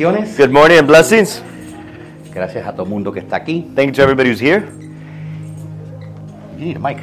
bendiciones. 0.00 0.36
Good 0.36 0.50
morning 0.50 0.78
and 0.78 0.88
blessings. 0.88 1.42
Gracias 2.32 2.66
a 2.66 2.72
todo 2.72 2.86
mundo 2.86 3.12
que 3.12 3.20
está 3.20 3.36
aquí. 3.36 3.70
Thank 3.74 3.88
you 3.88 3.92
to 3.94 4.02
everybody 4.02 4.30
who's 4.30 4.40
here. 4.40 4.66
You 6.58 6.66
need 6.66 6.76
a 6.76 6.80
mic. 6.80 6.98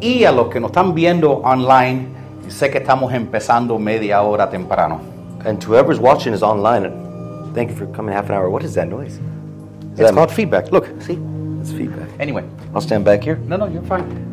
Y 0.00 0.24
a 0.24 0.30
los 0.30 0.48
que 0.48 0.60
nos 0.60 0.70
están 0.70 0.94
viendo 0.94 1.40
online, 1.42 2.08
sé 2.48 2.70
que 2.70 2.78
estamos 2.78 3.12
empezando 3.12 3.78
media 3.78 4.22
hora 4.22 4.48
temprano. 4.48 5.00
And 5.44 5.60
to 5.60 5.72
whoever's 5.72 5.98
watching 5.98 6.32
is 6.32 6.42
online. 6.42 7.52
Thank 7.54 7.70
you 7.70 7.76
for 7.76 7.86
coming 7.86 8.14
half 8.14 8.26
an 8.26 8.36
hour. 8.36 8.48
What 8.50 8.62
is 8.62 8.74
that 8.74 8.88
noise? 8.88 9.14
Is 9.14 9.20
It's 9.92 10.00
that 10.02 10.14
called 10.14 10.30
feedback. 10.30 10.70
Look, 10.70 10.86
see? 11.00 11.18
It's 11.60 11.72
feedback. 11.72 12.08
Anyway, 12.20 12.44
I'll 12.74 12.80
stand 12.80 13.04
back 13.04 13.24
here. 13.24 13.36
no, 13.46 13.56
no, 13.56 13.66
you're 13.66 13.82
fine. 13.82 14.27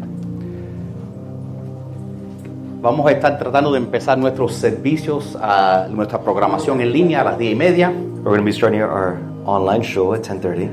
Vamos 2.86 3.08
a 3.08 3.14
estar 3.14 3.40
tratando 3.40 3.72
de 3.72 3.80
empezar 3.80 4.16
nuestros 4.16 4.54
servicios, 4.54 5.36
a 5.42 5.88
nuestra 5.90 6.22
programación 6.22 6.82
en 6.82 6.94
línea 6.94 7.22
a 7.22 7.24
las 7.24 7.40
10 7.40 7.54
y 7.54 7.55
media, 7.55 7.90
We're 7.90 8.26
going 8.26 8.38
to 8.38 8.44
be 8.44 8.54
starting 8.54 8.80
our 8.84 9.18
online 9.44 9.82
show 9.82 10.14
at 10.14 10.22
10:30. 10.22 10.70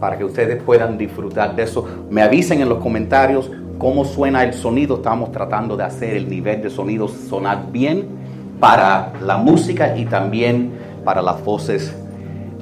para 0.00 0.18
que 0.18 0.24
ustedes 0.24 0.60
puedan 0.60 0.98
disfrutar 0.98 1.54
de 1.54 1.62
eso. 1.62 1.86
Me 2.10 2.22
avisen 2.22 2.60
en 2.60 2.68
los 2.68 2.78
comentarios 2.78 3.48
cómo 3.78 4.04
suena 4.04 4.42
el 4.42 4.52
sonido. 4.52 4.96
Estamos 4.96 5.30
tratando 5.30 5.76
de 5.76 5.84
hacer 5.84 6.16
el 6.16 6.28
nivel 6.28 6.60
de 6.60 6.70
sonido 6.70 7.06
sonar 7.06 7.70
bien 7.70 8.08
para 8.58 9.12
la 9.24 9.36
música 9.36 9.96
y 9.96 10.06
también 10.06 10.72
para 11.04 11.22
las 11.22 11.40
voces 11.44 11.94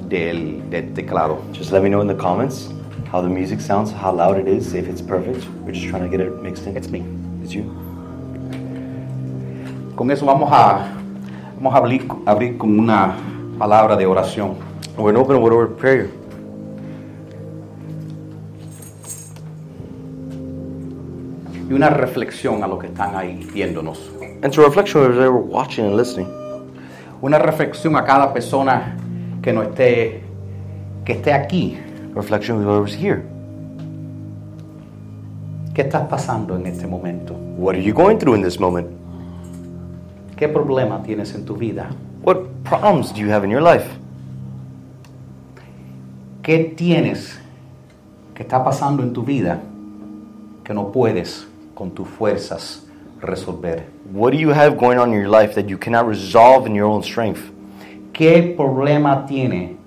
del, 0.07 0.69
del 0.69 0.93
teclado. 0.93 1.39
Just 1.57 1.71
let 1.71 1.81
me 1.81 1.89
know 1.89 2.03
in 2.03 2.07
the 2.07 2.15
comments 2.15 2.69
how 3.11 3.23
the 3.23 3.27
music 3.27 3.59
sounds, 3.59 3.91
how 3.91 4.15
loud 4.15 4.37
it 4.37 4.47
is, 4.47 4.75
if 4.75 4.87
it's 4.87 5.01
perfect. 5.01 5.47
We're 5.65 5.73
just 5.73 5.87
trying 5.87 6.03
to 6.03 6.15
get 6.15 6.19
it 6.19 6.43
mixed 6.43 6.67
in. 6.67 6.77
It's 6.77 6.91
me. 6.91 7.03
It's 7.41 7.55
you. 7.55 7.80
Con 10.01 10.09
eso 10.09 10.25
vamos 10.25 10.49
a, 10.51 10.87
vamos 11.57 11.75
a 11.75 11.77
abrir, 11.77 12.07
abrir 12.25 12.57
con 12.57 12.79
una 12.79 13.15
palabra 13.59 13.95
de 13.95 14.07
oración. 14.07 14.55
We're 14.97 15.13
going 15.13 15.13
to 15.13 15.21
open 15.21 15.39
with 15.43 15.51
a 15.51 15.55
word 15.55 15.73
of 15.73 15.77
prayer. 15.77 16.09
y 21.69 21.73
una 21.73 21.91
reflexión 21.91 22.63
a 22.63 22.67
los 22.67 22.79
que 22.79 22.87
están 22.87 23.15
ahí 23.15 23.47
viéndonos. 23.53 23.99
And 24.41 24.51
to 24.51 24.63
reflection 24.63 25.03
of 25.03 25.17
they 25.17 25.29
were 25.29 25.37
watching 25.37 25.85
and 25.85 25.95
listening. 25.95 26.27
Una 27.21 27.37
reflexión 27.37 27.95
a 27.95 28.03
cada 28.03 28.33
persona 28.33 28.97
que 29.43 29.53
no 29.53 29.61
esté 29.61 30.23
que 31.05 31.13
esté 31.13 31.31
aquí. 31.31 31.77
Reflection 32.15 32.57
of 32.57 32.65
whoever's 32.65 32.95
here. 32.95 33.21
¿Qué 35.75 35.83
estás 35.83 36.07
pasando 36.07 36.55
en 36.55 36.65
este 36.65 36.87
momento? 36.87 37.35
What 37.55 37.75
are 37.75 37.83
you 37.83 37.93
going 37.93 38.17
through 38.17 38.33
in 38.33 38.41
this 38.41 38.59
moment? 38.59 39.00
¿Qué 40.41 40.49
problema 40.49 41.03
tienes 41.03 41.35
en 41.35 41.45
tu 41.45 41.55
vida? 41.55 41.91
What 42.23 42.37
problems 42.63 43.13
do 43.13 43.19
you 43.19 43.31
have 43.31 43.45
in 43.45 43.51
your 43.51 43.61
life? 43.61 43.85
¿Qué 46.41 46.73
tienes 46.75 47.39
que 48.33 48.41
está 48.41 48.63
pasando 48.63 49.03
en 49.03 49.13
tu 49.13 49.21
vida 49.21 49.59
que 50.63 50.73
no 50.73 50.91
puedes 50.91 51.47
con 51.75 51.91
tus 51.91 52.07
fuerzas 52.07 52.87
resolver? 53.21 53.85
What 54.11 54.31
do 54.31 54.39
you 54.39 54.49
have 54.49 54.77
going 54.77 54.97
on 54.97 55.13
in 55.13 55.21
your 55.21 55.29
life 55.29 55.53
that 55.53 55.69
you 55.69 55.77
cannot 55.77 56.07
resolve 56.07 56.67
in 56.67 56.73
your 56.73 56.87
own 56.87 57.03
strength? 57.03 57.51
¿Qué 58.11 58.55
problema 58.57 59.27
tiene 59.27 59.77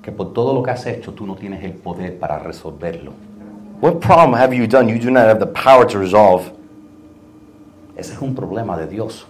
que 0.00 0.10
por 0.10 0.32
todo 0.32 0.54
lo 0.54 0.62
que 0.62 0.70
has 0.70 0.86
hecho 0.86 1.12
tú 1.12 1.26
no 1.26 1.34
tienes 1.34 1.62
el 1.62 1.74
poder 1.74 2.18
para 2.18 2.38
resolverlo? 2.38 3.12
What 3.82 4.00
problem 4.00 4.32
have 4.40 4.56
you 4.56 4.66
done 4.66 4.88
you 4.88 4.98
do 4.98 5.10
not 5.10 5.24
have 5.28 5.38
the 5.38 5.52
power 5.52 5.86
to 5.86 5.98
resolve? 5.98 6.50
Ese 7.94 8.14
es 8.14 8.22
un 8.22 8.34
problema 8.34 8.78
de 8.78 8.86
Dios. 8.86 9.26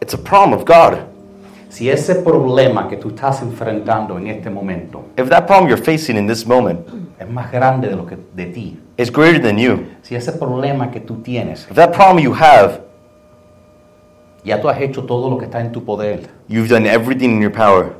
It's 0.00 0.14
a 0.14 0.18
problem 0.18 0.58
of 0.58 0.64
God. 0.64 0.98
Si 1.68 1.88
ese 1.88 2.16
problema 2.16 2.88
que 2.88 2.96
tú 2.96 3.10
estás 3.10 3.42
enfrentando 3.42 4.18
en 4.18 4.26
este 4.26 4.50
momento 4.50 5.04
If 5.16 5.28
that 5.28 5.46
problem 5.46 5.68
you're 5.68 5.82
facing 5.82 6.16
in 6.16 6.26
this 6.26 6.44
moment 6.44 6.80
es 7.20 7.28
más 7.28 7.52
grande 7.52 7.88
de 7.88 7.96
lo 7.96 8.06
que 8.06 8.16
de 8.34 8.46
ti, 8.46 8.80
is 8.96 9.12
greater 9.12 9.40
than 9.40 9.58
you, 9.58 9.86
si 10.02 10.14
ese 10.14 10.32
problema 10.32 10.90
que 10.90 11.00
tú 11.00 11.16
tienes, 11.16 11.66
if 11.70 11.74
that 11.74 11.92
problem 11.92 12.18
you 12.18 12.32
have, 12.32 12.80
ya 14.42 14.58
tú 14.60 14.68
has 14.68 14.80
hecho 14.80 15.04
todo 15.04 15.28
lo 15.28 15.36
que 15.36 15.44
está 15.44 15.60
en 15.60 15.70
tu 15.70 15.84
poder, 15.84 16.28
you've 16.48 16.68
done 16.68 16.88
everything 16.88 17.30
in 17.30 17.42
your 17.42 17.52
power. 17.52 17.94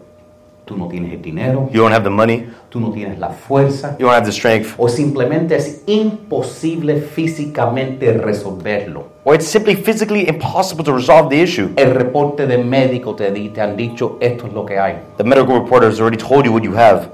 Tú 0.70 0.76
no 0.76 0.86
tienes 0.86 1.12
el 1.12 1.20
dinero, 1.20 1.68
You 1.72 1.82
don't 1.82 1.92
have 1.92 2.04
the 2.04 2.10
money, 2.10 2.48
tú 2.68 2.78
no 2.78 2.92
tienes 2.92 3.18
la 3.18 3.30
fuerza, 3.30 3.96
you 3.98 4.06
don't 4.06 4.14
have 4.16 4.24
the 4.24 4.30
strength, 4.30 4.74
o 4.78 4.88
simplemente 4.88 5.56
es 5.56 5.82
imposible 5.86 7.00
físicamente 7.00 8.12
resolverlo. 8.12 9.06
or 9.24 9.34
it's 9.34 9.48
simply 9.48 9.74
physically 9.74 10.28
impossible 10.28 10.84
to 10.84 10.92
resolve 10.96 11.28
the 11.28 11.42
issue. 11.42 11.70
El 11.74 11.90
reporte 11.92 12.46
de 12.46 12.56
médico 12.58 13.16
te, 13.16 13.32
di- 13.32 13.48
te 13.48 13.60
han 13.60 13.76
dicho 13.76 14.16
esto 14.20 14.46
es 14.46 14.52
lo 14.52 14.64
que 14.64 14.78
hay. 14.78 14.94
The 15.16 15.24
medical 15.24 15.60
reporter 15.60 15.88
has 15.88 15.98
already 16.00 16.16
told 16.16 16.44
you 16.44 16.52
what 16.52 16.62
you 16.62 16.72
have. 16.76 17.08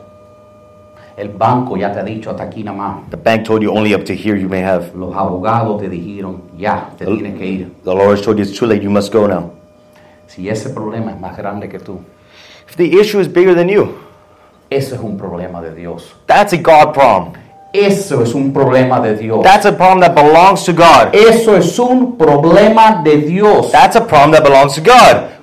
El 1.17 1.31
banco 1.31 1.79
ya 1.79 1.91
te 1.91 2.01
ha 2.01 2.05
dicho 2.05 2.29
hasta 2.29 2.43
aquí 2.43 2.63
nada 2.63 2.77
más. 2.77 3.11
The 3.11 3.17
bank 3.17 3.45
told 3.45 3.63
you 3.63 3.73
only 3.73 3.95
up 3.95 4.05
to 4.05 4.13
here 4.13 4.39
you 4.39 4.51
may 4.51 4.61
have. 4.63 4.93
Los 4.95 5.17
abogados 5.17 5.81
te 5.81 5.89
dijeron 5.89 6.43
ya, 6.59 6.91
te 6.99 7.07
tienes 7.07 7.39
que 7.39 7.47
ir. 7.47 7.73
The 7.85 7.95
lawyers 7.95 8.21
told 8.21 8.37
you 8.37 8.45
it's 8.45 8.53
too 8.59 8.67
late, 8.67 8.83
you 8.83 8.91
must 8.91 9.11
go 9.11 9.27
now. 9.27 9.51
Si 10.27 10.47
ese 10.51 10.69
problema 10.69 11.13
es 11.13 11.19
más 11.21 11.35
grande 11.37 11.69
que 11.71 11.79
tú, 11.79 12.01
If 12.69 12.77
the 12.77 12.99
issue 13.01 13.21
is 13.21 13.29
bigger 13.29 13.55
than 13.55 13.69
you, 13.69 13.95
eso 14.71 14.95
es 14.95 15.01
un 15.01 15.17
problema 15.17 15.63
de 15.63 15.75
Dios. 15.75 16.15
that's 16.27 16.53
a 16.53 16.59
God 16.59 16.93
problem. 16.93 17.33
Eso 17.73 18.23
es 18.23 18.35
un 18.35 18.53
problema 18.53 19.01
de 19.01 19.17
Dios. 19.17 19.43
That's 19.43 19.67
a 19.67 19.73
problem 19.73 20.01
that 20.01 20.15
belongs 20.15 20.65
to 20.65 20.73
God. 20.73 21.15
Eso 21.15 21.57
es 21.57 21.79
un 21.79 22.17
problema 22.17 23.03
de 23.05 23.19
Dios. 23.19 23.71
That's 23.71 23.97
a 23.97 24.01
problem 24.01 24.33
that 24.33 24.43
belongs 24.43 24.75
to 24.77 24.81
God. 24.81 25.37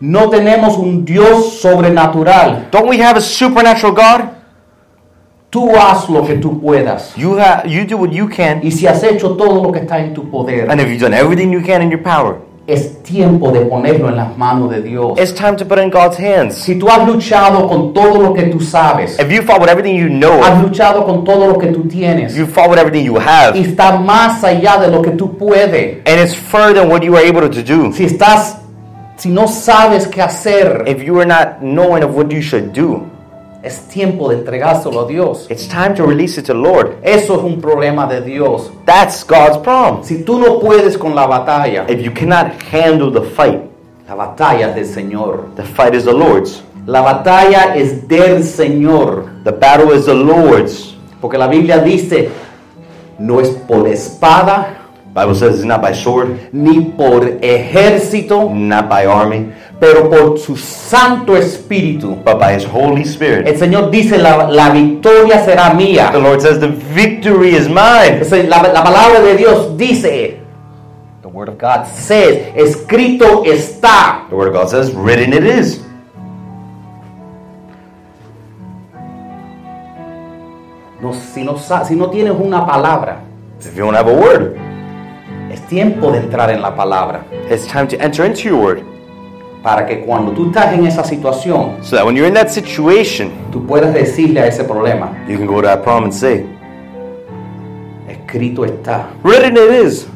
No 0.00 0.28
tenemos 0.28 0.76
un 0.76 1.04
Dios 1.04 1.60
sobrenatural. 1.60 2.68
Don't 2.70 2.88
we 2.88 2.98
have 2.98 3.16
a 3.16 3.20
supernatural 3.20 3.92
God? 3.92 4.30
Tú 5.50 5.70
haz 5.76 6.08
lo 6.08 6.26
que 6.26 6.36
tú 6.36 6.60
puedas. 6.60 7.16
You 7.16 7.38
have 7.38 7.66
you 7.66 7.84
do 7.86 7.96
what 7.96 8.10
you 8.10 8.28
can, 8.28 8.60
Y 8.62 8.70
si 8.70 8.86
has 8.86 9.02
hecho 9.02 9.34
todo 9.36 9.62
lo 9.62 9.72
que 9.72 9.80
está 9.80 9.98
en 9.98 10.12
tu 10.12 10.30
poder, 10.30 10.70
and 10.70 10.80
if 10.80 10.88
you've 10.88 11.00
done 11.00 11.14
everything 11.14 11.50
you 11.50 11.62
can 11.62 11.80
in 11.80 11.90
your 11.90 12.02
power, 12.02 12.36
es 12.68 13.02
tiempo 13.02 13.50
de 13.50 13.60
ponerlo 13.60 14.10
en 14.10 14.16
las 14.16 14.36
manos 14.36 14.70
de 14.70 14.82
Dios. 14.82 15.18
it's 15.18 15.32
time 15.34 15.56
to 15.56 15.64
put 15.64 15.78
it 15.78 15.84
in 15.84 15.90
God's 15.90 16.18
hands. 16.18 16.54
Si 16.54 16.74
tú 16.78 16.86
has 16.88 17.06
luchado 17.08 17.66
con 17.66 17.94
todo 17.94 18.20
lo 18.20 18.34
que 18.34 18.42
tú 18.42 18.60
sabes, 18.60 19.18
If 19.18 19.30
you 19.30 19.42
fought 19.42 19.60
with 19.62 19.70
everything 19.70 19.96
you 19.96 20.08
know, 20.08 20.42
has 20.42 20.62
luchado 20.62 21.04
con 21.06 21.24
todo 21.24 21.46
lo 21.48 21.58
que 21.58 21.68
tú 21.68 21.88
tienes, 21.88 22.34
you 22.36 22.46
fought 22.46 22.68
with 22.70 22.78
everything 22.78 23.04
you 23.06 23.16
have, 23.18 23.56
y 23.58 23.62
está 23.62 23.98
más 23.98 24.44
allá 24.44 24.76
de 24.78 24.88
lo 24.88 25.00
que 25.00 25.12
tú 25.12 25.36
puedes. 25.38 26.02
and 26.06 26.20
it's 26.20 26.34
further 26.34 26.74
than 26.74 26.90
what 26.90 27.02
you 27.02 27.16
are 27.16 27.24
able 27.26 27.48
to 27.48 27.62
do. 27.62 27.90
Si 27.94 28.04
estás, 28.04 28.58
si 29.16 29.30
no 29.30 29.48
sabes 29.48 30.06
qué 30.06 30.20
hacer, 30.20 30.84
If 30.86 31.02
you 31.02 31.18
are 31.18 31.26
not 31.26 31.60
knowing 31.62 32.04
of 32.04 32.14
what 32.14 32.30
you 32.30 32.42
should 32.42 32.72
do, 32.74 33.02
es 33.68 33.80
tiempo 33.88 34.28
de 34.28 34.36
entregárselo 34.38 35.00
a 35.02 35.06
Dios. 35.06 35.46
it's 35.50 35.68
time 35.68 35.94
to 35.94 36.04
release 36.04 36.38
it 36.40 36.46
to 36.46 36.52
the 36.52 36.58
Lord. 36.58 36.96
Eso 37.02 37.36
es 37.36 37.42
un 37.44 37.60
problema 37.60 38.06
de 38.08 38.20
Dios. 38.20 38.70
That's 38.84 39.24
God's 39.24 39.58
problem. 39.58 40.02
Si 40.02 40.24
tú 40.24 40.38
no 40.38 40.58
puedes 40.58 40.98
con 40.98 41.14
la 41.14 41.26
batalla, 41.26 41.84
If 41.88 42.00
you 42.00 42.12
cannot 42.12 42.52
handle 42.72 43.10
the 43.12 43.22
fight, 43.22 43.60
la 44.08 44.14
batalla 44.14 44.70
es 44.70 44.74
del 44.74 44.86
Señor. 44.86 45.54
the 45.56 45.62
fight 45.64 45.94
is 45.94 46.04
the 46.04 46.12
Lord's. 46.12 46.62
La 46.86 47.02
batalla 47.02 47.74
es 47.76 48.08
del 48.08 48.42
Señor. 48.42 49.26
The 49.44 49.52
battle 49.52 49.92
is 49.94 50.06
the 50.06 50.14
Lord's. 50.14 50.96
Porque 51.20 51.36
la 51.36 51.46
Biblia 51.46 51.78
dice, 51.78 52.30
no 53.18 53.40
es 53.40 53.50
por 53.50 53.86
espada, 53.88 54.74
Bible 55.12 55.34
says 55.34 55.56
it's 55.56 55.64
not 55.64 55.82
by 55.82 55.92
sword, 55.92 56.38
ni 56.52 56.80
por 56.96 57.24
ejército, 57.42 58.48
not 58.54 58.88
by 58.88 59.04
army, 59.06 59.52
pero 59.80 60.08
por 60.10 60.38
su 60.38 60.56
Santo 60.56 61.36
Espíritu. 61.36 62.16
but 62.24 62.38
by 62.38 62.52
His 62.54 62.64
Holy 62.64 63.02
Spirit. 63.04 63.46
El 63.46 63.56
Señor 63.58 63.90
dice, 63.90 64.18
la, 64.18 64.48
la 64.50 64.70
victoria 64.70 65.44
será 65.44 65.72
mía. 65.74 66.10
The 66.12 66.18
Lord 66.20 66.40
says 66.40 66.58
the 66.58 66.68
victory 66.68 67.54
is 67.54 67.68
mine. 67.68 68.20
La, 68.48 68.62
la 68.62 68.82
palabra 68.82 69.20
de 69.20 69.36
Dios 69.36 69.76
dice, 69.76 70.40
the 71.22 71.28
word 71.28 71.48
of 71.48 71.58
God 71.58 71.86
says, 71.86 72.52
escrito 72.56 73.44
está. 73.44 74.26
The 74.28 74.34
Word 74.34 74.48
of 74.48 74.54
God 74.54 74.68
says, 74.70 74.92
written 74.94 75.32
it 75.32 75.44
is. 75.44 75.80
No, 81.00 81.12
si, 81.12 81.44
no, 81.44 81.56
si 81.56 81.94
no 81.94 82.10
tienes 82.10 82.32
una 82.32 82.66
palabra, 82.66 83.20
If 83.60 83.76
you 83.76 83.84
don't 83.84 83.94
have 83.94 84.08
a 84.08 84.12
word, 84.14 84.56
es 85.50 85.60
tiempo 85.68 86.10
de 86.10 86.18
entrar 86.18 86.50
en 86.50 86.60
la 86.60 86.74
palabra. 86.74 87.24
it's 87.50 87.66
time 87.66 87.86
to 87.88 87.96
enter 88.00 88.24
into 88.24 88.48
your 88.48 88.56
word. 88.60 88.84
Para 89.62 89.84
que 89.86 90.00
cuando 90.00 90.32
tú 90.32 90.46
estás 90.46 90.72
en 90.72 90.86
esa 90.86 91.02
situación, 91.02 91.78
So 91.82 91.96
that 91.96 92.04
when 92.06 92.14
you're 92.16 92.28
in 92.28 92.34
that 92.34 92.48
situation, 92.48 93.30
tú 93.50 93.66
puedas 93.66 93.92
decirle 93.92 94.40
a 94.40 94.46
ese 94.46 94.62
problema, 94.64 95.12
you 95.28 95.36
can 95.36 95.46
go 95.46 95.60
to 95.60 95.66
that 95.66 95.82
problem 95.82 96.04
and 96.04 96.12
say, 96.12 96.46
escrito 98.08 98.64
está. 98.64 99.08
written 99.24 99.56
it 99.56 99.84
is. 99.84 100.06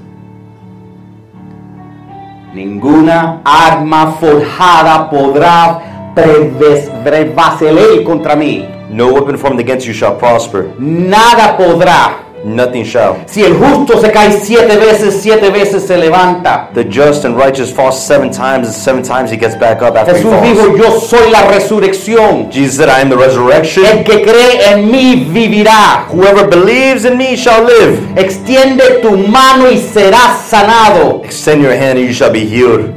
Ninguna 2.54 3.40
arma 3.44 4.12
forjada 4.20 5.08
podrá 5.10 6.12
prevalecer 6.14 8.04
contra 8.04 8.36
mí. 8.36 8.68
No 8.90 9.08
weapon 9.14 9.38
formed 9.38 9.58
against 9.60 9.86
you 9.86 9.94
shall 9.94 10.16
prosper. 10.18 10.66
Nada 10.78 11.56
podrá 11.56 12.18
Nothing 12.44 12.84
shall. 12.84 13.16
Si 13.26 13.42
el 13.44 13.54
justo 13.54 14.00
se 14.00 14.10
cae 14.10 14.32
siete 14.32 14.76
veces, 14.76 15.20
siete 15.22 15.50
veces 15.50 15.86
se 15.86 15.96
levanta. 15.96 16.70
The 16.74 16.84
just 16.84 17.24
and 17.24 17.36
righteous 17.36 17.70
falls 17.72 17.96
seven 18.04 18.30
times, 18.32 18.66
and 18.66 18.74
seven 18.74 19.02
times 19.02 19.30
he 19.30 19.36
gets 19.36 19.54
back 19.54 19.80
up 19.80 19.94
after 19.96 20.16
he 20.16 20.24
Jesús 20.24 20.42
dijo, 20.42 20.64
falls. 20.64 20.78
yo 20.78 21.00
soy 21.00 21.30
la 21.30 21.42
resurrección. 21.48 22.50
Jesus 22.50 22.76
said, 22.76 22.88
I 22.88 23.00
am 23.00 23.10
the 23.10 23.16
resurrection. 23.16 23.84
El 23.86 24.02
que 24.04 24.22
cree 24.24 24.72
en 24.72 24.90
mí 24.90 25.24
vivirá. 25.32 26.06
Whoever 26.10 26.48
believes 26.48 27.04
in 27.04 27.16
me 27.16 27.36
shall 27.36 27.64
live. 27.64 28.00
Extiende 28.16 29.00
tu 29.02 29.16
mano 29.16 29.70
y 29.70 29.78
serás 29.78 30.40
sanado. 30.48 31.22
Extend 31.24 31.62
your 31.62 31.72
hand 31.72 31.98
and 31.98 32.08
you 32.08 32.12
shall 32.12 32.32
be 32.32 32.44
healed. 32.44 32.90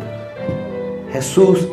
Jesús 1.14 1.68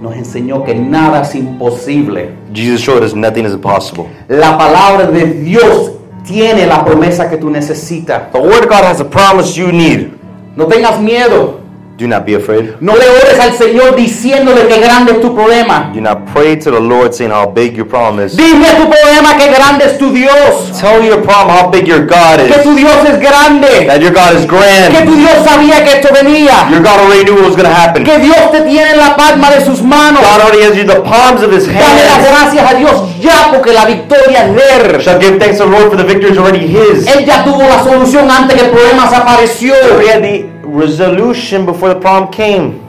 nos 0.00 0.14
enseñó 0.16 0.64
que 0.64 0.74
nada 0.74 1.22
es 1.22 1.34
imposible. 1.34 2.30
Jesus 2.52 2.80
showed 2.80 3.02
us 3.04 3.14
nothing 3.14 3.44
is 3.46 3.52
impossible. 3.52 4.08
La 4.28 4.58
palabra 4.58 5.06
de 5.06 5.26
Dios 5.26 5.92
tiene 6.28 6.66
la 6.66 6.84
promesa 6.84 7.28
que 7.28 7.38
tú 7.38 7.50
necesitas. 7.50 8.30
The 8.32 8.38
Word 8.38 8.64
of 8.64 8.68
God 8.68 8.84
has 8.84 9.00
a 9.00 9.04
promise 9.04 9.58
you 9.58 9.72
need. 9.72 10.12
No 10.56 10.66
tengas 10.66 11.00
miedo. 11.00 11.60
Do 11.98 12.06
not 12.06 12.24
be 12.24 12.34
afraid. 12.36 12.76
No 12.80 12.92
le 12.94 13.08
ores 13.10 13.40
al 13.40 13.54
Señor 13.58 13.96
diciéndole 13.96 14.68
que 14.68 14.78
grande 14.78 15.12
es 15.14 15.20
tu 15.20 15.34
problema. 15.34 15.90
Do 15.92 16.00
not 16.00 16.26
pray 16.32 16.56
to 16.56 16.70
the 16.70 16.78
Lord 16.78 17.12
saying 17.12 17.32
how 17.32 17.44
big 17.52 17.76
your 17.76 17.88
problem 17.88 18.24
is. 18.24 18.36
Dime 18.36 18.66
tu 18.78 18.86
problema 18.88 19.36
que 19.36 19.48
grande 19.50 19.84
es 19.84 19.98
tu 19.98 20.12
Dios. 20.12 20.78
Tell 20.80 21.02
your 21.04 21.20
problem 21.22 21.50
how 21.58 21.68
big 21.72 21.88
your 21.88 22.06
God 22.06 22.38
Que 22.46 22.54
is. 22.54 22.62
tu 22.62 22.76
Dios 22.76 22.94
es 23.04 23.18
grande. 23.18 23.86
That 23.88 23.98
your 24.00 24.12
God 24.12 24.34
is 24.38 24.46
Que 24.46 24.46
grand. 24.46 25.06
tu 25.10 25.16
Dios 25.16 25.32
sabía 25.44 25.82
que 25.82 25.98
esto 25.98 26.08
venía. 26.14 26.68
Your 26.70 26.82
God 26.82 27.00
already 27.02 27.24
knew 27.24 27.34
what 27.34 27.46
was 27.46 27.56
going 27.56 27.66
to 27.68 27.74
happen. 27.74 28.04
Que 28.04 28.18
Dios 28.20 28.52
te 28.52 28.60
tiene 28.60 28.92
en 28.92 28.98
la 28.98 29.16
palma 29.16 29.50
de 29.50 29.64
sus 29.64 29.82
manos. 29.82 30.22
God 30.22 30.40
already 30.40 30.62
has 30.62 30.76
you 30.76 30.84
the 30.86 31.00
palms 31.02 31.42
of 31.42 31.50
his 31.50 31.66
Dale 31.66 31.80
las 32.06 32.18
hands. 32.22 32.28
gracias 32.30 32.70
a 32.70 32.74
Dios 32.74 32.94
ya 33.20 33.50
porque 33.52 33.72
la 33.72 33.84
victoria 33.86 34.46
es 34.46 34.54
de 34.54 34.94
él. 34.94 35.00
Shall 35.02 35.18
give 35.20 35.38
thanks 35.40 35.58
to 35.58 35.64
the 35.64 35.70
Lord 35.70 35.88
for 35.90 35.96
the 35.96 36.04
victory 36.04 36.30
is 36.30 36.38
already 36.38 36.64
his. 36.68 37.08
Él 37.08 37.24
ya 37.26 37.42
tuvo 37.42 37.62
la 37.66 37.82
solución 37.82 38.30
antes 38.30 38.56
que 38.56 38.66
el 38.66 38.70
problema 38.70 39.10
se 39.10 39.16
apareció. 39.16 39.74
The 39.74 40.57
resolution 40.68 41.64
before 41.64 41.94
the 41.94 42.00
problem 42.00 42.30
came. 42.30 42.80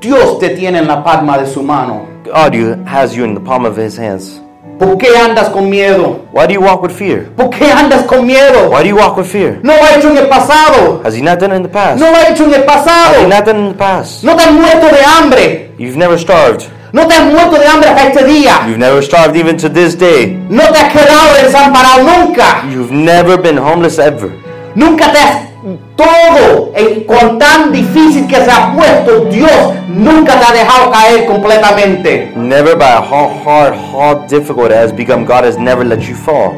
Dios 0.00 0.38
te 0.38 0.50
tiene 0.50 0.78
en 0.78 0.86
la 0.86 1.02
palma 1.02 1.38
de 1.38 1.46
su 1.46 1.62
mano. 1.62 2.06
God 2.24 2.54
you, 2.54 2.84
has 2.86 3.16
you 3.16 3.24
in 3.24 3.34
the 3.34 3.40
palm 3.40 3.64
of 3.64 3.76
his 3.76 3.96
hands. 3.96 4.40
¿Por 4.78 4.96
qué 4.96 5.08
andas 5.16 5.48
con 5.50 5.68
miedo? 5.68 6.24
Why 6.30 6.46
do 6.46 6.52
you 6.52 6.60
walk 6.60 6.82
with 6.82 6.92
fear? 6.92 7.30
¿Por 7.36 7.50
qué 7.50 7.68
andas 7.72 8.04
con 8.06 8.24
miedo? 8.24 8.70
Why 8.70 8.82
do 8.84 8.88
you 8.90 8.96
walk 8.96 9.16
with 9.16 9.26
fear? 9.26 9.58
No 9.64 9.74
lo 9.74 9.82
ha 9.82 9.96
hecho 9.96 10.10
en 10.10 10.18
el 10.18 10.28
pasado. 10.28 11.02
Has 11.04 11.16
he 11.16 11.20
not 11.22 11.40
done 11.40 11.52
it 11.52 11.56
in 11.56 11.62
the 11.64 11.68
past? 11.68 11.98
No 11.98 12.10
lo 12.10 12.16
ha 12.16 12.28
hecho 12.30 12.44
en 12.44 12.54
el 12.54 12.64
pasado. 12.64 13.14
Has 13.14 13.22
he 13.22 13.26
not 13.26 13.44
done 13.44 13.56
it 13.56 13.64
in 13.66 13.72
the 13.72 13.78
past? 13.78 14.22
No 14.22 14.36
te 14.36 14.42
has 14.44 14.52
muerto 14.52 14.86
de 14.88 15.02
hambre. 15.02 15.74
You've 15.78 15.96
never 15.96 16.16
starved. 16.16 16.68
No 16.92 17.08
te 17.08 17.14
has 17.14 17.32
muerto 17.32 17.58
de 17.58 17.66
hambre 17.66 17.88
hasta 17.88 18.06
este 18.08 18.24
día. 18.24 18.66
You've 18.68 18.78
never 18.78 19.02
starved 19.02 19.36
even 19.36 19.56
to 19.56 19.68
this 19.68 19.96
day. 19.96 20.36
No 20.48 20.62
te 20.70 20.78
has 20.78 20.92
quedado 20.92 21.34
desamparado 21.42 22.04
nunca. 22.04 22.62
You've 22.70 22.92
never 22.92 23.36
been 23.36 23.58
homeless 23.58 23.98
ever. 23.98 24.30
Nunca 24.76 25.10
te 25.12 25.18
has 25.18 25.48
todo 25.96 26.72
en, 26.74 27.04
con 27.04 27.38
tan 27.38 27.72
difícil 27.72 28.26
que 28.26 28.36
se 28.36 28.50
ha 28.50 28.72
puesto 28.74 29.24
Dios 29.26 29.50
nunca 29.88 30.38
te 30.38 30.46
ha 30.46 30.52
dejado 30.52 30.90
caer 30.90 31.26
completamente. 31.26 32.32
Never 32.36 32.76
by 32.76 32.96
how 33.10 33.28
hard, 33.44 33.74
how 33.74 34.26
difficult 34.28 34.70
it 34.70 34.76
has 34.76 34.92
become, 34.92 35.24
God 35.24 35.44
has 35.44 35.58
never 35.58 35.84
let 35.84 36.00
you 36.08 36.14
fall. 36.14 36.52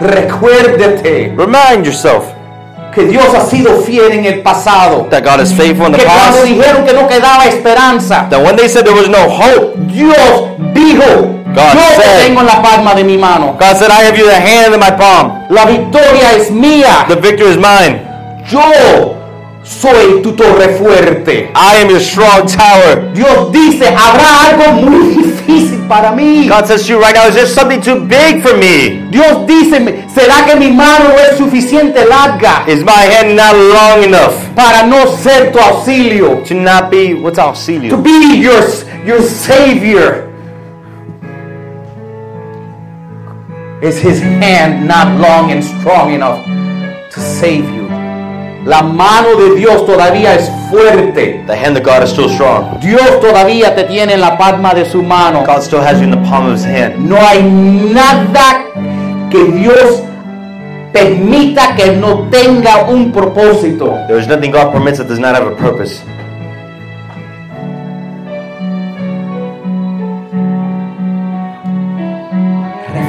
Recuérdate 0.00 1.32
Remind 1.36 1.84
yourself 1.86 2.24
que 2.94 3.04
Dios 3.06 3.26
ha 3.34 3.44
sido 3.46 3.80
fiel 3.82 4.12
en 4.12 4.24
el 4.24 4.40
pasado. 4.42 5.06
that 5.10 5.22
God 5.22 5.40
is 5.42 5.52
faithful 5.52 5.86
in 5.86 5.92
the 5.92 5.98
Que 5.98 6.04
cuando 6.04 6.38
past. 6.38 6.44
dijeron 6.44 6.84
que 6.84 6.92
no 6.94 7.06
quedaba 7.08 7.44
esperanza, 7.46 8.26
That 8.30 8.42
when 8.42 8.56
they 8.56 8.68
said 8.68 8.84
there 8.84 8.94
was 8.96 9.08
no 9.08 9.28
hope, 9.28 9.74
Dios 9.92 10.48
dijo, 10.72 11.04
God 11.54 11.74
yo 11.74 11.80
te 11.98 12.02
said- 12.02 12.26
tengo 12.26 12.40
en 12.40 12.46
la 12.46 12.62
palma 12.62 12.94
de 12.94 13.04
mi 13.04 13.16
mano. 13.18 13.56
God 13.58 13.76
said, 13.76 13.90
I 13.90 14.04
have 14.06 14.16
you 14.18 14.24
the 14.26 14.34
hand 14.40 14.72
in 14.74 14.80
my 14.80 14.90
palm. 14.90 15.32
La 15.50 15.64
victoria 15.66 16.32
es 16.36 16.50
mía. 16.50 17.04
The 17.08 17.16
victory 17.16 17.50
is 17.50 17.56
mine. 17.58 18.00
Yo 18.50 19.16
soy 19.64 20.22
tu 20.22 20.32
torre 20.32 20.68
fuerte. 20.78 21.50
I 21.54 21.76
am 21.82 21.90
your 21.90 22.00
strong 22.00 22.46
tower. 22.46 23.12
Dios 23.12 23.50
dice, 23.52 23.88
habrá 23.88 24.50
algo 24.50 24.82
muy 24.88 25.14
difícil 25.16 25.80
para 25.88 26.12
mí. 26.12 26.48
God 26.48 26.66
says 26.66 26.86
to 26.86 26.92
you 26.92 27.00
right 27.00 27.14
now, 27.14 27.26
is 27.26 27.34
there 27.34 27.46
something 27.46 27.80
too 27.80 28.00
big 28.06 28.42
for 28.42 28.56
me? 28.56 29.08
Dios 29.10 29.46
dice, 29.46 30.04
¿será 30.14 30.44
que 30.46 30.54
mi 30.56 30.70
mano 30.70 31.08
no 31.08 31.14
es 31.18 31.36
suficiente 31.38 32.04
larga 32.04 32.62
Is 32.68 32.84
my 32.84 32.92
hand 32.92 33.34
not 33.36 33.54
long 33.56 34.04
enough 34.04 34.34
para 34.54 34.86
no 34.86 35.06
ser 35.16 35.50
tu 35.52 35.58
auxilio? 35.58 36.44
to 36.46 36.54
not 36.54 36.90
be, 36.90 37.14
what's 37.14 37.36
To 37.38 37.42
auxilio? 37.46 37.96
be 38.02 38.36
your, 38.36 38.62
your 39.04 39.22
savior. 39.22 40.22
Is 43.82 43.98
his 43.98 44.20
hand 44.20 44.86
not 44.86 45.20
long 45.20 45.50
and 45.50 45.62
strong 45.62 46.12
enough 46.14 46.44
to 47.12 47.20
save 47.20 47.68
you? 47.74 47.86
La 48.66 48.82
mano 48.82 49.36
de 49.36 49.54
Dios 49.54 49.86
todavía 49.86 50.34
es 50.34 50.50
fuerte. 50.70 51.44
The 51.46 51.54
hand 51.54 51.76
of 51.76 51.84
God 51.84 52.02
is 52.02 52.10
still 52.10 52.28
strong. 52.28 52.80
Dios 52.80 53.20
todavía 53.20 53.76
te 53.76 53.84
tiene 53.84 54.14
en 54.14 54.20
la 54.20 54.36
palma 54.36 54.74
de 54.74 54.84
su 54.84 55.04
mano. 55.04 55.44
God 55.46 55.62
still 55.62 55.80
has 55.80 56.00
you 56.00 56.04
in 56.04 56.10
the 56.10 56.28
palm 56.28 56.46
of 56.46 56.54
his 56.54 56.64
hand. 56.64 56.98
No 56.98 57.16
hay 57.16 57.44
nada 57.44 58.64
que 59.30 59.44
Dios 59.44 60.02
permita 60.92 61.76
que 61.76 61.92
no 61.92 62.28
tenga 62.28 62.86
un 62.88 63.12
propósito. 63.12 64.04
There 64.08 64.18
is 64.18 64.26
nothing 64.26 64.50
God 64.50 64.72
permits 64.72 64.98
that 64.98 65.06
does 65.06 65.20
not 65.20 65.36
have 65.36 65.46
a 65.46 65.54
purpose. 65.54 66.02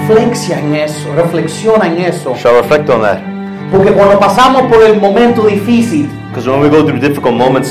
Reflexiona 0.08 0.62
en 0.62 0.76
eso, 0.76 1.14
reflexiona 1.16 1.88
en 1.88 1.98
eso. 1.98 2.36
Shall 2.36 2.62
reflect 2.62 2.88
on 2.92 3.02
that. 3.02 3.37
Porque 3.72 3.92
cuando 3.92 4.20
pasamos 4.20 4.64
por 4.64 4.82
el 4.84 5.00
momento 5.00 5.48
difícil, 5.48 6.10
Because 6.30 6.48
when 6.48 6.62
we 6.62 6.70
go 6.70 6.86
through 6.86 7.00
difficult 7.00 7.34
moments, 7.34 7.70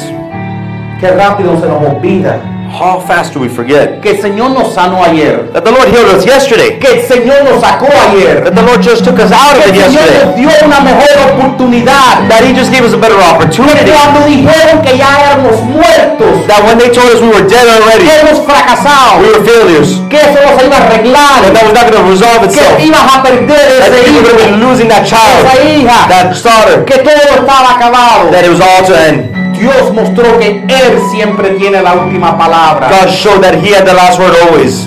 qué 1.01 1.11
rápido 1.11 1.59
se 1.61 1.67
nos 1.69 1.83
olvida 1.85 2.41
how 2.71 3.01
fast 3.01 3.33
do 3.35 3.41
we 3.41 3.49
forget 3.49 4.01
que 4.03 4.11
el 4.11 4.21
Señor 4.21 4.51
nos 4.51 4.75
sanó 4.75 5.03
ayer, 5.05 5.51
that 5.53 5.63
the 5.65 5.71
Lord 5.71 5.89
healed 5.89 6.09
us 6.15 6.25
yesterday? 6.27 6.79
que 6.79 6.89
el 6.89 7.03
Señor 7.07 7.45
nos 7.45 7.61
sacó 7.61 7.87
ayer, 8.11 8.45
That 8.45 8.55
the 8.55 8.63
Lord 8.63 8.83
just 8.83 9.05
took 9.05 9.19
us 9.19 9.33
out 9.33 9.57
of 9.57 9.65
que 9.65 9.71
it 9.71 9.77
el 9.77 9.93
Señor 9.93 10.07
yesterday? 10.07 10.25
nos 10.27 10.35
dio 10.37 10.51
una 10.67 10.81
mejor 10.81 11.15
oportunidad. 11.33 12.29
That 12.29 12.43
He 12.45 12.53
just 12.55 12.71
gave 12.73 12.85
us 12.85 12.93
a 12.95 12.99
better 12.99 13.17
Que 13.17 13.25
opportunity? 13.25 13.91
cuando 13.91 14.27
dijeron 14.27 14.83
que 14.83 14.97
ya 14.99 15.09
éramos 15.21 15.61
muertos, 15.63 16.47
That 16.47 16.63
when 16.65 16.79
they 16.79 16.91
told 16.91 17.11
us 17.15 17.21
we 17.21 17.29
were 17.29 17.47
dead 17.47 17.65
que 17.67 17.77
already, 17.83 18.07
hemos 18.09 18.41
fracasado, 18.47 19.21
we 19.21 19.29
were 19.33 19.45
failures? 19.45 20.01
que 20.11 20.19
eso 20.21 20.39
no 20.43 20.59
se 20.59 20.67
iba 20.67 20.77
a 20.77 20.83
arreglar, 20.87 21.43
That 21.43 21.53
that 21.55 21.65
was 21.65 21.75
not 21.75 21.85
going 21.91 22.01
to 22.03 22.09
resolve 22.11 22.43
que 22.49 22.65
ibas 22.87 23.07
a 23.07 23.23
perder 23.23 23.81
That 23.81 23.93
ese 23.93 24.11
you 24.11 24.21
were 24.21 24.27
going 24.27 24.39
to 24.39 24.47
hijo, 24.47 24.57
be 24.57 24.65
losing 24.65 24.89
that 24.89 25.03
esa 25.07 25.17
child, 25.17 25.45
hija, 25.67 25.99
that 26.09 26.35
daughter, 26.43 26.85
que 26.85 26.99
todo 27.03 27.23
estaba 27.37 27.75
acabado. 27.77 28.31
that 28.31 28.45
it 28.45 28.51
was 28.51 28.61
all 28.61 28.85
to 28.87 28.95
end? 28.95 29.36
Dios 29.59 29.93
mostró 29.93 30.39
que 30.39 30.65
Él 30.69 30.99
siempre 31.11 31.51
tiene 31.51 31.83
la 31.83 31.95
última 31.95 32.37
palabra. 32.37 32.89
God 32.89 33.09
showed 33.11 33.41
that 33.43 33.55
He 33.55 33.75
had 33.75 33.85
the 33.87 33.95
last 33.95 34.19
word 34.19 34.35
always. 34.49 34.87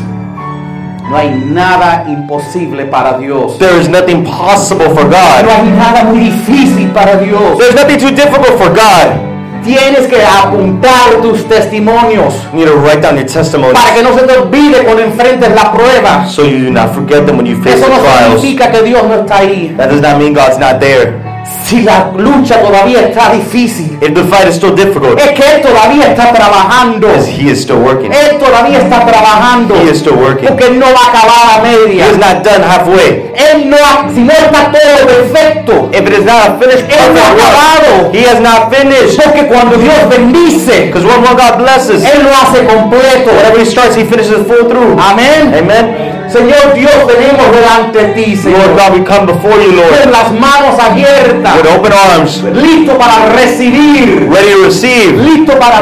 No 1.10 1.18
hay 1.18 1.30
nada 1.44 2.06
imposible 2.08 2.86
para 2.86 3.18
Dios. 3.18 3.58
There 3.58 3.80
is 3.82 3.90
nothing 3.90 4.24
possible 4.24 4.90
for 4.94 5.06
No 5.06 5.10
God. 5.10 5.50
hay 5.50 5.70
nada 5.76 6.04
muy 6.04 6.20
difícil 6.20 6.90
para 6.94 7.18
Dios. 7.18 7.58
There's 7.58 7.74
nothing 7.76 7.98
too 7.98 8.12
difficult 8.12 8.58
for 8.60 8.70
God. 8.70 9.28
Tienes 9.64 10.08
que 10.08 10.24
apuntar 10.24 11.20
tus 11.22 11.44
testimonios 11.50 12.34
You 12.54 12.60
need 12.60 12.68
to 12.68 12.76
write 12.78 13.02
down 13.02 13.18
your 13.18 13.26
testimony 13.28 13.74
para 13.74 13.94
que 13.94 14.02
no 14.04 14.14
se 14.18 14.24
te 14.26 14.38
olvide 14.38 14.84
cuando 14.86 15.02
enfrentes 15.04 15.54
la 15.54 15.72
prueba. 15.74 16.26
so 16.30 16.44
you 16.46 16.64
do 16.64 16.72
not 16.72 16.94
forget 16.94 17.26
them 17.26 17.36
when 17.38 17.46
you 17.46 17.58
face 17.62 17.76
Eso 17.76 17.88
the 17.88 17.92
no 17.98 18.02
trials. 18.02 18.40
significa 18.42 18.72
que 18.72 18.84
Dios 18.84 19.04
no 19.04 19.16
está 19.16 19.38
ahí. 19.40 19.76
That 19.78 19.90
does 19.90 20.02
not 20.02 20.18
mean 20.18 20.34
God's 20.34 20.58
not 20.60 20.80
there. 20.80 21.29
Si 21.66 21.82
la 21.82 22.12
lucha 22.18 22.62
todavía 22.62 23.02
está 23.02 23.30
difícil, 23.32 23.98
If 24.02 24.14
the 24.16 24.24
fight 24.24 24.48
is 24.48 24.56
still 24.56 24.74
difficult, 24.74 25.20
es 25.20 25.30
que 25.32 25.44
Él 25.56 25.62
todavía 25.62 26.08
está 26.10 26.32
trabajando. 26.34 27.08
because 27.08 27.28
He 27.30 27.52
is 27.52 27.62
still 27.62 27.78
working. 27.78 28.12
Él 28.12 28.38
todavía 28.40 28.80
está 28.80 29.06
trabajando. 29.06 29.76
He 29.76 29.92
is 29.92 30.00
still 30.00 30.14
working. 30.16 30.48
Porque 30.48 30.66
Él 30.66 30.80
no 30.80 30.88
va 30.88 31.00
a 31.06 31.10
acabar 31.10 31.60
a 31.60 31.68
He 31.68 31.86
media. 31.88 32.08
is 32.10 32.18
not 32.18 32.44
done 32.44 32.64
halfway. 32.64 33.32
Él 33.36 33.70
no 33.70 33.78
ha, 33.78 34.10
si 34.14 34.22
no 34.22 34.32
está 34.34 34.72
todo 34.72 35.08
perfecto, 35.08 35.90
If 35.94 36.02
it 36.08 36.14
is 36.20 36.26
not 36.26 36.60
finished 36.60 36.86
Él 36.90 37.14
no 37.14 37.22
ha 37.22 37.32
acabado. 37.34 38.12
He 38.14 38.26
has 38.26 38.40
not 38.42 38.74
finished. 38.74 39.22
Porque 39.24 39.46
cuando 39.48 39.78
Dios 39.78 40.10
bendice, 40.10 40.88
Because 40.88 41.06
when 41.06 41.22
God 41.22 41.58
blesses, 41.60 42.04
Él 42.04 42.24
lo 42.24 42.32
hace 42.32 42.66
completo. 42.66 43.32
whatever 43.36 43.60
He 43.60 43.66
starts, 43.66 43.96
He 43.96 44.06
finishes 44.06 44.46
full 44.48 44.68
through. 44.70 44.98
Amén. 45.00 45.54
Amen. 45.54 46.19
Señor 46.32 46.74
Dios, 46.76 46.94
venimos 47.08 47.52
delante 47.52 48.00
de 48.00 48.14
ti, 48.14 48.36
Lord 48.36 48.44
Señor. 48.44 48.70
God, 48.78 49.00
we 49.00 49.04
come 49.06 49.26
before 49.26 49.56
you, 49.64 49.72
Lord, 49.74 49.90
Con 50.04 50.12
las 50.12 50.32
manos 50.32 50.80
abiertas, 50.80 51.56
with 51.58 51.72
open 51.76 51.92
arms, 51.94 52.44
listo 52.54 52.98
para 52.98 53.26
recibir, 53.36 54.30
ready 54.30 54.52
to 54.54 54.66
receive, 54.66 55.18
listo 55.24 55.58
para 55.58 55.82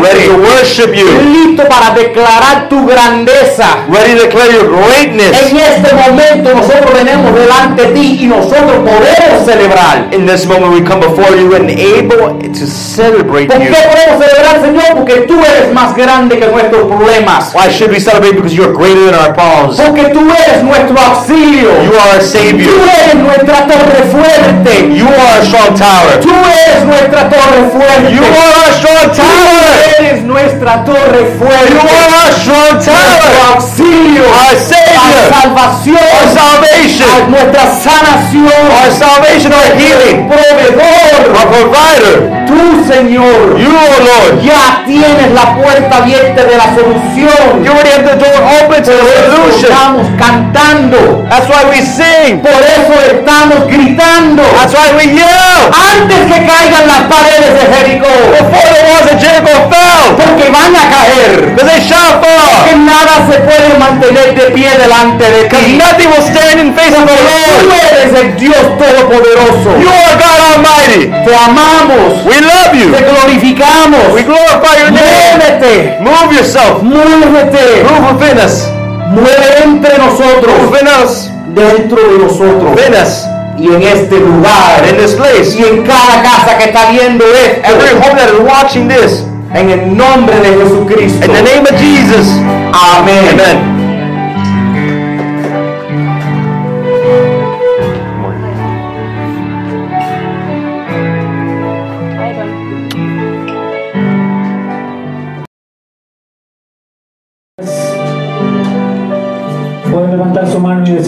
ready 0.00 0.26
to 0.28 0.36
worship 0.36 0.94
you, 0.94 1.06
listo 1.32 1.64
para 1.68 1.90
declarar 1.94 2.68
tu 2.68 2.86
grandeza. 2.86 3.84
ready 3.88 4.14
to 4.14 4.26
declare 4.26 4.52
your 4.52 4.68
greatness. 4.86 5.50
En 5.50 5.56
este 5.56 5.94
momento 5.94 6.54
nosotros 6.54 6.92
venimos 6.94 7.34
delante 7.34 7.82
de 7.86 7.88
ti 7.92 8.18
y 8.22 8.26
nosotros 8.26 8.76
podemos 8.84 9.44
celebrar. 9.44 10.08
In 10.12 10.26
this 10.26 10.46
moment, 10.46 10.72
we 10.72 10.82
come 10.82 11.00
before 11.00 11.34
you 11.36 11.54
and 11.54 11.68
able 11.70 12.38
to 12.38 12.66
celebrate 12.66 13.48
¿Por 13.48 13.58
qué 13.58 13.74
podemos 13.90 14.24
celebrar, 14.24 14.60
Señor? 14.62 14.84
Porque 14.94 15.14
tú 15.26 15.34
eres 15.44 15.72
más 15.72 15.96
grande 15.96 16.38
que 16.38 16.46
nuestros 16.46 16.82
problemas. 16.86 17.52
Why 17.54 17.70
should 17.70 17.90
we 17.90 18.00
celebrate? 18.00 18.36
Because 18.36 18.54
you 18.54 18.64
are 18.64 18.72
greater 18.72 19.06
than 19.06 19.14
our 19.14 19.34
problems. 19.34 19.79
Porque 19.86 20.02
tú 20.12 20.20
eres 20.46 20.62
nuestro 20.62 20.96
auxilio. 21.00 21.70
You 21.84 21.92
are 21.98 22.10
our 22.14 22.18
Tú 22.20 22.26
Savior. 22.26 22.70
eres 23.02 23.14
nuestra 23.16 23.66
torre 23.66 24.00
fuerte. 24.12 24.72
You 24.94 25.06
are 25.08 25.38
our 25.38 25.44
strong 25.46 25.74
tower. 25.74 26.20
Tú 26.20 26.30
eres 26.66 26.84
nuestra 26.84 27.28
torre 27.28 27.60
fuerte. 27.72 28.12
You 28.12 28.22
are 28.22 28.52
our 28.60 28.72
strong 28.78 29.10
Tú 29.10 29.22
tower. 29.22 29.74
eres 29.98 30.22
nuestra 30.24 30.84
torre 30.84 31.22
fuerte. 31.38 31.72
You 31.72 31.80
are 31.80 32.10
our 32.20 32.32
strong 32.40 32.72
Nuestro 32.74 32.92
tower. 32.92 33.54
auxilio. 33.54 34.24
Our 34.24 34.50
Our 34.50 34.56
Savior. 34.56 35.22
salvación. 35.30 35.96
Our 35.96 36.28
salvation. 36.40 37.30
Nuestra 37.30 37.62
sanación. 37.84 38.62
Our 38.78 38.90
salvation, 38.92 39.52
our 39.52 39.70
healing. 39.80 40.28
proveedor. 40.28 41.36
Our 41.38 41.46
provider. 41.54 42.14
Tú, 42.46 42.84
Señor. 42.92 43.58
You, 43.58 43.70
O 43.70 43.96
Lord. 44.04 44.42
Ya 44.42 44.82
tienes 44.86 45.30
la 45.32 45.54
puerta 45.56 45.96
abierta 45.98 46.42
de 46.44 46.56
la 46.56 46.66
solución. 46.74 47.64
You 47.64 47.70
already 47.72 47.90
have 47.90 48.04
the 48.04 48.16
door 48.16 48.38
open 48.60 48.82
to 48.82 48.90
the 48.90 49.06
solution. 49.30 49.69
Estamos 49.70 50.06
cantando. 50.18 50.98
That's 51.30 51.46
why 51.46 51.62
we 51.70 51.78
sing. 51.78 52.42
Por 52.42 52.58
eso 52.58 52.92
estamos 53.06 53.70
gritando. 53.70 54.42
That's 54.58 54.74
why 54.74 54.90
we 54.98 55.14
yell. 55.14 55.70
Antes 55.70 56.26
que 56.26 56.38
caigan 56.44 56.86
las 56.90 57.06
paredes 57.06 57.54
de 57.54 57.64
Jericó. 57.70 58.10
Before 58.34 58.66
the 58.74 58.82
walls 58.90 59.06
of 59.14 59.20
Jericho 59.22 59.54
fell. 59.70 60.16
Porque 60.18 60.50
van 60.50 60.74
a 60.74 60.84
caer. 60.90 61.54
Because 61.54 61.70
they 61.70 61.80
shall 61.86 62.18
fall. 62.18 62.50
nada 62.82 63.14
se 63.30 63.38
puede 63.46 63.78
mantener 63.78 64.34
de 64.34 64.50
pie 64.50 64.70
delante 64.76 65.24
de 65.30 65.48
ti. 65.48 65.78
nothing 65.78 66.08
will 66.10 66.26
stand 66.26 66.58
in 66.58 66.74
face 66.74 66.96
of 66.98 67.06
the 67.06 67.14
Tú 67.14 67.68
Lord. 67.70 67.94
eres 67.94 68.12
el 68.18 68.36
Dios 68.36 68.64
Todopoderoso. 68.76 69.70
You 69.78 69.88
are 69.88 70.16
God 70.18 70.40
Almighty. 70.50 71.06
Te 71.24 71.32
amamos. 71.46 72.26
We 72.26 72.40
love 72.40 72.74
you. 72.74 72.90
Te 72.90 73.04
glorificamos. 73.06 74.14
We 74.14 74.22
glorify 74.24 74.82
your 74.82 74.90
name. 74.90 75.38
Muévete. 75.38 76.00
Move 76.00 76.34
yourself. 76.34 76.82
Muévete. 76.82 77.84
Move 77.86 78.18
within 78.18 78.38
us. 78.40 78.79
Mueve 79.10 79.64
entre 79.64 79.98
nosotros. 79.98 80.54
Within 80.70 80.88
us. 81.04 81.30
Dentro 81.48 81.96
de 81.96 82.18
nosotros. 82.18 82.76
Within 82.76 82.94
us. 82.94 83.26
Y 83.58 83.66
en 83.66 83.82
este 83.82 84.20
lugar. 84.20 84.86
In 84.88 84.96
this 84.96 85.14
place. 85.14 85.56
Y 85.58 85.64
en 85.64 85.82
cada 85.84 86.22
casa 86.22 86.56
que 86.58 86.64
está 86.64 86.90
viendo 86.90 87.24
esto. 87.24 87.60
Every 87.64 87.90
home 87.94 88.16
that 88.16 88.28
is 88.28 88.40
watching 88.40 88.88
this. 88.88 89.24
En 89.52 89.70
el 89.70 89.96
nombre 89.96 90.36
de 90.36 90.62
Jesucristo. 90.62 91.24
In 91.24 91.32
the 91.32 91.42
name 91.42 91.62
of 91.62 91.76
Jesus. 91.78 92.28
Amén. 92.72 93.28
Amen. 93.32 93.79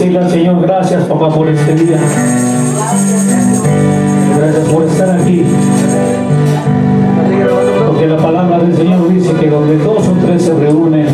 Decirle 0.03 0.19
al 0.19 0.31
Señor, 0.31 0.61
gracias 0.61 1.05
papá 1.05 1.29
por 1.29 1.49
este 1.49 1.77
día. 1.77 1.97
Gracias 4.37 4.69
por 4.69 4.85
estar 4.85 5.11
aquí. 5.11 5.45
Porque 7.87 8.07
la 8.09 8.17
palabra 8.17 8.59
del 8.59 8.77
Señor 8.77 9.09
dice 9.09 9.33
que 9.35 9.49
donde 9.49 9.79
dos 9.79 10.09
o 10.09 10.13
tres 10.27 10.43
se 10.43 10.55
reúnen, 10.55 11.07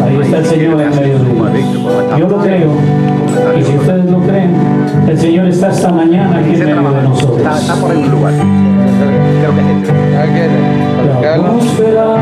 ahí 0.00 0.20
está 0.22 0.38
el 0.38 0.46
Señor 0.46 0.80
en 0.80 0.90
medio 0.90 1.18
de 1.18 1.30
ellos. 1.58 1.82
Yo 2.16 2.28
lo 2.28 2.38
creo. 2.38 2.70
Y 3.58 3.64
si 3.64 3.76
ustedes 3.76 4.04
lo 4.08 4.20
creen, 4.20 4.54
el 5.08 5.18
Señor 5.18 5.48
está 5.48 5.70
esta 5.70 5.90
mañana 5.90 6.38
aquí 6.38 6.54
en 6.54 6.66
medio 6.66 6.92
de 6.92 7.02
nosotros. 7.02 7.72
por 7.80 7.90
ahí 7.90 7.98
un 7.98 8.10
lugar. 8.12 8.32
Este. 8.32 8.44
La 11.20 11.34
atmósfera 11.34 12.16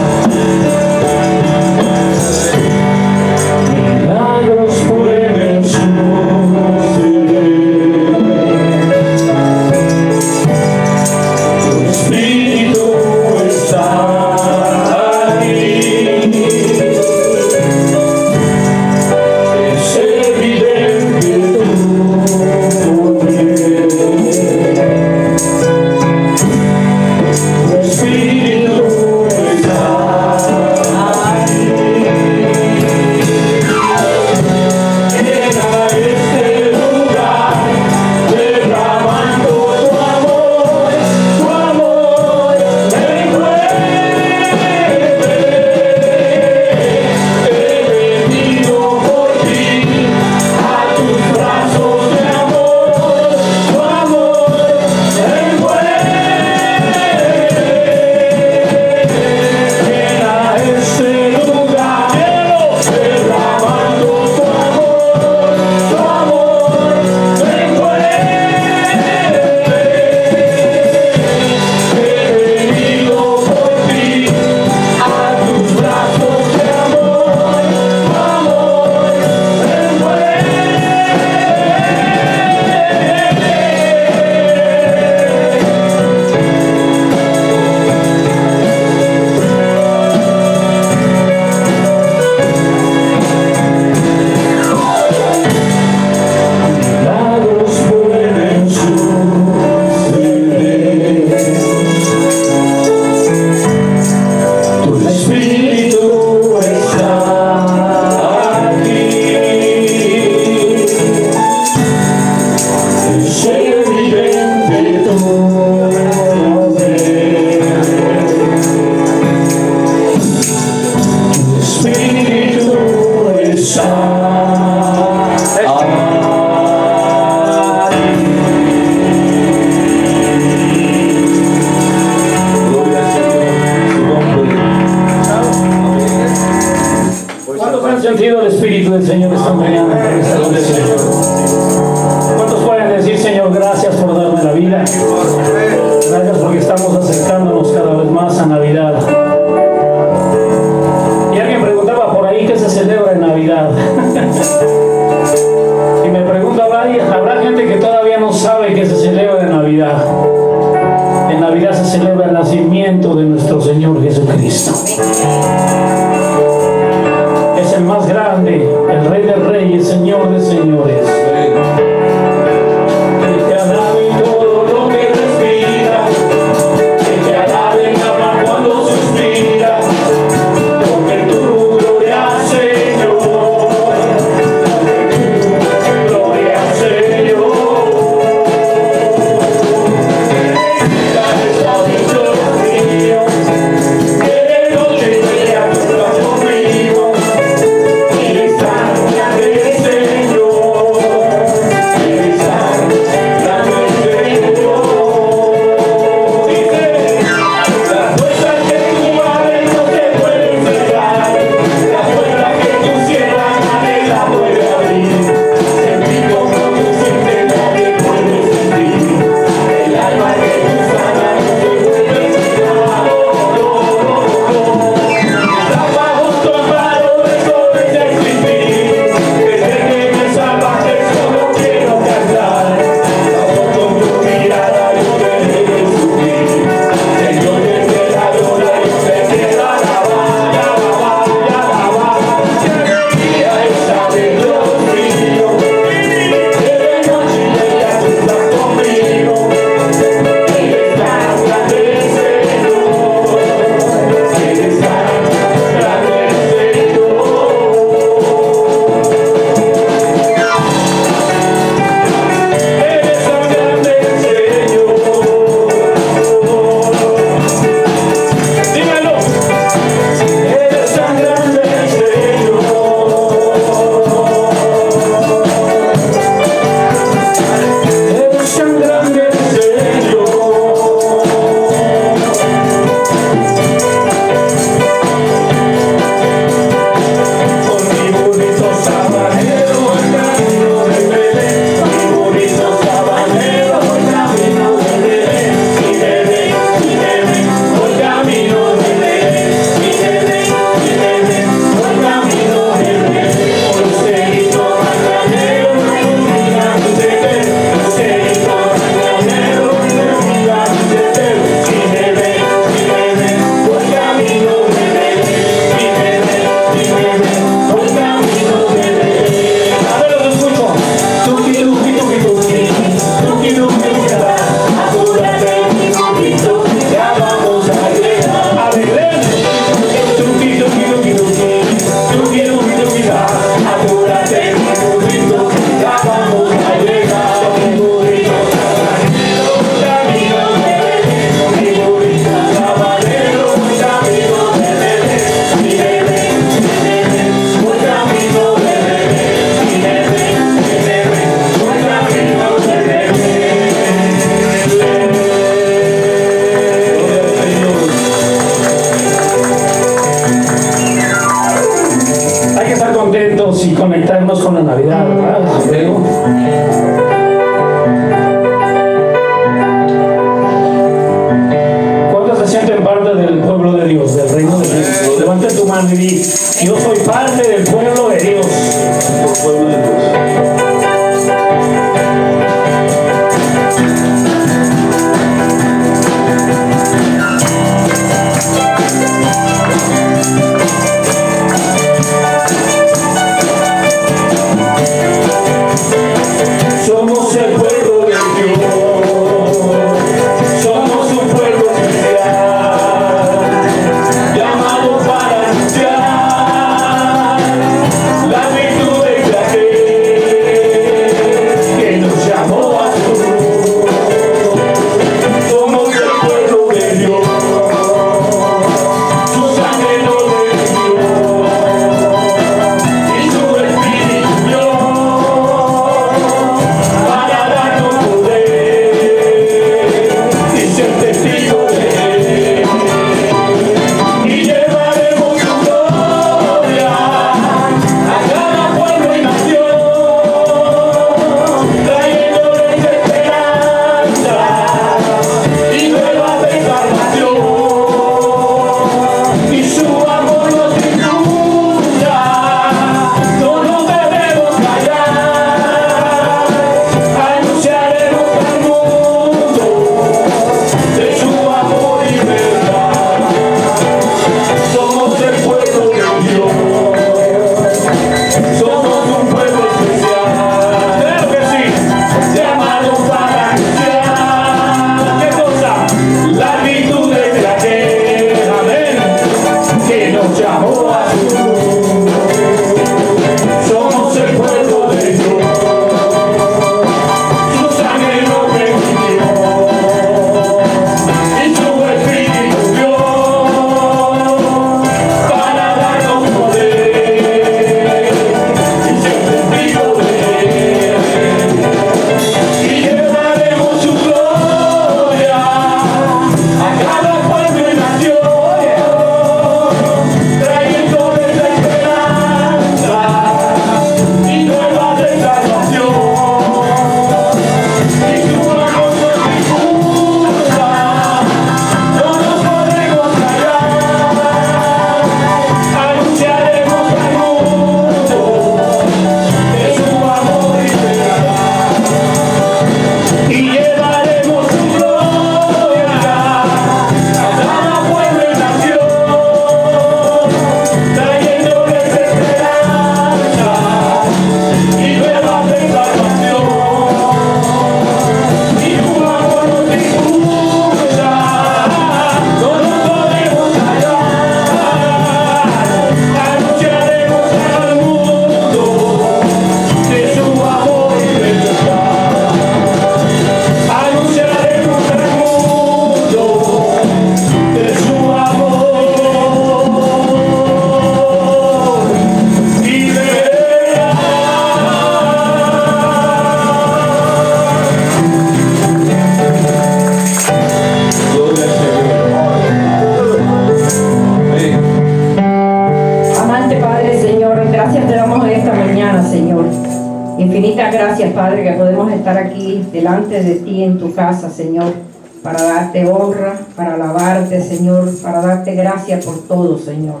por 598.96 599.18
todo, 599.28 599.58
Señor. 599.58 600.00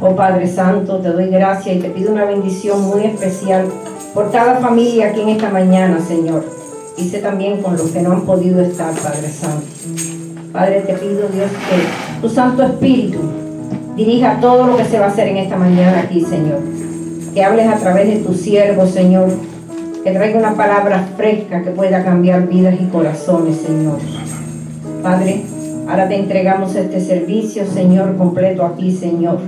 Oh 0.00 0.14
Padre 0.14 0.46
Santo, 0.46 0.98
te 0.98 1.10
doy 1.10 1.28
gracias 1.28 1.76
y 1.76 1.80
te 1.80 1.90
pido 1.90 2.12
una 2.12 2.24
bendición 2.24 2.82
muy 2.82 3.04
especial 3.04 3.66
por 4.14 4.30
cada 4.30 4.56
familia 4.56 5.08
aquí 5.08 5.22
en 5.22 5.30
esta 5.30 5.50
mañana, 5.50 5.98
Señor. 6.06 6.44
Y 6.96 7.08
sé 7.08 7.18
también 7.18 7.62
con 7.62 7.76
los 7.76 7.90
que 7.90 8.00
no 8.02 8.12
han 8.12 8.22
podido 8.22 8.60
estar, 8.60 8.94
Padre 8.94 9.28
Santo. 9.28 9.66
Padre, 10.52 10.82
te 10.82 10.94
pido, 10.94 11.28
Dios, 11.28 11.50
que 11.50 12.20
tu 12.22 12.28
Santo 12.28 12.62
Espíritu 12.62 13.18
dirija 13.96 14.38
todo 14.40 14.66
lo 14.66 14.76
que 14.76 14.84
se 14.84 14.98
va 14.98 15.06
a 15.06 15.08
hacer 15.08 15.28
en 15.28 15.38
esta 15.38 15.56
mañana 15.56 16.00
aquí, 16.00 16.22
Señor. 16.22 16.60
Que 17.34 17.44
hables 17.44 17.66
a 17.68 17.76
través 17.76 18.08
de 18.08 18.16
tu 18.16 18.32
siervo, 18.32 18.86
Señor. 18.86 19.28
Que 20.04 20.12
traiga 20.12 20.38
una 20.38 20.54
palabra 20.54 21.08
fresca 21.16 21.62
que 21.62 21.70
pueda 21.70 22.04
cambiar 22.04 22.46
vidas 22.46 22.74
y 22.80 22.86
corazones, 22.86 23.56
Señor. 23.58 23.98
Padre, 25.02 25.44
ahora 25.88 26.08
te 26.08 26.16
entregamos 26.16 26.74
este 26.74 27.00
servicio, 27.00 27.66
Señor, 27.66 28.16
completo 28.16 28.64
a 28.64 28.74
ti, 28.74 28.92
Señor. 28.92 29.38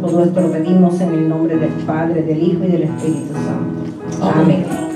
Todo 0.00 0.24
esto 0.24 0.40
lo 0.40 0.50
pedimos 0.50 1.00
en 1.00 1.12
el 1.14 1.28
nombre 1.28 1.56
del 1.56 1.70
Padre, 1.86 2.22
del 2.22 2.42
Hijo 2.42 2.64
y 2.64 2.68
del 2.68 2.82
Espíritu 2.84 3.32
Santo. 3.34 4.40
Amén. 4.40 4.64
Gracias. 4.68 4.91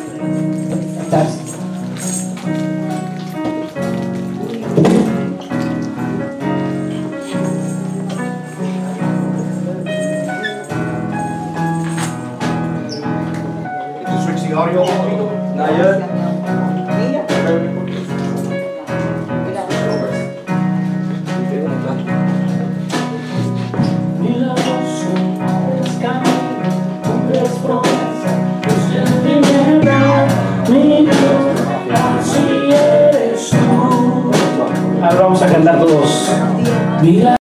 Mira. 37.02 37.35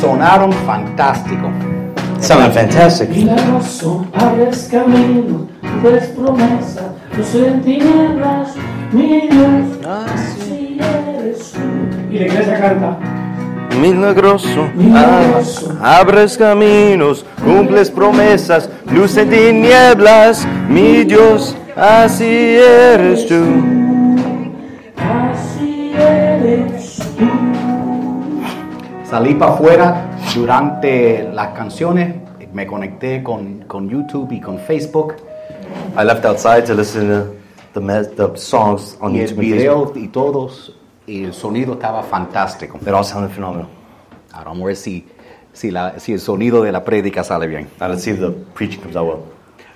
Sonaron 0.00 0.52
fantástico. 0.52 1.48
Milagroso, 3.08 4.06
abres 4.12 4.68
camino, 4.68 5.46
des 5.82 6.08
promesa, 6.08 6.92
luz 7.16 7.34
en 7.36 7.62
tinieblas, 7.62 8.54
mi 8.90 9.28
Dios, 9.28 9.86
así 9.86 10.78
eres 10.80 11.52
tú. 11.52 11.60
Y 12.10 12.18
la 12.18 12.26
iglesia 12.26 12.60
canta. 12.60 13.09
Milagroso, 13.78 14.68
Milagroso. 14.74 15.78
ah, 15.80 15.98
abres 15.98 16.36
caminos, 16.36 17.24
cumples 17.44 17.90
promesas, 17.90 18.68
luz 18.92 19.16
en 19.16 19.30
tinieblas, 19.30 20.46
mi 20.68 21.04
Dios, 21.04 21.56
así 21.76 22.56
eres 22.56 23.26
tú. 23.26 23.42
Así 24.96 25.92
eres 25.94 26.98
tú. 27.16 27.26
Salí 29.04 29.34
para 29.34 29.52
afuera 29.52 30.10
durante 30.34 31.28
las 31.32 31.48
canciones, 31.48 32.14
me 32.52 32.66
conecté 32.66 33.22
con, 33.22 33.60
con 33.66 33.88
YouTube 33.88 34.32
y 34.32 34.40
con 34.40 34.58
Facebook 34.58 35.14
I 35.96 36.04
left 36.04 36.24
outside 36.24 36.66
to 36.66 36.74
listen 36.74 37.08
to 37.08 37.80
the, 37.80 37.80
the 38.16 38.36
songs 38.36 38.96
on 39.00 39.14
y 39.14 39.20
el 39.20 39.28
YouTube 39.28 39.36
Facebook. 39.36 39.92
video 39.92 39.92
y 39.96 40.08
todos, 40.08 40.76
y 41.10 41.24
el 41.24 41.34
sonido 41.34 41.74
estaba 41.74 42.02
fantástico. 42.02 42.78
All 42.86 43.04
sounded 43.04 43.30
phenomenal. 43.34 43.66
Ahora 44.32 44.50
vamos 44.50 44.62
a 44.62 44.66
ver 44.66 44.76
si, 44.76 45.06
si, 45.52 45.70
la- 45.70 45.98
si 45.98 46.12
el 46.12 46.20
sonido 46.20 46.62
de 46.62 46.70
la 46.70 46.84
prédica 46.84 47.24
sale 47.24 47.46
bien. 47.48 47.68
Now 47.80 47.88
let's 47.88 48.02
see 48.04 48.12
if 48.12 48.20
the 48.20 48.30
preaching 48.54 48.80
comes 48.80 48.94
out 48.96 49.06
well. 49.08 49.18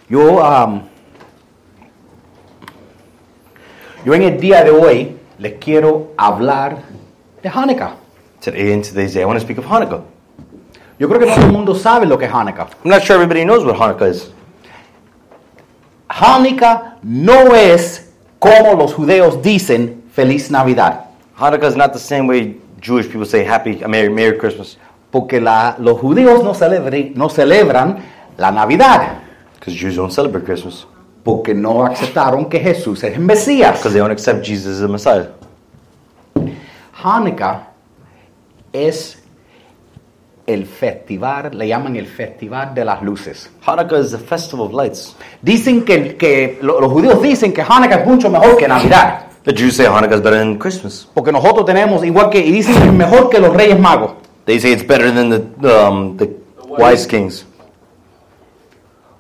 Yo, 0.09 0.39
um, 0.39 0.83
yo 4.05 4.15
en 4.15 4.23
el 4.23 4.39
día 4.41 4.63
de 4.63 4.71
hoy 4.71 5.17
les 5.39 5.55
quiero 5.55 6.13
hablar 6.17 6.79
de 7.43 7.49
Hanukkah. 7.49 7.97
Today, 8.41 8.73
in 8.73 8.83
today's 8.83 9.15
day, 9.15 9.23
I 9.23 9.25
want 9.25 9.39
to 9.39 9.45
speak 9.45 9.59
of 9.59 9.65
Hanukkah. 9.67 10.03
Yo 10.99 11.09
creo 11.09 11.19
que 11.19 11.27
todo 11.27 11.47
el 11.47 11.53
mundo 11.53 11.75
sabe 11.75 12.07
lo 12.07 12.17
que 12.17 12.27
es 12.27 12.33
Hanukkah. 12.33 12.69
I'm 12.85 12.91
not 12.91 13.03
sure 13.03 13.17
everybody 13.17 13.45
knows 13.45 13.65
what 13.65 13.77
Hanukkah 13.77 14.09
is. 14.11 14.31
Hanukkah 16.09 16.99
no 17.03 17.55
es 17.57 18.13
como 18.39 18.75
los 18.75 18.95
judeos 18.95 19.43
dicen 19.43 20.05
feliz 20.13 20.51
Navidad, 20.51 21.07
Hanukkah 21.39 21.65
is 21.69 21.77
not 21.77 21.93
the 21.93 21.99
same 21.99 22.27
way 22.27 22.57
Jewish 22.81 23.07
people 23.09 23.27
say 23.27 23.45
Happy, 23.45 23.83
uh, 23.83 23.89
Merry, 23.89 24.09
Merry 24.11 24.37
Christmas, 24.39 24.77
porque 25.11 25.41
la- 25.41 25.75
los 25.79 25.99
judíos 26.01 26.43
no, 26.45 26.53
celebri- 26.55 27.15
no 27.15 27.29
celebran 27.29 27.99
la 28.39 28.51
Navidad, 28.51 29.19
because 29.59 29.75
Jews 29.75 29.97
don't 29.97 30.13
celebrate 30.13 30.45
Christmas, 30.45 30.87
porque 31.25 31.55
no 31.55 31.85
aceptaron 31.87 32.49
que 32.49 32.61
Jesús 32.61 33.03
es 33.05 33.15
el 33.17 33.21
Mesías. 33.23 33.79
because 33.79 33.93
they 33.95 34.01
don't 34.01 34.13
accept 34.13 34.45
Jesus 34.45 34.77
as 34.77 34.81
the 34.81 34.89
Messiah. 34.89 35.29
Hanukkah 37.03 37.69
es 38.73 39.21
el 40.47 40.67
festival, 40.67 41.51
le 41.57 41.67
llaman 41.69 41.97
el 41.97 42.07
festival 42.07 42.75
de 42.75 42.85
las 42.85 43.03
luces. 43.03 43.51
Hanukkah 43.67 43.99
is 43.99 44.11
the 44.11 44.19
festival 44.19 44.67
of 44.67 44.73
lights. 44.75 45.17
Dicen 45.43 45.85
que, 45.85 46.17
que 46.17 46.59
lo- 46.63 46.81
los 46.81 46.93
judíos 46.93 47.21
dicen 47.23 47.53
que 47.53 47.63
Hanukkah 47.63 48.01
es 48.03 48.07
mucho 48.07 48.29
mejor 48.31 48.57
que 48.57 48.69
Navidad, 48.69 49.27
The 49.45 49.53
Jews 49.53 49.77
say 49.77 49.85
Hanukkah 49.85 50.15
is 50.15 50.21
better 50.23 50.39
than 50.39 50.59
Christmas. 50.59 51.07
porque 51.15 51.31
nosotros 51.31 51.67
tenemos 51.67 52.03
igual 52.05 52.31
que 52.31 52.39
y 52.41 52.51
dicen 52.51 52.75
es 52.83 52.93
mejor 52.93 53.29
que 53.29 53.39
los 53.39 53.55
Reyes 53.55 53.79
Magos, 53.79 54.13
They 54.47 54.59
say 54.59 54.73
it's 54.73 54.87
better 54.87 55.11
than 55.13 55.31
the, 55.61 55.69
um, 55.87 56.17
the 56.17 56.31
wise 56.79 57.07
kings. 57.07 57.47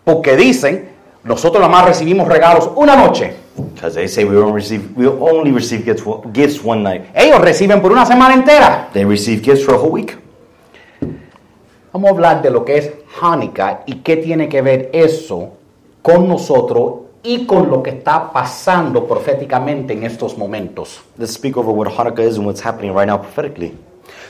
porque 0.04 0.36
dicen 0.36 0.88
nosotros 1.24 1.60
nada 1.60 1.72
más 1.72 1.84
recibimos 1.86 2.28
regalos 2.28 2.70
una 2.76 2.96
noche, 2.96 3.34
Because 3.74 3.94
they 3.94 4.08
say 4.08 4.24
we 4.24 4.36
only 4.36 4.52
receive, 4.52 4.82
we 4.96 5.06
only 5.06 5.52
receive 5.52 5.84
gifts, 5.84 6.04
one- 6.04 6.32
gifts 6.32 6.60
one 6.64 6.82
night. 6.82 7.04
ellos 7.14 7.40
reciben 7.40 7.80
por 7.80 7.92
una 7.92 8.04
semana 8.06 8.34
entera. 8.34 8.88
They 8.92 9.04
receive 9.04 9.42
gifts 9.42 9.64
for 9.64 9.74
a 9.74 9.78
whole 9.78 9.92
week. 9.92 10.16
Vamos 11.92 12.08
a 12.08 12.12
hablar 12.12 12.42
de 12.42 12.50
lo 12.50 12.64
que 12.64 12.76
es 12.78 12.90
Hanukkah 13.20 13.82
y 13.86 13.96
qué 14.02 14.16
tiene 14.16 14.48
que 14.48 14.60
ver 14.62 14.90
eso 14.92 15.50
con 16.02 16.28
nosotros 16.28 17.03
y 17.24 17.46
con 17.46 17.70
lo 17.70 17.82
que 17.82 17.90
está 17.90 18.30
pasando 18.32 19.06
proféticamente 19.06 19.94
en 19.94 20.04
estos 20.04 20.36
momentos. 20.38 21.00
Let's 21.18 21.32
speak 21.34 21.56
over 21.56 21.72
what 21.74 21.88
Hanukkah 21.88 22.22
is 22.22 22.36
and 22.36 22.46
what's 22.46 22.60
happening 22.64 22.94
right 22.94 23.06
now 23.08 23.18
prophetically. 23.18 23.72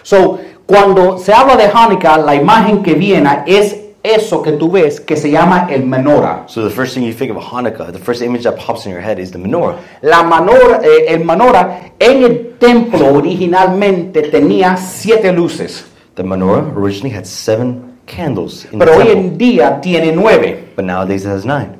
So, 0.03 0.39
cuando 0.67 1.19
se 1.19 1.33
habla 1.33 1.57
de 1.57 1.69
Hanukkah, 1.73 2.19
la 2.19 2.35
imagen 2.35 2.83
que 2.83 2.95
viene 2.95 3.43
es 3.47 3.77
eso 4.03 4.43
que 4.43 4.53
tú 4.53 4.71
ves 4.71 5.01
que 5.01 5.17
se 5.17 5.31
llama 5.31 5.67
el 5.71 5.83
menorah. 5.85 6.45
So 6.47 6.63
the 6.63 6.71
first 6.71 6.95
thing 6.95 7.05
you 7.05 7.13
think 7.15 7.31
of 7.35 7.43
Hanukkah, 7.43 7.91
the 7.91 7.99
first 7.99 8.21
image 8.23 8.43
that 8.45 8.57
pops 8.59 8.85
in 8.87 8.93
your 8.93 9.01
head 9.01 9.19
is 9.19 9.31
the 9.33 9.39
menorah. 9.39 9.77
La 10.03 10.23
manora- 10.23 10.81
eh, 10.85 11.07
el 11.09 11.25
menorah 11.25 11.93
en 11.99 12.23
el 12.23 12.57
templo 12.59 13.13
originalmente 13.15 14.23
tenía 14.31 14.77
siete 14.77 15.33
luces, 15.33 15.87
The 16.17 16.23
menorah 16.23 16.73
originally 16.77 17.11
had 17.17 17.25
seven 17.27 17.95
candles 18.07 18.67
in 18.71 18.79
pero 18.79 18.97
hoy 18.99 19.09
en 19.09 19.37
día 19.39 19.81
tiene 19.81 20.13
nueve. 20.13 20.65
but 20.77 20.85
nowadays 20.85 21.25
it 21.25 21.31
has 21.31 21.45
nine. 21.47 21.71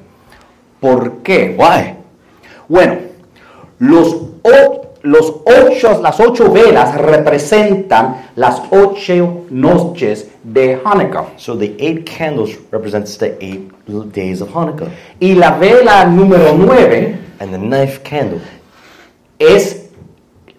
¿Por 0.85 1.23
qué? 1.23 1.57
Why? 1.59 1.95
Bueno, 2.69 2.97
los, 3.79 4.13
o- 4.43 4.87
los 5.01 5.33
ocho, 5.47 6.03
las 6.03 6.21
ocho 6.21 6.53
velas 6.53 6.95
representan 6.97 8.27
las 8.37 8.61
ocho 8.71 9.45
noches 9.49 10.29
de 10.43 10.79
Hanukkah. 10.85 11.39
So 11.39 11.57
the 11.57 11.75
eight 11.79 12.05
candles 12.05 12.59
represents 12.71 13.17
the 13.17 13.35
eight 13.43 13.73
days 14.13 14.43
of 14.43 14.51
Hanukkah. 14.55 14.91
Y 15.21 15.35
la 15.35 15.53
vela 15.53 16.05
número 16.05 16.55
nueve 16.55 17.17
And 17.41 17.51
the 17.51 17.59
ninth 17.59 18.03
candle. 18.05 18.43
es, 19.39 19.89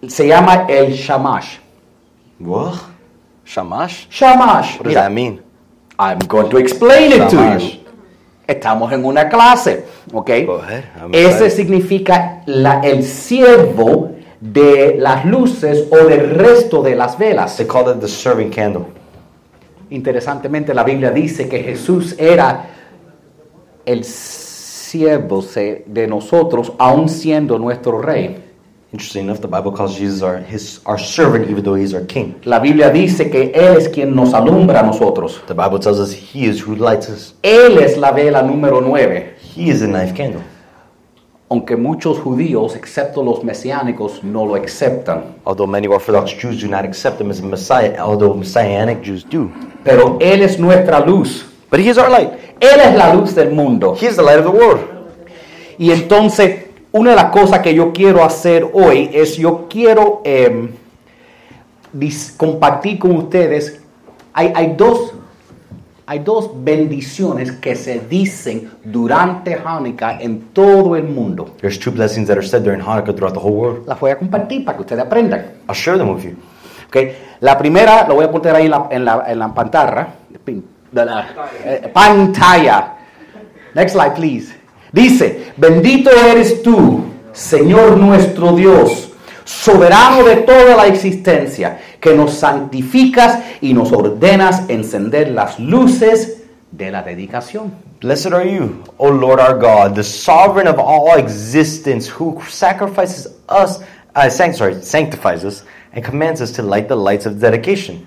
se 0.08 0.26
llama 0.26 0.66
el 0.68 0.92
Shamash. 0.92 1.58
What? 2.40 2.80
Shamash? 3.44 4.08
Shamash. 4.10 4.78
What 4.78 4.86
does 4.86 4.86
Mira, 4.88 5.02
that 5.02 5.12
mean? 5.12 5.40
I'm 6.00 6.18
going 6.18 6.50
to 6.50 6.56
explain 6.56 7.12
it 7.12 7.30
to 7.30 7.36
you. 7.60 7.85
Estamos 8.46 8.92
en 8.92 9.04
una 9.04 9.28
clase, 9.28 9.84
¿ok? 10.12 10.30
Ese 11.12 11.50
significa 11.50 12.42
la- 12.46 12.80
el 12.80 13.02
siervo 13.02 14.10
de 14.40 14.96
las 14.98 15.24
luces 15.24 15.86
o 15.90 15.96
del 16.06 16.30
resto 16.30 16.82
de 16.82 16.94
las 16.94 17.18
velas. 17.18 17.56
They 17.56 17.66
call 17.66 17.90
it 17.94 18.00
the 18.00 18.06
serving 18.08 18.50
candle. 18.50 18.84
Interesantemente, 19.90 20.72
la 20.74 20.84
Biblia 20.84 21.10
dice 21.10 21.48
que 21.48 21.60
Jesús 21.62 22.14
era 22.18 22.66
el 23.84 24.04
siervo 24.04 25.42
de 25.86 26.06
nosotros, 26.06 26.72
aun 26.78 27.08
siendo 27.08 27.58
nuestro 27.58 28.00
rey. 28.00 28.45
Interesting 28.96 29.24
enough, 29.24 29.42
the 29.42 29.46
Bible 29.48 29.72
calls 29.72 29.94
Jesus 29.94 30.22
our 30.22 30.38
his 30.38 30.80
our 30.86 30.96
servant, 30.96 31.50
even 31.50 31.62
though 31.62 31.74
he's 31.74 31.92
our 31.92 32.06
king. 32.06 32.34
La 32.46 32.58
Biblia 32.58 32.90
dice 32.90 33.30
que 33.30 33.52
Él 33.52 33.76
es 33.76 33.90
quien 33.90 34.16
nos 34.16 34.32
alumbra 34.32 34.80
a 34.80 34.82
nosotros. 34.84 35.42
The 35.46 35.54
Bible 35.54 35.78
tells 35.78 36.00
us 36.00 36.14
he 36.14 36.46
is 36.46 36.66
who 36.66 36.76
lights 36.76 37.10
us. 37.10 37.34
Él 37.42 37.76
es 37.76 37.98
la 37.98 38.12
vela 38.12 38.42
número 38.42 38.80
nueve. 38.80 39.34
He 39.54 39.68
is 39.68 39.80
the 39.80 39.86
ninth 39.86 40.16
candle. 40.16 40.40
Aunque 41.50 41.76
muchos 41.76 42.18
judíos, 42.20 42.74
excepto 42.74 43.22
los 43.22 43.44
mesiánicos, 43.44 44.24
no 44.24 44.46
lo 44.46 44.54
aceptan. 44.54 45.34
Although 45.44 45.66
many 45.66 45.88
Orthodox 45.88 46.32
Jews 46.32 46.62
do 46.62 46.66
not 46.66 46.86
accept 46.86 47.20
him 47.20 47.30
as 47.30 47.40
a 47.40 47.44
Messiah, 47.44 47.98
although 47.98 48.32
Messianic 48.32 49.02
Jews 49.02 49.24
do. 49.24 49.50
Pero 49.84 50.16
Él 50.22 50.40
es 50.40 50.58
nuestra 50.58 51.00
luz. 51.00 51.44
But 51.70 51.80
he 51.80 51.90
is 51.90 51.98
our 51.98 52.08
light. 52.08 52.32
Él 52.60 52.80
es 52.80 52.96
la 52.96 53.12
luz 53.12 53.34
del 53.34 53.50
mundo. 53.50 53.94
He 53.94 54.06
is 54.06 54.16
the 54.16 54.22
light 54.22 54.38
of 54.38 54.44
the 54.44 54.58
world. 54.58 54.80
Y 55.78 55.90
entonces, 55.90 56.65
una 56.96 57.10
de 57.10 57.16
las 57.16 57.26
cosas 57.26 57.60
que 57.60 57.74
yo 57.74 57.92
quiero 57.92 58.24
hacer 58.24 58.66
hoy 58.72 59.10
es 59.12 59.36
yo 59.36 59.66
quiero 59.68 60.22
dis- 61.92 62.32
compartir 62.36 62.98
con 62.98 63.12
ustedes, 63.16 63.80
hay, 64.32 64.52
hay 64.54 64.74
dos, 64.76 65.12
hay 66.06 66.18
dos 66.20 66.50
bendiciones 66.62 67.52
que 67.52 67.74
se 67.74 68.00
dicen 68.00 68.70
durante 68.84 69.54
Hanukkah 69.54 70.20
en 70.20 70.40
todo 70.52 70.96
el 70.96 71.04
mundo. 71.04 71.50
There's 71.60 71.78
two 71.78 71.90
blessings 71.90 72.28
that 72.28 72.36
are 72.38 72.46
said 72.46 72.62
during 72.62 72.80
Hanukkah 72.80 73.14
throughout 73.14 73.34
the 73.34 73.40
whole 73.40 73.56
world. 73.56 73.86
Las 73.86 73.98
voy 74.00 74.10
a 74.10 74.18
compartir 74.18 74.64
para 74.64 74.76
que 74.76 74.82
ustedes 74.82 75.02
aprendan. 75.04 75.44
I'll 75.68 75.74
share 75.74 75.98
them 75.98 76.08
with 76.10 76.22
you. 76.24 76.36
¿ok? 76.88 76.96
La 77.40 77.58
primera, 77.58 78.06
lo 78.08 78.14
voy 78.14 78.24
a 78.24 78.30
poner 78.30 78.54
ahí 78.54 78.64
en 78.66 78.70
la, 78.70 78.86
en 78.90 79.04
la, 79.04 79.24
en 79.26 79.38
la 79.38 79.52
pantalla. 79.52 80.08
De 80.92 81.04
la- 81.04 81.26
eh, 81.64 81.90
pantalla. 81.92 82.92
Next 83.74 83.92
slide, 83.94 84.14
please. 84.14 84.55
Dice, 84.96 85.52
bendito 85.58 86.10
eres 86.10 86.62
tú, 86.62 87.04
Señor 87.34 87.98
nuestro 87.98 88.56
Dios, 88.56 89.10
soberano 89.44 90.24
de 90.24 90.36
toda 90.36 90.74
la 90.74 90.86
existencia, 90.86 91.78
que 92.00 92.14
nos 92.14 92.32
santificas 92.32 93.40
y 93.60 93.74
nos 93.74 93.92
ordenas 93.92 94.70
encender 94.70 95.32
las 95.32 95.60
luces 95.60 96.44
de 96.72 96.90
la 96.90 97.02
dedicación. 97.02 97.74
Blessed 98.00 98.32
are 98.32 98.50
you, 98.50 98.82
O 98.96 99.10
Lord 99.10 99.38
our 99.38 99.58
God, 99.58 99.94
the 99.94 100.02
sovereign 100.02 100.66
of 100.66 100.78
all 100.78 101.18
existence, 101.18 102.08
who 102.08 102.40
sacrifices 102.48 103.28
us, 103.50 103.82
uh, 104.14 104.30
sanctifies 104.30 105.44
us, 105.44 105.64
and 105.92 106.02
commands 106.02 106.40
us 106.40 106.52
to 106.52 106.62
light 106.62 106.88
the 106.88 106.96
lights 106.96 107.26
of 107.26 107.38
dedication. 107.38 108.06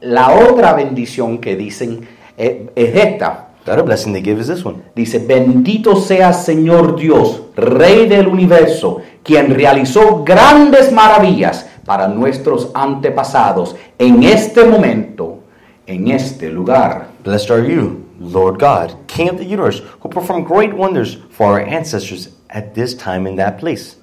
La 0.00 0.34
otra 0.34 0.74
bendición 0.74 1.40
que 1.40 1.54
dicen 1.54 2.08
eh, 2.36 2.66
es 2.74 2.96
esta. 2.96 3.53
Other 3.66 3.82
blessing 3.82 4.12
they 4.12 4.20
give 4.20 4.40
is 4.40 4.48
this 4.48 4.64
one. 4.64 4.82
Dice, 4.94 5.18
bendito 5.26 5.96
sea 5.96 6.32
Señor 6.32 6.96
Dios, 6.96 7.40
Rey 7.56 8.06
del 8.06 8.28
universo, 8.28 9.00
quien 9.22 9.54
realizó 9.54 10.22
grandes 10.22 10.92
maravillas 10.92 11.66
para 11.86 12.08
nuestros 12.08 12.70
antepasados 12.74 13.74
en 13.98 14.22
este 14.22 14.64
momento, 14.64 15.40
en 15.86 16.08
este 16.08 16.50
lugar. 16.50 17.08
Blessed 17.24 17.50
are 17.50 17.66
you, 17.66 18.04
Lord 18.20 18.58
God, 18.58 18.94
King 19.06 19.30
of 19.30 19.38
the 19.38 19.46
universe, 19.46 19.82
who 20.00 20.10
performed 20.10 20.46
great 20.46 20.74
wonders 20.74 21.18
for 21.30 21.46
our 21.46 21.60
ancestors 21.60 22.30
at 22.50 22.74
this 22.74 22.94
time 22.94 23.26
in 23.26 23.36
that 23.36 23.58
place. 23.58 23.96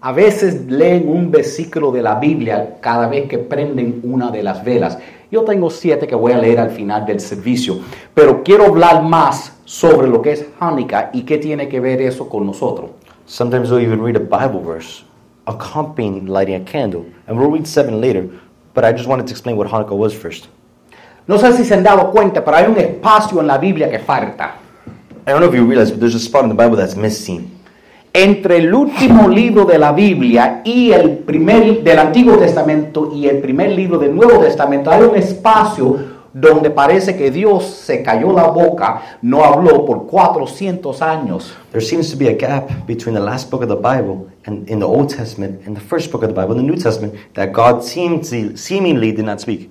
A 0.00 0.12
veces 0.12 0.66
leen 0.70 1.08
un 1.08 1.32
versículo 1.32 1.90
de 1.90 2.02
la 2.02 2.14
Biblia 2.20 2.76
cada 2.80 3.08
vez 3.08 3.28
que 3.28 3.38
prenden 3.38 4.00
una 4.04 4.30
de 4.30 4.44
las 4.44 4.62
velas. 4.62 4.98
Yo 5.30 5.44
tengo 5.44 5.68
siete 5.70 6.06
que 6.06 6.14
voy 6.14 6.32
a 6.32 6.38
leer 6.38 6.58
al 6.58 6.70
final 6.70 7.04
del 7.04 7.20
servicio, 7.20 7.80
pero 8.14 8.42
quiero 8.42 8.64
hablar 8.64 9.02
más 9.02 9.52
sobre 9.64 10.08
lo 10.08 10.22
que 10.22 10.32
es 10.32 10.46
Hanukkah 10.58 11.10
y 11.12 11.22
qué 11.22 11.36
tiene 11.36 11.68
que 11.68 11.80
ver 11.80 12.00
eso 12.00 12.28
con 12.28 12.46
nosotros. 12.46 12.90
Sometimes 13.26 13.70
we'll 13.70 13.84
even 13.84 14.02
read 14.02 14.16
a 14.16 14.20
Bible 14.20 14.60
verse 14.60 15.04
accompanying 15.48 16.26
lighting 16.26 16.54
a 16.54 16.64
candle, 16.64 17.06
and 17.26 17.38
we'll 17.38 17.50
read 17.50 17.66
seven 17.66 18.00
later, 18.00 18.28
but 18.74 18.84
I 18.84 18.92
just 18.92 19.08
wanted 19.08 19.26
to 19.26 19.32
explain 19.32 19.56
what 19.56 19.66
Hanukkah 19.68 19.96
was 19.96 20.14
first. 20.14 20.48
No 21.26 21.36
sé 21.36 21.52
si 21.52 21.64
se 21.64 21.74
han 21.74 21.82
dado 21.82 22.10
cuenta, 22.10 22.44
pero 22.44 22.56
hay 22.56 22.66
un 22.66 22.78
espacio 22.78 23.40
en 23.40 23.46
la 23.46 23.58
Biblia 23.58 23.90
que 23.90 23.98
falta. 23.98 24.54
I 25.26 25.32
don't 25.32 25.40
know 25.40 25.48
if 25.48 25.54
you 25.54 25.66
realize, 25.66 25.90
but 25.90 26.00
there's 26.00 26.14
a 26.14 26.20
spot 26.20 26.44
in 26.44 26.48
the 26.48 26.54
Bible 26.54 26.76
that's 26.76 26.96
missing. 26.96 27.50
Entre 28.20 28.56
el 28.56 28.74
último 28.74 29.28
libro 29.28 29.64
de 29.64 29.78
la 29.78 29.92
Biblia 29.92 30.60
y 30.64 30.90
el 30.90 31.18
primer 31.18 31.84
del 31.84 32.00
Antiguo 32.00 32.36
Testamento 32.36 33.12
y 33.14 33.28
el 33.28 33.38
primer 33.38 33.70
libro 33.70 33.96
del 33.96 34.12
Nuevo 34.12 34.40
Testamento 34.40 34.90
hay 34.90 35.02
un 35.02 35.14
espacio 35.14 35.96
donde 36.32 36.70
parece 36.70 37.16
que 37.16 37.30
Dios 37.30 37.64
se 37.66 38.02
cayó 38.02 38.32
la 38.32 38.48
boca, 38.48 39.18
no 39.22 39.44
habló 39.44 39.86
por 39.86 40.08
400 40.08 41.00
años. 41.00 41.54
There 41.70 41.80
seems 41.80 42.10
to 42.10 42.18
be 42.18 42.28
a 42.28 42.34
gap 42.34 42.68
between 42.88 43.14
the 43.14 43.22
last 43.22 43.52
book 43.52 43.62
of 43.62 43.68
the 43.68 43.76
Bible 43.76 44.26
and 44.46 44.68
in 44.68 44.80
the 44.80 44.86
Old 44.86 45.14
Testament 45.14 45.64
and 45.64 45.76
the 45.76 45.80
first 45.80 46.10
book 46.10 46.24
of 46.24 46.28
the 46.28 46.34
Bible 46.34 46.58
in 46.58 46.66
the 46.66 46.72
New 46.72 46.76
Testament 46.76 47.14
that 47.34 47.52
God 47.52 47.84
seems 47.84 48.30
to, 48.30 48.56
seemingly 48.56 49.12
did 49.12 49.26
not 49.26 49.40
speak. 49.40 49.70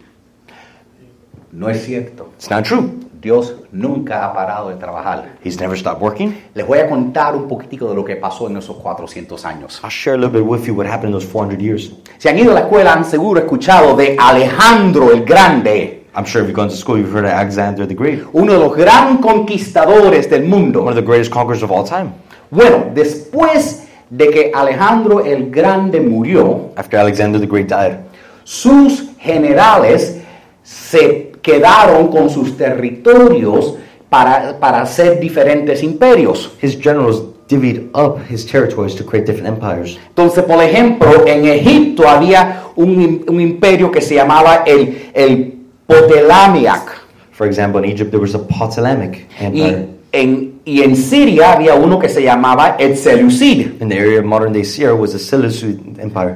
No 1.51 1.67
es 1.67 1.83
cierto. 1.83 2.31
It's 2.37 2.49
not 2.49 2.63
true. 2.63 3.07
Dios 3.20 3.55
nunca 3.72 4.26
ha 4.26 4.34
parado 4.34 4.70
de 4.70 4.76
trabajar. 4.76 5.30
He's 5.43 5.59
never 5.59 5.78
stopped 5.78 6.01
working. 6.01 6.36
Les 6.53 6.65
voy 6.65 6.80
a 6.80 6.88
contar 6.88 7.36
un 7.36 7.47
poquitico 7.47 7.89
de 7.89 7.95
lo 7.95 8.05
que 8.05 8.15
pasó 8.15 8.47
en 8.47 8.57
esos 8.57 8.78
400 8.78 9.43
años. 9.45 9.80
I'll 9.84 9.89
share 9.89 10.15
a 10.15 10.18
little 10.18 10.39
bit 10.39 10.47
with 10.47 10.65
you 10.68 10.74
what 10.76 10.86
happened 10.86 11.09
in 11.09 11.13
those 11.13 11.26
400 11.26 11.59
years. 11.59 11.91
Si 12.18 12.30
han 12.30 12.38
ido 12.38 12.51
a 12.51 12.53
la 12.53 12.59
escuela 12.61 12.93
han 12.93 13.05
seguro 13.05 13.39
escuchado 13.39 13.95
de 13.95 14.15
Alejandro 14.20 15.11
el 15.11 15.24
Grande, 15.26 16.05
I'm 16.15 16.26
sure 16.26 16.41
if 16.41 16.47
you've 16.47 16.55
gone 16.55 16.70
to 16.70 16.76
school, 16.76 16.97
you've 16.97 17.11
heard 17.11 17.26
of 17.26 17.32
Alexander 17.32 17.88
the 17.88 17.95
Great, 17.95 18.24
uno 18.34 18.53
de 18.53 18.59
los 18.59 18.76
gran 18.76 19.18
conquistadores 19.18 20.30
del 20.30 20.43
mundo. 20.45 20.82
one 20.82 20.89
of 20.89 20.95
the 20.95 21.05
greatest 21.05 21.32
conquerors 21.32 21.63
of 21.63 21.72
all 21.72 21.84
time. 21.84 22.11
Bueno, 22.49 22.91
después 22.93 23.88
de 24.09 24.30
que 24.30 24.51
Alejandro 24.53 25.26
el 25.26 25.49
Grande 25.49 25.99
murió, 26.01 26.72
After 26.76 26.99
Alexander 26.99 27.39
the 27.39 27.47
Great 27.47 27.68
died, 27.68 27.99
sus 28.43 29.09
generales 29.20 30.22
se 30.63 31.34
quedaron 31.47 32.09
con 32.09 32.29
sus 32.29 32.57
territorios 32.57 33.75
para, 34.09 34.59
para 34.59 34.81
hacer 34.81 35.19
diferentes 35.19 35.81
imperios. 35.81 36.51
his 36.61 36.75
generals 36.77 37.21
divvied 37.47 37.89
up 37.93 38.19
his 38.29 38.45
territories 38.45 38.93
to 38.93 39.03
create 39.05 39.25
different 39.25 39.47
empires. 39.47 39.97
Entonces, 40.09 40.43
por 40.43 40.61
ejemplo, 40.61 41.25
en 41.25 41.45
Egipto 41.45 42.07
había 42.07 42.63
un, 42.75 43.23
un 43.27 43.39
imperio 43.39 43.89
que 43.89 44.01
se 44.01 44.15
llamaba 44.15 44.63
el, 44.65 45.09
el 45.13 45.53
Ptolemaic. 45.87 46.83
For 47.31 47.47
example, 47.47 47.79
in 47.83 47.91
Egypt, 47.91 48.11
there 48.11 48.21
was 48.21 48.35
a 48.35 48.39
Ptolemaic 48.39 49.27
Y 49.39 49.45
empire. 49.45 49.87
en, 50.11 50.59
y 50.65 50.81
en 50.81 50.95
Siria 50.95 51.53
había 51.53 51.75
uno 51.75 51.97
que 51.97 52.09
se 52.09 52.21
llamaba 52.21 52.75
el 52.77 52.97
Seleucid. 52.97 53.81
In 53.81 53.87
the 53.87 53.97
area 53.97 54.19
of 54.19 54.25
modern 54.25 54.51
day 54.51 54.65
Syria 54.65 54.93
was 54.93 55.13
the 55.13 55.19
Seleucid 55.19 55.79
Empire. 55.99 56.35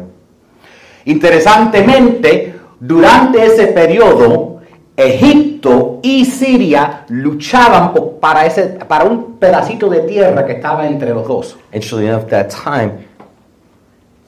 Interesantemente, 1.06 2.54
durante 2.80 3.44
ese 3.46 3.68
periodo, 3.68 4.61
Egipto 4.98 6.00
y 6.04 6.26
Siria 6.26 7.06
luchaban 7.10 7.94
para, 8.20 8.46
ese, 8.46 8.68
para 8.88 9.06
un 9.06 9.38
pedacito 9.40 9.90
de 9.90 10.02
tierra 10.02 10.46
que 10.46 10.54
estaba 10.54 10.88
entre 10.88 11.14
los 11.14 11.28
dos. 11.28 11.58
Interestingly 11.74 12.08
enough, 12.08 12.28
that 12.28 12.50
time, 12.50 13.08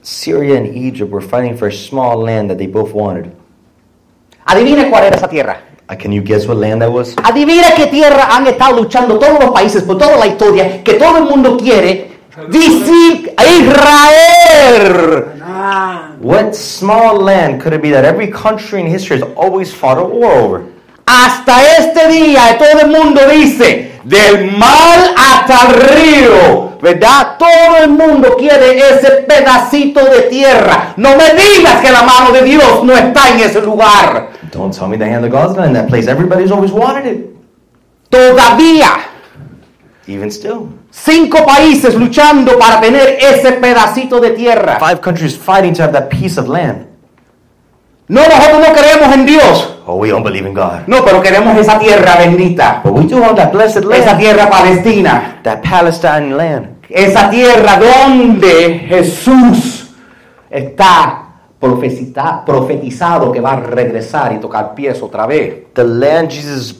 Syria 0.01 0.57
and 0.57 0.68
Egypt 0.76 1.11
were 1.11 1.26
fighting 1.26 1.55
for 1.57 1.68
a 1.68 1.72
small 1.72 2.18
land 2.24 2.49
that 2.49 2.57
they 2.57 2.68
both 2.68 2.93
wanted. 2.93 3.32
Adivina 4.45 4.89
cuál 4.89 5.05
era 5.05 5.16
esa 5.16 5.28
tierra. 5.28 5.61
Uh, 5.89 5.95
can 5.95 6.11
you 6.11 6.22
guess 6.22 6.47
what 6.47 6.57
land 6.57 6.82
that 6.82 6.91
was? 6.91 7.16
Adivina 7.24 7.76
qué 7.76 7.88
tierra 7.88 8.30
han 8.32 8.47
estado 8.47 8.82
luchando 8.82 9.20
todos 9.20 9.39
los 9.39 9.51
países 9.51 9.84
por 9.84 9.97
toda 9.97 10.18
la 10.18 10.28
historia, 10.28 10.84
que 10.84 10.93
todo 10.93 11.18
el 11.18 11.26
mundo 11.26 11.57
quiere. 11.57 12.11
Decir 12.49 13.36
Israel. 13.59 15.32
What 16.20 16.55
small 16.55 17.22
land 17.22 17.61
could 17.61 17.72
it 17.72 17.82
be 17.82 17.91
that 17.91 18.03
every 18.03 18.28
country 18.28 18.82
in 18.82 18.88
history 18.88 19.20
has 19.20 19.28
always 19.36 19.74
fought 19.74 19.97
a 19.97 20.03
war 20.03 20.32
over? 20.32 20.66
Hasta 21.07 21.61
este 21.78 22.07
día 22.09 22.57
todo 22.57 22.80
el 22.82 22.89
mundo 22.91 23.22
dice, 23.30 23.91
Del 24.03 24.51
mar 24.57 25.14
hasta 25.16 25.68
el 25.68 25.74
río, 25.95 26.78
¿verdad? 26.82 27.38
Todo 27.38 27.78
el 27.82 27.89
mundo 27.91 28.36
quiere 28.38 28.78
ese 28.78 29.24
pedacito 29.26 30.03
de 30.03 30.24
tierra. 30.24 30.93
No 30.97 31.16
me 31.16 31.34
digas 31.34 31.82
que 31.82 31.91
la 31.91 32.03
mano 32.03 32.32
de 32.34 32.43
Dios 32.43 32.84
no 32.84 32.93
está 32.93 33.30
en 33.30 33.39
ese 33.39 33.61
lugar. 33.61 34.32
Don't 34.51 34.76
tell 34.78 34.89
me 34.89 34.97
the 34.97 35.05
hand 35.05 35.24
of 35.24 35.32
God's 35.32 35.55
not 35.55 35.68
in 35.68 35.74
that 35.74 35.88
place. 35.88 36.07
Everybody's 36.07 36.51
always 36.51 36.72
wanted 36.72 37.05
it. 37.05 37.36
Todavía. 38.09 39.05
Even 40.07 40.30
still. 40.30 40.68
Cinco 40.96 41.44
países 41.44 41.96
luchando 41.96 42.58
para 42.60 42.80
tener 42.80 43.18
ese 43.20 43.54
pedacito 43.54 44.20
de 44.20 44.30
tierra. 44.30 44.78
Five 44.80 45.02
countries 45.02 45.36
fighting 45.36 45.74
to 45.74 45.82
have 45.82 45.91
that 45.91 46.08
piece 46.08 46.39
of 46.39 46.48
land. 46.48 46.86
No, 48.08 48.22
nosotros 48.22 48.60
no 48.60 48.74
creemos 48.76 49.14
en 49.16 49.26
Dios. 49.26 49.76
Oh, 49.88 49.96
we 49.96 50.10
don't 50.10 50.24
believe 50.24 50.48
in 50.48 50.54
God. 50.54 50.88
No, 50.88 51.04
pero 51.04 51.20
queremos 51.22 51.58
esa 51.58 51.80
tierra 51.80 52.16
bendita. 52.18 52.82
But 52.84 52.94
we 52.94 53.06
do 53.06 53.18
want 53.20 53.38
that 53.38 53.52
blessed 53.52 53.78
Esa 53.91 54.12
land. 54.12 54.20
tierra 54.20 54.50
palestina. 54.50 55.39
That 55.44 55.64
Palestine 55.64 56.38
land. 56.38 56.68
Esa 56.88 57.28
tierra 57.30 57.80
donde 57.80 58.86
Jesús 58.88 59.89
está 60.48 61.24
profetizado, 61.60 62.46
profetizado 62.46 63.32
que 63.32 63.41
va 63.41 63.54
a 63.54 63.60
regresar 63.62 64.32
y 64.34 64.38
tocar 64.39 64.76
pies 64.76 65.02
otra 65.02 65.26
vez. 65.26 65.74
The 65.74 65.84
land 65.84 66.30
Jesus 66.30 66.76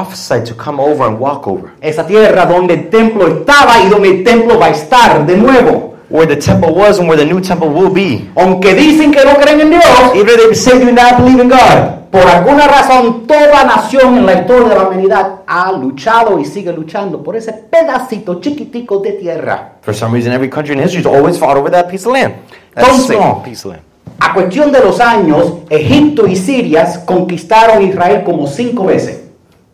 prophesied 0.00 0.46
to 0.46 0.54
come 0.54 0.78
over 0.80 1.04
and 1.04 1.18
walk 1.18 1.48
over. 1.48 1.72
Esa 1.80 2.06
tierra 2.06 2.46
donde 2.46 2.74
el 2.74 2.88
templo 2.90 3.26
estaba 3.26 3.80
y 3.84 3.88
donde 3.88 4.08
el 4.08 4.24
templo 4.24 4.56
va 4.56 4.66
a 4.66 4.70
estar 4.70 5.26
de 5.26 5.36
nuevo. 5.36 5.90
Where 6.08 6.26
the 6.26 6.36
temple 6.40 6.70
was 6.72 6.98
and 7.00 7.08
where 7.08 7.16
the 7.16 7.24
new 7.24 7.40
temple 7.40 7.68
will 7.68 7.90
be. 7.90 8.28
Aunque 8.36 8.74
dicen 8.74 9.10
que 9.12 9.24
no 9.24 9.34
creen 9.36 9.60
en 9.62 9.70
Dios, 9.70 9.82
Even 10.14 10.36
they 10.36 10.54
say 10.54 10.78
do 10.78 10.92
not 10.92 11.18
believe 11.18 11.40
in 11.42 11.48
God. 11.48 12.08
por 12.12 12.22
alguna 12.22 12.66
razón 12.68 13.26
toda 13.26 13.64
nación 13.64 14.18
en 14.18 14.26
la 14.26 14.34
historia 14.34 14.68
de 14.68 14.74
la 14.76 14.82
humanidad 14.88 15.40
ha 15.46 15.70
luchado 15.72 16.38
y 16.40 16.44
sigue 16.44 16.72
luchando 16.72 17.22
por 17.22 17.34
ese 17.36 17.52
pedacito 17.52 18.40
chiquitico 18.40 18.98
de 18.98 19.12
tierra. 19.12 19.72
For 19.82 19.92
some 19.94 20.12
reason, 20.14 20.32
every 20.32 20.48
country 20.50 20.74
in 20.74 20.80
history 20.80 21.02
has 21.02 21.06
always 21.06 21.36
fought 21.38 21.56
over 21.56 21.70
that 21.70 21.88
piece 21.88 22.06
of 22.06 22.12
land. 22.12 22.34
That 22.74 22.84
Entonces- 22.84 23.16
piece 23.44 23.64
of 23.66 23.72
land. 23.74 23.82
A 24.20 24.34
cuestión 24.34 24.70
de 24.72 24.80
los 24.80 25.00
años, 25.00 25.54
Egipto 25.70 26.26
y 26.26 26.36
Siria 26.36 26.86
conquistaron 27.06 27.82
Israel 27.82 28.22
como 28.24 28.46
cinco 28.46 28.84
veces. 28.86 29.29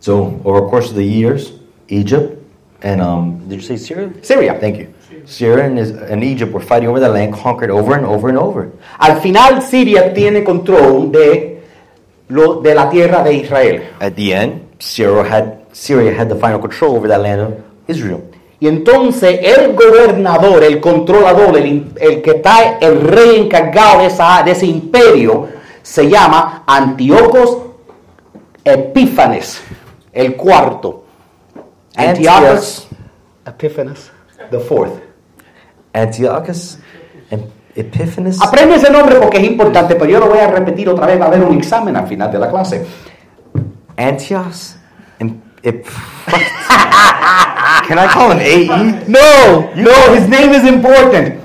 So, 0.07 0.41
over 0.45 0.61
the 0.61 0.69
course 0.69 0.89
of 0.91 0.95
the 0.95 1.03
years, 1.03 1.51
Egypt 1.89 2.39
and, 2.81 3.03
um, 3.03 3.43
did 3.49 3.57
you 3.57 3.67
say 3.67 3.77
Syria? 3.77 4.13
Syria. 4.23 4.55
Thank 4.61 4.79
you. 4.79 4.95
Syria 5.27 5.65
and, 5.65 5.81
Is- 5.81 5.91
and 5.91 6.23
Egypt 6.23 6.53
were 6.53 6.63
fighting 6.63 6.89
over 6.89 7.01
that 7.01 7.11
land, 7.11 7.35
conquered 7.35 7.71
over 7.71 7.97
and 7.97 8.07
over 8.07 8.29
and 8.29 8.39
over. 8.39 8.71
Al 9.01 9.21
final 9.21 9.61
Siria 9.61 10.15
tiene 10.15 10.45
control 10.45 11.11
de, 11.11 11.59
lo, 12.29 12.63
de 12.63 12.73
la 12.73 12.89
tierra 12.89 13.25
de 13.25 13.35
Israel. 13.35 13.83
At 13.99 14.15
the 14.15 14.33
end, 14.33 14.61
Syria 14.79 15.25
had, 15.25 15.67
Syria 15.73 16.15
had 16.15 16.29
the 16.29 16.37
final 16.37 16.61
control 16.61 16.95
over 16.95 17.09
that 17.09 17.21
land 17.21 17.41
of 17.41 17.55
Israel. 17.89 18.23
Y 18.61 18.69
entonces 18.69 19.41
el 19.43 19.75
gobernador, 19.75 20.63
el 20.63 20.79
controlador, 20.79 21.57
el, 21.57 21.91
el 22.01 22.23
que 22.23 22.31
está 22.31 22.79
el 22.81 23.01
rey 23.01 23.41
encargado 23.41 24.03
de, 24.03 24.07
esa, 24.07 24.45
de 24.45 24.53
ese 24.53 24.67
imperio, 24.67 25.49
se 25.83 26.09
llama 26.09 26.63
Antíocos 26.65 27.59
Epífanes, 28.65 29.63
el 30.17 30.35
cuarto. 30.35 31.05
Antiochus 31.95 32.89
Epiphanes, 33.47 34.11
the 34.51 34.59
fourth. 34.59 35.01
Antiochus 35.95 36.79
and 37.31 37.45
Epiphanes. 37.75 38.41
Aprende 38.43 38.77
ese 38.77 38.91
nombre 38.91 39.17
porque 39.17 39.39
es 39.39 39.45
importante, 39.45 39.95
pero 39.95 40.11
yo 40.11 40.19
lo 40.19 40.29
voy 40.29 40.39
a 40.39 40.49
repetir 40.49 40.89
otra 40.89 41.07
vez, 41.07 41.21
va 41.21 41.27
a 41.27 41.29
haber 41.29 41.43
un 41.43 41.57
examen 41.57 41.97
al 41.97 42.07
final 42.07 42.31
de 42.33 42.39
la 42.39 42.51
clase. 42.51 42.87
Antiochus 43.97 44.77
Can 47.89 47.99
I 47.99 48.07
call 48.13 48.33
him 48.33 48.39
AE? 48.39 48.67
No, 49.09 49.73
no, 49.75 50.15
his 50.15 50.29
name 50.29 50.53
is 50.55 50.65
important. 50.65 51.41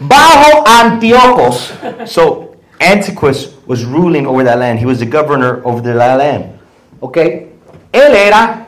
Bajo 0.00 0.64
Antíocos, 0.64 1.72
So 2.06 2.56
Antiochus 2.80 3.54
was 3.66 3.84
ruling 3.84 4.26
over 4.26 4.44
that 4.44 4.58
land. 4.58 4.78
He 4.78 4.86
was 4.86 5.00
the 5.00 5.06
governor 5.06 5.60
over 5.64 5.82
the 5.82 5.94
land. 5.94 6.58
¿ok? 7.00 7.18
Él 7.92 8.14
era 8.14 8.66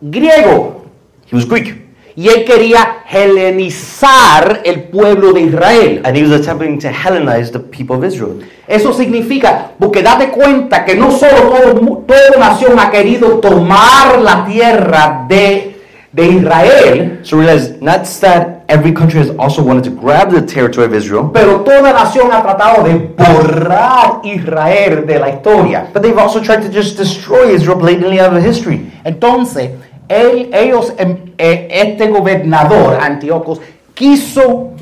griego 0.00 0.84
He 1.30 1.36
was 1.36 1.46
Greek. 1.46 1.82
y 2.14 2.28
él 2.28 2.44
quería 2.44 2.98
helenizar 3.10 4.60
el 4.64 4.84
pueblo 4.84 5.32
de 5.32 5.42
Israel. 5.42 6.02
And 6.04 6.16
he 6.16 6.22
was 6.22 6.32
attempting 6.32 6.78
to 6.80 6.88
Hellenize 6.88 7.50
the 7.50 7.58
people 7.58 7.96
of 7.96 8.04
Israel. 8.04 8.40
Eso 8.66 8.92
significa, 8.92 9.72
porque 9.78 10.02
date 10.02 10.28
cuenta 10.30 10.84
que 10.84 10.94
no 10.94 11.10
solo 11.10 11.50
todo, 11.50 12.04
toda 12.06 12.38
nación 12.38 12.78
ha 12.78 12.90
querido 12.90 13.38
tomar 13.38 14.20
la 14.20 14.44
tierra 14.44 15.24
de, 15.28 15.81
de 16.12 16.26
Israel, 16.26 17.20
So 17.22 17.38
realize 17.38 17.80
not 17.80 18.04
that 18.20 18.64
every 18.68 18.92
country 18.92 19.18
has 19.18 19.30
also 19.38 19.62
wanted 19.62 19.84
to 19.84 19.90
grab 19.90 20.30
the 20.30 20.42
territory 20.42 20.86
of 20.86 20.94
Israel, 20.94 21.30
pero 21.32 21.60
toda 21.64 21.90
nación 21.92 22.30
ha 22.30 22.42
tratado 22.42 22.84
de 22.84 22.94
borrar 23.16 24.20
Israel 24.24 25.06
de 25.06 25.18
la 25.18 25.28
historia. 25.30 25.86
but 25.92 26.02
they've 26.02 26.18
also 26.18 26.40
tried 26.40 26.60
to 26.62 26.68
just 26.70 26.98
destroy 26.98 27.54
Israel 27.54 27.78
blatantly 27.78 28.20
out 28.20 28.34
of 28.36 28.42
history. 28.42 28.92
Entonces, 29.04 29.70
él- 30.08 30.50
ellos, 30.52 30.92
eh, 30.98 31.68
este 31.70 32.08
gobernador 32.08 32.98
Antíocos, 33.00 33.60
quiso 33.94 34.72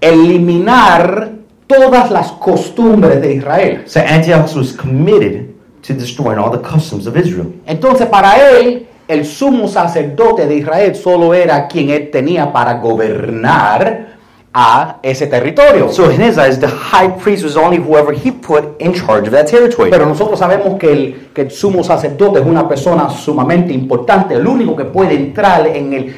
eliminar 0.00 1.30
todas 1.66 2.10
las 2.10 2.32
costumbres 2.32 3.20
de 3.20 3.34
Israel. 3.34 3.82
So 3.86 4.00
Antiochus 4.00 4.56
was 4.56 4.72
committed 4.72 5.50
to 5.82 5.94
destroying 5.94 6.38
all 6.38 6.50
the 6.50 6.58
customs 6.58 7.06
of 7.06 7.16
Israel. 7.16 7.52
Entonces, 7.66 8.06
para 8.08 8.34
él, 8.50 8.86
el 9.10 9.26
sumo 9.26 9.66
sacerdote 9.66 10.46
de 10.46 10.56
Israel 10.56 10.94
solo 10.94 11.34
era 11.34 11.66
quien 11.66 11.90
él 11.90 12.10
tenía 12.10 12.52
para 12.52 12.74
gobernar 12.74 14.10
a 14.52 14.98
ese 15.02 15.26
territorio. 15.26 15.88
So 15.90 16.10
in 16.10 16.20
his 16.20 16.36
eyes, 16.36 16.58
the 16.58 16.68
high 16.68 17.08
priest 17.08 17.44
was 17.44 17.56
only 17.56 17.78
whoever 17.78 18.12
he 18.12 18.32
put 18.32 18.80
in 18.80 18.92
charge 18.94 19.28
of 19.28 19.32
that 19.32 19.46
territory. 19.46 19.90
Pero 19.90 20.06
nosotros 20.06 20.38
sabemos 20.38 20.78
que 20.78 20.92
el, 20.92 21.30
que 21.32 21.42
el 21.42 21.50
sumo 21.50 21.84
sacerdote 21.84 22.40
es 22.40 22.46
una 22.46 22.68
persona 22.68 23.08
sumamente 23.10 23.72
importante, 23.72 24.34
el 24.34 24.46
único 24.46 24.74
que 24.74 24.84
puede 24.84 25.14
entrar 25.14 25.66
en 25.66 25.92
el, 25.92 26.16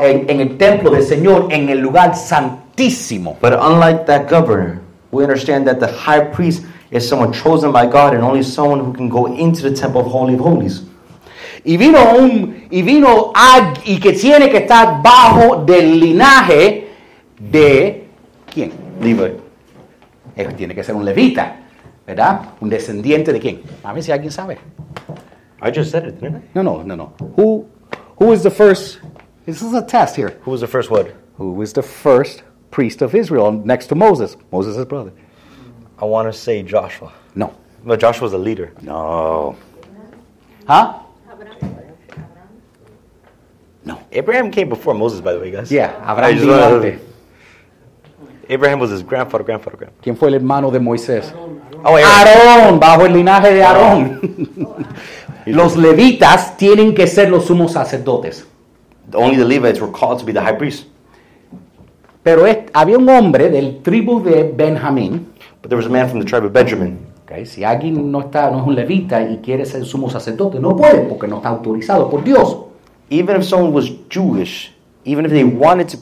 en, 0.00 0.30
en 0.30 0.40
el 0.40 0.56
templo 0.56 0.90
del 0.90 1.02
Señor, 1.02 1.48
en 1.50 1.68
el 1.68 1.78
lugar 1.78 2.14
santísimo. 2.14 3.36
But 3.40 3.54
unlike 3.54 4.06
that 4.06 4.30
governor, 4.30 4.80
we 5.10 5.24
understand 5.24 5.66
that 5.66 5.80
the 5.80 5.88
high 5.88 6.30
priest 6.30 6.64
is 6.92 7.08
someone 7.08 7.32
chosen 7.32 7.72
by 7.72 7.86
God 7.86 8.14
and 8.14 8.22
only 8.22 8.42
someone 8.44 8.80
who 8.80 8.92
can 8.92 9.08
go 9.08 9.26
into 9.26 9.62
the 9.62 9.74
temple 9.74 10.02
of 10.02 10.06
Holy 10.06 10.34
of 10.34 10.40
Holies. 10.40 10.82
Y 11.64 11.76
vino 11.76 11.98
un, 12.16 12.66
y 12.70 12.82
vino 12.82 13.32
ag- 13.32 13.80
y 13.84 13.98
que 14.00 14.12
tiene 14.12 14.50
que 14.50 14.58
estar 14.58 15.00
bajo 15.02 15.64
del 15.64 15.98
linaje 16.00 16.88
de 17.38 18.08
quién? 18.52 18.72
Eh, 20.36 20.48
tiene 20.56 20.74
que 20.74 20.82
ser 20.82 20.94
un 20.94 21.04
levita, 21.04 21.56
¿verdad? 22.06 22.40
Un 22.60 22.68
descendiente 22.68 23.32
de 23.32 23.38
quién? 23.40 23.62
A 23.84 23.92
ver 23.92 24.02
si 24.02 24.10
alguien 24.10 24.32
sabe. 24.32 24.58
I 25.62 25.70
just 25.72 25.90
said 25.92 26.04
it, 26.06 26.20
didn't 26.20 26.38
I? 26.38 26.48
No, 26.54 26.62
no, 26.62 26.82
no, 26.82 26.96
no. 26.96 27.12
Who, 27.36 27.66
who 28.18 28.32
is 28.32 28.42
the 28.42 28.50
first? 28.50 29.00
This 29.46 29.62
is 29.62 29.72
a 29.74 29.82
test 29.82 30.16
here. 30.16 30.38
Who 30.44 30.50
was 30.50 30.60
the 30.60 30.66
first 30.66 30.90
what? 30.90 31.08
Who 31.38 31.52
was 31.52 31.72
the 31.72 31.82
first 31.82 32.42
priest 32.70 33.02
of 33.02 33.14
Israel 33.14 33.52
next 33.52 33.86
to 33.88 33.94
Moses? 33.94 34.36
Moses' 34.50 34.84
brother. 34.84 35.12
I 36.00 36.04
want 36.06 36.26
to 36.26 36.32
say 36.36 36.62
Joshua. 36.64 37.12
No. 37.36 37.52
But 37.84 38.00
Joshua 38.00 38.24
was 38.24 38.32
a 38.32 38.38
leader. 38.38 38.72
No. 38.82 39.54
Huh? 40.66 40.98
Abraham 44.12 44.50
came 44.50 44.68
before 44.68 44.94
Moses, 44.94 45.20
by 45.20 45.32
the 45.32 45.38
way, 45.40 45.50
guys. 45.50 45.70
Yeah, 45.70 45.92
Abraham 46.06 46.38
vino 46.38 46.54
antes. 46.54 47.00
Abraham 48.48 48.80
was 48.80 48.90
his 48.90 49.02
grandfather, 49.02 49.44
grandfather, 49.44 49.76
grandfather. 49.76 50.02
¿Quién 50.02 50.16
fue 50.16 50.28
el 50.28 50.34
hermano 50.34 50.70
de 50.70 50.78
Moisés? 50.78 51.32
Oh, 51.84 51.96
Aaron. 51.96 52.04
Aarón, 52.04 52.80
bajo 52.80 53.06
el 53.06 53.12
linaje 53.14 53.52
de 53.54 53.64
Aarón. 53.64 54.20
los 55.46 55.76
levitas 55.76 56.56
tienen 56.56 56.94
que 56.94 57.06
ser 57.06 57.30
los 57.30 57.46
sumos 57.46 57.72
sacerdotes. 57.72 58.46
Only 59.14 59.36
the 59.36 59.44
Levites 59.44 59.80
were 59.80 59.90
called 59.92 60.18
to 60.20 60.24
be 60.24 60.32
the 60.32 60.40
high 60.40 60.56
priest. 60.56 60.86
Pero 62.22 62.46
es- 62.46 62.58
había 62.72 62.98
un 62.98 63.08
hombre 63.08 63.48
del 63.50 63.80
tribu 63.82 64.22
de 64.22 64.44
Benjamín. 64.54 65.26
But 65.60 65.68
there 65.70 65.76
was 65.76 65.86
a 65.86 65.90
man 65.90 66.08
from 66.08 66.20
the 66.20 66.24
tribe 66.26 66.44
of 66.46 66.52
Benjamin. 66.52 66.98
ok, 67.24 67.44
Si 67.46 67.64
alguien 67.64 68.10
no, 68.12 68.20
está, 68.20 68.50
no 68.50 68.60
es 68.60 68.66
un 68.66 68.74
levita 68.74 69.22
y 69.22 69.38
quiere 69.38 69.64
ser 69.66 69.84
sumo 69.84 70.08
sacerdote, 70.10 70.58
no 70.60 70.76
puede 70.76 71.00
porque 71.00 71.26
no 71.26 71.36
está 71.36 71.48
autorizado 71.48 72.08
por 72.10 72.22
Dios. 72.22 72.56
Even 73.10 73.36
if 73.36 73.44
someone 73.44 73.72
was 73.72 73.90
Jewish, 74.08 74.72
even 75.04 75.24
if 75.24 75.32
they 75.32 75.44
wanted 75.44 75.88
to, 75.90 75.98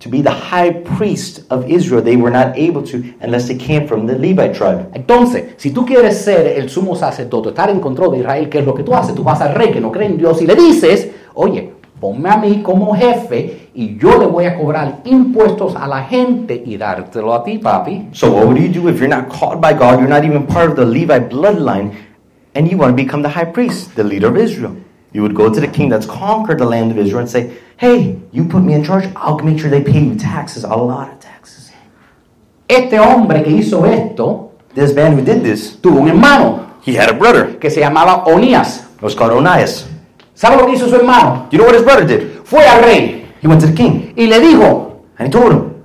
to 0.00 0.08
be 0.08 0.22
the 0.22 0.30
high 0.30 0.70
priest 0.70 1.44
of 1.50 1.70
Israel, 1.70 2.02
they 2.02 2.16
were 2.16 2.30
not 2.30 2.56
able 2.56 2.82
to 2.82 3.02
unless 3.20 3.46
they 3.46 3.56
came 3.56 3.86
from 3.86 4.06
the 4.06 4.14
Levite 4.18 4.54
tribe. 4.54 4.90
Entonces, 4.94 5.54
si 5.58 5.70
tú 5.70 5.84
quieres 5.86 6.24
ser 6.24 6.58
el 6.58 6.68
sumo 6.68 6.96
sacerdote, 6.96 7.50
estar 7.50 7.70
en 7.70 7.80
control 7.80 8.12
de 8.12 8.18
Israel, 8.18 8.48
¿qué 8.48 8.60
es 8.60 8.66
lo 8.66 8.74
que 8.74 8.82
tú 8.82 8.94
haces? 8.94 9.14
Tú 9.14 9.22
vas 9.22 9.40
al 9.40 9.54
rey 9.54 9.70
que 9.70 9.80
no 9.80 9.92
cree 9.92 10.06
en 10.06 10.16
Dios 10.16 10.40
y 10.42 10.46
le 10.46 10.54
dices, 10.54 11.10
oye, 11.34 11.72
ponme 12.00 12.28
a 12.28 12.36
mí 12.36 12.62
como 12.62 12.94
jefe 12.94 13.68
y 13.74 13.96
yo 13.98 14.18
le 14.18 14.26
voy 14.26 14.44
a 14.46 14.56
cobrar 14.56 15.00
impuestos 15.04 15.76
a 15.76 15.86
la 15.86 16.02
gente 16.04 16.62
y 16.64 16.76
dártelo 16.76 17.34
a 17.34 17.44
ti, 17.44 17.58
papi. 17.58 18.08
So 18.12 18.30
what 18.32 18.46
would 18.46 18.58
you 18.58 18.68
do 18.68 18.88
if 18.88 18.98
you're 18.98 19.08
not 19.08 19.28
called 19.28 19.60
by 19.60 19.72
God, 19.72 20.00
you're 20.00 20.08
not 20.08 20.24
even 20.24 20.46
part 20.46 20.70
of 20.70 20.76
the 20.76 20.84
Levite 20.84 21.28
bloodline, 21.28 21.92
and 22.54 22.70
you 22.70 22.78
want 22.78 22.96
to 22.96 23.02
become 23.02 23.22
the 23.22 23.28
high 23.28 23.44
priest, 23.44 23.94
the 23.96 24.04
leader 24.04 24.28
of 24.28 24.36
Israel? 24.36 24.76
You 25.12 25.22
would 25.22 25.34
go 25.34 25.48
to 25.52 25.60
the 25.60 25.68
king 25.68 25.88
that's 25.88 26.06
conquered 26.06 26.58
the 26.58 26.66
land 26.66 26.90
of 26.90 26.98
Israel 26.98 27.20
and 27.20 27.28
say, 27.30 27.56
Hey, 27.78 28.18
you 28.32 28.44
put 28.44 28.62
me 28.62 28.74
in 28.74 28.84
charge, 28.84 29.08
I'll 29.16 29.38
make 29.38 29.58
sure 29.58 29.70
they 29.70 29.82
pay 29.82 30.00
you 30.00 30.14
taxes, 30.16 30.64
a 30.64 30.68
lot 30.68 31.08
of 31.12 31.20
taxes. 31.20 31.72
Este 32.68 32.98
hombre 32.98 33.42
que 33.42 33.52
hizo 33.52 33.84
esto 33.86 34.50
This 34.74 34.92
man 34.94 35.12
who 35.16 35.22
did 35.22 35.42
this, 35.42 35.76
tuvo 35.80 36.00
un 36.00 36.08
hermano 36.08 36.66
he 36.84 36.94
had 36.94 37.08
a 37.08 37.14
brother. 37.14 37.58
que 37.58 37.70
se 37.70 37.80
llamaba 37.80 38.24
Onías. 38.26 38.84
It 38.96 39.02
was 39.02 39.14
called 39.14 39.32
Onias. 39.32 39.86
¿Sabe 40.34 40.56
lo 40.56 40.66
que 40.66 40.74
hizo 40.74 40.88
su 40.88 40.94
hermano? 40.96 41.48
You 41.50 41.58
know 41.58 41.66
what 41.66 41.74
his 41.74 41.82
brother 41.84 42.04
did? 42.06 42.42
Fue 42.44 42.60
al 42.66 42.82
rey 42.82 43.24
He 43.40 43.48
went 43.48 43.60
to 43.62 43.68
the 43.68 43.74
king 43.74 44.12
y 44.16 44.26
le 44.26 44.38
dijo, 44.40 45.00
and 45.18 45.28
he 45.28 45.30
told 45.32 45.52
him, 45.52 45.84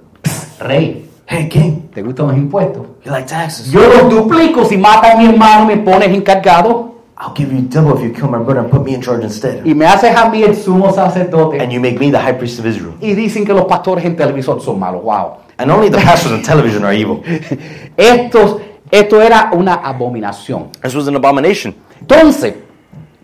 rey, 0.59 1.05
Hey, 1.25 1.47
king, 1.47 1.89
¿te 1.93 2.01
gustan 2.01 2.27
los 2.27 2.35
impuestos? 2.35 2.87
you 3.05 3.11
like 3.11 3.27
taxes? 3.27 3.71
Yo 3.71 3.79
los 3.87 4.09
duplico 4.09 4.65
si 4.65 4.75
matan 4.77 5.11
a 5.13 5.15
mi 5.17 5.27
hermano 5.27 5.65
me 5.65 5.77
pones 5.77 6.09
encargado 6.09 6.90
I'll 7.23 7.33
give 7.35 7.53
you 7.53 7.61
double 7.61 7.95
if 7.95 8.01
you 8.03 8.11
kill 8.11 8.27
my 8.29 8.39
brother 8.39 8.61
and 8.61 8.71
put 8.71 8.83
me 8.83 8.95
in 8.95 9.01
charge 9.01 9.23
instead. 9.23 9.63
y 9.63 9.75
me 9.75 9.85
haces 9.85 10.15
a 10.15 10.27
mí 10.29 10.41
el 10.43 10.55
sumo 10.55 10.91
sacerdote. 10.91 11.59
And 11.61 11.71
you 11.71 11.79
make 11.79 11.99
me 11.99 12.09
the 12.09 12.17
high 12.19 12.33
priest 12.35 12.57
of 12.59 12.65
Israel. 12.65 12.95
Y 12.99 13.13
dicen 13.13 13.45
que 13.45 13.53
los 13.53 13.65
pastores 13.65 14.03
en 14.05 14.15
televisor 14.15 14.59
son 14.59 14.79
malos. 14.79 15.03
Wow. 15.03 15.37
And 15.59 15.69
only 15.69 15.89
the 15.89 15.99
pastors 15.99 16.31
on 16.31 16.41
television 16.41 16.83
are 16.83 16.93
evil. 16.95 17.21
Estos, 17.95 18.57
esto 18.89 19.21
era 19.21 19.51
una 19.53 19.75
abominación. 19.75 20.71
This 20.81 20.95
was 20.95 21.07
an 21.07 21.15
abomination. 21.15 21.75
Entonces, 21.99 22.55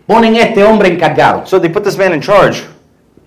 ponen 0.06 0.36
este 0.36 0.62
hombre 0.62 0.88
encargado. 0.88 1.44
So 1.46 1.58
they 1.60 1.68
put 1.68 1.82
this 1.82 1.98
man 1.98 2.12
in 2.14 2.20
charge. 2.20 2.62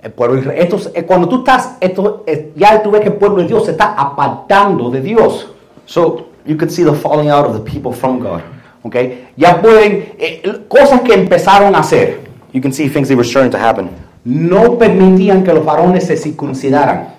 El 0.01 0.11
pueblo 0.13 0.35
de 0.35 0.41
Israel. 0.43 0.59
Esto 0.63 0.77
es- 0.77 0.89
eh, 0.95 1.03
cuando 1.05 1.27
tú 1.27 1.39
estás, 1.39 1.75
esto, 1.81 2.23
eh, 2.25 2.53
ya 2.55 2.81
tú 2.81 2.91
ves 2.91 3.01
que 3.01 3.09
el 3.09 3.15
pueblo 3.15 3.41
de 3.41 3.47
Dios 3.49 3.65
se 3.65 3.71
está 3.71 3.93
apartando 3.93 4.89
de 4.89 5.01
Dios. 5.01 5.47
So 5.85 6.27
you 6.45 6.55
could 6.57 6.71
see 6.71 6.83
the 6.85 6.93
falling 6.93 7.29
out 7.29 7.45
of 7.45 7.53
the 7.53 7.59
people 7.69 7.91
from 7.91 8.19
God. 8.19 8.41
¿Ok? 8.83 8.95
Ya 9.37 9.61
pueden, 9.61 10.13
eh, 10.17 10.65
cosas 10.67 11.01
que 11.01 11.13
empezaron 11.13 11.75
a 11.75 11.79
hacer, 11.79 12.29
You 12.53 12.61
can 12.61 12.73
see 12.73 12.89
things 12.89 13.07
that 13.07 13.15
were 13.15 13.23
starting 13.27 13.51
to 13.51 13.57
happen. 13.57 13.89
no 14.25 14.77
permitían 14.77 15.43
que 15.43 15.53
los 15.53 15.63
varones 15.65 16.05
se 16.07 16.17
circuncidaran. 16.17 17.13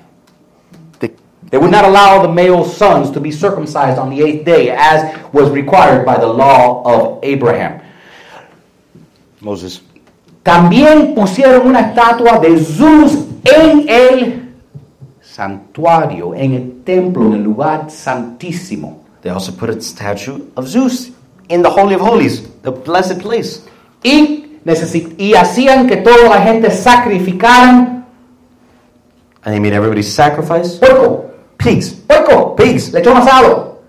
They, 0.98 1.10
They 1.50 1.58
would 1.58 1.70
not 1.72 1.84
allow 1.84 2.20
the 2.22 2.28
male 2.28 2.64
sons 2.64 3.10
to 3.12 3.20
be 3.20 3.32
circumcised 3.32 3.98
on 3.98 4.10
the 4.10 4.22
eighth 4.22 4.44
day, 4.44 4.70
as 4.70 5.04
was 5.32 5.50
required 5.50 6.04
by 6.04 6.16
the 6.18 6.26
law 6.26 6.82
of 6.84 7.18
Abraham. 7.22 7.80
Moses. 9.40 9.82
También 10.42 11.14
pusieron 11.14 11.66
una 11.68 11.80
estatua 11.80 12.38
de 12.40 12.58
Zeus 12.58 13.12
en 13.44 13.88
el 13.88 14.52
santuario, 15.20 16.34
en 16.34 16.52
el 16.54 16.82
templo, 16.84 17.26
en 17.26 17.32
el 17.34 17.42
lugar 17.42 17.90
santísimo. 17.90 19.00
They 19.22 19.30
also 19.30 19.52
put 19.52 19.70
a 19.70 19.80
statue 19.80 20.40
of 20.56 20.66
Zeus 20.68 21.11
in 21.53 21.62
the 21.62 21.68
Holy 21.70 21.94
of 21.94 22.00
Holies, 22.00 22.42
the 22.62 22.70
blessed 22.70 23.20
place. 23.20 23.61
Y, 24.03 24.59
y 25.18 25.34
hacían 25.34 25.86
que 25.86 25.96
toda 25.98 26.28
la 26.28 26.40
gente 26.42 26.70
sacrificaran 26.70 28.07
And 29.44 29.53
they 29.55 29.59
made 29.61 29.72
everybody 29.74 30.03
sacrifice 30.03 30.78
puerco, 30.78 31.30
pigs. 31.59 31.90
puerco, 31.90 32.55
Pigs. 32.57 32.92
lechón 32.92 33.16
asado, 33.16 33.80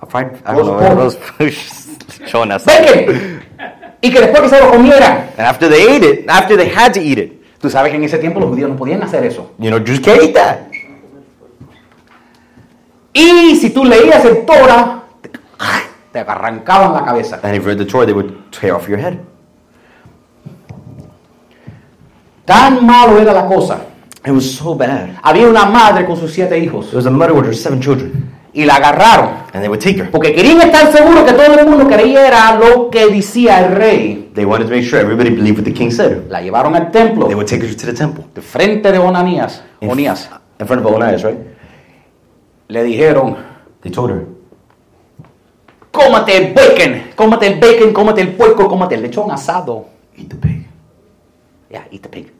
A 0.00 0.06
fried, 0.06 0.32
I 0.44 0.54
don't 0.54 0.66
know, 0.66 1.06
us. 1.06 1.16
bacon. 2.64 3.42
Y 4.02 4.10
que 4.10 4.18
después 4.20 4.40
que 4.42 4.48
se 4.48 4.60
lo 4.60 4.70
comieran. 4.70 5.28
And 5.36 5.46
after 5.46 5.68
they 5.68 5.94
ate 5.94 6.04
it, 6.04 6.24
after 6.28 6.56
they 6.56 6.68
had 6.68 6.92
to 6.94 7.00
eat 7.00 7.18
it, 7.18 7.40
Tú 7.60 7.68
sabes 7.68 7.90
que 7.90 7.96
en 7.98 8.04
ese 8.04 8.16
tiempo 8.18 8.40
los 8.40 8.48
judíos 8.48 8.70
no 8.70 8.76
podían 8.76 9.02
hacer 9.02 9.22
eso. 9.24 9.50
you 9.58 9.68
know, 9.70 9.78
Jews 9.78 10.00
can't 10.00 10.22
eat 10.22 10.34
that. 10.34 10.58
Y 13.12 13.56
si 13.56 13.70
tú 13.70 13.84
leías 13.84 14.24
el 14.24 14.46
Torah, 14.46 15.02
te, 16.12 16.18
arrancaban 16.20 16.92
la 16.92 17.04
cabeza. 17.04 17.40
And 17.42 17.54
if 17.56 17.62
you 17.62 17.68
read 17.68 17.78
the 17.78 17.84
Torah, 17.86 18.06
they 18.06 18.14
would 18.14 18.50
tear 18.50 18.74
off 18.74 18.88
your 18.88 18.98
head. 18.98 19.18
Tan 22.44 22.84
malo 22.84 23.18
era 23.18 23.32
la 23.32 23.46
cosa. 23.46 23.86
It 24.24 24.32
was 24.32 24.54
so 24.54 24.74
bad. 24.74 25.18
Había 25.22 25.48
una 25.48 25.64
madre 25.66 26.04
con 26.04 26.16
sus 26.16 26.32
siete 26.32 26.58
hijos 26.58 26.86
There 26.86 26.96
was 26.96 27.06
a 27.06 27.10
mother 27.10 27.32
with 27.32 27.46
her 27.46 27.54
seven 27.54 27.80
children, 27.80 28.28
y 28.52 28.64
la 28.66 28.74
agarraron 28.74 29.30
and 29.54 29.62
they 29.62 29.68
would 29.68 29.80
take 29.80 29.98
her. 29.98 30.10
porque 30.10 30.34
querían 30.34 30.60
estar 30.60 30.92
seguros 30.92 31.22
que 31.24 31.32
todo 31.32 31.58
el 31.58 31.66
mundo 31.66 31.86
creyera 31.86 32.58
lo 32.58 32.90
que 32.90 33.06
decía 33.06 33.64
el 33.64 33.74
rey. 33.76 34.30
They 34.34 34.44
wanted 34.44 34.66
to 34.66 34.70
make 34.74 34.84
sure 34.84 35.00
everybody 35.00 35.30
believed 35.30 35.58
what 35.58 35.64
the 35.64 35.72
king 35.72 35.90
said. 35.90 36.28
La 36.28 36.40
llevaron 36.42 36.74
al 36.76 36.90
templo 36.90 37.26
They 37.28 37.34
would 37.34 37.48
take 37.48 37.62
her 37.64 37.74
to 37.74 37.86
the 37.86 37.94
temple. 37.94 38.24
de 38.34 38.42
frente 38.42 38.90
de 38.92 38.98
Onanías. 38.98 39.62
In, 39.80 39.90
Onías. 39.90 40.28
in 40.58 40.66
front 40.66 40.84
of 40.84 40.92
Onias, 40.92 41.22
right? 41.22 41.38
Le 42.68 42.82
dijeron, 42.84 43.36
They 43.82 43.90
told 43.90 44.10
her, 44.10 44.26
cómate 45.90 46.36
el 46.36 46.54
bacon, 46.54 47.10
cómate 47.16 47.46
el 47.46 47.60
bacon, 47.60 47.92
cómate 47.92 48.20
el 48.22 48.34
puerco, 48.34 48.68
cómate 48.68 48.94
el 48.94 49.02
lechón 49.02 49.30
asado. 49.30 49.86
eat 50.16 50.28
the 50.28 50.36
pig. 50.36 50.66
Ya, 51.70 51.86
eat 51.90 52.02
the 52.02 52.08
pig. 52.08 52.32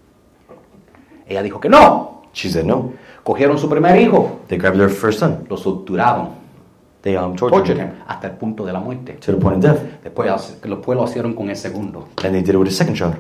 Ella 1.29 1.43
dijo 1.43 1.61
que 1.61 1.69
no. 1.69 2.23
She 2.33 2.49
said 2.49 2.65
no. 2.65 2.93
Cogieron 3.23 3.59
su 3.59 3.69
primer 3.69 4.01
hijo, 4.01 4.41
They 4.49 4.59
grabbed 4.59 4.79
their 4.79 4.91
first 4.91 5.21
son. 5.21 5.47
lo 5.49 5.57
torturaron, 5.57 6.31
They 7.03 7.17
um, 7.17 7.35
tortured 7.37 7.59
tortured 7.59 7.79
him 7.79 7.91
hasta 8.07 8.29
el 8.29 8.33
punto 8.35 8.65
de 8.65 8.73
la 8.73 8.81
muerte. 8.81 9.15
to 9.21 9.33
the 9.33 9.39
point 9.39 9.57
of 9.57 9.63
death. 9.63 10.03
Después, 10.03 10.61
después 10.63 10.99
lo 10.99 11.05
hicieron 11.05 11.35
con 11.35 11.49
el 11.51 11.57
segundo. 11.57 12.09
And 12.23 12.33
they 12.33 12.43
did 12.43 12.51
it 12.51 12.57
with 12.57 12.69
a 12.69 12.73
second 12.73 12.97
child. 12.97 13.15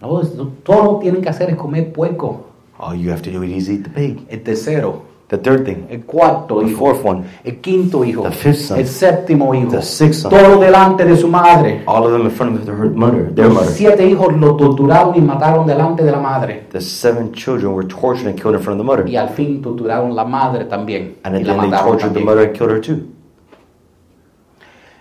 No, 0.00 0.20
todo 0.62 0.84
lo 0.84 0.98
que 0.98 1.04
tienen 1.04 1.22
que 1.22 1.28
hacer 1.28 1.50
es 1.50 1.56
comer 1.56 1.92
puerco. 1.92 2.46
All 2.78 2.96
you 2.96 3.10
have 3.10 3.22
to 3.22 3.30
do 3.30 3.42
is 3.42 3.68
eat 3.68 3.82
the 3.84 3.90
pig. 3.90 4.26
El 4.28 4.42
tercero, 4.42 5.02
The 5.28 5.36
third 5.36 5.66
thing, 5.66 5.86
el 5.90 6.04
cuarto 6.06 6.60
the 6.60 6.68
hijo, 6.68 6.78
fourth 6.78 7.04
one, 7.04 7.22
el 7.44 7.60
quinto 7.60 8.02
hijo, 8.02 8.22
The 8.22 8.30
fifth 8.30 8.60
son. 8.60 8.78
el 8.78 8.86
séptimo 8.86 9.54
hijo, 9.54 9.72
The 9.72 9.82
sixth 9.82 10.22
son. 10.22 10.30
todo 10.30 10.58
delante 10.58 11.04
de 11.04 11.16
su 11.18 11.28
madre. 11.28 11.82
all 11.86 12.04
of 12.04 12.12
them 12.12 12.22
in 12.22 12.30
front 12.30 12.58
of 12.58 12.64
their 12.64 12.74
mother, 12.76 13.30
their 13.34 13.46
Los 13.48 13.54
mother. 13.56 13.68
siete 13.70 14.06
hijos 14.06 14.32
lo 14.34 14.56
torturaron 14.56 15.14
y 15.16 15.20
mataron 15.20 15.66
delante 15.66 16.02
de 16.02 16.10
la 16.12 16.18
madre. 16.18 16.66
The 16.72 16.80
seven 16.80 17.32
children 17.32 17.74
were 17.74 17.86
tortured 17.86 18.26
and 18.28 18.36
killed 18.40 18.54
in 18.56 18.62
front 18.62 18.80
of 18.80 18.86
the 18.86 18.90
mother. 18.90 19.06
Y 19.06 19.16
al 19.16 19.28
fin 19.28 19.60
torturaron 19.60 20.16
la 20.16 20.24
madre 20.24 20.64
también. 20.64 21.16
And 21.24 21.36
y 21.38 21.44
then 21.44 21.56
la 21.58 21.62
they 21.62 21.70
tortured 21.72 21.98
the 22.14 22.20
también. 22.20 22.24
mother 22.24 22.44
and 22.48 22.56
killed 22.56 22.70
her 22.72 22.80
too. 22.80 23.02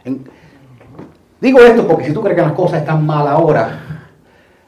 En- 0.04 0.24
Digo 1.40 1.60
esto 1.60 1.88
porque 1.88 2.06
si 2.06 2.14
tú 2.14 2.22
crees 2.22 2.36
que 2.36 2.42
las 2.42 2.54
cosas 2.54 2.80
están 2.82 3.06
mal 3.06 3.28
ahora, 3.28 3.80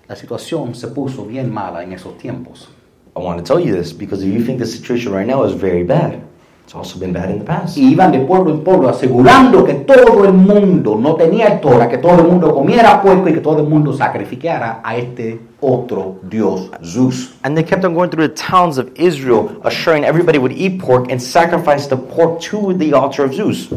la 0.07 0.15
situación 0.15 0.75
se 0.75 0.87
puso 0.89 1.25
bien 1.25 1.51
mala 1.51 1.83
en 1.83 1.93
esos 1.93 2.17
tiempos. 2.17 2.69
I 3.15 3.19
want 3.19 3.39
to 3.39 3.43
tell 3.43 3.59
you 3.59 3.71
this 3.71 3.91
because 3.91 4.23
if 4.23 4.33
you 4.33 4.43
think 4.43 4.59
the 4.59 4.65
situation 4.65 5.11
right 5.11 5.27
now 5.27 5.43
is 5.43 5.53
very 5.53 5.83
bad, 5.83 6.21
it's 6.69 6.75
also 6.75 6.99
been 6.99 7.11
bad 7.11 7.31
in 7.31 7.39
the 7.39 7.45
past. 7.45 7.77
Y 7.77 7.95
iban 7.95 8.11
de 8.11 8.19
pueblo 8.19 8.51
en 8.51 8.63
pueblo 8.63 8.89
asegurando 8.89 9.65
que 9.65 9.73
todo 9.73 10.23
el 10.23 10.33
mundo 10.33 10.95
no 10.95 11.15
tenía 11.15 11.47
el 11.47 11.59
Torah, 11.61 11.89
que 11.89 11.97
todo 11.97 12.19
el 12.19 12.27
mundo 12.27 12.53
comiera 12.53 13.01
puerco 13.01 13.27
y 13.27 13.33
que 13.33 13.41
todo 13.41 13.63
el 13.63 13.67
mundo 13.67 13.91
sacrificara 13.91 14.79
a 14.83 14.95
este 14.95 15.39
otro 15.59 16.19
Dios, 16.29 16.69
Zeus. 16.83 17.33
And 17.43 17.57
they 17.57 17.63
kept 17.63 17.83
on 17.85 17.95
going 17.95 18.11
through 18.11 18.27
the 18.27 18.35
towns 18.35 18.77
of 18.77 18.91
Israel, 18.95 19.59
assuring 19.63 20.05
everybody 20.05 20.37
would 20.37 20.51
eat 20.51 20.79
pork 20.79 21.11
and 21.11 21.19
sacrifice 21.19 21.87
the 21.87 21.97
pork 21.97 22.39
to 22.41 22.75
the 22.75 22.93
altar 22.93 23.25
of 23.25 23.33
Zeus. 23.33 23.69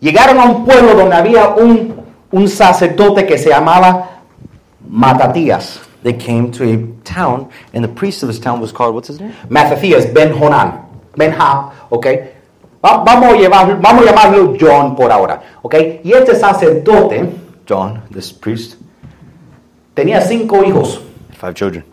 Llegaron 0.00 0.38
a 0.40 0.44
un 0.46 0.64
pueblo 0.64 0.96
donde 0.96 1.14
había 1.14 1.54
un, 1.56 1.94
un 2.32 2.48
sacerdote 2.48 3.24
que 3.24 3.38
se 3.38 3.50
llamaba 3.50 4.20
Matatías. 4.90 5.80
They 6.04 6.12
came 6.12 6.52
to 6.52 6.64
a 6.64 6.76
town, 7.02 7.48
and 7.72 7.82
the 7.82 7.88
priest 7.88 8.22
of 8.22 8.28
this 8.28 8.38
town 8.38 8.60
was 8.60 8.70
called, 8.72 8.94
what's 8.94 9.08
his 9.08 9.18
name? 9.20 9.32
Matatías, 9.48 10.12
Ben 10.14 10.32
Jonan. 10.32 10.80
Ben 11.16 11.32
Ha, 11.32 11.72
okay? 11.90 12.30
Va- 12.84 13.02
vamos, 13.04 13.32
a 13.32 13.36
llevar, 13.36 13.80
vamos 13.80 14.02
a 14.06 14.12
llamarlo 14.12 14.54
John 14.60 14.94
por 14.94 15.10
ahora, 15.10 15.42
okay? 15.62 16.00
Y 16.04 16.12
este 16.12 16.34
sacerdote 16.36 17.30
John, 17.66 18.02
this 18.12 18.30
priest, 18.32 18.74
tenía 19.94 20.20
cinco 20.20 20.62
hijos. 20.62 21.00
five 21.40 21.54
children. 21.54 21.84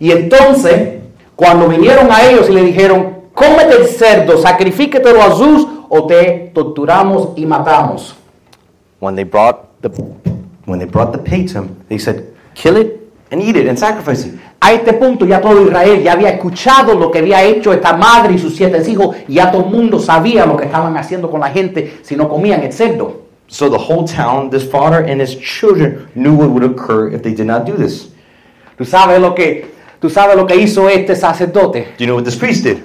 Y 0.00 0.10
entonces, 0.10 1.00
cuando 1.36 1.68
vinieron 1.68 2.10
a 2.10 2.24
ellos 2.28 2.50
y 2.50 2.52
le 2.54 2.62
dijeron, 2.64 3.22
cómete 3.32 3.76
el 3.82 3.86
cerdo, 3.86 4.36
sacrifíquetelo 4.38 5.22
a 5.22 5.30
Zeus 5.36 5.66
o 5.88 6.06
te 6.08 6.50
torturamos 6.52 7.34
y 7.36 7.46
matamos. 7.46 8.16
When 8.98 9.14
they 9.14 9.24
brought 9.24 9.80
the 9.82 9.90
when 10.64 10.80
they 10.80 10.88
brought 10.88 11.12
the 11.12 11.18
pig 11.18 11.52
to 11.52 11.60
him, 11.60 11.76
they 11.88 11.98
said, 11.98 12.24
"Kill 12.56 12.76
it 12.78 13.00
and 13.30 13.42
eat 13.42 13.56
it 13.56 13.68
and 13.68 13.76
sacrifice 13.76 14.26
it." 14.26 14.34
A 14.60 14.72
este 14.72 14.94
punto 14.94 15.26
ya 15.26 15.40
todo 15.40 15.62
Israel 15.64 16.02
ya 16.02 16.12
había 16.12 16.30
escuchado 16.30 16.94
lo 16.94 17.10
que 17.10 17.18
había 17.18 17.42
hecho 17.44 17.72
esta 17.72 17.96
madre 17.96 18.34
y 18.34 18.38
sus 18.38 18.56
siete 18.56 18.82
hijos, 18.90 19.14
y 19.28 19.34
ya 19.34 19.50
todo 19.50 19.64
el 19.64 19.70
mundo 19.70 20.00
sabía 20.00 20.46
lo 20.46 20.56
que 20.56 20.64
estaban 20.64 20.96
haciendo 20.96 21.30
con 21.30 21.40
la 21.40 21.50
gente 21.50 21.98
si 22.02 22.16
no 22.16 22.28
comían 22.28 22.62
el 22.62 22.72
cerdo. 22.72 23.26
So 23.48 23.70
the 23.70 23.76
whole 23.76 24.04
town, 24.04 24.50
this 24.50 24.64
father 24.64 25.04
and 25.04 25.20
his 25.20 25.38
children, 25.38 26.08
knew 26.14 26.34
what 26.34 26.48
would 26.50 26.64
occur 26.64 27.14
if 27.14 27.22
they 27.22 27.32
did 27.32 27.46
not 27.46 27.64
do 27.64 27.76
this. 27.76 28.10
¿Tú 28.76 28.84
sabes 28.84 29.20
lo 29.20 29.34
que, 29.34 29.70
tú 30.00 30.10
sabes 30.10 30.36
lo 30.36 30.46
que 30.46 30.56
hizo 30.56 30.88
este 30.88 31.14
sacerdote? 31.14 31.94
Do 31.96 32.04
you 32.04 32.06
know 32.06 32.16
what 32.16 32.24
this 32.24 32.36
priest 32.36 32.64
did? 32.64 32.78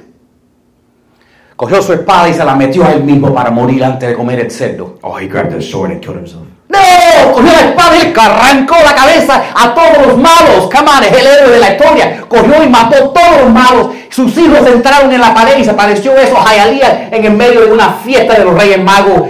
Cogió 1.55 1.81
su 1.81 1.93
espada 1.93 2.29
y 2.29 2.33
se 2.33 2.43
la 2.43 2.55
metió 2.55 2.83
a 2.83 2.93
él 2.93 3.03
mismo 3.03 3.33
para 3.33 3.49
morir 3.51 3.83
antes 3.83 4.09
de 4.09 4.15
comer 4.15 4.39
el 4.39 4.51
cerdo. 4.51 4.97
Oh, 5.01 5.17
he 5.17 5.27
grabbed 5.27 5.53
his 5.53 5.69
sword 5.69 5.91
and 5.91 6.01
killed 6.01 6.17
himself. 6.17 6.45
¡No! 6.71 7.33
Cogió 7.33 7.51
la 7.51 7.69
espada 7.69 7.97
y 7.97 8.13
arrancó 8.17 8.75
la 8.83 8.95
cabeza 8.95 9.43
a 9.53 9.73
todos 9.73 10.07
los 10.07 10.17
malos. 10.17 10.69
Come 10.73 10.89
on, 10.89 11.03
es 11.03 11.11
el 11.11 11.27
héroe 11.27 11.51
de 11.51 11.59
la 11.59 11.71
historia. 11.71 12.21
Cogió 12.27 12.63
y 12.63 12.69
mató 12.69 12.95
a 12.95 13.13
todos 13.13 13.41
los 13.41 13.51
malos. 13.51 13.89
Sus 14.09 14.37
hijos 14.37 14.65
entraron 14.67 15.11
en 15.11 15.19
la 15.19 15.33
pared 15.33 15.57
y 15.57 15.65
se 15.65 15.73
pareció 15.73 16.15
eso 16.15 16.35
Jayalía 16.35 17.09
en 17.11 17.25
el 17.25 17.33
medio 17.33 17.61
de 17.61 17.71
una 17.71 17.93
fiesta 17.93 18.35
de 18.35 18.45
los 18.45 18.57
Reyes 18.57 18.81
Magos 18.81 19.29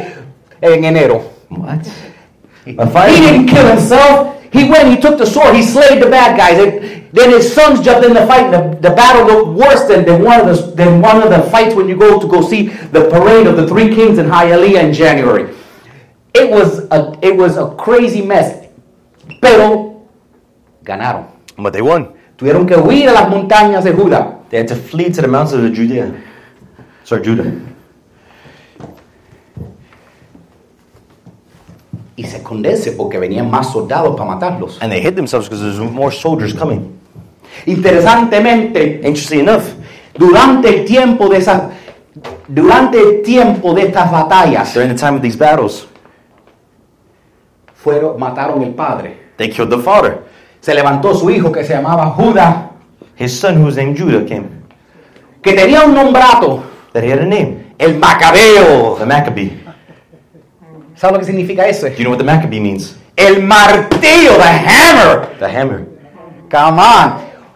en 0.62 0.84
enero. 0.84 1.24
What? 1.50 1.80
He 2.66 2.74
didn't 2.74 3.48
kill 3.48 3.68
himself. 3.68 4.38
He 4.54 4.70
went, 4.70 4.90
he 4.90 4.98
took 4.98 5.18
the 5.18 5.26
sword, 5.26 5.56
he 5.56 5.64
slayed 5.64 6.04
the 6.04 6.10
bad 6.10 6.38
guys. 6.38 6.60
And 6.60 7.10
then 7.14 7.32
his 7.32 7.54
sons 7.54 7.80
jumped 7.82 8.06
in 8.06 8.14
the 8.14 8.28
fight. 8.28 8.52
The, 8.52 8.78
the 8.88 8.94
battle 8.94 9.26
looked 9.26 9.60
worse 9.60 9.86
than, 9.86 10.06
than, 10.06 10.22
one 10.24 10.42
of 10.42 10.48
the, 10.48 10.76
than 10.76 11.02
one 11.02 11.24
of 11.24 11.30
the 11.30 11.42
fights 11.50 11.74
when 11.74 11.88
you 11.88 11.98
go 11.98 12.20
to 12.20 12.28
go 12.28 12.42
see 12.42 12.68
the 12.68 13.10
parade 13.10 13.48
of 13.48 13.56
the 13.56 13.68
three 13.68 13.96
kings 13.96 14.20
in 14.20 14.28
Hialeah 14.28 14.84
in 14.84 14.94
January. 14.94 15.56
It 16.34 16.50
was 16.50 16.88
a, 16.92 17.18
it 17.22 17.36
was 17.36 17.58
a 17.58 17.76
crazy 17.78 18.22
mess. 18.22 18.68
Pero 19.42 20.02
ganaron. 20.84 21.28
But 21.58 21.74
they 21.74 21.82
won. 21.82 22.14
Tuvieron 22.38 22.66
que 22.66 22.76
huir 22.76 23.10
a 23.10 23.14
las 23.14 23.30
montañas 23.30 23.84
de 23.84 23.94
Judá. 23.94 24.40
They 24.50 24.60
had 24.60 24.68
to 24.68 24.76
flee 24.76 25.12
to 25.12 25.22
the 25.22 25.28
mountains 25.28 25.64
of 25.64 25.74
Judea. 25.76 26.12
Sorry, 27.04 27.24
Judah. 27.24 27.52
Y 32.16 32.24
se 32.24 32.38
esconderse 32.38 32.92
porque 32.92 33.18
venían 33.18 33.50
más 33.50 33.72
soldados 33.72 34.16
para 34.16 34.30
matarlos. 34.30 34.80
And 34.82 34.92
they 34.92 35.02
hid 35.02 35.16
themselves 35.16 35.48
because 35.48 35.62
there's 35.62 35.80
more 35.80 36.12
soldiers 36.12 36.54
coming. 36.54 37.00
Interesantemente, 37.66 39.02
Interestingly 39.04 39.42
enough, 39.42 39.64
durante 40.18 40.70
el 40.70 40.86
tiempo 40.86 41.28
de 41.28 41.38
esas, 41.38 41.64
durante 42.48 43.00
el 43.00 43.22
tiempo 43.24 43.74
de 43.74 43.84
estas 43.84 44.12
batallas, 44.12 44.74
during 44.74 44.90
the 44.90 44.96
time 44.96 45.16
of 45.16 45.22
these 45.22 45.38
battles, 45.38 45.88
fueron, 47.84 48.20
mataron 48.20 48.62
el 48.64 48.74
padre. 48.74 49.18
they 49.38 49.50
killed 49.50 49.70
the 49.70 49.78
father. 49.80 50.20
Se 50.62 50.74
levantó 50.74 51.16
su 51.16 51.30
hijo 51.30 51.52
que 51.52 51.64
se 51.64 51.74
llamaba 51.74 52.08
Judá, 52.12 52.70
His 53.18 53.40
son, 53.40 53.58
who 53.58 53.66
was 53.66 53.76
named 53.76 53.98
Judah, 53.98 54.26
came. 54.26 54.48
que 55.42 55.54
tenía 55.54 55.84
un 55.84 55.94
nombrato, 55.94 56.64
That 56.94 57.04
he 57.04 57.12
had 57.12 57.20
a 57.20 57.26
name. 57.26 57.74
el 57.80 57.98
Macabeo. 57.98 58.98
The 59.00 59.06
Maccabee. 59.06 59.64
¿Sabes 60.96 61.14
lo 61.14 61.20
que 61.20 61.26
significa 61.26 61.66
eso? 61.68 61.88
Do 61.88 61.94
you 61.96 62.04
know 62.04 62.12
what 62.12 62.18
the 62.20 62.24
Maccabee 62.24 62.60
means? 62.60 62.96
El 63.16 63.42
martillo, 63.44 64.36
the 64.38 64.44
hammer. 64.44 65.30
The 65.40 65.46
hammer. 65.48 65.88
Come 66.50 66.80
on. 66.80 67.14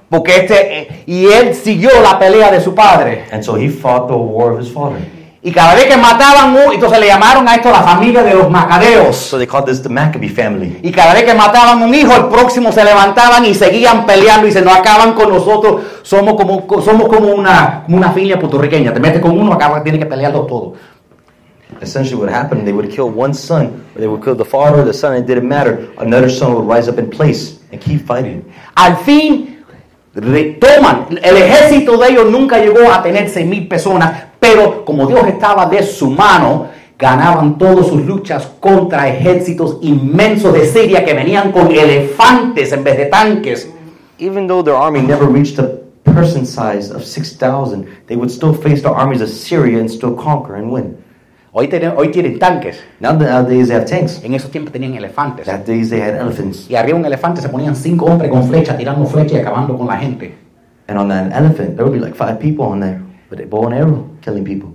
Porque 0.09 0.38
este, 0.38 0.82
eh, 0.82 1.03
y 1.05 1.26
él 1.28 1.53
siguió 1.53 1.89
la 2.01 2.17
pelea 2.17 2.51
de 2.51 2.61
su 2.61 2.73
padre. 2.73 3.26
And 3.32 3.43
so 3.43 3.55
he 3.55 3.69
fought 3.69 4.07
the 4.07 4.15
war 4.15 4.51
of 4.53 4.59
his 4.59 4.71
father. 4.71 4.97
Y 5.45 5.51
cada 5.51 5.75
vez 5.75 5.85
que 5.85 5.95
mataban 5.95 6.55
uno, 6.55 6.73
entonces 6.73 6.99
le 6.99 7.05
llamaron 7.05 7.47
a 7.47 7.53
esto 7.53 7.69
la 7.69 7.83
familia 7.83 8.23
de 8.23 8.33
los 8.33 8.49
macabeos. 8.49 9.15
So 9.15 9.37
they 9.37 9.45
called 9.45 9.67
this 9.67 9.79
the 9.79 9.89
Maccabee 9.89 10.27
family. 10.27 10.79
Y 10.81 10.91
cada 10.91 11.13
vez 11.13 11.23
que 11.23 11.35
mataban 11.35 11.83
un 11.83 11.93
hijo, 11.93 12.15
el 12.15 12.29
próximo 12.29 12.71
se 12.71 12.83
levantaban 12.83 13.45
y 13.45 13.53
seguían 13.53 14.07
peleando 14.07 14.47
y 14.47 14.51
se 14.51 14.63
no 14.63 14.73
acaban 14.73 15.13
con 15.13 15.29
nosotros. 15.29 15.83
Somos 16.01 16.33
como, 16.33 16.65
somos 16.81 17.07
como 17.07 17.31
una, 17.31 17.83
como 17.85 17.97
una 17.97 18.09
familia 18.09 18.39
puertorriqueña. 18.39 18.91
Te 18.91 18.99
metes 18.99 19.21
con 19.21 19.37
uno, 19.37 19.53
acaba, 19.53 19.83
tienes 19.83 19.99
que 19.99 20.07
pelearlos 20.07 20.47
todos. 20.47 20.79
Essentially, 21.79 22.19
what 22.19 22.33
happened, 22.33 22.65
they 22.65 22.73
would 22.73 22.89
kill 22.89 23.11
one 23.15 23.35
son, 23.35 23.83
or 23.93 23.99
they 23.99 24.07
would 24.07 24.23
kill 24.23 24.35
the 24.35 24.43
father, 24.43 24.83
the 24.83 24.93
son, 24.93 25.15
it 25.15 25.27
didn't 25.27 25.47
matter. 25.47 25.89
Another 25.99 26.31
son 26.31 26.55
would 26.55 26.67
rise 26.67 26.89
up 26.89 26.97
in 26.97 27.07
place 27.07 27.59
and 27.71 27.79
keep 27.79 28.01
fighting. 28.07 28.43
Al 28.75 28.95
fin 28.95 29.55
retoman. 30.15 31.19
El 31.21 31.37
ejército 31.37 31.97
de 31.97 32.09
ellos 32.09 32.31
nunca 32.31 32.57
llegó 32.57 32.91
a 32.91 33.03
tener 33.03 33.29
seis 33.29 33.45
mil 33.45 33.67
personas, 33.67 34.25
pero 34.45 34.85
como 34.85 35.07
Dios 35.07 35.25
estaba 35.27 35.65
de 35.65 35.81
su 35.81 36.11
mano, 36.11 36.67
ganaban 36.99 37.57
todas 37.57 37.87
sus 37.87 38.05
luchas 38.05 38.47
contra 38.59 39.07
ejércitos 39.07 39.79
inmensos 39.81 40.53
de 40.53 40.67
Siria 40.67 41.03
que 41.03 41.15
venían 41.15 41.51
con 41.51 41.71
elefantes 41.71 42.71
en 42.71 42.83
vez 42.83 42.97
de 42.97 43.05
tanques. 43.07 43.67
Even 44.19 44.47
though 44.47 44.63
their 44.63 44.75
army 44.75 45.01
never 45.01 45.25
reached 45.27 45.57
a 45.57 45.79
person 46.03 46.45
size 46.45 46.93
of 46.93 47.03
6,000, 47.03 47.87
they 48.05 48.15
would 48.15 48.29
still 48.29 48.53
face 48.53 48.83
the 48.83 48.89
armies 48.89 49.19
of 49.19 49.29
Syria 49.29 49.79
and 49.79 49.89
still 49.89 50.15
conquer 50.15 50.55
and 50.55 50.71
win. 50.71 50.95
Hoy 51.51 51.67
tienen, 51.67 51.93
hoy 51.97 52.09
tienen 52.09 52.37
tanques. 52.37 52.77
Now, 52.99 53.13
nowadays 53.13 53.69
they 53.69 53.75
have 53.75 53.85
tanks. 53.85 54.21
En 54.23 54.35
esos 54.35 54.51
tiempos 54.51 54.71
tenían 54.71 54.93
elefantes. 54.93 55.47
Nowadays 55.47 55.89
they 55.89 56.01
had 56.01 56.15
elephants. 56.15 56.69
Y 56.69 56.75
arriba 56.75 56.99
un 56.99 57.05
elefante 57.05 57.41
se 57.41 57.49
ponían 57.49 57.75
cinco 57.75 58.05
hombres 58.05 58.29
con 58.29 58.47
flechas, 58.47 58.77
tirando 58.77 59.05
flechas 59.07 59.33
y 59.33 59.37
acabando 59.37 59.75
con 59.75 59.87
la 59.87 59.97
gente. 59.97 60.35
And 60.87 60.99
on 60.99 61.11
an 61.11 61.31
elephant, 61.31 61.77
there 61.77 61.83
would 61.83 61.93
be 61.93 61.99
like 61.99 62.15
five 62.15 62.39
people 62.39 62.65
on 62.65 62.79
there 62.79 63.01
with 63.31 63.39
a 63.39 63.47
bow 63.47 63.65
and 63.65 63.73
arrow 63.73 64.14
killing 64.26 64.43
people. 64.43 64.69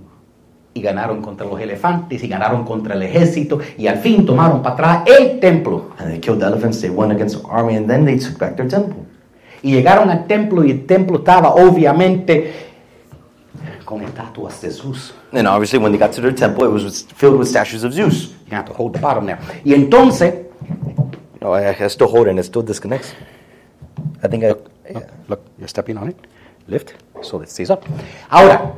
Y 0.73 0.81
ganaron 0.81 1.21
contra 1.21 1.45
los 1.45 1.59
elefantes 1.59 2.23
y 2.23 2.27
ganaron 2.29 2.63
contra 2.63 2.95
el 2.95 3.03
ejército 3.03 3.59
y 3.77 3.87
al 3.87 3.97
fin 3.97 4.25
tomaron 4.25 4.63
para 4.63 4.75
atrás 4.75 5.03
el 5.05 5.39
templo. 5.39 5.89
And 5.99 6.09
they 6.09 6.19
killed 6.19 6.39
the 6.39 6.45
elephants, 6.45 6.79
they 6.79 6.89
won 6.89 7.11
against 7.11 7.41
the 7.41 7.47
army, 7.49 7.75
and 7.75 7.89
then 7.89 8.05
they 8.05 8.17
took 8.17 8.39
back 8.39 8.55
their 8.55 8.69
temple. 8.69 9.03
Y 9.61 9.73
llegaron 9.73 10.09
al 10.09 10.25
templo 10.27 10.63
y 10.63 10.71
el 10.71 10.85
templo 10.85 11.17
estaba 11.17 11.49
obviamente 11.55 12.53
con 13.83 14.01
estatuas 14.01 14.61
de 14.61 14.71
Zeus. 14.71 15.13
And 15.33 15.45
obviously, 15.45 15.77
when 15.77 15.91
they 15.91 15.99
got 15.99 16.13
to 16.15 16.21
their 16.21 16.33
temple, 16.33 16.65
it 16.65 16.71
was 16.71 17.05
filled 17.15 17.37
with 17.37 17.49
statues 17.49 17.83
of 17.83 17.91
Zeus. 17.91 18.33
You 18.47 18.55
have 18.55 18.65
to 18.65 18.73
hold 18.73 18.93
the 18.93 18.99
bottom 18.99 19.25
there. 19.25 19.39
Y 19.65 19.73
entonces, 19.73 20.33
No, 21.41 21.53
I, 21.53 21.69
I 21.69 21.87
still 21.87 22.07
hold 22.07 22.27
it 22.27 22.29
and 22.29 22.39
it 22.39 22.43
still 22.43 22.61
disconnects. 22.61 23.13
I 24.23 24.27
think 24.27 24.43
I. 24.43 24.53
look, 25.27 25.41
you're 25.57 25.67
stepping 25.67 25.97
on 25.97 26.09
it. 26.09 26.15
Lift, 26.67 26.93
so 27.21 27.41
it 27.41 27.49
stays 27.49 27.71
up. 27.71 27.83
Ahora, 28.29 28.73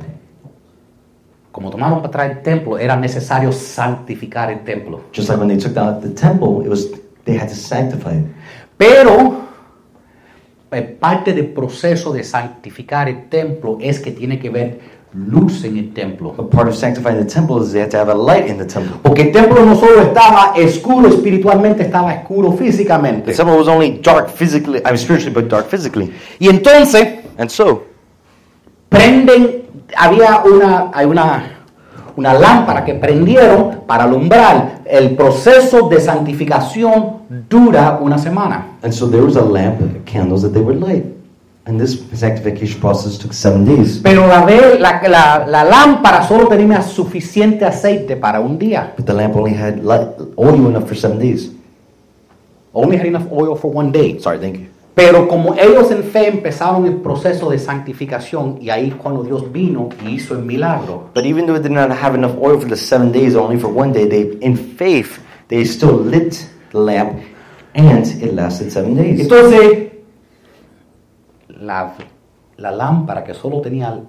como 1.54 1.70
tomaron 1.70 1.98
para 1.98 2.08
atrás 2.08 2.30
el 2.30 2.42
templo, 2.42 2.76
era 2.78 2.96
necesario 2.96 3.52
santificar 3.52 4.50
el 4.50 4.64
templo. 4.64 5.02
Just 5.14 5.28
like 5.28 5.38
when 5.38 5.48
they 5.48 5.56
took 5.56 5.72
down 5.72 6.00
the 6.00 6.08
temple, 6.10 6.64
it 6.64 6.68
was 6.68 6.90
they 7.24 7.38
had 7.38 7.48
to 7.48 7.54
sanctify 7.54 8.16
it. 8.16 8.26
Pero 8.76 9.42
eh, 10.72 10.82
parte 10.82 11.32
del 11.32 11.46
proceso 11.46 12.12
de 12.12 12.24
santificar 12.24 13.08
el 13.08 13.28
templo 13.28 13.78
es 13.80 14.00
que 14.00 14.10
tiene 14.10 14.40
que 14.40 14.50
ver 14.50 14.80
luz 15.12 15.62
en 15.62 15.76
el 15.76 15.94
templo. 15.94 16.32
But 16.36 16.50
part 16.50 16.68
of 16.68 16.74
sanctifying 16.74 17.24
the 17.24 17.32
temple 17.32 17.62
is 17.62 17.70
they 17.70 17.82
had 17.82 17.90
to 17.92 17.98
have 17.98 18.10
a 18.10 18.16
light 18.16 18.48
in 18.48 18.58
the 18.58 18.66
temple. 18.66 18.96
Porque 19.00 19.22
el 19.22 19.30
templo 19.30 19.64
no 19.64 19.76
solo 19.76 20.00
estaba 20.00 20.54
oscuro 20.56 21.06
espiritualmente, 21.06 21.84
estaba 21.84 22.14
oscuro 22.14 22.50
físicamente. 22.52 23.30
The 23.30 23.36
temple 23.36 23.56
was 23.56 23.68
only 23.68 24.00
dark 24.02 24.28
physically, 24.28 24.80
I 24.80 24.88
mean 24.88 24.98
spiritually, 24.98 25.32
but 25.32 25.48
dark 25.48 25.68
physically. 25.68 26.12
Y 26.40 26.48
entonces 26.48 27.24
And 27.36 27.50
so, 27.50 27.84
prenden, 28.88 29.63
había 29.96 30.42
una, 30.44 30.90
hay 30.92 31.06
una, 31.06 31.44
una 32.16 32.34
lámpara 32.34 32.84
que 32.84 32.94
prendieron 32.94 33.80
para 33.86 34.04
alumbrar. 34.04 34.80
El 34.84 35.16
proceso 35.16 35.88
de 35.88 36.00
santificación 36.00 37.22
dura 37.48 37.98
una 38.00 38.18
semana. 38.18 38.66
and 38.82 38.92
so 38.92 39.06
there 39.08 39.22
was 39.24 39.36
a 39.36 39.42
lamp, 39.42 39.80
candles 40.04 40.42
that 40.42 40.52
they 40.52 40.60
would 40.62 40.78
light, 40.80 41.04
and 41.66 41.80
this 41.80 42.02
sanctification 42.12 42.78
process 42.80 43.16
took 43.16 43.32
seven 43.32 43.64
days. 43.64 43.98
Pero 44.02 44.26
la, 44.26 44.44
ve- 44.44 44.78
la, 44.78 45.00
la, 45.08 45.46
la 45.46 45.64
lámpara 45.64 46.22
solo 46.28 46.46
tenía 46.48 46.82
suficiente 46.82 47.64
aceite 47.64 48.16
para 48.16 48.40
un 48.40 48.58
día. 48.58 48.92
But 48.96 49.06
the 49.06 49.14
lamp 49.14 49.34
only 49.36 49.54
had 49.54 49.82
light, 49.82 50.08
oil 50.36 50.66
enough 50.68 50.86
for 50.86 50.94
seven 50.96 51.18
days. 51.18 51.50
Only 52.74 52.96
had 52.98 53.06
enough 53.06 53.26
oil 53.32 53.56
for 53.56 53.70
one 53.72 53.90
day. 53.92 54.18
Sorry, 54.18 54.38
thank 54.38 54.56
you. 54.58 54.66
Pero 54.94 55.26
como 55.26 55.54
ellos 55.54 55.90
en 55.90 56.04
fe 56.04 56.28
empezaron 56.28 56.86
el 56.86 56.96
proceso 56.96 57.50
de 57.50 57.58
santificación 57.58 58.58
y 58.60 58.70
ahí 58.70 58.92
cuando 58.92 59.24
Dios 59.24 59.50
vino 59.50 59.88
y 60.06 60.14
hizo 60.14 60.34
el 60.34 60.44
milagro. 60.44 61.10
But 61.14 61.24
even 61.24 61.46
though 61.46 61.56
it 61.56 61.62
did 61.62 61.72
not 61.72 61.90
have 61.90 62.16
enough 62.16 62.36
oil 62.40 62.60
for 62.60 62.68
the 62.68 62.76
seven 62.76 63.10
days, 63.10 63.34
only 63.34 63.58
for 63.58 63.72
one 63.72 63.92
day, 63.92 64.06
they, 64.06 64.38
in 64.40 64.56
faith, 64.56 65.18
they 65.48 65.64
still 65.64 65.98
lit 65.98 66.48
the 66.70 66.78
lamp, 66.78 67.20
and 67.74 68.06
it 68.22 68.34
lasted 68.34 68.70
seven 68.70 68.94
days. 68.94 69.20
Entonces, 69.20 69.90
la, 71.48 71.94
la 72.56 72.70
lámpara 72.70 73.24
que 73.24 73.34
solo 73.34 73.60
tenía 73.60 74.00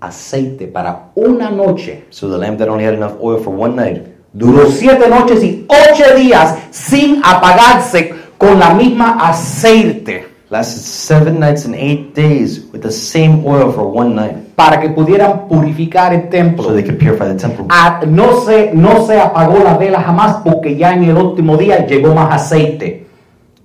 aceite 0.00 0.66
para 0.66 1.10
una 1.14 1.50
noche, 1.50 2.06
So 2.08 2.30
the 2.30 2.38
lamp 2.38 2.58
that 2.58 2.68
only 2.70 2.84
had 2.84 2.94
enough 2.94 3.18
oil 3.20 3.38
for 3.38 3.54
one 3.54 3.76
night 3.76 4.12
duró 4.32 4.70
siete 4.70 5.08
noches 5.08 5.44
y 5.44 5.66
ocho 5.68 6.14
días 6.16 6.56
sin 6.70 7.20
apagarse 7.22 8.14
con 8.42 8.58
la 8.58 8.74
misma 8.74 9.18
aceite 9.20 10.26
lasted 10.50 10.82
seven 10.82 11.38
nights 11.38 11.64
and 11.64 11.76
eight 11.76 12.12
days 12.12 12.66
with 12.72 12.82
the 12.82 12.90
same 12.90 13.46
oil 13.46 13.70
for 13.70 13.86
one 13.86 14.16
night, 14.16 14.34
para 14.56 14.80
que 14.80 14.88
pudieran 14.88 15.46
purificar 15.46 16.12
el 16.12 16.28
templo. 16.28 16.64
so 16.64 16.74
they 16.74 16.82
could 16.82 16.98
purify 16.98 17.28
the 17.28 17.38
temple. 17.38 17.66
Ah, 17.70 18.00
no, 18.04 18.40
se, 18.40 18.72
no 18.74 19.06
se 19.06 19.20
apagó 19.20 19.62
la 19.62 19.78
vela 19.78 20.02
jamás 20.02 20.38
porque 20.42 20.76
ya 20.76 20.92
en 20.92 21.04
el 21.04 21.16
último 21.16 21.56
día 21.56 21.86
llegó 21.86 22.14
más 22.14 22.34
aceite. 22.34 23.06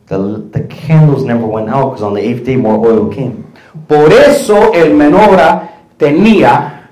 The, 0.10 0.18
the 0.52 0.68
candles 0.68 1.24
never 1.24 1.46
went 1.46 1.70
out 1.70 1.94
because 1.94 2.04
on 2.04 2.14
the 2.14 2.22
eighth 2.22 2.46
day 2.46 2.56
more 2.56 2.78
oil 2.78 3.10
came. 3.10 3.46
Por 3.88 4.14
eso 4.14 4.74
el 4.74 4.94
menorá 4.94 5.72
tenía 5.98 6.92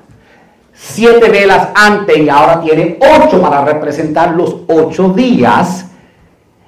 siete 0.74 1.30
velas 1.30 1.70
antes 1.76 2.18
y 2.18 2.30
ahora 2.30 2.62
tiene 2.62 2.98
ocho 3.00 3.40
para 3.40 3.64
representar 3.64 4.36
los 4.36 4.56
ocho 4.68 5.10
días. 5.10 5.92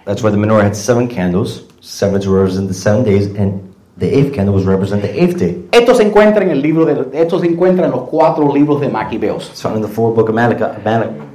That's 0.08 0.24
why 0.24 0.32
the 0.32 0.38
menorah 0.38 0.64
had 0.64 0.74
seven 0.74 1.10
candles, 1.10 1.64
seven 1.82 2.22
to 2.22 2.32
represent 2.32 2.70
the 2.70 2.74
seven 2.74 3.04
days, 3.04 3.28
and 3.36 3.76
the 3.98 4.08
eighth 4.08 4.34
candle 4.34 4.56
was 4.56 4.64
represent 4.64 5.02
the 5.02 5.12
eighth 5.12 5.38
day. 5.38 5.68
Esto 5.70 5.94
se 5.96 6.04
encuentra 6.04 6.46
en 6.46 6.52
el 6.52 6.62
libro 6.62 6.86
de 6.86 7.10
esto 7.12 7.38
se 7.40 7.46
encuentra 7.46 7.88
en 7.88 7.92
los 7.92 8.04
cuatro 8.04 8.50
libros 8.54 8.80
de 8.80 8.88
Maquiveos. 8.88 9.50
It's 9.50 9.62
found 9.62 9.76
in 9.76 9.82
the 9.82 9.88
fourth 9.90 10.16
book 10.16 10.30
of 10.30 10.36
Malachi. 10.36 10.64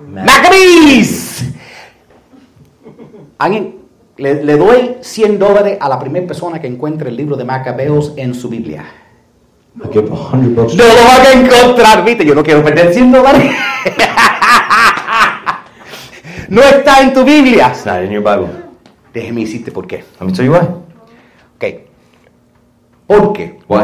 ¡Maccabees! 0.09 1.53
Alguien, 3.37 3.77
le, 4.17 4.43
le 4.43 4.57
doy 4.57 4.97
100 5.03 5.39
dólares 5.39 5.77
a 5.79 5.91
la 5.91 5.99
primera 5.99 6.27
persona 6.27 6.59
que 6.59 6.67
encuentre 6.67 7.11
el 7.11 7.17
libro 7.17 7.37
de 7.37 7.45
Macabeos 7.45 8.15
en 8.17 8.35
su 8.35 8.49
Biblia. 8.49 8.85
I 9.85 9.89
give 9.93 10.11
a 10.11 10.15
hundred 10.15 10.55
bucks. 10.55 10.75
No 10.75 10.85
lo 10.85 10.95
van 10.95 11.27
a 11.27 11.33
encontrar, 11.33 12.05
viste, 12.07 12.25
yo 12.25 12.35
no 12.35 12.43
quiero 12.43 12.65
perder 12.65 12.95
100 12.95 13.13
dólares. 13.13 13.51
no 16.53 16.61
está 16.63 17.01
en 17.01 17.13
tu 17.15 17.25
Biblia. 17.25 17.69
It's 17.69 17.87
not 17.87 18.03
in 18.05 18.11
your 18.11 18.23
Bible. 18.23 18.49
Déjeme 19.13 19.41
decirte 19.43 19.71
por 19.71 19.87
qué. 19.87 20.05
Let 20.21 20.27
me 20.27 20.33
tell 20.33 20.45
you 20.47 20.53
why. 20.53 20.61
Ok. 21.57 21.65
Porque 23.07 23.59
Why? 23.69 23.81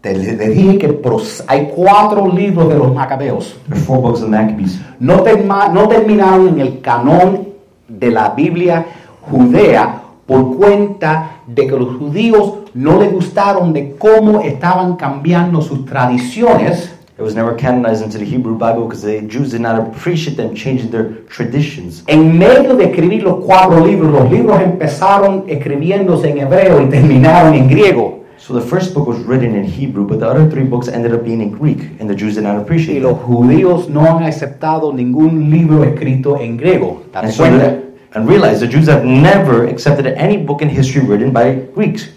te 0.00 0.14
le 0.16 0.32
te 0.34 0.48
dije 0.50 0.78
que 0.78 0.88
pros- 0.92 1.42
hay 1.48 1.70
cuatro 1.74 2.28
libros 2.28 2.68
de 2.68 2.76
los 2.76 2.94
macabeos. 2.94 3.56
There 3.68 3.76
are 3.76 3.84
four 3.84 4.00
books 4.00 4.22
of 4.22 4.28
Maccabees. 4.28 4.78
No, 5.00 5.22
terma- 5.24 5.68
no 5.72 5.88
terminaron 5.88 6.48
en 6.48 6.60
el 6.60 6.80
canón 6.80 7.48
de 7.88 8.10
la 8.10 8.30
Biblia 8.30 8.86
judea 9.22 10.02
por 10.26 10.56
cuenta 10.56 11.40
de 11.46 11.66
que 11.66 11.76
los 11.76 11.96
judíos 11.96 12.54
no 12.74 13.00
les 13.00 13.10
gustaron 13.12 13.72
de 13.72 13.96
cómo 13.96 14.40
estaban 14.40 14.94
cambiando 14.96 15.60
sus 15.62 15.84
tradiciones 15.84 16.94
It 17.18 17.22
was 17.22 17.34
never 17.34 17.52
canonized 17.56 18.04
into 18.04 18.16
the 18.16 18.24
Hebrew 18.24 18.56
Bible 18.56 18.84
because 18.86 19.02
the 19.02 19.20
Jews 19.22 19.50
did 19.50 19.60
not 19.60 19.76
appreciate 19.76 20.36
them 20.36 20.54
changing 20.54 20.90
their 20.92 21.14
traditions. 21.28 22.04
En 22.06 22.38
medio 22.38 22.76
de 22.76 22.84
escribir 22.84 23.24
los 23.24 23.44
cuatro 23.44 23.84
libros, 23.84 24.12
los 24.12 24.30
libros 24.30 24.60
empezaron 24.62 25.44
escribiéndose 25.48 26.30
en 26.30 26.38
hebreo 26.38 26.80
y 26.80 26.88
terminaron 26.88 27.54
en 27.54 27.68
griego. 27.68 28.24
So 28.38 28.54
the 28.54 28.60
first 28.64 28.94
book 28.94 29.08
was 29.08 29.18
written 29.26 29.56
in 29.56 29.64
Hebrew, 29.64 30.06
but 30.06 30.20
the 30.20 30.26
other 30.28 30.48
three 30.48 30.62
books 30.62 30.86
ended 30.86 31.12
up 31.12 31.24
being 31.24 31.40
in 31.42 31.50
Greek, 31.50 31.80
and 32.00 32.08
the 32.08 32.14
Jews 32.14 32.36
did 32.36 32.44
not 32.44 32.54
Y 32.56 32.62
appreciate 32.62 33.02
los 33.02 33.14
it. 33.18 33.24
judíos 33.26 33.88
no 33.88 34.02
han 34.06 34.22
aceptado 34.22 34.92
ningún 34.92 35.50
libro 35.50 35.82
escrito 35.82 36.38
en 36.40 36.56
griego. 36.56 37.02
And, 37.14 37.26
¿Te 37.26 37.32
so 37.32 37.42
the- 37.44 37.82
and 38.14 38.28
realize 38.28 38.60
the 38.60 38.68
Jews 38.68 38.88
have 38.88 39.04
never 39.04 39.64
accepted 39.68 40.06
any 40.16 40.36
book 40.38 40.62
in 40.62 40.68
history 40.70 41.02
written 41.04 41.32
by 41.32 41.62
Greeks. 41.74 42.10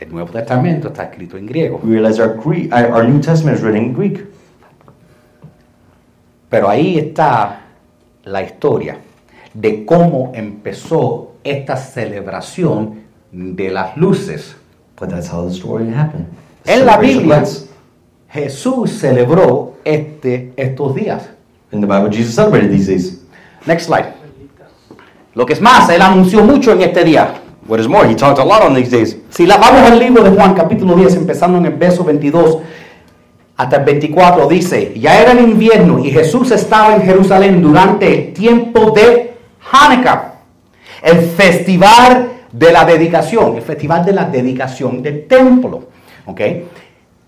El 0.00 0.10
Nuevo 0.12 0.30
Testamento 0.30 0.88
está 0.88 1.04
escrito 1.04 1.38
en 1.38 1.46
griego. 1.46 1.80
We 1.82 1.92
realize 1.94 2.20
our, 2.20 2.36
Greek, 2.36 2.70
our 2.74 3.02
New 3.08 3.20
Testament 3.22 3.56
is 3.56 3.62
written 3.64 3.82
in 3.84 3.92
Greek. 3.94 4.22
Pero 6.48 6.68
ahí 6.68 6.98
está 6.98 7.62
la 8.24 8.42
historia 8.42 8.98
de 9.52 9.84
cómo 9.84 10.32
empezó 10.34 11.32
esta 11.42 11.76
celebración 11.76 13.04
de 13.32 13.70
las 13.70 13.96
luces. 13.96 14.56
But 14.98 15.10
that's 15.10 15.28
how 15.28 15.46
the 15.46 15.54
story 15.54 15.92
happened. 15.92 16.26
En 16.64 16.86
la 16.86 16.96
Biblia. 16.96 17.44
Jesús 18.34 18.90
celebró 18.90 19.74
este, 19.84 20.52
estos 20.56 20.92
días. 20.96 21.30
In 21.70 21.80
the 21.80 21.86
Bible, 21.86 22.10
Jesus 22.10 22.34
celebrated 22.34 22.68
these 22.68 22.88
days. 22.88 23.20
Next 23.64 23.86
slide. 23.86 24.12
Lo 25.34 25.46
que 25.46 25.52
es 25.52 25.60
más, 25.60 25.88
él 25.88 26.02
anunció 26.02 26.42
mucho 26.42 26.72
en 26.72 26.82
este 26.82 27.04
día. 27.04 27.34
What 27.68 27.78
is 27.78 27.86
more, 27.86 28.08
he 28.08 28.16
talked 28.16 28.40
a 28.40 28.44
lot 28.44 28.62
on 28.62 28.74
these 28.74 28.90
days. 28.90 29.16
Si 29.30 29.46
la 29.46 29.56
vamos 29.56 29.88
al 29.88 30.00
libro 30.00 30.24
de 30.24 30.30
Juan, 30.30 30.52
capítulo 30.52 30.96
10, 30.96 31.14
empezando 31.14 31.58
en 31.58 31.66
el 31.66 31.74
verso 31.74 32.02
22 32.02 32.58
hasta 33.56 33.76
el 33.76 33.84
24, 33.84 34.48
dice, 34.48 34.92
ya 34.96 35.20
era 35.20 35.32
el 35.32 35.40
invierno 35.40 35.98
y 36.00 36.10
Jesús 36.10 36.50
estaba 36.50 36.96
en 36.96 37.02
Jerusalén 37.02 37.62
durante 37.62 38.12
el 38.12 38.32
tiempo 38.32 38.90
de 38.90 39.34
Hanukkah, 39.70 40.34
el 41.02 41.20
festival 41.20 42.32
de 42.50 42.72
la 42.72 42.84
dedicación, 42.84 43.56
el 43.56 43.62
festival 43.62 44.04
de 44.04 44.12
la 44.12 44.24
dedicación 44.24 45.02
del 45.02 45.26
templo. 45.26 45.88
¿ok? 46.26 46.40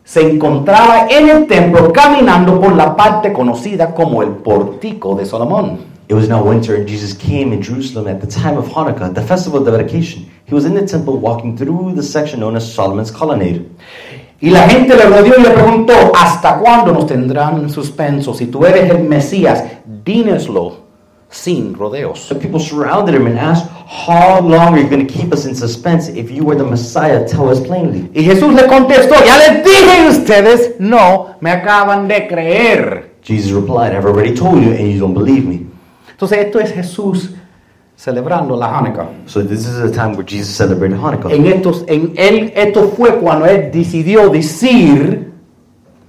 Se 0.05 0.21
encontraba 0.21 1.09
en 1.09 1.29
el 1.29 1.47
templo 1.47 1.93
caminando 1.93 2.61
por 2.61 2.75
la 2.75 2.97
parte 2.97 3.33
conocida 3.33 3.95
como 3.95 4.23
el 4.23 4.31
portico 4.31 5.15
de 5.15 5.27
Salomón. 5.27 5.97
It 6.09 6.15
was 6.15 6.29
now 6.29 6.41
winter, 6.41 6.77
and 6.77 6.87
Jesus 6.87 7.13
came 7.13 7.53
in 7.53 7.61
Jerusalem 7.61 8.07
at 8.07 8.21
the 8.21 8.29
time 8.29 8.57
of 8.57 8.69
Hanukkah, 8.69 9.13
the 9.13 9.23
festival 9.23 9.59
of 9.59 9.67
dedication. 9.67 10.31
He 10.45 10.55
was 10.55 10.65
in 10.65 10.75
the 10.75 10.87
temple 10.87 11.19
walking 11.19 11.57
through 11.57 11.95
the 11.95 12.03
section 12.03 12.39
known 12.39 12.55
as 12.55 12.73
Solomon's 12.73 13.11
Colonnade. 13.11 13.69
Y 14.41 14.51
la 14.51 14.69
gente 14.69 14.95
le 14.95 15.05
rodeó 15.05 15.35
y 15.39 15.43
le 15.43 15.51
preguntó, 15.51 15.95
¿hasta 16.15 16.59
cuándo 16.59 16.93
nos 16.93 17.07
tendrán 17.07 17.59
en 17.59 17.71
suspenso? 17.71 18.35
Si 18.35 18.47
tú 18.47 18.67
eres 18.67 18.91
el 18.91 19.05
Mesías, 19.05 19.65
díneslo 20.05 20.87
sin 21.31 21.75
rodeos. 21.75 22.29
The 22.29 22.35
people 22.35 22.61
surrounded 22.61 23.15
him 23.15 23.27
and 23.27 23.39
asked, 23.39 23.69
How 23.87 24.41
long 24.41 24.75
are 24.75 24.79
you 24.79 24.89
going 24.89 25.07
to 25.07 25.13
keep 25.13 25.33
us 25.33 25.47
in 25.47 25.55
suspense? 25.55 26.09
If 26.09 26.31
you 26.31 26.45
were 26.45 26.57
the 26.57 26.65
Messiah, 26.65 27.27
tell 27.27 27.49
us 27.49 27.61
plainly. 27.61 28.09
Y 28.15 28.25
Jesús 28.25 28.55
le 28.55 28.67
contestó, 28.67 29.15
ya 29.25 29.37
les 29.39 29.65
dije 29.65 30.09
ustedes, 30.09 30.77
no 30.79 31.37
me 31.41 31.51
acaban 31.51 32.09
de 32.09 32.27
creer. 32.27 33.17
Jesus 33.23 33.53
replied, 33.53 33.93
I've 33.93 34.07
already 34.07 34.35
told 34.35 34.63
you, 34.63 34.73
and 34.73 34.93
you 34.93 35.01
don't 35.01 35.15
believe 35.15 35.45
me. 35.45 35.67
Entonces 36.11 36.39
esto 36.39 36.61
es 36.61 36.73
Jesús 36.73 37.35
celebrando 37.97 38.57
la 38.57 38.79
Hanukkah. 38.79 39.09
So 39.27 39.43
this 39.43 39.67
is 39.67 39.79
a 39.79 39.91
time 39.91 40.15
where 40.15 40.25
Jesus 40.25 40.55
celebrated 40.55 40.99
Hanukkah. 40.99 41.33
En 41.33 41.47
estos, 41.47 41.85
en 41.89 42.13
él, 42.17 42.53
esto 42.55 42.89
fue 42.89 43.19
cuando 43.19 43.47
él 43.47 43.71
decidió 43.73 44.29
decir, 44.31 45.33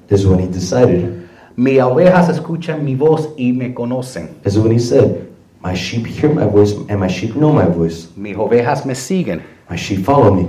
This 0.07 0.21
is 0.21 0.27
when 0.27 0.39
he 0.39 0.47
decided. 0.47 1.27
mis 1.55 1.81
ovejas 1.81 2.29
escuchan 2.29 2.83
mi 2.83 2.95
voz 2.95 3.29
y 3.37 3.51
me 3.51 3.73
conocen. 3.73 4.29
This 4.43 4.55
is 4.55 4.59
when 4.59 4.71
he 4.71 4.79
said, 4.79 5.27
My 5.61 5.73
sheep 5.73 6.05
hear 6.05 6.31
my 6.31 6.45
voice, 6.45 6.73
and 6.87 6.99
my 6.99 7.07
sheep 7.07 7.35
know 7.35 7.51
my 7.51 7.65
voice. 7.65 8.09
Mis 8.15 8.37
ovejas 8.37 8.85
me 8.85 8.93
siguen. 8.93 9.41
My 9.69 9.75
sheep 9.75 10.05
follow 10.05 10.33
me. 10.33 10.47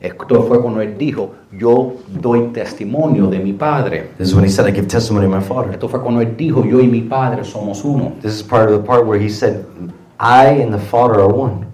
Esto 0.00 0.42
fue 0.42 0.60
cuando 0.60 0.82
él 0.82 0.98
dijo, 0.98 1.30
yo 1.50 1.94
doy 2.20 2.50
testimonio 2.52 3.26
de 3.28 3.38
mi 3.38 3.54
Padre. 3.54 4.10
This 4.18 4.28
is 4.28 4.34
when 4.34 4.44
he 4.44 4.50
said, 4.50 4.66
I 4.66 4.70
give 4.70 4.86
testimony 4.86 5.24
of 5.24 5.32
my 5.32 5.40
Father. 5.40 5.72
Esto 5.72 5.88
fue 5.88 6.02
cuando 6.02 6.20
él 6.20 6.36
dijo, 6.36 6.62
yo 6.62 6.78
y 6.80 6.86
mi 6.86 7.00
Padre 7.00 7.42
somos 7.42 7.82
uno. 7.84 8.12
This 8.20 8.34
is 8.34 8.42
part 8.42 8.70
of 8.70 8.78
the 8.78 8.86
part 8.86 9.06
where 9.06 9.18
he 9.18 9.30
said, 9.30 9.64
I 10.20 10.62
and 10.62 10.72
the 10.72 10.78
Father 10.78 11.20
are 11.20 11.32
one. 11.32 11.64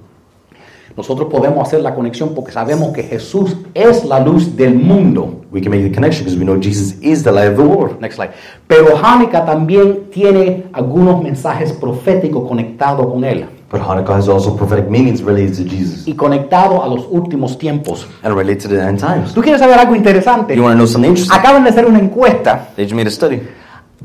Nosotros 0.96 1.28
podemos 1.30 1.66
hacer 1.66 1.80
la 1.80 1.94
conexión 1.94 2.34
porque 2.34 2.52
sabemos 2.52 2.92
que 2.92 3.02
Jesús 3.02 3.56
es 3.74 4.04
la 4.04 4.20
luz 4.20 4.56
del 4.56 4.74
mundo. 4.74 5.36
We 5.50 5.60
can 5.62 5.70
make 5.70 5.82
the 5.82 5.92
connection 5.92 6.24
because 6.24 6.38
we 6.38 6.44
know 6.44 6.60
Jesus 6.60 6.94
is 7.00 7.22
the 7.22 7.30
light 7.32 7.48
of 7.48 7.56
the 7.56 7.62
world. 7.62 8.00
Next 8.00 8.16
slide. 8.16 8.32
Pero 8.66 8.98
Hanukkah 9.02 9.46
también 9.46 10.10
tiene 10.12 10.64
algunos 10.72 11.22
mensajes 11.22 11.72
proféticos 11.72 12.46
conectados 12.46 13.06
con 13.06 13.24
él 13.24 13.46
But 13.70 13.82
Hanukkah 13.82 14.16
has 14.16 14.28
also 14.28 14.56
prophetic 14.56 14.90
meanings 14.90 15.22
related 15.22 15.54
to 15.58 15.64
Jesus 15.64 16.06
y 16.08 16.14
conectados 16.14 16.82
a 16.84 16.88
los 16.88 17.06
últimos 17.08 17.56
tiempos. 17.56 18.06
and 18.22 18.34
related 18.36 18.60
to 18.62 18.68
the 18.68 18.82
end 18.82 18.98
times. 18.98 19.32
¿Tú 19.32 19.40
quieres 19.40 19.60
saber 19.60 19.78
algo 19.78 19.94
interesante? 19.94 20.56
You 20.56 20.62
want 20.64 20.74
to 20.74 20.76
know 20.78 20.86
something 20.88 21.10
interesting? 21.10 21.38
Acaban 21.38 21.62
de 21.62 21.70
hacer 21.70 21.86
una 21.86 22.00
encuesta. 22.00 22.68
They 22.74 22.84
just 22.84 22.96
made 22.96 23.06
a 23.06 23.10
study. 23.12 23.40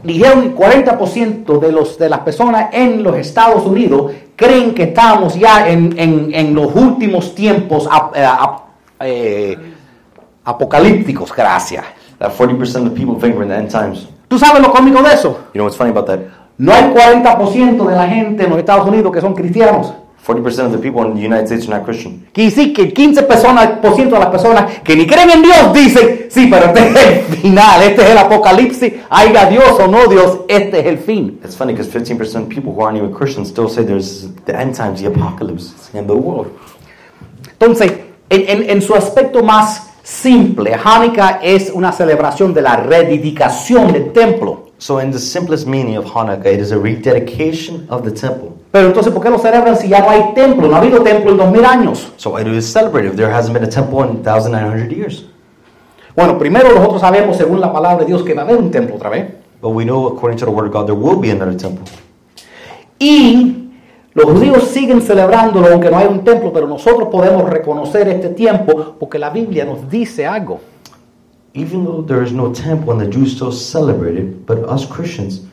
Dijeron 0.03 0.41
que 0.41 0.55
40% 0.55 1.59
de, 1.59 1.71
los, 1.71 1.97
de 1.97 2.09
las 2.09 2.19
personas 2.19 2.69
en 2.73 3.01
los 3.01 3.15
Estados 3.15 3.65
Unidos 3.65 4.11
creen 4.35 4.73
que 4.73 4.83
estamos 4.83 5.35
ya 5.35 5.67
en, 5.69 5.97
en- 5.97 6.33
en 6.33 6.53
los 6.53 6.75
últimos 6.75 7.33
tiempos 7.33 7.87
ap- 7.89 8.15
eh, 8.15 8.25
ap- 8.25 8.61
eh, 8.99 9.57
apocalípticos. 10.43 11.33
Gracias. 11.33 11.83
That 12.19 12.31
40% 12.31 12.87
of 12.87 12.93
people 12.93 13.15
think 13.19 13.35
we're 13.35 13.43
in 13.43 13.49
the 13.49 13.55
end 13.57 13.69
times. 13.71 14.07
¿Tú 14.27 14.39
sabes 14.39 14.61
lo 14.61 14.71
cómico 14.71 15.01
de 15.03 15.13
eso? 15.13 15.29
You 15.53 15.59
know 15.59 15.65
what's 15.65 15.77
funny 15.77 15.91
about 15.91 16.07
that? 16.07 16.19
No 16.57 16.71
hay 16.73 16.83
40% 16.93 17.85
de 17.87 17.95
la 17.95 18.07
gente 18.07 18.43
en 18.43 18.49
los 18.49 18.59
Estados 18.59 18.87
Unidos 18.87 19.11
que 19.11 19.21
son 19.21 19.33
cristianos. 19.33 19.93
40% 20.25 20.65
of 20.65 20.71
the 20.71 20.77
people 20.79 21.03
in 21.05 21.13
the 21.13 21.21
United 21.21 21.45
States 21.47 21.67
are 21.67 21.77
not 21.77 21.85
Christian. 21.85 22.25
Quiere 22.33 22.49
decir 22.49 22.73
que 22.73 22.81
el 22.81 22.93
15% 22.93 23.27
personas- 23.27 23.79
por 23.79 23.93
ciento 23.95 24.15
de 24.15 24.21
las 24.21 24.29
personas 24.31 24.79
que 24.83 24.95
ni 24.95 25.05
creen 25.05 25.29
en 25.29 25.43
Dios 25.43 25.71
dicen, 25.73 26.25
sí, 26.29 26.47
pero 26.49 26.65
este 26.73 26.79
es 26.79 26.95
el 27.29 27.35
final, 27.37 27.83
este 27.83 28.01
es 28.01 28.09
el 28.09 28.17
apocalipsis, 28.17 28.93
haya 29.09 29.45
Dios 29.45 29.79
o 29.79 29.87
no 29.87 30.07
Dios, 30.07 30.39
este 30.47 30.79
es 30.79 30.85
el 30.87 30.97
fin. 30.97 31.39
It's 31.43 31.55
funny 31.55 31.73
because 31.73 31.89
15% 31.91 32.43
of 32.47 32.49
people 32.49 32.73
who 32.73 32.81
aren't 32.83 32.97
even 32.97 33.13
Christians 33.13 33.49
still 33.49 33.69
say 33.69 33.83
there's 33.83 34.27
the 34.45 34.59
end 34.59 34.75
times, 34.75 34.99
the 34.99 35.07
apocalypse, 35.07 35.73
of 35.93 36.07
the 36.07 36.13
world. 36.15 36.47
Entonces, 37.59 37.91
en, 38.29 38.45
en- 38.47 38.69
en 38.69 38.81
su 38.81 38.95
aspecto 38.95 39.43
más 39.43 39.91
simple, 40.03 40.73
Hanukkah 40.83 41.39
es 41.43 41.69
una 41.71 41.91
celebración 41.91 42.53
de 42.53 42.61
la 42.63 42.77
rededicación 42.77 43.93
del 43.93 44.11
templo. 44.11 44.71
So, 44.77 44.99
in 44.99 45.11
the 45.11 45.19
simplest 45.19 45.67
meaning 45.67 45.97
of 45.97 46.05
Hanukkah, 46.05 46.47
it 46.51 46.59
is 46.59 46.71
a 46.71 46.77
rededication 46.79 47.85
of 47.89 48.03
the 48.03 48.11
temple. 48.11 48.54
Pero 48.75 48.87
entonces, 48.87 49.13
¿por 49.13 49.23
qué 49.23 49.29
lo 49.29 49.39
celebran 49.39 49.77
si 49.77 49.87
ya 49.87 50.01
no 50.01 50.09
hay 50.09 50.33
templo? 50.33 50.67
No 50.67 50.75
ha 50.75 50.79
habido 50.79 51.01
templo 51.01 51.31
en 51.31 51.37
2000 51.37 51.65
años. 51.65 52.11
So, 52.17 52.31
why 52.31 52.43
do 52.43 52.51
we 52.51 52.61
celebrate 52.61 53.07
if 53.07 53.15
there 53.15 53.31
hasn't 53.33 53.53
been 53.53 53.63
a 53.63 53.69
temple 53.69 54.03
in 54.03 54.21
1,900 54.21 54.91
years? 54.91 55.25
Bueno, 56.13 56.37
primero 56.37 56.75
nosotros 56.75 56.99
sabemos, 56.99 57.37
según 57.37 57.61
la 57.61 57.71
palabra 57.71 58.03
de 58.03 58.07
Dios, 58.07 58.23
que 58.23 58.33
va 58.33 58.41
a 58.41 58.43
haber 58.43 58.57
un 58.57 58.71
templo 58.71 58.97
otra 58.97 59.09
vez. 59.09 59.27
But 59.61 59.69
we 59.69 59.85
know, 59.85 60.07
according 60.07 60.37
to 60.39 60.45
the 60.45 60.51
Word 60.51 60.65
of 60.65 60.73
God, 60.73 60.87
there 60.87 60.93
will 60.93 61.17
be 61.17 61.31
another 61.31 61.55
temple. 61.55 61.85
Y 62.99 63.69
los 64.13 64.25
judíos 64.25 64.63
siguen 64.65 65.01
celebrándolo 65.01 65.67
aunque 65.71 65.89
no 65.89 65.97
hay 65.97 66.07
un 66.07 66.25
templo, 66.25 66.51
pero 66.51 66.67
nosotros 66.67 67.07
podemos 67.07 67.49
reconocer 67.49 68.09
este 68.09 68.27
tiempo 68.27 68.97
porque 68.99 69.17
la 69.17 69.29
Biblia 69.29 69.63
nos 69.63 69.89
dice 69.89 70.25
algo. 70.25 70.59
Even 71.53 71.85
though 71.85 72.05
there 72.05 72.21
is 72.21 72.33
no 72.33 72.51
temple 72.51 72.91
and 72.91 72.99
the 72.99 73.09
Jews 73.09 73.37
still 73.37 73.53
celebrate 73.53 74.17
it, 74.17 74.45
but 74.45 74.69
us 74.69 74.85
Christians, 74.85 75.43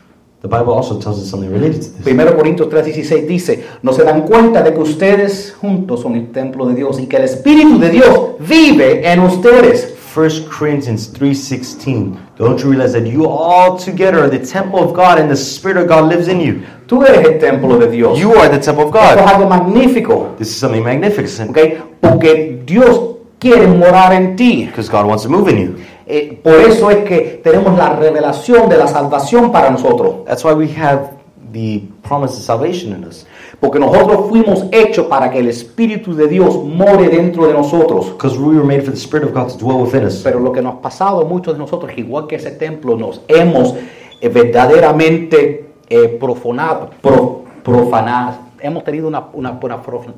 the 0.43 0.49
Bible 0.49 0.73
also 0.75 0.99
tells 1.01 1.19
us 1.23 1.31
something 1.31 1.51
related 1.51 1.83
to 1.83 1.89
this. 2.03 2.05
1 2.07 2.35
Corintios 2.37 2.69
3:16 2.69 3.27
dice, 3.27 3.65
no 3.83 3.93
se 3.93 4.03
dan 4.05 4.23
cuenta 4.23 4.63
de 4.63 4.73
que 4.73 4.81
ustedes 4.81 5.55
juntos 5.61 6.03
son 6.03 6.17
el 6.17 6.31
templo 6.33 6.67
de 6.67 6.75
Dios 6.75 6.99
y 7.01 7.07
que 7.07 7.17
el 7.17 7.25
Espíritu 7.25 7.79
de 7.79 7.91
Dios 7.91 8.33
vive 8.41 9.07
en 9.11 9.21
ustedes. 9.21 9.95
1 10.15 10.29
Corinthians 10.59 11.11
3.16 11.15 12.17
Don't 12.37 12.61
you 12.63 12.69
realize 12.71 12.93
that 12.93 13.07
you 13.07 13.27
all 13.27 13.79
together 13.79 14.19
are 14.19 14.29
the 14.29 14.39
temple 14.45 14.81
of 14.81 14.93
God 14.95 15.19
and 15.19 15.31
the 15.31 15.37
Spirit 15.37 15.79
of 15.79 15.89
God 15.89 16.09
lives 16.11 16.29
in 16.29 16.39
you? 16.41 16.63
Tú 16.87 17.03
eres 17.03 17.25
el 17.27 17.39
templo 17.39 17.79
de 17.79 17.87
Dios. 17.91 18.19
You 18.19 18.35
are 18.35 18.49
the 18.51 18.59
temple 18.59 18.85
of 18.89 18.95
Esto 18.95 18.99
es 19.09 19.17
God. 19.17 19.29
algo 19.29 19.49
magnífico, 19.49 20.35
This 20.37 20.49
is 20.49 20.57
something 20.57 20.83
magnificent 20.83 21.51
Okay? 21.51 21.79
Porque 22.01 22.63
Dios 22.67 23.01
quiere 23.39 23.67
morar 23.67 24.13
en 24.13 24.37
ti. 24.37 24.67
because 24.67 24.91
God 24.91 25.07
wants 25.07 25.23
to 25.23 25.31
move 25.31 25.49
in 25.49 25.59
you. 25.59 25.77
Eh, 26.07 26.41
por 26.43 26.55
eso 26.55 26.91
es 26.91 27.05
que 27.05 27.41
tenemos 27.43 27.77
la 27.79 27.91
revelación 27.97 28.69
de 28.69 28.77
la 28.77 28.87
salvación 28.87 29.53
para 29.53 29.71
nosotros. 29.71 30.25
That's 30.27 30.45
why 30.45 30.53
we 30.53 30.69
have 30.77 31.11
the 31.53 31.83
promise 32.03 32.35
of 32.37 32.43
salvation 32.43 32.93
in 32.93 33.05
us. 33.05 33.27
Porque 33.61 33.79
nosotros 33.79 34.29
fuimos 34.29 34.65
hechos 34.73 35.07
para 35.07 35.31
que 35.31 35.39
el 35.39 35.49
Espíritu 35.49 36.15
de 36.15 36.27
Dios 36.27 36.57
more 36.65 37.09
dentro 37.09 37.47
de 37.47 37.53
nosotros. 37.53 38.07
Because 38.13 38.37
we 38.39 38.57
were 38.57 38.65
made 38.65 38.83
for 38.83 38.91
the 38.93 38.99
Spirit 38.99 39.25
of 39.29 39.33
God 39.35 39.49
to 39.53 39.59
dwell 39.65 39.83
within 39.83 40.05
us. 40.05 40.23
Pero 40.25 40.41
lo 40.41 40.51
que 40.51 40.61
nos 40.61 40.75
ha 40.75 40.81
pasado, 40.81 41.25
muchos 41.25 41.55
de 41.55 41.59
nosotros, 41.61 41.93
igual 41.97 42.27
que 42.27 42.37
ese 42.37 42.51
templo, 42.53 42.97
nos 42.97 43.21
hemos 43.29 43.75
eh, 44.21 44.29
verdaderamente 44.29 45.67
eh, 45.89 46.09
profanado, 46.19 46.91
pro- 47.01 47.43
profanado. 47.63 48.35
Hemos 48.61 48.83
tenido 48.85 49.07
una, 49.09 49.27
una, 49.33 49.59
una 49.63 49.83
profan- 49.83 50.15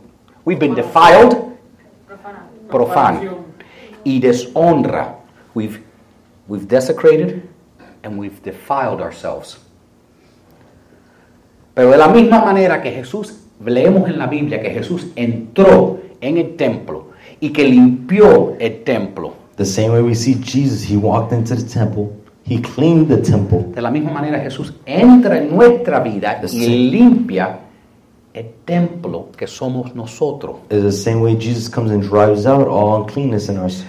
We've 0.46 0.58
been 0.60 0.74
defiled, 0.74 1.36
profan, 2.70 3.20
y 4.04 4.20
deshonra. 4.20 5.16
We've, 5.54 5.80
we've 6.48 6.66
desecrated 6.68 7.48
and 8.02 8.18
we've 8.18 8.42
defiled 8.42 9.00
ourselves. 9.00 9.58
Pero 11.74 11.90
de 11.90 11.96
la 11.96 12.08
misma 12.08 12.44
manera 12.44 12.80
que 12.80 12.92
Jesús, 12.92 13.34
leemos 13.64 14.08
en 14.08 14.18
la 14.18 14.26
Biblia 14.26 14.60
que 14.60 14.70
Jesús 14.70 15.08
entró 15.16 15.98
en 16.20 16.38
el 16.38 16.56
templo 16.56 17.08
y 17.40 17.50
que 17.50 17.64
limpió 17.64 18.56
el 18.58 18.84
templo. 18.84 19.34
The 19.56 19.64
same 19.64 19.90
way 19.90 20.02
we 20.02 20.14
see 20.14 20.34
Jesus, 20.34 20.88
he 20.88 20.96
walked 20.96 21.32
into 21.32 21.54
the 21.54 21.62
temple, 21.62 22.12
he 22.44 22.60
cleaned 22.60 23.08
the 23.08 23.18
temple. 23.18 23.66
De 23.74 23.82
la 23.82 23.90
misma 23.90 24.12
manera 24.12 24.40
Jesús 24.40 24.74
entra 24.86 25.38
en 25.38 25.54
nuestra 25.54 26.00
vida 26.00 26.40
y 26.52 26.66
limpia 26.90 27.60
el 28.32 28.50
templo 28.64 29.28
que 29.36 29.46
somos 29.46 29.94
nosotros. 29.94 30.56
It's 30.70 30.82
the 30.82 30.92
same 30.92 31.20
way 31.20 31.36
Jesus 31.36 31.68
comes 31.68 31.90
and 31.90 32.02
drives 32.02 32.46
out 32.46 32.66
all 32.66 33.02
uncleanness 33.02 33.48
in 33.48 33.58
us. 33.58 33.84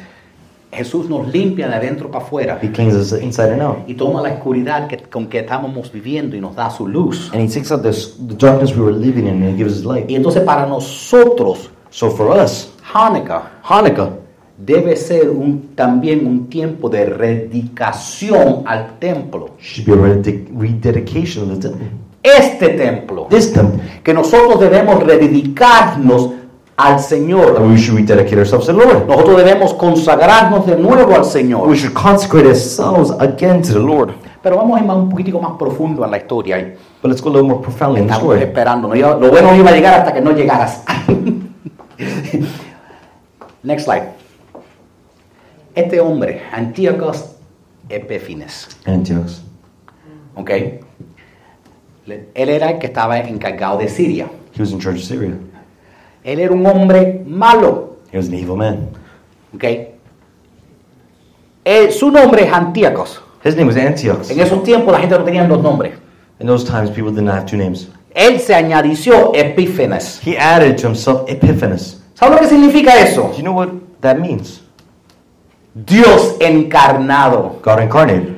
Jesús 0.75 1.09
nos 1.09 1.27
limpia 1.31 1.67
de 1.67 1.75
adentro 1.75 2.11
para 2.11 2.23
afuera 2.23 2.59
He 2.61 2.69
cleans 2.71 2.93
us 2.93 3.11
inside 3.21 3.53
and 3.53 3.61
out. 3.61 3.77
y 3.87 3.93
toma 3.95 4.21
la 4.21 4.29
oscuridad 4.33 4.87
que, 4.87 4.97
con 4.97 5.27
que 5.27 5.39
estábamos 5.39 5.91
viviendo 5.91 6.35
y 6.35 6.41
nos 6.41 6.55
da 6.55 6.69
su 6.69 6.87
luz. 6.87 7.31
And 7.33 7.41
he 7.41 7.47
takes 7.47 7.71
out 7.71 7.81
this, 7.81 8.15
the 8.27 8.35
darkness 8.35 8.75
we 8.75 8.83
were 8.83 8.95
living 8.95 9.27
in 9.27 9.41
and 9.43 9.53
he 9.53 9.57
gives 9.57 9.79
us 9.79 9.85
light. 9.85 10.09
Y 10.09 10.15
entonces 10.15 10.43
para 10.43 10.65
nosotros, 10.65 11.69
So 11.89 12.09
for 12.11 12.37
us, 12.37 12.71
Hanukkah 12.93 13.59
Hanukkah 13.63 14.09
debe 14.57 14.95
ser 14.95 15.29
un, 15.29 15.69
también 15.75 16.25
un 16.27 16.47
tiempo 16.49 16.89
de 16.89 17.05
dedicación 17.05 18.63
al 18.65 18.99
templo. 18.99 19.51
should 19.59 19.85
be 19.85 19.93
a 19.93 19.95
rededic- 19.95 20.47
rededication 20.57 21.49
of 21.51 21.59
the 21.59 21.69
temple. 21.69 21.87
Este 22.23 22.69
templo, 22.69 23.27
This 23.29 23.53
temple, 23.53 23.81
que 24.03 24.13
nosotros 24.13 24.59
debemos 24.59 25.05
dedicarnos 25.05 26.31
al 26.77 26.93
and 26.93 26.99
Señor. 26.99 27.59
we 27.61 27.77
should 27.77 27.95
rededicate 27.97 28.37
ourselves 28.37 28.65
to 28.67 28.73
the 28.73 28.77
Lord. 28.85 29.07
Nosotros 29.07 29.37
debemos 29.37 29.73
consagrarnos 29.75 30.65
de 30.65 30.75
nuevo 30.77 31.15
al 31.15 31.23
Señor. 31.25 31.67
We 31.67 31.75
should 31.77 31.93
consecrate 31.93 32.47
ourselves 32.47 33.11
again 33.19 33.61
to 33.61 33.73
the 33.73 33.79
Lord. 33.79 34.13
Pero 34.43 34.57
vamos 34.57 34.77
a 34.77 34.81
ir 34.81 34.87
más- 34.87 34.97
un 34.97 35.09
poquitico 35.09 35.39
más 35.41 35.53
profundo 35.57 36.03
en 36.05 36.11
la 36.11 36.17
historia. 36.17 36.75
But 37.01 37.09
let's 37.11 37.21
go 37.21 37.29
a 37.29 37.33
little 37.33 37.47
more 37.49 37.61
profoundly 37.61 38.01
in 38.01 38.07
the 38.07 38.13
story. 38.13 38.41
esperando. 38.41 38.87
¿no? 38.89 38.95
Lo 38.95 39.29
bueno 39.29 39.51
no 39.51 39.55
iba 39.55 39.69
a 39.69 39.73
llegar 39.73 39.99
hasta 40.01 40.13
que 40.13 40.21
no 40.21 40.31
llegaras. 40.31 40.83
Next 43.63 43.85
slide. 43.85 44.09
Este 45.73 45.99
hombre, 45.99 46.41
Antíocos 46.53 47.35
Epífanes, 47.89 48.67
Antiochus. 48.85 49.41
¿ok? 50.35 50.49
Le- 52.05 52.29
Él 52.33 52.49
era 52.49 52.71
el 52.71 52.79
que 52.79 52.87
estaba 52.87 53.17
encargado 53.19 53.77
de 53.79 53.87
Siria. 53.89 54.27
He 54.55 54.61
was 54.61 54.71
in 54.71 54.79
charge 54.79 54.99
of 54.99 55.03
Syria. 55.03 55.33
Él 56.25 56.39
era 56.39 56.53
un 56.53 56.65
hombre 56.65 57.23
malo, 57.25 57.97
He 58.11 58.17
was 58.17 58.27
an 58.27 58.33
evil 58.33 58.57
man. 58.57 58.89
¿ok? 59.53 59.63
Eh, 61.63 61.91
su 61.91 62.11
nombre 62.11 62.45
es 62.45 62.51
Antíocos. 62.51 63.21
His 63.45 63.55
name 63.55 63.67
was 63.67 63.77
Antiochus. 63.77 64.31
En 64.31 64.39
esos 64.39 64.63
tiempos 64.63 64.91
la 64.91 64.99
gente 64.99 65.17
no 65.17 65.23
tenía 65.23 65.47
dos 65.47 65.61
nombres. 65.61 65.93
In 66.39 66.47
those 66.47 66.65
times, 66.65 66.89
people 66.89 67.11
did 67.11 67.23
not 67.23 67.35
have 67.35 67.45
two 67.45 67.57
names. 67.57 67.87
Él 68.13 68.39
se 68.39 68.55
añadió 68.55 69.31
Epífanes. 69.35 70.19
He 70.25 70.35
added 70.35 70.77
to 70.77 70.87
himself 70.87 71.29
Epiphanes. 71.29 72.01
¿Sabe 72.15 72.35
lo 72.35 72.39
que 72.41 72.47
significa 72.47 72.99
eso? 72.99 73.29
Do 73.29 73.37
you 73.37 73.43
know 73.43 73.53
what 73.53 73.69
that 74.01 74.17
means? 74.17 74.61
Dios 75.75 76.35
encarnado. 76.39 77.59
God 77.61 77.81
incarnated. 77.81 78.35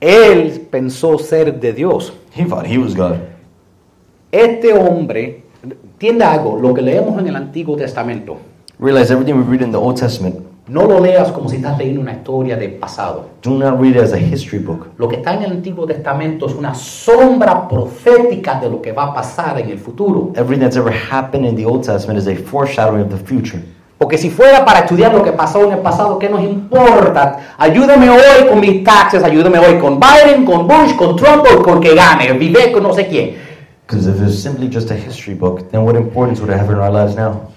Él 0.00 0.68
pensó 0.70 1.18
ser 1.18 1.58
de 1.58 1.72
Dios. 1.72 2.12
He 2.32 2.44
thought 2.44 2.66
he 2.66 2.78
was 2.78 2.94
God. 2.94 3.18
Este 4.30 4.72
hombre, 4.72 5.43
entienda 5.72 6.32
algo, 6.32 6.58
lo 6.60 6.74
que 6.74 6.82
leemos 6.82 7.18
en 7.18 7.28
el 7.28 7.36
Antiguo 7.36 7.76
Testamento, 7.76 8.36
Realize 8.78 9.12
everything 9.12 9.34
we 9.34 9.44
read 9.44 9.62
in 9.62 9.70
the 9.70 9.78
Old 9.78 9.96
Testament, 9.96 10.34
no 10.66 10.84
lo 10.84 10.98
leas 10.98 11.30
como 11.30 11.48
si 11.48 11.56
estás 11.56 11.78
leyendo 11.78 12.00
una 12.00 12.12
historia 12.12 12.56
del 12.56 12.72
pasado. 12.72 13.26
do 13.42 13.50
not 13.50 13.80
read 13.80 13.96
it 13.96 14.02
as 14.02 14.12
a 14.12 14.18
history 14.18 14.58
book. 14.58 14.88
Lo 14.98 15.08
que 15.08 15.16
está 15.16 15.34
en 15.34 15.44
el 15.44 15.52
Antiguo 15.52 15.86
Testamento 15.86 16.46
es 16.46 16.54
una 16.54 16.74
sombra 16.74 17.68
profética 17.68 18.58
de 18.58 18.70
lo 18.70 18.82
que 18.82 18.92
va 18.92 19.04
a 19.04 19.14
pasar 19.14 19.60
en 19.60 19.70
el 19.70 19.78
futuro. 19.78 20.32
Everything 20.34 20.64
that's 20.64 20.76
ever 20.76 20.92
happened 20.92 21.46
in 21.46 21.54
the 21.54 21.64
Old 21.64 21.84
Testament 21.84 22.18
is 22.18 22.26
a 22.26 22.34
foreshadowing 22.34 23.02
of 23.02 23.10
the 23.10 23.16
future. 23.16 23.62
Porque 23.96 24.18
si 24.18 24.28
fuera 24.28 24.64
para 24.64 24.80
estudiar 24.80 25.14
lo 25.14 25.22
que 25.22 25.32
pasó 25.32 25.64
en 25.64 25.72
el 25.72 25.78
pasado, 25.78 26.18
¿qué 26.18 26.28
nos 26.28 26.42
importa? 26.42 27.54
Ayúdame 27.56 28.10
hoy 28.10 28.48
con 28.48 28.58
mis 28.58 28.82
taxes, 28.82 29.22
ayúdame 29.22 29.58
hoy 29.58 29.78
con 29.78 30.00
Biden, 30.00 30.44
con 30.44 30.66
Bush, 30.66 30.96
con 30.96 31.14
Trump 31.14 31.44
o 31.54 31.62
con 31.62 31.80
que 31.80 31.94
gane, 31.94 32.32
vive 32.32 32.72
con 32.72 32.82
no 32.82 32.92
sé 32.92 33.06
quién. 33.06 33.43
Because 33.86 34.06
if 34.06 34.20
it's 34.20 34.42
simply 34.42 34.68
just 34.68 34.90
a 34.90 34.94
history 34.94 35.34
book, 35.34 35.70
then 35.70 35.84
what 35.84 35.96
importance 35.96 36.40
would 36.40 36.50
it 36.50 36.58
have 36.58 36.70
in 36.70 36.78
our 36.78 36.90
lives 36.90 37.14
now? 37.16 37.50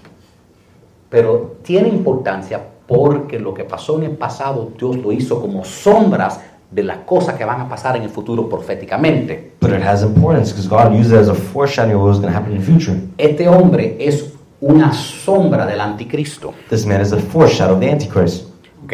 Pero 1.09 1.57
tiene 1.63 1.87
importancia 1.87 2.61
porque 2.85 3.39
lo 3.39 3.53
que 3.53 3.63
pasó 3.63 3.97
en 3.97 4.03
el 4.03 4.17
pasado 4.17 4.71
Dios 4.77 4.97
lo 4.97 5.11
hizo 5.11 5.39
como 5.39 5.63
sombras 5.63 6.41
de 6.69 6.83
las 6.83 6.97
cosas 7.05 7.35
que 7.35 7.45
van 7.45 7.61
a 7.61 7.69
pasar 7.69 7.95
en 7.95 8.03
el 8.03 8.09
futuro 8.09 8.49
proféticamente. 8.49 9.53
But 9.61 9.71
it 9.71 9.81
has 9.81 10.03
importance 10.03 10.51
because 10.51 10.67
God 10.67 10.93
used 10.93 11.13
it 11.13 11.19
as 11.19 11.29
a 11.29 11.33
foreshadowing 11.33 11.95
of 11.95 12.01
what's 12.01 12.19
going 12.19 12.31
to 12.31 12.37
happen 12.37 12.53
in 12.53 12.59
the 12.59 12.65
future. 12.65 12.97
Este 13.17 13.47
hombre 13.47 13.95
es 13.99 14.33
una 14.59 14.91
sombra 14.93 15.65
del 15.65 15.79
anticristo. 15.79 16.53
This 16.69 16.85
man 16.85 17.01
is 17.01 17.13
a 17.13 17.17
foreshadow 17.17 17.75
of 17.75 17.79
the 17.79 17.89
Antichrist. 17.89 18.47
¿ok? 18.83 18.93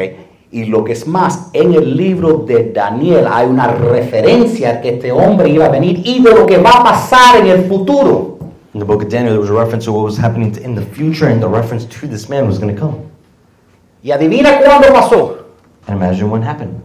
Y 0.54 0.66
lo 0.66 0.84
que 0.84 0.93
es 0.93 1.08
más, 1.08 1.49
en 1.54 1.74
el 1.74 1.97
libro 1.97 2.34
de 2.45 2.72
Daniel 2.72 3.26
hay 3.28 3.47
una 3.47 3.66
referencia 3.68 4.82
que 4.82 4.89
este 4.89 5.12
hombre 5.12 5.49
iba 5.49 5.66
a 5.66 5.70
venir 5.70 6.01
y 6.06 6.22
de 6.22 6.30
lo 6.30 6.45
que 6.45 6.58
va 6.58 6.70
a 6.70 6.84
pasar 6.84 7.38
en 7.38 7.47
el 7.47 7.64
futuro. 7.66 8.38
In 8.76 8.80
the 8.80 8.86
book 8.86 9.01
of 9.01 9.10
Daniel, 9.10 9.32
there 9.34 9.39
was 9.41 9.49
a 9.49 9.54
reference 9.54 9.86
to 9.86 9.91
what 9.91 10.04
was 10.06 10.18
happening 10.18 10.56
in 10.64 10.76
the 10.76 10.82
future, 10.84 11.28
and 11.28 11.41
the 11.41 11.47
reference 11.47 11.86
to 11.86 12.08
this 12.08 12.30
man 12.30 12.45
was 12.47 12.60
going 12.60 12.72
to 12.74 12.80
come. 12.80 12.97
Y 14.04 14.12
adivina 14.12 14.60
cuándo 14.60 14.93
pasó. 14.93 15.38
And 15.88 15.97
imagine 15.97 16.30
what 16.30 16.43
happened. 16.43 16.76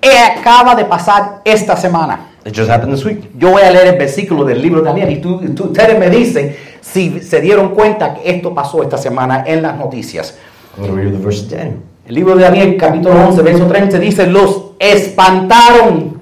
Eh, 0.00 0.08
acaba 0.40 0.74
de 0.74 0.84
pasar 0.84 1.40
esta 1.44 1.76
semana. 1.76 2.30
It 2.44 2.52
just 2.52 2.68
happened 2.68 2.92
this 2.92 3.04
week. 3.04 3.30
Yo 3.38 3.52
voy 3.52 3.62
a 3.62 3.70
leer 3.70 3.86
el 3.94 3.96
versículo 3.98 4.44
del 4.44 4.60
libro 4.60 4.80
de 4.80 4.86
Daniel 4.88 5.10
y 5.12 5.20
tú, 5.20 5.38
tú- 5.54 5.66
ustedes 5.66 5.96
me 6.00 6.10
dicen 6.10 6.56
si 6.80 7.20
se 7.20 7.40
dieron 7.40 7.68
cuenta 7.68 8.14
que 8.14 8.28
esto 8.28 8.52
pasó 8.52 8.82
esta 8.82 8.98
semana 8.98 9.44
en 9.46 9.62
las 9.62 9.76
noticias. 9.78 10.36
I'm 10.76 10.82
going 10.84 10.90
to 10.96 10.96
read 11.00 11.12
the 11.12 11.24
verse 11.24 11.42
of 11.44 11.50
Daniel. 11.50 11.76
El 12.06 12.14
libro 12.16 12.34
de 12.36 12.42
Daniel, 12.42 12.76
capítulo 12.76 13.14
11, 13.28 13.42
verso 13.42 13.66
30, 13.66 13.98
dice, 13.98 14.26
los 14.26 14.72
espantaron, 14.78 16.20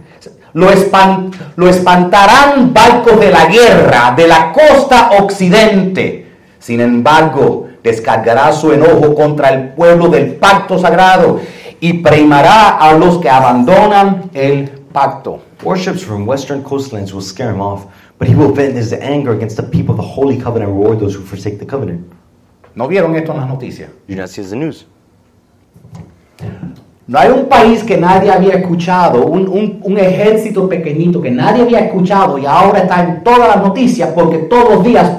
lo, 0.53 0.71
espan- 0.71 1.31
lo 1.57 1.69
espantarán 1.69 2.73
barcos 2.75 3.19
de 3.19 3.31
la 3.31 3.47
guerra 3.47 4.15
de 4.17 4.29
la 4.29 4.53
costa 4.53 5.11
occidente. 5.19 6.27
Sin 6.59 6.81
embargo, 6.81 7.69
descargará 7.83 8.53
su 8.53 8.73
enojo 8.73 9.15
contra 9.15 9.49
el 9.49 9.69
pueblo 9.71 10.09
del 10.09 10.35
pacto 10.35 10.79
sagrado 10.79 11.41
y 11.81 11.95
primará 11.95 12.77
a 12.77 12.93
los 12.93 13.19
que 13.19 13.31
abandonan 13.31 14.31
el 14.35 14.69
pacto. 14.93 15.41
Warships 15.63 16.05
from 16.05 16.27
western 16.29 16.63
coastlands 16.63 17.13
will 17.15 17.23
scare 17.23 17.51
him 17.51 17.61
off, 17.63 17.87
but 18.19 18.29
he 18.29 18.35
will 18.35 18.53
vent 18.53 18.77
his 18.77 18.93
anger 18.93 19.33
against 19.33 19.57
the 19.57 19.63
people 19.63 19.95
of 19.95 20.01
the 20.01 20.07
holy 20.07 20.37
covenant 20.37 20.71
and 20.71 20.79
reward 20.79 21.01
those 21.01 21.17
who 21.17 21.25
forsake 21.25 21.59
the 21.59 21.67
covenant. 21.67 22.01
¿No 22.75 22.87
vieron 22.87 23.17
esto 23.17 23.33
en 23.33 23.39
las 23.41 23.49
noticias? 23.49 23.89
You 24.09 24.17
not 24.17 24.29
see 24.29 24.43
the 24.45 24.57
news. 24.57 24.87
No 27.07 27.19
hay 27.19 27.29
un 27.31 27.47
país 27.47 27.83
que 27.83 27.97
nadie 27.97 28.31
había 28.31 28.55
escuchado, 28.55 29.27
un, 29.27 29.49
un- 29.49 29.81
un 29.83 29.99
ejército 29.99 30.69
pequeñito 30.69 31.21
que 31.21 31.31
nadie 31.31 31.63
había 31.63 31.81
escuchado 31.81 32.39
y 32.39 32.47
ahora 32.47 32.81
está 32.81 33.03
en 33.03 33.25
todas 33.25 33.49
las 33.49 33.57
noticias 33.63 34.11
porque 34.15 34.39
todos 34.39 34.75
los 34.77 34.85
días 34.85 35.11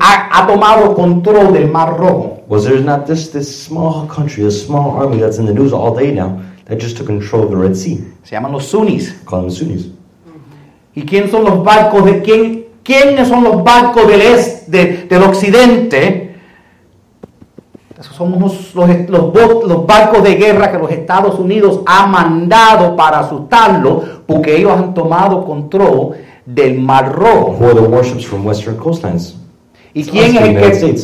ha, 0.00 0.38
ha 0.42 0.46
tomado 0.46 0.94
control 0.94 1.52
del 1.52 1.70
Mar 1.70 1.96
Rojo. 1.98 2.38
Was 2.48 2.64
there 2.64 2.80
not 2.80 3.06
this 3.06 3.30
this 3.30 3.64
small 3.64 4.06
country, 4.06 4.46
a 4.46 4.50
small 4.50 4.96
army 5.02 5.18
that's 5.20 5.38
in 5.38 5.44
the 5.46 5.52
news 5.52 5.72
all 5.72 5.94
day 5.94 6.12
now 6.12 6.38
that 6.66 6.78
just 6.78 6.96
took 6.96 7.06
control 7.06 7.42
of 7.44 7.50
the 7.50 7.56
Red 7.56 7.74
Sea? 7.74 7.98
Se 8.22 8.34
llaman 8.36 8.52
los 8.52 8.64
Sunnis. 8.66 9.14
Call 9.26 9.40
them 9.40 9.48
the 9.50 9.54
Sunnis. 9.54 9.88
¿Y 10.94 11.02
quién 11.02 11.30
son 11.30 11.44
los 11.44 11.62
barcos 11.64 12.04
de 12.04 12.22
quién? 12.22 12.64
¿Quiénes 12.82 13.28
son 13.28 13.42
los 13.44 13.62
barcos 13.64 14.06
del 14.06 14.20
este, 14.22 15.06
del 15.08 15.22
occidente? 15.22 16.33
Esos 18.04 18.16
son 18.16 18.34
unos- 18.34 18.74
los, 18.74 18.88
los 19.08 19.64
los 19.66 19.86
barcos 19.86 20.22
de 20.22 20.34
guerra 20.34 20.70
que 20.70 20.78
los 20.78 20.90
Estados 20.90 21.38
Unidos 21.38 21.80
han 21.86 22.10
mandado 22.10 22.94
para 22.96 23.20
asustarlo 23.20 24.02
porque 24.26 24.56
ellos 24.58 24.72
han 24.72 24.92
tomado 24.92 25.42
control 25.44 26.10
del 26.44 26.78
Mar 26.80 27.10
Rojo. 27.14 27.56
From 28.26 28.46
western 28.46 28.76
coastlands? 28.76 29.36
¿Y 29.94 30.04
quién 30.04 30.36
es 30.36 30.42
el 30.42 30.54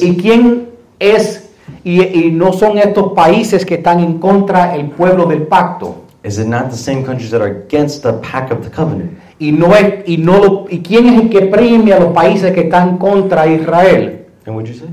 que, 0.00 0.06
y 0.06 0.16
quién 0.16 0.68
es 0.98 1.50
y, 1.84 2.02
y 2.02 2.30
no 2.32 2.52
son 2.52 2.76
estos 2.76 3.12
países 3.12 3.64
que 3.64 3.76
están 3.76 4.00
en 4.00 4.18
contra 4.18 4.72
del 4.72 4.90
pueblo 4.90 5.24
del 5.24 5.44
pacto? 5.44 5.94
Is 6.22 6.38
it 6.38 6.46
not 6.48 6.68
the 6.70 6.76
same 6.76 7.02
countries 7.02 7.30
that 7.30 7.40
are 7.40 7.64
against 7.66 8.02
the 8.02 8.12
pact 8.14 8.52
of 8.52 8.60
the 8.62 8.70
covenant? 8.70 9.12
Y, 9.38 9.52
no 9.52 9.74
es, 9.74 10.06
y, 10.06 10.18
no 10.18 10.36
lo- 10.38 10.64
¿Y 10.68 10.80
quién 10.80 11.06
es 11.06 11.18
el 11.22 11.30
que 11.30 11.46
premia 11.46 11.96
a 11.96 12.00
los 12.00 12.12
países 12.12 12.52
que 12.52 12.62
están 12.62 12.98
contra 12.98 13.46
Israel? 13.46 14.26
And 14.46 14.54
what'd 14.54 14.70
you 14.70 14.78
say? 14.78 14.88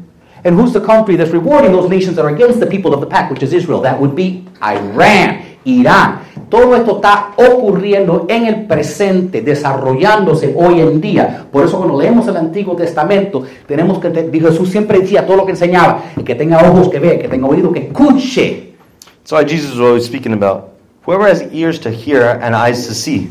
And 0.48 0.56
who's 0.58 0.72
the 0.72 0.80
country 0.80 1.18
that's 1.18 1.32
rewarding 1.32 1.74
those 1.74 1.90
nations 1.90 2.16
that 2.16 2.24
are 2.24 2.34
against 2.34 2.62
the 2.62 2.66
people 2.66 2.94
of 2.94 3.02
the 3.02 3.06
pact, 3.06 3.34
which 3.34 3.44
is 3.44 3.52
Israel? 3.52 3.82
That 3.82 4.00
would 4.00 4.16
be 4.16 4.46
Iran, 4.64 5.44
Irán. 5.66 6.22
Todo 6.50 6.74
esto 6.74 7.02
está 7.02 7.34
ocurriendo 7.36 8.26
en 8.30 8.46
el 8.46 8.66
presente, 8.66 9.42
desarrollándose 9.42 10.56
hoy 10.56 10.80
en 10.80 11.02
día. 11.02 11.46
Por 11.52 11.66
eso 11.66 11.78
cuando 11.78 12.00
leemos 12.00 12.30
el 12.30 12.38
Antiguo 12.38 12.78
Testamento, 12.78 13.44
tenemos 13.68 14.00
que, 14.00 14.10
Jesús 14.32 14.70
siempre 14.70 15.02
decía 15.02 15.26
todo 15.26 15.36
lo 15.36 15.46
que 15.46 15.52
enseñaba, 15.52 16.02
que 16.26 16.34
tenga 16.34 16.60
ojos 16.60 16.88
que 16.88 17.00
vea, 17.00 17.16
el 17.16 17.20
que 17.20 17.28
tenga 17.28 17.46
oído 17.46 17.74
que 17.74 17.80
escuche. 17.80 18.74
That's 19.26 19.34
why 19.34 19.44
Jesus 19.44 19.72
was 19.72 19.82
always 19.82 20.06
speaking 20.06 20.32
about 20.32 20.70
whoever 21.06 21.28
has 21.28 21.44
ears 21.52 21.78
to 21.82 21.90
hear 21.90 22.40
and 22.42 22.56
eyes 22.56 22.88
to 22.88 22.94
see. 22.94 23.30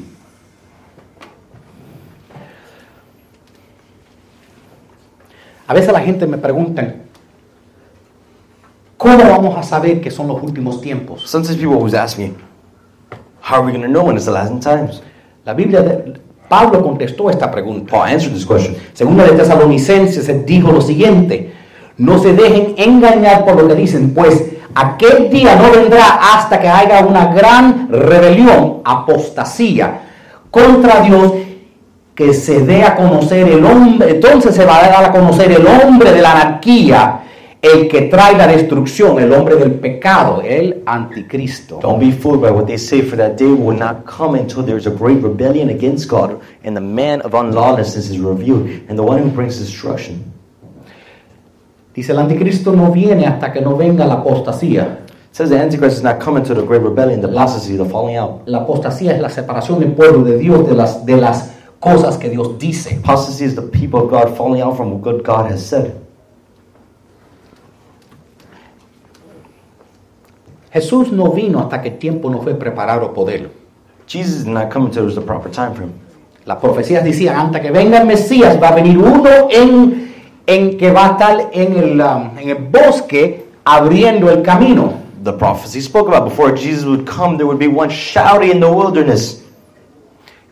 A 5.67 5.73
veces 5.73 5.91
la 5.95 6.03
gente 6.03 6.27
me 6.27 6.37
pregunta, 6.37 7.06
¿cómo 9.17 9.31
vamos 9.31 9.59
a 9.59 9.62
saber 9.62 10.01
que 10.01 10.11
son 10.11 10.29
los 10.29 10.43
últimos 10.43 10.81
tiempos? 10.81 11.23
Sometimes 11.29 11.57
people 11.57 11.75
always 11.77 11.95
ask 11.95 12.19
me, 12.19 12.33
how 13.43 13.57
are 13.57 13.64
we 13.64 13.73
going 13.73 13.83
to 13.83 13.89
know 13.89 14.05
when 14.05 14.17
it's 14.17 14.25
the 14.27 14.33
last 14.33 14.53
times? 14.62 15.03
La 15.45 15.55
Biblia, 15.55 15.83
de- 15.83 16.21
Pablo 16.49 16.81
contestó 16.83 17.29
esta 17.29 17.51
pregunta. 17.51 17.91
Paul 17.91 18.09
answered 18.09 18.33
this 18.35 18.47
question. 18.47 18.77
Segunda 18.93 19.25
de 19.25 19.33
Tesalonicenses 19.33 20.47
dijo 20.47 20.71
lo 20.71 20.81
siguiente, 20.81 21.53
no 21.99 22.19
se 22.19 22.33
dejen 22.35 22.75
engañar 22.77 23.45
por 23.45 23.61
lo 23.61 23.67
que 23.67 23.75
dicen, 23.75 24.14
pues 24.14 24.45
aquel 24.75 25.29
día 25.31 25.57
no 25.57 25.71
vendrá 25.73 26.21
hasta 26.35 26.61
que 26.61 26.69
haya 26.69 27.05
una 27.05 27.33
gran 27.35 27.89
rebelión, 27.91 28.81
apostasía 28.85 30.03
contra 30.51 31.01
Dios, 31.01 31.33
que 32.14 32.33
se 32.33 32.61
dé 32.61 32.83
a 32.83 32.95
conocer 32.95 33.49
el 33.49 33.64
hombre, 33.64 34.11
entonces 34.12 34.55
se 34.55 34.64
va 34.64 34.79
a 34.85 34.89
dar 34.89 35.05
a 35.05 35.12
conocer 35.12 35.51
el 35.53 35.67
hombre 35.67 36.12
de 36.12 36.23
la 36.23 36.33
anarquía, 36.33 37.21
el 37.63 37.89
que 37.89 38.03
trae 38.03 38.37
la 38.37 38.47
destrucción, 38.47 39.19
el 39.19 39.33
hombre 39.33 39.57
del 39.57 39.73
pecado, 39.73 40.43
el 40.43 40.83
anticristo. 40.87 41.81
Don't 41.81 41.99
be 41.99 42.13
fooled 42.13 42.41
by 42.41 42.51
what 42.51 42.67
they 42.67 42.79
say, 42.79 43.03
for 43.03 43.17
that 43.17 43.37
day 43.37 43.47
will 43.47 43.77
not 43.77 44.05
come 44.07 44.39
until 44.39 44.63
there 44.63 44.77
is 44.77 44.87
a 44.87 44.91
great 44.91 45.23
rebellion 45.23 45.71
against 45.71 46.09
God, 46.09 46.41
and 46.65 46.77
the 46.77 46.81
man 46.81 47.21
of 47.23 47.35
unlawlessness 47.35 48.09
is 48.11 48.19
revealed, 48.19 48.69
and 48.89 48.97
the 48.97 49.03
one 49.03 49.23
who 49.23 49.31
brings 49.31 49.59
destruction. 49.59 50.33
Dice 51.95 52.11
el 52.11 52.19
anticristo 52.19 52.73
no 52.73 52.93
viene 52.93 53.27
hasta 53.27 53.51
que 53.53 53.63
no 53.63 53.77
venga 53.77 54.05
la 54.05 54.17
apostasía. 54.17 54.99
It 55.37 55.39
says 55.39 55.51
the 55.51 55.59
Antichrist 55.59 55.99
is 55.99 56.03
not 56.03 56.19
coming 56.19 56.43
to 56.45 56.55
the 56.55 56.63
great 56.63 56.81
rebellion, 56.81 57.21
the 57.21 57.29
apostasy, 57.29 57.77
the 57.77 57.85
falling 57.85 58.17
out. 58.17 58.47
La 58.47 58.61
apostasía 58.61 59.13
es 59.13 59.21
la 59.21 59.29
separación 59.29 59.81
del 59.81 59.93
pueblo 59.93 60.25
de 60.25 60.39
Dios 60.39 60.67
de 60.67 60.75
las, 60.75 61.05
de 61.05 61.17
las 61.17 61.53
cosas 61.79 62.17
que 62.17 62.31
Dios 62.31 62.59
dice. 62.59 62.99
Apostasy 63.05 63.45
is 63.45 63.55
the 63.55 63.61
people 63.61 64.01
of 64.01 64.11
God 64.11 64.35
falling 64.35 64.63
out 64.63 64.79
from 64.79 65.03
what 65.03 65.23
God 65.23 65.51
has 65.51 65.63
said. 65.63 66.06
Jesús 70.77 71.11
no 71.11 71.31
vino 71.31 71.61
hasta 71.61 71.81
que 71.81 71.89
el 71.89 71.99
tiempo 71.99 72.29
no 72.29 72.43
fue 72.43 72.55
preparado 72.55 73.14
por 73.14 73.31
él. 73.31 73.49
Jesus 74.07 74.41
is 74.41 74.47
not 74.47 74.70
coming 74.70 74.89
until 74.89 75.05
it 75.05 75.07
was 75.07 75.14
the 75.14 75.22
proper 75.22 75.51
time 75.51 75.74
for 75.74 75.85
him. 75.85 75.93
Las 76.45 76.59
profecías 76.59 77.03
decían, 77.03 77.35
antes 77.35 77.62
que 77.62 77.70
venga 77.70 77.99
el 77.99 78.07
Mesías, 78.07 78.61
va 78.62 78.68
a 78.68 78.74
venir 78.74 78.99
uno 78.99 79.49
en, 79.51 80.12
en 80.47 80.77
que 80.77 80.93
va 80.93 81.07
a 81.07 81.11
estar 81.12 81.51
en 81.51 81.77
el, 81.77 82.01
um, 82.01 82.39
en 82.39 82.51
el 82.51 82.57
bosque 82.57 83.47
abriendo 83.64 84.31
el 84.31 84.43
camino. 84.43 84.93
The 85.24 85.33
prophecy 85.33 85.81
spoke 85.81 86.09
about 86.09 86.29
before 86.29 86.55
Jesus 86.55 86.85
would 86.85 87.07
come, 87.07 87.39
there 87.39 87.47
would 87.47 87.59
be 87.59 87.68
one 87.68 87.89
shouting 87.89 88.51
in 88.51 88.61
the 88.61 88.70
wilderness. 88.70 89.43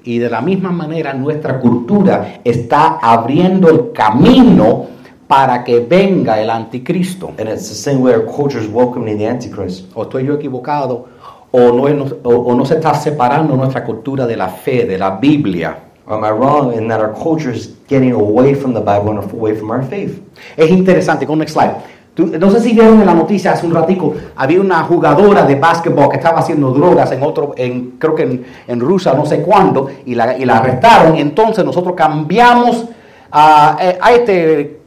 Y 0.04 0.18
de 0.18 0.30
la 0.30 0.40
misma 0.40 0.70
manera 0.70 1.12
nuestra 1.12 1.60
cultura 1.60 2.40
está 2.42 2.98
abriendo 3.00 3.68
el 3.68 3.92
camino 3.92 4.86
para 5.34 5.64
que 5.64 5.80
venga 5.80 6.40
el 6.40 6.48
anticristo. 6.48 7.32
And 7.38 7.48
it's 7.48 7.68
the 7.68 7.74
same 7.74 7.98
way 8.00 8.14
our 8.14 8.24
culture 8.24 8.60
is 8.60 8.68
welcoming 8.68 9.18
the 9.18 9.26
Antichrist. 9.26 9.86
o 9.94 10.02
estoy 10.04 10.24
yo 10.26 10.34
equivocado, 10.34 11.06
o 11.50 11.58
no, 11.72 12.04
o, 12.22 12.30
o 12.30 12.54
no 12.54 12.64
se 12.64 12.74
está 12.74 12.94
separando 12.94 13.56
nuestra 13.56 13.84
cultura 13.84 14.28
de 14.28 14.36
la 14.36 14.48
fe, 14.48 14.84
de 14.84 14.96
la 14.96 15.10
Biblia. 15.18 15.76
Am 16.06 16.22
I 16.24 16.28
wrong 16.30 16.72
in 16.74 16.86
that 16.86 17.00
our 17.00 17.12
culture 17.14 17.50
is 17.52 17.74
getting 17.88 18.12
away 18.12 18.54
from 18.54 18.74
the 18.74 18.80
Bible 18.80 19.10
and 19.10 19.24
away 19.32 19.54
from 19.56 19.70
our 19.72 19.82
faith? 19.82 20.20
Es 20.56 20.70
interesante, 20.70 21.26
con 21.26 21.38
next 21.40 21.54
slide. 21.54 21.72
Tú- 22.14 22.26
no 22.38 22.48
sé 22.52 22.60
si 22.60 22.72
vieron 22.72 23.00
en 23.00 23.06
la 23.06 23.14
noticia 23.14 23.54
hace 23.54 23.66
un 23.66 23.74
ratico, 23.74 24.14
había 24.36 24.60
una 24.60 24.84
jugadora 24.84 25.44
de 25.44 25.56
básquetbol 25.56 26.10
que 26.10 26.18
estaba 26.18 26.38
haciendo 26.38 26.70
drogas 26.70 27.10
en 27.10 27.24
otro, 27.24 27.54
en, 27.56 27.96
creo 27.98 28.14
que 28.14 28.22
en, 28.22 28.44
en 28.68 28.78
Rusia, 28.78 29.14
no 29.14 29.26
sé 29.26 29.42
cuándo, 29.42 29.88
y 30.06 30.14
la, 30.14 30.38
y 30.38 30.44
la 30.44 30.58
arrestaron. 30.58 31.16
Entonces 31.16 31.64
nosotros 31.64 31.94
cambiamos 31.96 32.84
a, 33.32 33.76
eh, 33.80 33.98
a 34.00 34.12
este, 34.12 34.83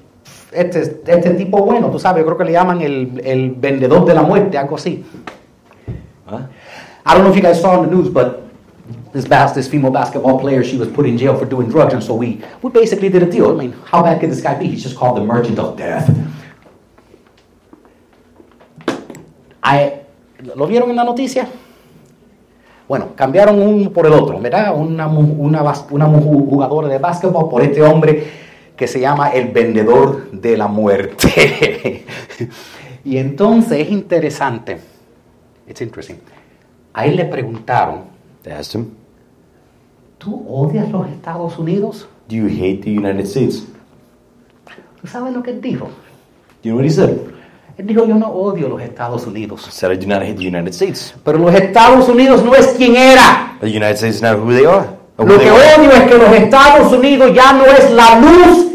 este, 0.52 1.02
este 1.08 1.30
tipo 1.32 1.64
bueno, 1.64 1.90
tú 1.90 2.00
sabes, 2.00 2.24
creo 2.24 2.38
que 2.38 2.46
le 2.46 2.52
llaman 2.54 2.82
el, 2.82 3.22
el 3.24 3.52
vendedor 3.52 4.06
de 4.06 4.14
la 4.14 4.22
muerte, 4.24 4.58
algo 4.58 4.76
así. 4.76 5.04
Huh? 6.30 6.40
I 7.06 7.14
don't 7.14 7.24
know 7.24 7.30
if 7.30 7.36
you 7.36 7.42
guys 7.42 7.60
saw 7.62 7.82
in 7.84 7.90
the 7.90 7.96
news, 7.96 8.10
but 8.10 8.44
this 9.14 9.26
bas- 9.26 9.54
this 9.54 9.68
female 9.70 9.92
basketball 9.92 10.38
player, 10.40 10.64
she 10.64 10.78
was 10.78 10.88
put 10.90 11.06
in 11.06 11.18
jail 11.18 11.36
for 11.36 11.46
doing 11.48 11.70
drugs, 11.70 11.94
and 11.94 12.04
so 12.04 12.14
we 12.14 12.42
we 12.62 12.70
basically 12.70 13.10
did 13.10 13.24
a 13.24 13.26
deal. 13.30 13.50
I 13.52 13.56
mean, 13.56 13.74
how 13.86 14.02
bad 14.04 14.20
could 14.20 14.30
this 14.32 14.42
guy 14.42 14.56
be? 14.56 14.66
He's 14.68 14.84
just 14.84 14.98
called 14.98 15.18
the 15.18 15.24
merchant 15.24 15.58
of 15.60 15.78
death. 15.78 16.10
I- 19.64 19.94
¿Lo 20.56 20.68
vieron 20.68 20.90
en 20.90 20.96
la 20.96 21.04
noticia? 21.04 21.48
Bueno, 22.88 23.08
cambiaron 23.16 23.60
uno 23.62 23.90
por 23.92 24.06
el 24.06 24.14
otro, 24.14 24.40
¿verdad? 24.40 24.74
Una, 24.76 25.08
una, 25.08 25.62
una 25.92 26.06
jugadora 26.08 26.88
de 26.88 26.98
básquetbol 27.00 27.50
por 27.50 27.62
este 27.62 27.82
hombre 27.82 28.24
que 28.78 28.88
se 28.88 29.00
llama 29.00 29.30
el 29.30 29.50
vendedor 29.50 30.32
de 30.32 30.56
la 30.56 30.68
muerte. 30.68 32.06
y 33.04 33.18
entonces 33.18 33.80
es 33.80 33.92
interesante. 33.92 34.78
It's 35.68 35.82
interesting. 35.82 36.18
A 36.94 37.06
él 37.06 37.16
le 37.16 37.26
preguntaron, 37.26 38.04
They 38.44 38.54
asked 38.54 38.80
him, 38.80 38.92
¿tú 40.18 40.46
odias 40.48 40.90
los 40.90 41.08
Estados 41.08 41.58
Unidos? 41.60 42.08
Do 42.30 42.36
you 42.36 42.48
hate 42.48 42.82
the 42.84 42.92
United 42.92 43.26
States? 43.26 43.66
¿Tú 45.02 45.08
sabes 45.08 45.34
lo 45.34 45.44
que 45.44 45.52
él 45.52 45.60
dijo? 45.62 45.86
Do 45.86 46.70
you 46.70 46.72
know 46.72 46.78
what 46.78 46.86
he 46.86 46.90
said? 46.90 47.18
Él 47.78 47.86
dijo, 47.86 48.06
yo 48.06 48.16
no 48.16 48.30
odio 48.30 48.70
los 48.70 48.82
Estados 48.82 49.28
Unidos. 49.28 49.68
said, 49.70 49.92
I 49.92 49.98
do 49.98 50.08
not 50.08 50.24
hate 50.24 50.36
the 50.36 50.48
United 50.48 50.74
States. 50.74 51.14
Pero 51.24 51.38
los 51.38 51.54
Estados 51.54 52.10
Unidos 52.10 52.44
no 52.44 52.56
es 52.56 52.68
quien 52.70 52.96
era. 52.96 53.58
The 53.60 53.68
United 53.68 53.96
States 53.96 54.16
is 54.16 54.22
not 54.22 54.40
who 54.40 54.52
they 54.52 54.66
are. 54.66 54.88
Lo 55.18 55.26
que 55.26 55.52
odio 55.52 55.92
es 55.92 56.04
que 56.04 56.18
los 56.18 56.32
Estados 56.32 56.94
Unidos 56.94 57.32
ya 57.34 57.54
no 57.54 57.66
es 57.66 57.92
la 57.92 58.20
luz 58.20 58.67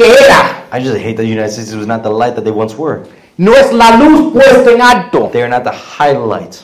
que 0.00 0.06
era. 0.06 0.64
I 0.72 0.80
just 0.80 0.96
hate 0.96 1.16
that 1.16 1.22
the 1.22 1.28
United 1.28 1.52
States 1.52 1.74
was 1.74 1.86
not 1.86 2.02
the 2.02 2.10
light 2.10 2.34
that 2.36 2.44
they 2.44 2.50
once 2.50 2.74
were. 2.76 3.02
No 3.36 3.52
es 3.52 3.72
la 3.72 3.96
luz 3.96 4.32
puesta 4.32 4.72
en 4.72 4.80
alto. 4.80 5.28
They 5.32 5.42
are 5.42 5.48
not 5.48 5.64
the 5.64 5.72
highlight. 5.72 6.56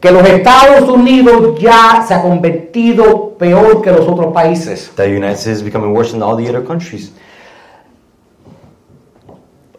Que 0.00 0.10
los 0.10 0.26
Estados 0.28 0.88
Unidos 0.88 1.60
ya 1.60 2.04
se 2.06 2.14
ha 2.14 2.22
convertido 2.22 3.36
peor 3.38 3.82
que 3.82 3.92
los 3.92 4.06
otros 4.08 4.32
países. 4.32 4.90
The 4.96 5.06
United 5.06 5.36
States 5.36 5.58
is 5.58 5.62
becoming 5.62 5.92
worse 5.94 6.10
than 6.10 6.22
all 6.22 6.36
the 6.36 6.48
other 6.48 6.64
countries. 6.64 7.12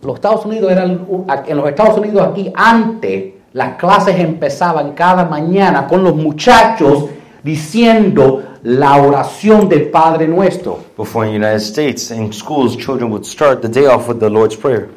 Los 0.01 0.15
Estados 0.15 0.45
Unidos 0.45 0.71
eran, 0.71 1.05
en 1.47 1.57
los 1.57 1.67
Estados 1.67 1.97
Unidos 1.97 2.27
aquí 2.29 2.51
antes 2.55 3.33
las 3.53 3.75
clases 3.77 4.19
empezaban 4.19 4.93
cada 4.93 5.25
mañana 5.25 5.87
con 5.87 6.03
los 6.03 6.15
muchachos 6.15 7.05
diciendo 7.43 8.43
la 8.63 8.95
oración 8.97 9.67
del 9.67 9.89
Padre 9.89 10.27
Nuestro. 10.27 10.79
Before 10.97 11.25
in 11.25 11.33
the 11.33 11.45
United 11.45 11.61
States, 11.61 12.11
in 12.11 12.31
schools, 12.31 12.77
children 12.77 13.11
would 13.11 13.25
start 13.25 13.61
the 13.61 13.67
day 13.67 13.85
off 13.85 14.07
with 14.07 14.19
the 14.19 14.29
Lord's 14.29 14.55
Prayer. 14.55 14.89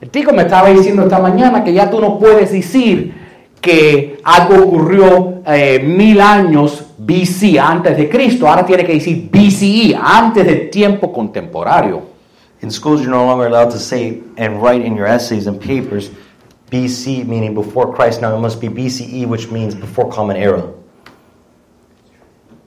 El 0.00 0.10
tico 0.10 0.32
me 0.32 0.42
estaba 0.42 0.68
diciendo 0.68 1.02
esta 1.02 1.18
mañana 1.18 1.64
que 1.64 1.72
ya 1.72 1.88
tú 1.88 2.00
no 2.00 2.18
puedes 2.18 2.52
decir 2.52 3.14
que 3.60 4.20
algo 4.22 4.62
ocurrió 4.62 5.42
eh, 5.46 5.80
mil 5.82 6.20
años 6.20 6.84
BC, 6.98 7.58
antes 7.58 7.96
de 7.96 8.10
Cristo. 8.10 8.46
Ahora 8.46 8.66
tiene 8.66 8.84
que 8.84 8.92
decir 8.92 9.30
BCE, 9.30 9.96
antes 9.98 10.44
del 10.44 10.68
tiempo 10.68 11.10
contemporáneo. 11.10 12.02
In 12.60 12.70
schools, 12.70 13.00
you're 13.00 13.10
no 13.10 13.24
longer 13.26 13.46
allowed 13.46 13.70
to 13.70 13.78
say 13.78 14.22
and 14.36 14.62
write 14.62 14.84
in 14.84 14.94
your 14.94 15.06
essays 15.06 15.46
and 15.46 15.58
papers 15.58 16.10
BC, 16.70 17.26
meaning 17.26 17.54
before 17.54 17.94
Christ. 17.94 18.20
Now 18.20 18.36
it 18.36 18.40
must 18.40 18.60
be 18.60 18.68
BCE, 18.68 19.26
which 19.26 19.50
means 19.50 19.74
before 19.74 20.10
Common 20.10 20.36
Era. 20.36 20.64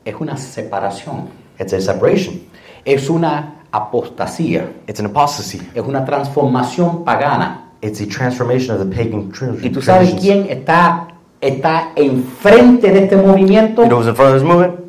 Es 0.07 0.15
una 0.19 0.37
separación, 0.37 1.29
It's 1.59 1.73
a 1.73 1.81
separation. 1.81 2.39
es 2.85 3.09
una 3.09 3.63
apostasía, 3.71 4.71
It's 4.87 4.99
an 5.01 5.07
apostasy. 5.07 5.59
es 5.75 5.83
una 5.83 6.05
transformación 6.05 7.03
pagana. 7.03 7.71
It's 7.81 7.99
a 8.01 8.07
transformation 8.07 8.75
of 8.75 8.79
the 8.89 8.95
pagan 8.95 9.31
tra- 9.31 9.57
¿Y 9.61 9.69
tú 9.69 9.81
sabes 9.81 10.11
traditions. 10.11 10.21
quién 10.21 10.57
está, 10.57 11.07
está 11.41 11.91
enfrente 11.95 12.91
de 12.91 13.03
este 13.03 13.17
movimiento? 13.17 13.81
You 13.83 13.89
know 13.89 13.99
who's 13.99 14.07
in 14.07 14.15
front 14.15 14.33
of 14.33 14.41
this 14.41 14.47
movement? 14.49 14.79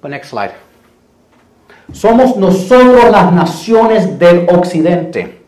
The 0.00 0.08
next 0.08 0.30
slide. 0.30 0.52
Somos 1.92 2.36
nosotros 2.36 3.10
las 3.10 3.30
naciones 3.32 4.18
del 4.18 4.46
occidente. 4.48 5.42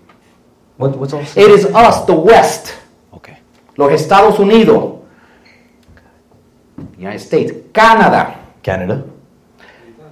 What, 0.77 0.97
what's 0.97 1.15
all 1.15 1.23
It 1.23 1.49
is 1.59 1.65
us, 1.67 2.05
the 2.07 2.13
West. 2.13 2.73
Okay. 3.13 3.39
Los 3.77 3.91
Estados 3.93 4.39
Unidos. 4.39 4.97
United 6.99 7.21
States. 7.21 7.53
Canadá. 7.73 8.35
Canada. 8.63 9.05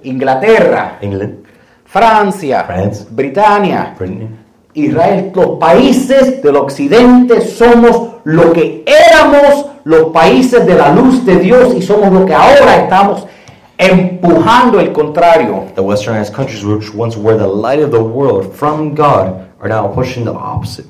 Inglaterra, 0.03 0.97
England, 1.01 1.45
Francia, 1.85 2.63
France. 2.63 3.05
Britania, 3.09 3.95
Britain, 3.97 4.37
Israel, 4.73 5.31
los 5.35 5.59
países 5.59 6.41
del 6.41 6.55
occidente 6.55 7.41
somos 7.41 8.13
lo 8.23 8.51
que 8.51 8.83
éramos 8.85 9.67
los 9.83 10.11
países 10.11 10.65
de 10.65 10.75
la 10.75 10.93
luz 10.93 11.25
de 11.25 11.37
Dios 11.37 11.75
y 11.75 11.81
somos 11.81 12.11
lo 12.11 12.25
que 12.25 12.33
ahora 12.33 12.77
estamos 12.77 13.27
empujando 13.77 14.79
el 14.79 14.91
contrario. 14.91 15.65
the 15.75 15.81
westernized 15.81 16.33
countries 16.33 16.63
which 16.63 16.93
once 16.93 17.17
were 17.17 17.37
the 17.37 17.47
light 17.47 17.79
of 17.79 17.91
the 17.91 18.03
world 18.03 18.53
from 18.53 18.95
God 18.95 19.47
are 19.59 19.69
now 19.69 19.87
pushing 19.87 20.25
the 20.25 20.33
opposite. 20.33 20.87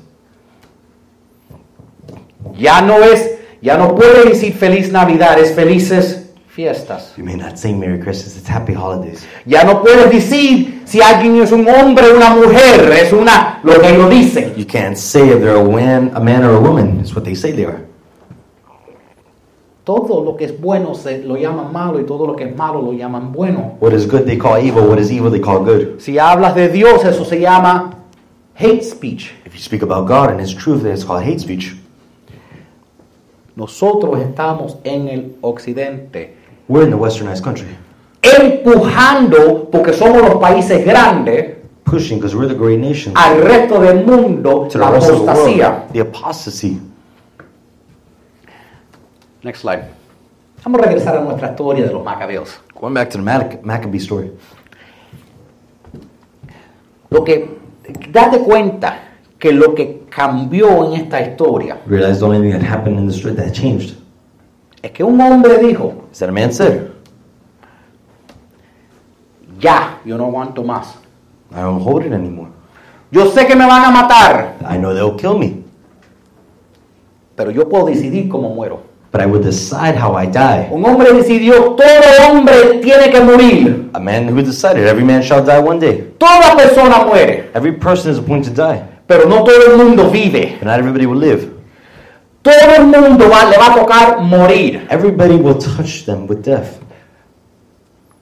Ya 2.56 2.80
no 2.80 3.02
es, 3.02 3.38
ya 3.60 3.76
no 3.76 3.94
puede 3.94 4.28
decir 4.28 4.54
feliz 4.54 4.92
Navidad, 4.92 5.38
es 5.38 5.54
felices 5.54 6.23
fiestas. 6.54 7.12
You 7.16 7.24
may 7.24 7.36
not 7.36 7.58
say 7.58 7.74
Merry 7.74 7.98
Christmas, 7.98 8.36
it's 8.36 8.48
Happy 8.48 8.72
Holidays. 8.72 9.26
Ya 9.44 9.64
no 9.64 9.82
puedes 9.82 10.10
decir 10.10 10.82
si 10.84 11.00
alguien 11.00 11.42
es 11.42 11.50
un 11.50 11.66
hombre 11.68 12.12
o 12.12 12.16
una 12.16 12.30
mujer, 12.30 12.92
es 12.92 13.12
una 13.12 13.60
lo 13.64 13.80
que 13.80 13.88
ellos 13.90 14.08
dicen. 14.08 14.54
You 14.56 14.64
can't 14.64 14.96
say 14.96 15.30
if 15.30 15.40
they're 15.40 15.56
a 15.56 15.64
man, 15.64 16.12
a 16.14 16.20
man 16.20 16.44
or 16.44 16.54
a 16.54 16.60
woman. 16.60 17.00
It's 17.00 17.14
what 17.14 17.24
they 17.24 17.34
say 17.34 17.52
they 17.52 17.64
are. 17.64 17.84
Todo 19.82 20.24
lo 20.24 20.36
que 20.36 20.46
es 20.46 20.58
bueno 20.58 20.94
se 20.94 21.18
lo 21.18 21.36
llaman 21.36 21.70
malo 21.70 22.00
y 22.00 22.04
todo 22.04 22.26
lo 22.26 22.34
que 22.36 22.44
es 22.44 22.56
malo 22.56 22.80
lo 22.80 22.92
llaman 22.92 23.32
bueno. 23.32 23.76
What 23.80 23.92
is 23.92 24.06
good 24.06 24.24
they 24.24 24.38
call 24.38 24.56
evil, 24.56 24.88
what 24.88 24.98
is 24.98 25.10
evil 25.10 25.30
they 25.30 25.40
call 25.40 25.58
good. 25.58 26.00
Si 26.00 26.18
hablas 26.18 26.54
de 26.54 26.68
Dios, 26.68 27.04
eso 27.04 27.24
se 27.24 27.40
llama 27.40 27.98
hate 28.54 28.82
speech. 28.82 29.34
If 29.44 29.54
you 29.54 29.60
speak 29.60 29.82
about 29.82 30.06
God 30.06 30.30
and 30.30 30.40
His 30.40 30.54
truth, 30.54 30.86
it's 30.86 31.04
called 31.04 31.24
hate 31.24 31.40
speech. 31.40 31.74
Nosotros 33.56 34.18
estamos 34.20 34.78
en 34.84 35.08
el 35.08 35.36
occidente 35.40 36.43
We're 36.68 36.84
in 36.84 36.90
the 36.90 36.96
westernized 36.96 37.42
country, 37.42 37.76
empujando, 38.22 39.68
porque 39.70 39.92
somos 39.92 40.22
los 40.22 40.34
países 40.36 40.84
grandes, 40.84 41.56
pushing 41.84 42.18
because 42.18 42.34
we're 42.34 42.48
the 42.48 42.54
great 42.58 42.80
nation 42.80 43.12
al 43.16 43.40
resto 43.42 43.80
del 43.80 44.04
mundo 44.04 44.66
to 44.68 44.70
the 44.70 44.78
la 44.78 44.90
rest 44.90 45.10
of 45.10 45.24
the 45.26 45.30
apostasía. 45.30 45.68
world. 45.70 45.92
The 45.92 46.00
apostasy. 46.00 46.80
Next 49.42 49.60
slide. 49.60 49.84
Vamos 50.64 50.80
a 50.80 50.84
regresar 50.86 51.16
a 51.18 51.20
nuestra 51.20 51.50
historia 51.50 51.84
de 51.84 51.92
los 51.92 52.02
macabeos. 52.02 52.48
Going 52.80 52.94
back 52.94 53.10
to 53.10 53.18
the 53.18 53.22
Mac- 53.24 53.62
Maccabee 53.62 53.98
story. 54.00 54.30
Lo 57.10 57.22
que, 57.22 57.58
date 58.10 58.38
cuenta 58.38 58.98
que 59.38 59.52
lo 59.52 59.74
que 59.74 60.04
cambió 60.08 60.86
en 60.86 61.00
esta 61.02 61.20
historia 61.20 61.76
Realize 61.86 62.18
the 62.20 62.24
only 62.24 62.40
thing 62.40 62.58
that 62.58 62.62
happened 62.66 62.98
in 62.98 63.06
the 63.06 63.12
story 63.12 63.34
that 63.34 63.52
changed 63.52 63.94
es 64.84 64.90
que 64.90 65.02
un 65.02 65.18
hombre 65.20 65.56
dijo, 65.58 66.04
a 66.20 66.26
man 66.30 66.52
said, 66.52 66.88
ya, 69.58 69.98
yo 70.04 70.18
no 70.18 70.26
aguanto 70.26 70.62
más. 70.62 70.96
I 71.50 71.60
don't 71.60 71.80
hold 71.82 72.04
it 72.04 72.12
anymore. 72.12 72.50
Yo 73.10 73.30
sé 73.30 73.46
que 73.46 73.56
me 73.56 73.64
van 73.66 73.84
a 73.84 73.90
matar, 73.90 74.56
I 74.68 74.76
know 74.76 74.92
they'll 74.92 75.16
kill 75.16 75.38
me, 75.38 75.62
pero 77.36 77.50
yo 77.50 77.66
puedo 77.68 77.86
decidir 77.86 78.28
cómo 78.28 78.50
muero. 78.54 78.82
but 79.10 79.20
I 79.22 79.26
will 79.26 79.40
decide 79.40 79.94
how 79.96 80.14
I 80.16 80.26
die. 80.26 80.68
Un 80.72 80.84
hombre 80.84 81.12
decidió, 81.12 81.76
todo 81.76 81.86
hombre 82.28 82.80
tiene 82.82 83.10
que 83.10 83.20
morir. 83.20 83.88
A 83.94 84.00
man 84.00 84.28
who 84.28 84.42
decided 84.42 84.86
every 84.88 85.04
man 85.04 85.22
shall 85.22 85.42
die 85.44 85.60
one 85.60 85.78
day. 85.78 86.12
Toda 86.18 86.56
persona 86.56 87.04
muere, 87.06 87.50
Every 87.54 87.72
person 87.72 88.10
is 88.10 88.18
appointed 88.18 88.54
to 88.56 88.62
die, 88.62 88.82
pero 89.06 89.28
no 89.28 89.44
todo 89.44 89.70
el 89.72 89.78
mundo 89.78 90.10
vive. 90.10 90.56
but 90.58 90.66
not 90.66 90.78
everybody 90.80 91.06
will 91.06 91.16
live. 91.16 91.53
Todo 92.44 92.74
el 92.76 92.84
mundo 92.84 93.24
va- 93.30 93.48
le 93.50 93.56
va 93.56 93.72
a 93.72 93.74
tocar 93.74 94.20
morir. 94.20 94.86
Everybody 94.90 95.34
will 95.36 95.56
touch 95.58 96.04
them 96.04 96.26
with 96.28 96.42
death. 96.44 96.78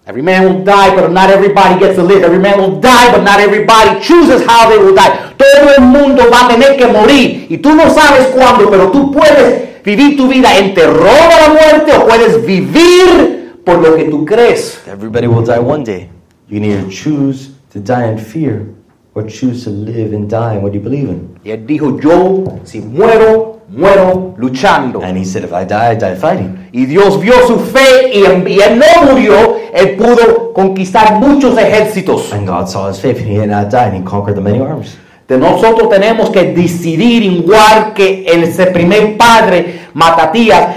Every 0.06 0.22
man 0.22 0.44
will 0.44 0.64
die, 0.64 0.94
but 0.96 1.10
not 1.10 1.28
everybody 1.30 1.78
gets 1.78 1.96
to 1.96 2.02
live. 2.02 2.24
Every 2.24 2.38
man 2.38 2.58
will 2.60 2.80
die, 2.80 3.10
but 3.12 3.22
not 3.24 3.38
everybody 3.40 4.00
chooses 4.00 4.42
how 4.46 4.68
they 4.68 4.78
will 4.78 4.94
die. 4.94 5.10
Todo 5.36 5.74
el 5.76 5.82
mundo 5.82 6.22
va 6.30 6.46
a 6.46 6.48
tener 6.48 6.76
que 6.76 6.86
morir. 6.86 7.46
Y 7.50 7.58
tú 7.58 7.74
no 7.74 7.88
sabes 7.90 8.28
cuándo, 8.34 8.68
pero 8.70 8.90
tú 8.90 9.10
puedes 9.12 9.82
vivir 9.84 10.16
tu 10.16 10.28
vida 10.28 10.56
en 10.56 10.74
terror 10.74 11.06
a 11.06 11.48
la 11.48 11.54
muerte 11.54 11.92
o 11.96 12.06
puedes 12.06 12.44
vivir 12.44 13.60
por 13.64 13.78
lo 13.80 13.94
que 13.96 14.04
tú 14.04 14.24
crees. 14.24 14.80
Everybody 14.86 15.26
will 15.26 15.44
die 15.44 15.58
one 15.60 15.84
day. 15.84 16.08
You 16.48 16.60
can 16.60 16.64
either 16.70 16.88
choose 16.90 17.50
to 17.72 17.80
die 17.80 18.08
in 18.12 18.18
fear 18.18 18.66
or 19.14 19.24
choose 19.26 19.64
to 19.64 19.70
live 19.70 20.12
and 20.14 20.28
die 20.28 20.56
in 20.56 20.62
what 20.62 20.72
you 20.74 20.80
believe 20.80 21.08
in. 21.08 21.38
Y 21.44 21.50
él 21.50 21.64
dijo, 21.66 21.98
yo 22.00 22.44
si 22.64 22.80
muero, 22.80 23.51
muero 23.72 24.34
luchando. 24.36 25.02
And 25.02 25.16
he 25.16 25.24
said, 25.24 25.44
if 25.44 25.52
I 25.52 25.64
die, 25.64 25.92
I 25.92 25.96
die 25.96 26.14
fighting. 26.14 26.68
Y 26.72 26.86
Dios 26.86 27.20
vio 27.20 27.46
su 27.46 27.58
fe 27.58 28.10
y, 28.12 28.20
y 28.20 28.60
él 28.60 28.78
no 28.78 29.12
murió. 29.12 29.56
Él 29.72 29.96
pudo 29.96 30.52
conquistar 30.52 31.18
muchos 31.18 31.56
ejércitos. 31.58 32.32
And 32.32 32.46
God 32.46 32.68
saw 32.68 32.88
his 32.88 33.00
faith, 33.00 33.18
and 33.18 33.28
he 33.28 33.38
did 33.38 33.48
not 33.48 33.70
die, 33.70 33.86
and 33.86 33.96
he 33.96 34.02
conquered 34.02 34.36
the 34.36 34.42
many 34.42 34.60
armies. 34.60 34.98
De 35.26 35.38
nosotros 35.38 35.88
tenemos 35.88 36.30
que 36.30 36.52
decidir 36.52 37.22
igual 37.22 37.94
que 37.94 38.26
el 38.26 38.42
ese 38.42 38.66
primer 38.66 39.16
padre 39.16 39.80
Matatías, 39.94 40.76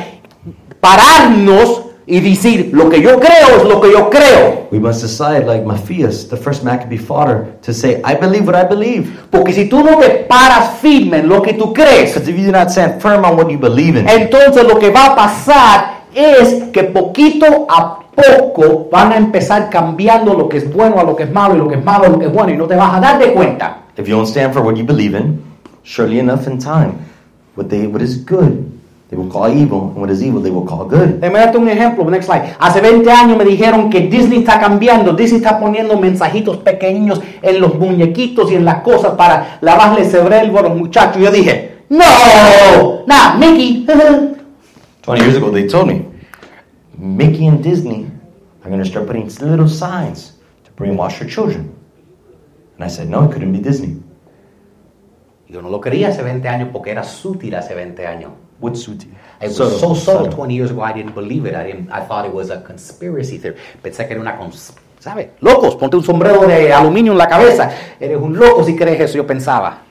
pararnos 0.80 1.85
y 2.08 2.20
decir 2.20 2.70
lo 2.74 2.90
que 2.90 3.02
yo 3.02 3.20
creo 3.20 3.58
es 3.58 3.64
lo 3.64 3.82
que 3.82 3.92
yo 3.92 4.10
creo. 4.10 4.68
We 4.72 4.80
must 4.80 5.02
decide, 5.02 5.46
like 5.46 5.66
Matthias, 5.66 6.28
the 6.28 6.38
first 6.38 6.64
Maccabee 6.64 6.98
fodder, 6.98 7.58
to 7.62 7.74
say, 7.74 8.02
I 8.04 8.16
believe 8.16 8.46
what 8.46 8.56
I 8.56 8.68
believe. 8.68 9.10
Porque 9.32 9.54
si 9.54 9.68
tú 9.68 9.84
no 9.84 9.98
te 9.98 10.26
paras 10.28 10.78
firme 10.82 11.20
en 11.20 11.30
lo 11.30 11.42
que 11.42 11.54
tú 11.54 11.74
crees, 11.74 12.14
Because 12.14 12.30
if 12.30 12.38
you 12.38 12.46
do 12.46 12.52
not 12.52 12.70
stand 12.70 13.02
firm 13.02 13.26
on 13.26 13.36
what 13.36 13.50
you 13.50 13.58
believe 13.58 13.98
in, 13.98 14.08
entonces 14.08 14.64
lo 14.64 14.78
que 14.78 14.92
va 14.92 15.08
a 15.08 15.16
pasar 15.16 16.06
es 16.14 16.72
que 16.72 16.84
poquito 16.84 17.66
a 17.70 18.00
poco 18.16 18.88
van 18.92 19.12
a 19.12 19.18
empezar 19.18 19.70
cambiando 19.70 20.34
lo 20.34 20.48
que 20.48 20.58
es 20.58 20.72
bueno 20.72 21.00
a 21.00 21.04
lo 21.04 21.16
que 21.16 21.24
es 21.24 21.32
malo 21.32 21.56
y 21.56 21.58
lo 21.58 21.68
que 21.68 21.76
es 21.76 21.84
malo 21.84 22.06
a 22.06 22.10
lo 22.10 22.20
que 22.20 22.28
es 22.28 22.32
bueno 22.32 22.54
y 22.54 22.58
no 22.58 22.66
te 22.68 22.76
vas 22.76 22.94
a 22.94 23.00
dar 23.00 23.20
de 23.20 23.34
cuenta. 23.34 23.82
if 23.98 24.08
you 24.08 24.16
don't 24.16 24.28
stand 24.28 24.54
for 24.54 24.62
what 24.62 24.76
you 24.76 24.84
believe 24.84 25.16
in, 25.16 25.42
surely 25.84 26.20
enough 26.20 26.48
in 26.48 26.58
time, 26.58 26.94
what, 27.56 27.70
they, 27.70 27.88
what 27.88 28.02
is 28.02 28.18
good, 28.18 28.72
they 29.10 29.18
will 29.18 29.30
call 29.30 29.48
evil, 29.48 29.92
and 29.92 29.98
what 29.98 30.10
is 30.10 30.24
evil, 30.24 30.42
they 30.42 30.50
will 30.50 30.66
call 30.66 30.86
good. 30.86 31.20
Déjame 31.20 31.40
darte 31.40 31.58
un 31.58 31.70
ejemplo, 31.70 32.10
next 32.10 32.26
slide. 32.26 32.56
Hace 32.60 32.82
20 32.82 33.12
años 33.12 33.38
me 33.38 33.46
dijeron 33.46 33.90
que 33.90 34.02
Disney 34.02 34.40
está 34.40 34.60
cambiando, 34.60 35.14
Disney 35.14 35.42
está 35.42 35.60
poniendo 35.60 36.00
mensajitos 36.00 36.58
pequeños 36.58 37.22
en 37.42 37.62
los 37.62 37.76
muñequitos 37.78 38.52
y 38.52 38.56
en 38.56 38.66
las 38.66 38.82
cosas 38.82 39.14
para 39.14 39.60
lavarle 39.62 40.02
el 40.02 40.10
cerebro 40.10 40.60
a 40.60 40.62
los 40.64 40.76
muchachos. 40.76 41.22
Yo 41.22 41.32
dije, 41.32 41.84
no, 41.90 43.04
nah, 43.06 43.36
Mickey. 43.38 43.86
20 45.04 45.24
years 45.24 45.36
ago, 45.38 45.52
they 45.52 45.68
told 45.68 45.88
me, 45.88 46.04
Mickey 46.98 47.46
and 47.46 47.62
Disney 47.64 48.10
are 48.64 48.70
going 48.72 48.82
to 48.82 48.90
start 48.90 49.06
putting 49.06 49.28
little 49.40 49.68
signs 49.70 50.34
to 50.64 50.72
brainwash 50.72 51.20
your 51.20 51.30
children. 51.30 51.76
And 52.76 52.84
I 52.84 52.88
said, 52.88 53.08
no, 53.08 53.24
it 53.24 53.32
couldn't 53.32 53.54
be 53.54 53.60
Disney. 53.60 54.02
Yo 55.48 55.62
no 55.62 55.70
lo 55.70 55.80
creía 55.80 56.10
hace 56.10 56.24
20 56.24 56.48
años 56.48 56.70
porque 56.74 56.90
era 56.90 57.04
sutil 57.04 57.54
hace 57.54 57.76
20 57.76 58.08
años. 58.08 58.32
Suti? 58.74 59.08
It 59.42 59.48
was 59.58 59.80
so 59.80 59.94
subtle 59.94 60.30
20 60.30 60.56
years 60.56 60.72
ago 60.72 60.82
I 60.82 60.94
didn't 60.94 61.14
believe 61.14 61.46
it. 61.46 61.56
I, 61.56 61.64
didn't, 61.64 61.92
I 61.92 62.02
thought 62.02 62.26
it 62.26 62.34
was 62.34 62.50
a 62.50 62.62
conspiracy 62.62 63.38
theory. 63.38 63.58
Pensé 63.82 64.08
que 64.08 64.14
era 64.14 64.22
una 64.22 64.38
cons 64.38 64.74
¿Sabes? 65.00 65.28
Locos, 65.42 65.76
ponte 65.76 65.98
un 65.98 66.04
sombrero 66.04 66.48
de 66.48 66.74
aluminio 66.74 67.12
en 67.12 67.18
la 67.20 67.28
cabeza. 67.28 67.70
Eres 68.00 68.18
un 68.20 68.36
loco 68.36 68.64
si 68.64 68.76
crees 68.76 69.00
eso, 69.02 69.18
yo 69.18 69.28
pensaba. 69.28 69.82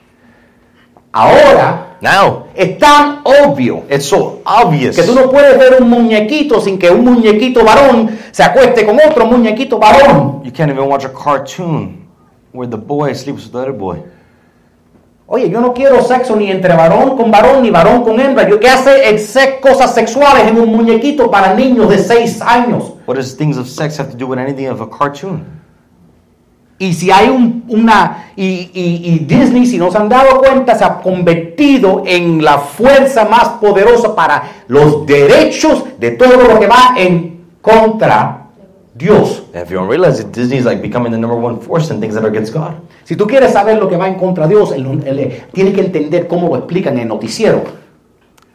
Ahora 1.13 1.95
Now, 2.01 2.47
es 2.53 2.77
tan 2.77 3.21
obvio 3.23 3.85
it's 3.89 4.05
so 4.05 4.41
obvious 4.45 4.95
que 4.95 5.03
tú 5.03 5.15
no 5.15 5.29
puedes 5.31 5.57
ver 5.57 5.81
un 5.81 5.89
muñequito 5.89 6.59
sin 6.59 6.77
que 6.77 6.89
un 6.89 7.03
muñequito 7.03 7.63
varón 7.63 8.15
se 8.31 8.43
acueste 8.43 8.85
con 8.85 8.97
otro 8.99 9.25
muñequito 9.25 9.79
varón. 9.79 10.43
you 10.43 10.51
can't 10.51 10.69
even 10.71 10.87
watch 10.87 11.05
a 11.05 11.09
cartoon 11.09 12.05
where 12.53 12.69
the 12.69 12.77
boy 12.77 13.13
sleeps 13.13 13.45
with 13.45 13.51
the 13.53 13.57
other 13.57 13.73
boy. 13.73 14.03
Oye, 15.27 15.49
yo 15.49 15.59
no 15.59 15.73
quiero 15.73 16.03
sexo 16.03 16.35
ni 16.35 16.51
entre 16.51 16.75
varón 16.75 17.17
con 17.17 17.31
varón 17.31 17.63
ni 17.63 17.71
varón 17.71 18.03
con 18.03 18.19
hembra. 18.19 18.47
Yo 18.47 18.59
que 18.59 18.69
hace 18.69 19.09
el 19.09 19.17
sex- 19.19 19.59
cosas 19.59 19.93
sexuales 19.95 20.47
en 20.47 20.59
un 20.59 20.69
muñequito 20.69 21.31
para 21.31 21.53
niños 21.55 21.89
de 21.89 21.97
6 21.97 22.41
años. 22.43 22.93
What 23.07 23.15
does 23.15 23.35
things 23.35 23.57
of 23.57 23.67
sex 23.67 23.99
have 23.99 24.11
to 24.11 24.17
do 24.17 24.27
with 24.27 24.37
anything 24.37 24.67
of 24.67 24.81
a 24.81 24.87
cartoon? 24.89 25.43
Y 26.77 26.93
si 26.93 27.09
hay 27.09 27.29
un- 27.29 27.63
una... 27.69 28.25
Y, 28.35 28.69
y- 28.73 29.01
y 29.13 29.19
Disney, 29.25 29.65
si 29.65 29.77
no 29.79 29.89
se 29.89 29.97
han 29.97 30.09
dado 30.09 30.37
cuenta, 30.39 30.75
se 30.75 30.83
ha 30.83 30.99
convertido 30.99 32.03
en 32.05 32.43
la 32.43 32.57
fuerza 32.59 33.25
más 33.25 33.47
poderosa 33.61 34.13
para 34.13 34.43
los 34.67 35.05
derechos 35.07 35.85
de 35.99 36.11
todo 36.11 36.35
lo 36.37 36.59
que 36.59 36.67
va 36.67 36.93
en 36.97 37.45
contra 37.61 38.44
Dios. 38.97 39.43
And 39.53 39.63
if 39.63 39.69
you 39.69 39.77
don't 39.77 39.89
realize 39.89 40.21
it, 40.21 40.31
Disney 40.31 40.57
is 40.57 40.65
like 40.65 40.81
becoming 40.81 41.11
the 41.11 41.17
number 41.17 41.35
one 41.37 41.59
force 41.59 41.91
in 41.91 41.99
things 41.99 42.13
that 42.15 42.23
are 42.23 42.29
against 42.29 42.53
God. 42.53 42.75
Si 43.03 43.15
tú 43.15 43.27
quieres 43.27 43.51
saber 43.53 43.77
lo 43.77 43.89
que 43.89 43.97
va 43.97 44.07
en 44.07 44.15
contra 44.15 44.47
Dios, 44.47 44.71
el, 44.71 44.85
el- 45.05 45.43
tienes 45.53 45.73
que 45.73 45.81
entender 45.81 46.27
cómo 46.27 46.47
lo 46.47 46.55
explican 46.57 46.93
en 46.95 47.01
el 47.01 47.07
noticiero. 47.09 47.63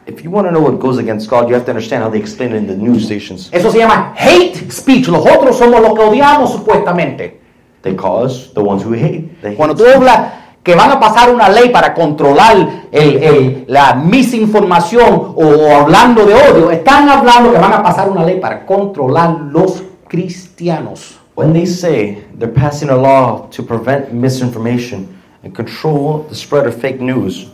If 0.07 0.23
you 0.23 0.31
want 0.31 0.47
to 0.47 0.51
know 0.51 0.61
what 0.63 0.79
goes 0.79 0.97
against 0.97 1.29
God, 1.29 1.47
you 1.47 1.53
have 1.53 1.63
to 1.65 1.71
understand 1.71 2.03
how 2.03 2.09
they 2.09 2.19
explain 2.19 2.53
it 2.53 2.57
in 2.57 2.67
the 2.67 2.75
news 2.75 3.05
stations. 3.05 3.49
Eso 3.51 3.69
se 3.71 3.77
llama 3.77 4.13
hate 4.17 4.71
speech. 4.71 5.07
Los 5.07 5.23
otros 5.27 5.57
somos 5.57 5.79
los 5.79 5.93
que 5.93 6.01
odiamos 6.03 6.51
supuestamente. 6.51 7.39
They 7.83 7.95
cause 7.95 8.51
the 8.55 8.61
ones 8.61 8.83
who 8.83 8.93
hate. 8.93 9.29
They 9.43 9.55
Cuando 9.55 9.75
tú 9.75 9.83
hablas 9.85 10.33
que 10.63 10.75
van 10.75 10.91
a 10.91 10.99
pasar 10.99 11.33
una 11.33 11.49
ley 11.49 11.69
para 11.69 11.93
controlar 11.93 12.87
el- 12.91 13.23
el- 13.23 13.65
la 13.67 13.93
misinformación 13.93 15.33
o, 15.35 15.43
o 15.45 15.75
hablando 15.75 16.25
de 16.25 16.33
odio, 16.33 16.71
están 16.71 17.07
hablando 17.07 17.51
que 17.51 17.59
van 17.59 17.73
a 17.73 17.83
pasar 17.83 18.09
una 18.09 18.23
ley 18.25 18.39
para 18.39 18.65
controlar 18.65 19.29
los 19.51 19.83
cristianos. 20.11 21.17
When 21.35 21.53
they 21.53 21.65
say 21.65 22.25
they're 22.35 22.51
passing 22.51 22.89
a 22.89 22.97
law 22.97 23.47
to 23.51 23.63
prevent 23.63 24.13
misinformation 24.13 25.07
and 25.43 25.55
control 25.55 26.23
the 26.27 26.35
spread 26.35 26.67
of 26.67 26.75
fake 26.75 26.99
news, 26.99 27.49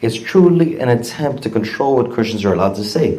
it's 0.00 0.16
truly 0.16 0.78
an 0.78 0.90
attempt 0.90 1.42
to 1.42 1.50
control 1.50 1.96
what 1.96 2.12
Christians 2.12 2.44
are 2.44 2.54
allowed 2.54 2.76
to 2.76 2.84
say. 2.84 3.18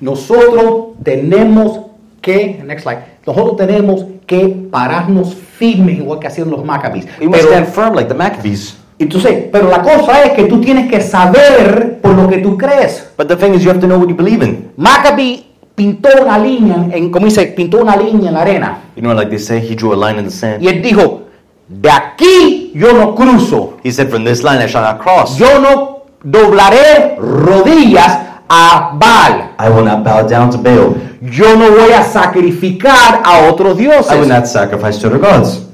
Nosotros 0.00 0.96
tenemos 1.02 1.90
que, 2.22 2.62
next 2.64 2.84
slide, 2.84 3.04
nosotros 3.26 3.58
tenemos 3.58 4.06
que 4.26 4.48
pararnos 4.70 5.34
firmes 5.34 5.98
igual 5.98 6.18
que 6.18 6.28
hacían 6.28 6.50
los 6.50 6.64
Maccabees. 6.64 7.06
We 7.20 7.28
must 7.28 7.44
stand 7.44 7.68
firm 7.68 7.94
like 7.94 8.08
the 8.08 8.14
Maccabees. 8.14 8.76
entonces, 8.98 9.48
pero 9.52 9.68
la 9.68 9.82
cosa 9.82 10.24
es 10.24 10.32
que 10.32 10.44
tú 10.44 10.60
tienes 10.60 10.90
que 10.90 11.00
saber 11.02 12.00
por 12.00 12.14
lo 12.14 12.28
que 12.28 12.38
tú 12.38 12.56
crees. 12.56 13.06
But 13.18 13.28
the 13.28 13.36
thing 13.36 13.54
is, 13.54 13.62
you 13.62 13.70
have 13.70 13.80
to 13.80 13.86
know 13.86 13.98
what 13.98 14.08
you 14.08 14.14
believe 14.14 14.42
in. 14.42 14.72
Maccabee 14.76 15.49
pintó 15.80 16.10
una 16.20 16.38
línea, 16.38 16.88
en, 16.92 17.10
como 17.10 17.24
dice, 17.24 17.46
pintó 17.46 17.78
una 17.78 17.96
línea 17.96 18.28
en 18.28 18.34
la 18.34 18.42
arena. 18.42 18.78
You 18.96 19.02
know, 19.02 19.14
like 19.14 19.30
they 19.30 19.38
say, 19.38 19.60
he 19.60 19.74
drew 19.74 19.94
a 19.94 19.96
line 19.96 20.18
in 20.18 20.26
the 20.26 20.30
sand. 20.30 20.62
Y 20.62 20.68
él 20.68 20.82
dijo, 20.82 21.22
de 21.68 21.90
aquí 21.90 22.72
yo 22.74 22.92
no 22.92 23.14
cruzo. 23.14 23.78
He 23.82 23.90
said, 23.90 24.10
From 24.10 24.24
this 24.24 24.42
line 24.42 24.60
I 24.62 24.66
shall 24.66 24.82
not 24.82 25.00
cross. 25.00 25.38
Yo 25.38 25.58
no 25.58 26.02
doblaré 26.22 27.16
rodillas 27.18 28.42
a 28.46 28.90
Baal. 28.94 29.54
I 29.58 29.70
will 29.70 29.84
not 29.86 30.04
bow 30.04 30.28
down 30.28 30.50
to 30.50 30.58
Baal. 30.58 30.96
Yo 31.22 31.56
no 31.56 31.70
voy 31.70 31.92
a 31.92 32.02
sacrificar 32.02 33.22
a 33.24 33.48
otros 33.50 33.78
I 33.78 33.86
will 33.86 33.88
dioses. 33.88 34.28
not 34.28 34.46
sacrifice 34.46 34.98
to 34.98 35.06
other 35.06 35.18
gods. 35.18 35.64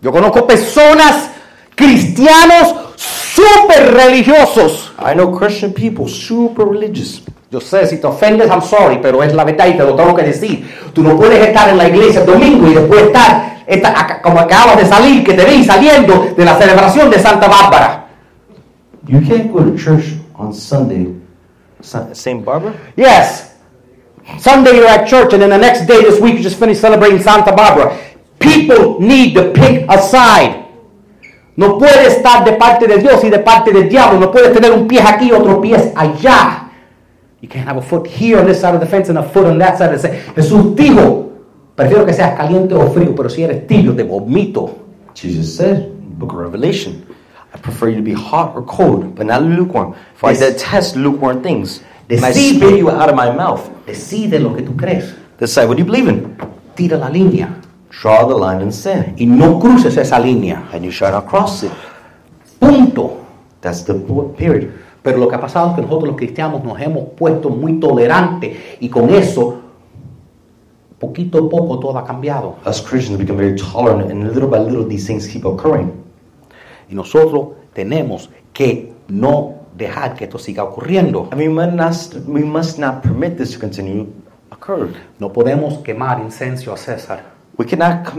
Yo 0.00 0.12
conozco 0.12 0.46
personas, 0.46 1.30
cristianos, 1.74 2.85
súper 3.36 3.92
religiosos. 3.92 4.92
I 4.98 5.14
know 5.14 5.36
Christian 5.36 5.72
people, 5.72 6.08
super 6.08 6.64
religious. 6.64 7.22
Yo 7.50 7.60
sé, 7.60 7.86
si 7.86 7.98
te 7.98 8.06
ofendes, 8.06 8.50
I'm 8.50 8.62
sorry, 8.62 8.98
pero 9.00 9.22
es 9.22 9.32
la 9.34 9.44
verdad 9.44 9.66
y 9.68 9.76
te 9.76 9.84
lo 9.84 9.94
tengo 9.94 10.14
que 10.14 10.22
decir. 10.22 10.66
Tú 10.92 11.02
no 11.02 11.16
puedes 11.16 11.46
estar 11.46 11.68
en 11.68 11.78
la 11.78 11.88
iglesia 11.88 12.20
el 12.20 12.26
domingo 12.26 12.68
y 12.68 12.74
después 12.74 13.04
estar, 13.04 14.22
como 14.22 14.40
acabas 14.40 14.78
de 14.78 14.86
salir, 14.86 15.22
que 15.22 15.34
te 15.34 15.44
vi 15.44 15.64
saliendo 15.64 16.34
de 16.36 16.44
la 16.44 16.58
celebración 16.58 17.10
de 17.10 17.18
Santa 17.18 17.46
Bárbara. 17.46 18.06
You 19.06 19.20
can't 19.20 19.52
go 19.52 19.60
to 19.60 19.76
church 19.76 20.16
on 20.34 20.52
Sunday. 20.52 21.14
St. 21.80 22.44
Barbara? 22.44 22.74
Yes. 22.96 23.54
Sunday 24.38 24.76
you're 24.76 24.88
at 24.88 25.06
church 25.06 25.32
and 25.34 25.42
then 25.42 25.50
the 25.50 25.58
next 25.58 25.86
day 25.86 26.02
this 26.02 26.20
week 26.20 26.34
you 26.34 26.42
just 26.42 26.58
finished 26.58 26.80
celebrating 26.80 27.22
Santa 27.22 27.54
Barbara. 27.54 27.96
People 28.40 29.00
need 29.00 29.34
to 29.34 29.52
pick 29.52 29.86
a 29.88 30.02
side. 30.02 30.65
No 31.56 31.78
puedes 31.78 32.16
estar 32.16 32.44
de 32.44 32.52
parte 32.52 32.86
de 32.86 32.98
Dios 32.98 33.24
y 33.24 33.30
de 33.30 33.38
parte 33.38 33.72
del 33.72 33.88
diablo. 33.88 34.20
No 34.20 34.30
puedes 34.30 34.52
tener 34.52 34.70
un 34.72 34.86
pie 34.86 35.00
aquí 35.00 35.28
y 35.28 35.32
otro 35.32 35.60
pie 35.60 35.92
allá. 35.96 36.70
You 37.40 37.48
can't 37.48 37.66
have 37.68 37.78
a 37.78 37.82
foot 37.82 38.06
here 38.06 38.38
on 38.38 38.46
this 38.46 38.60
side 38.60 38.74
of 38.74 38.80
the 38.80 38.86
fence 38.86 39.08
and 39.08 39.18
a 39.18 39.22
foot 39.22 39.46
on 39.46 39.58
that 39.58 39.78
side 39.78 39.94
of 39.94 40.00
the 40.02 40.08
fence. 40.08 40.22
Jesús 40.34 40.74
dijo, 40.74 41.30
prefiero 41.74 42.04
que 42.04 42.12
seas 42.12 42.36
caliente 42.36 42.74
o 42.74 42.90
frío, 42.90 43.14
pero 43.14 43.28
si 43.28 43.42
eres 43.42 43.66
tibio 43.66 43.94
te 43.94 44.02
vomito. 44.02 44.70
Jesus 45.14 45.54
said, 45.56 45.88
Book 46.18 46.32
of 46.32 46.38
Revelation, 46.38 47.04
I 47.54 47.58
prefer 47.58 47.88
you 47.88 47.96
to 47.96 48.02
be 48.02 48.12
hot 48.14 48.54
or 48.54 48.62
cold, 48.62 49.14
but 49.14 49.26
not 49.26 49.42
lukewarm. 49.42 49.94
For 50.14 50.30
I 50.30 50.34
Des- 50.34 50.52
detest 50.52 50.96
lukewarm 50.96 51.42
things. 51.42 51.82
And 52.10 52.24
I 52.24 52.32
Decide- 52.32 52.56
spit 52.56 52.78
you 52.78 52.90
out 52.90 53.08
of 53.08 53.14
my 53.16 53.30
mouth. 53.30 53.68
Decide 53.86 54.38
lo 54.40 54.54
que 54.54 54.62
tú 54.62 54.76
crees. 54.76 55.14
Decide 55.38 55.68
what 55.68 55.78
you 55.78 55.84
believe 55.84 56.08
in. 56.08 56.36
Tira 56.74 56.98
la 56.98 57.08
línea 57.08 57.48
Draw 58.02 58.28
the 58.28 58.34
line 58.34 58.62
in 58.62 58.72
sand. 58.72 59.14
y 59.16 59.26
no 59.26 59.58
cruces 59.58 59.96
esa 59.96 60.18
línea. 60.18 60.68
And 60.72 60.84
you 60.84 60.90
shall 60.90 61.12
not 61.12 61.26
cross 61.26 61.62
it. 61.62 61.72
Punto. 62.60 63.24
That's 63.60 63.84
the 63.84 63.94
period. 64.36 64.72
Pero 65.02 65.18
lo 65.18 65.28
que 65.28 65.36
ha 65.36 65.40
pasado 65.40 65.70
es 65.70 65.76
que 65.76 65.82
nosotros 65.82 66.08
los 66.08 66.16
cristianos 66.16 66.64
nos 66.64 66.80
hemos 66.80 67.10
puesto 67.16 67.48
muy 67.48 67.78
tolerantes 67.78 68.56
y 68.80 68.88
con 68.88 69.08
eso, 69.10 69.60
poquito 70.98 71.38
a 71.38 71.48
poco 71.48 71.78
todo 71.78 71.96
ha 71.96 72.04
cambiado. 72.04 72.56
Us 72.66 72.82
Christians 72.82 73.18
become 73.18 73.38
very 73.38 73.54
tolerant, 73.56 74.10
and 74.10 74.24
little 74.32 74.48
by 74.48 74.58
little 74.58 74.86
these 74.86 75.06
things 75.06 75.28
keep 75.28 75.44
occurring. 75.44 75.92
Y 76.90 76.94
nosotros 76.94 77.50
tenemos 77.72 78.30
que 78.52 78.92
no 79.08 79.54
dejar 79.76 80.14
que 80.14 80.24
esto 80.24 80.38
siga 80.38 80.64
ocurriendo. 80.64 81.28
And 81.30 81.40
we 81.40 81.48
must 81.48 81.72
not, 81.72 82.26
we 82.26 82.44
must 82.44 82.78
not 82.78 83.02
permit 83.02 83.36
this 83.36 83.52
to 83.52 83.60
continue 83.60 84.06
occur. 84.50 84.88
No 85.18 85.32
podemos 85.32 85.78
quemar 85.78 86.20
incenso 86.20 86.72
a 86.72 86.76
César. 86.76 87.35
We 87.58 87.64
cannot 87.66 88.12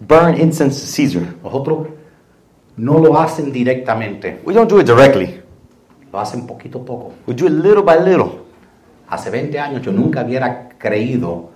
burn 0.00 0.34
incense 0.40 0.80
to 0.80 0.86
Caesar. 0.86 1.22
Nosotros 1.42 1.88
no 2.76 2.98
lo 2.98 3.18
hacen 3.18 3.52
directamente, 3.52 4.40
We 4.44 4.52
don't 4.54 4.70
do 4.70 4.78
it 4.80 4.86
directly. 4.86 5.40
lo 6.12 6.20
hacen 6.20 6.46
poquito 6.46 6.78
a 6.78 6.84
poco. 6.84 7.12
We 7.26 7.34
do 7.34 7.46
it 7.46 7.52
little 7.52 7.82
by 7.82 7.96
little. 7.98 8.40
Hace 9.08 9.30
20 9.30 9.58
años 9.58 9.82
yo 9.82 9.92
nunca 9.92 10.22
hubiera 10.24 10.68
creído 10.78 11.50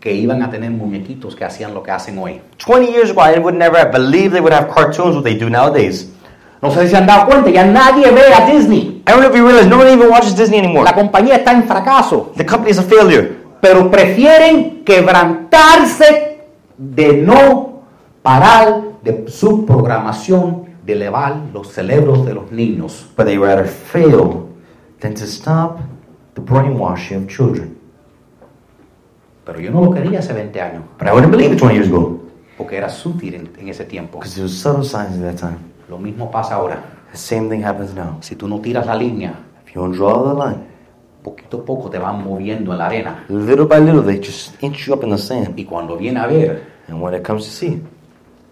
que 0.00 0.12
iban 0.14 0.42
a 0.42 0.50
tener 0.50 0.70
muñequitos 0.70 1.34
que 1.34 1.44
hacían 1.44 1.74
lo 1.74 1.82
que 1.82 1.90
hacen 1.90 2.18
hoy. 2.18 2.40
20 2.58 2.92
years 2.92 3.10
ago, 3.10 3.20
I 3.22 3.38
would 3.38 3.54
never 3.56 3.78
have 3.78 3.90
believed 3.92 4.32
they 4.32 4.40
would 4.40 4.52
have 4.52 4.68
cartoons 4.72 5.14
what 5.16 5.24
they 5.24 5.36
do 5.38 5.48
nowadays. 5.50 6.08
No 6.60 6.70
sé 6.70 6.82
si 6.84 6.90
se 6.90 6.96
han 6.96 7.06
dado 7.06 7.26
cuenta, 7.26 7.50
ya 7.50 7.64
nadie 7.64 8.10
ve 8.12 8.32
a 8.32 8.46
Disney. 8.46 9.02
I 9.06 9.10
don't 9.10 9.20
know 9.22 9.30
if 9.30 9.36
you 9.36 9.44
realize 9.44 9.66
no 9.68 9.78
one 9.78 9.88
even 9.90 10.08
watches 10.08 10.36
Disney 10.36 10.58
anymore. 10.60 10.84
La 10.84 10.94
compañía 10.94 11.36
está 11.36 11.52
en 11.52 11.64
fracaso. 11.64 12.32
The 12.36 12.46
company 12.46 12.70
is 12.70 12.78
a 12.78 12.82
failure. 12.84 13.41
Pero 13.62 13.88
prefieren 13.92 14.82
quebrantarse 14.84 16.40
de 16.76 17.18
no 17.18 17.82
parar 18.20 18.82
de 19.04 19.28
su 19.28 19.64
programación 19.64 20.64
de 20.84 20.94
elevar 20.94 21.36
los 21.54 21.68
cerebros 21.68 22.26
de 22.26 22.34
los 22.34 22.50
niños. 22.50 23.08
But 23.16 23.26
they 23.26 23.38
rather 23.38 23.64
fail 23.66 24.48
than 25.00 25.14
to 25.14 25.24
stop 25.24 25.78
the 26.34 26.40
brainwashing 26.40 27.18
of 27.22 27.28
children. 27.28 27.78
Pero 29.44 29.60
yo 29.60 29.70
no 29.70 29.80
lo 29.84 29.90
quería 29.92 30.18
hace 30.18 30.32
20 30.32 30.60
años, 30.60 30.82
But 30.98 31.06
I 31.06 31.12
wouldn't 31.12 31.30
believe 31.30 31.52
it 31.52 31.58
20 31.60 31.74
years 31.74 31.88
ago. 31.88 32.18
porque 32.58 32.76
era 32.76 32.88
sutil 32.88 33.34
en, 33.34 33.50
en 33.58 33.68
ese 33.68 33.84
tiempo. 33.84 34.18
Because 34.18 34.34
there 34.34 34.42
was 34.44 34.52
subtle 34.58 34.82
signs 34.84 35.16
at 35.22 35.36
that 35.36 35.38
time. 35.40 35.58
Lo 35.88 35.98
mismo 35.98 36.30
pasa 36.32 36.56
ahora. 36.56 36.82
The 37.12 37.16
same 37.18 37.48
thing 37.48 37.62
happens 37.64 37.94
now. 37.94 38.16
Si 38.22 38.34
tú 38.34 38.48
no 38.48 38.60
tiras 38.60 38.86
la 38.86 38.94
línea, 38.96 39.34
If 39.66 39.74
you 39.76 39.82
don't 39.82 39.94
draw 39.96 40.24
the 40.24 40.34
line, 40.34 40.64
poquito 41.22 41.58
a 41.58 41.64
poco 41.64 41.88
te 41.90 41.98
van 41.98 42.22
moviendo 42.22 42.72
en 42.72 42.78
la 42.78 42.86
arena. 42.86 43.24
little 43.28 43.64
by 43.66 43.78
little, 43.78 44.02
they 44.02 44.18
just 44.18 44.62
inch 44.62 44.86
you 44.86 44.94
up 44.94 45.04
in 45.04 45.10
the 45.10 45.18
sand. 45.18 45.58
Y 45.58 45.64
cuando 45.64 45.96
viene 45.96 46.20
a 46.20 46.26
ver, 46.26 46.72
And 46.88 47.00
when 47.00 47.14
it 47.14 47.22
comes 47.22 47.44
to 47.44 47.50
see, 47.50 47.80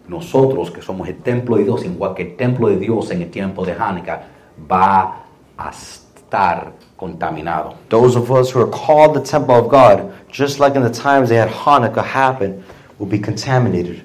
nosotros 0.08 0.70
que 0.70 0.80
somos 0.82 1.08
el 1.08 1.16
templo 1.16 1.56
de 1.56 1.64
Dios, 1.64 1.84
igual 1.84 2.14
que 2.14 2.22
el 2.22 2.36
templo 2.36 2.68
de 2.68 2.78
Dios 2.78 3.10
en 3.10 3.22
el 3.22 3.30
tiempo 3.30 3.64
de 3.64 3.72
Hanukkah, 3.72 4.22
va 4.70 5.24
a 5.58 5.70
estar 5.70 6.72
contaminado. 6.96 7.74
those 7.88 8.16
of 8.16 8.30
us 8.30 8.50
who 8.54 8.60
are 8.60 8.70
called 8.70 9.14
the 9.14 9.20
temple 9.20 9.54
of 9.56 9.68
God, 9.68 10.12
just 10.30 10.58
like 10.60 10.76
in 10.76 10.82
the 10.82 10.90
times 10.90 11.28
they 11.28 11.36
had 11.36 11.48
Hanukkah 11.50 12.04
happen, 12.04 12.62
will 12.98 13.08
be 13.08 13.18
contaminated. 13.18 14.02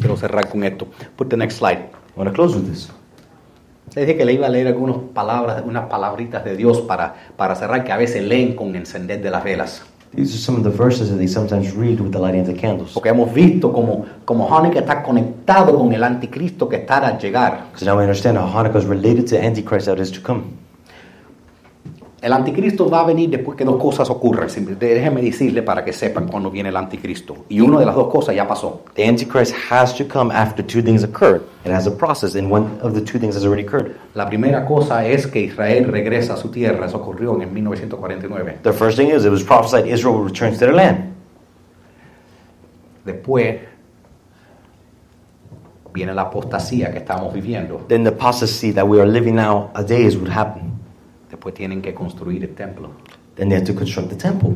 Quiero 0.00 0.16
cerrar 0.16 0.50
con 0.50 0.64
esto. 0.64 0.86
Put 1.16 1.30
the 1.30 1.36
next 1.36 1.56
slide. 1.56 1.78
I 1.78 2.16
want 2.16 2.28
to 2.28 2.34
close 2.34 2.54
with 2.54 2.68
this. 2.68 2.90
Le 3.94 4.02
dije 4.02 4.16
que 4.16 4.24
le 4.24 4.32
iba 4.32 4.46
a 4.46 4.50
leer 4.50 4.66
algunas 4.66 4.96
palabras, 5.14 5.62
unas 5.64 5.86
palabritas 5.86 6.44
de 6.44 6.56
Dios 6.56 6.80
para, 6.80 7.14
para 7.36 7.54
cerrar, 7.54 7.84
que 7.84 7.92
a 7.92 7.96
veces 7.96 8.24
leen 8.24 8.56
con 8.56 8.74
encender 8.74 9.22
de 9.22 9.30
las 9.30 9.44
velas. 9.44 9.82
These 10.16 10.34
are 10.34 10.38
some 10.38 10.56
of 10.56 10.64
the 10.64 10.70
verses 10.70 11.10
that 11.10 11.16
they 11.16 11.26
sometimes 11.26 11.74
read 11.74 12.00
with 12.00 12.12
the 12.12 12.18
lighting 12.18 12.40
of 12.40 12.46
the 12.46 12.54
candles. 12.54 12.92
Porque 12.92 13.08
hemos 13.08 13.32
visto 13.32 13.72
como, 13.72 14.04
como 14.24 14.48
Hanukkah 14.48 14.80
está 14.80 15.02
conectado 15.02 15.76
con 15.76 15.92
el 15.92 16.04
anticristo 16.04 16.68
que 16.68 16.76
está 16.76 17.06
a 17.06 17.18
llegar. 17.18 17.66
Because 17.72 17.84
now 17.84 17.96
we 17.96 18.02
understand 18.02 18.36
how 18.38 18.46
Hanukkah 18.46 18.78
is 18.78 18.84
related 18.84 19.26
to 19.28 19.40
Antichrist 19.40 19.86
that 19.86 19.98
is 19.98 20.12
to 20.12 20.20
come. 20.20 20.44
El 22.24 22.32
anticristo 22.32 22.88
va 22.88 23.00
a 23.00 23.04
venir 23.04 23.28
después 23.28 23.54
que 23.54 23.66
dos 23.66 23.76
cosas 23.76 24.08
ocurran. 24.08 24.48
Déjenme 24.78 25.20
decirle 25.20 25.62
para 25.62 25.84
que 25.84 25.92
sepan 25.92 26.26
cuándo 26.26 26.50
viene 26.50 26.70
el 26.70 26.76
anticristo. 26.78 27.44
Y 27.50 27.60
una 27.60 27.78
de 27.78 27.84
las 27.84 27.94
dos 27.94 28.10
cosas 28.10 28.34
ya 28.34 28.48
pasó. 28.48 28.80
The 28.94 29.06
Antichrist 29.06 29.54
has 29.70 29.94
to 29.94 30.08
come 30.08 30.34
after 30.34 30.64
two 30.64 30.80
things 30.80 31.04
occur. 31.04 31.42
It 31.66 31.70
has 31.70 31.86
a 31.86 31.90
process, 31.90 32.34
and 32.34 32.50
one 32.50 32.78
of 32.80 32.94
the 32.94 33.02
two 33.02 33.18
things 33.18 33.36
has 33.36 33.44
already 33.44 33.66
occurred. 33.66 33.94
La 34.14 34.26
primera 34.26 34.64
cosa 34.64 35.06
es 35.06 35.26
que 35.26 35.42
Israel 35.42 35.84
regresa 35.88 36.32
a 36.32 36.36
su 36.38 36.48
tierra. 36.48 36.86
Eso 36.86 36.96
ocurrió 36.96 37.38
en 37.42 37.52
1949. 37.52 38.60
The 38.62 38.72
first 38.72 38.96
thing 38.96 39.10
is 39.10 39.26
it 39.26 39.30
was 39.30 39.44
prophesied 39.44 39.86
Israel 39.86 40.14
will 40.14 40.24
return 40.24 40.54
to 40.54 40.58
their 40.58 40.72
land. 40.72 41.12
Después 43.04 43.58
viene 45.92 46.14
la 46.14 46.22
apostasía 46.22 46.90
que 46.90 47.00
estamos 47.00 47.34
viviendo. 47.34 47.84
Then 47.88 48.02
the 48.02 48.12
apostasy 48.12 48.72
that 48.72 48.88
we 48.88 48.98
are 48.98 49.06
living 49.06 49.34
now 49.34 49.70
a 49.74 49.82
days 49.82 50.16
would 50.16 50.30
happen. 50.30 50.73
Después 51.44 51.56
tienen 51.56 51.82
que 51.82 51.92
construir 51.92 52.42
el 52.42 52.54
templo. 52.54 52.88
Then 53.34 53.50
they 53.50 53.58
have 53.58 53.66
to 53.66 53.74
construct 53.74 54.08
the 54.08 54.16
temple. 54.16 54.52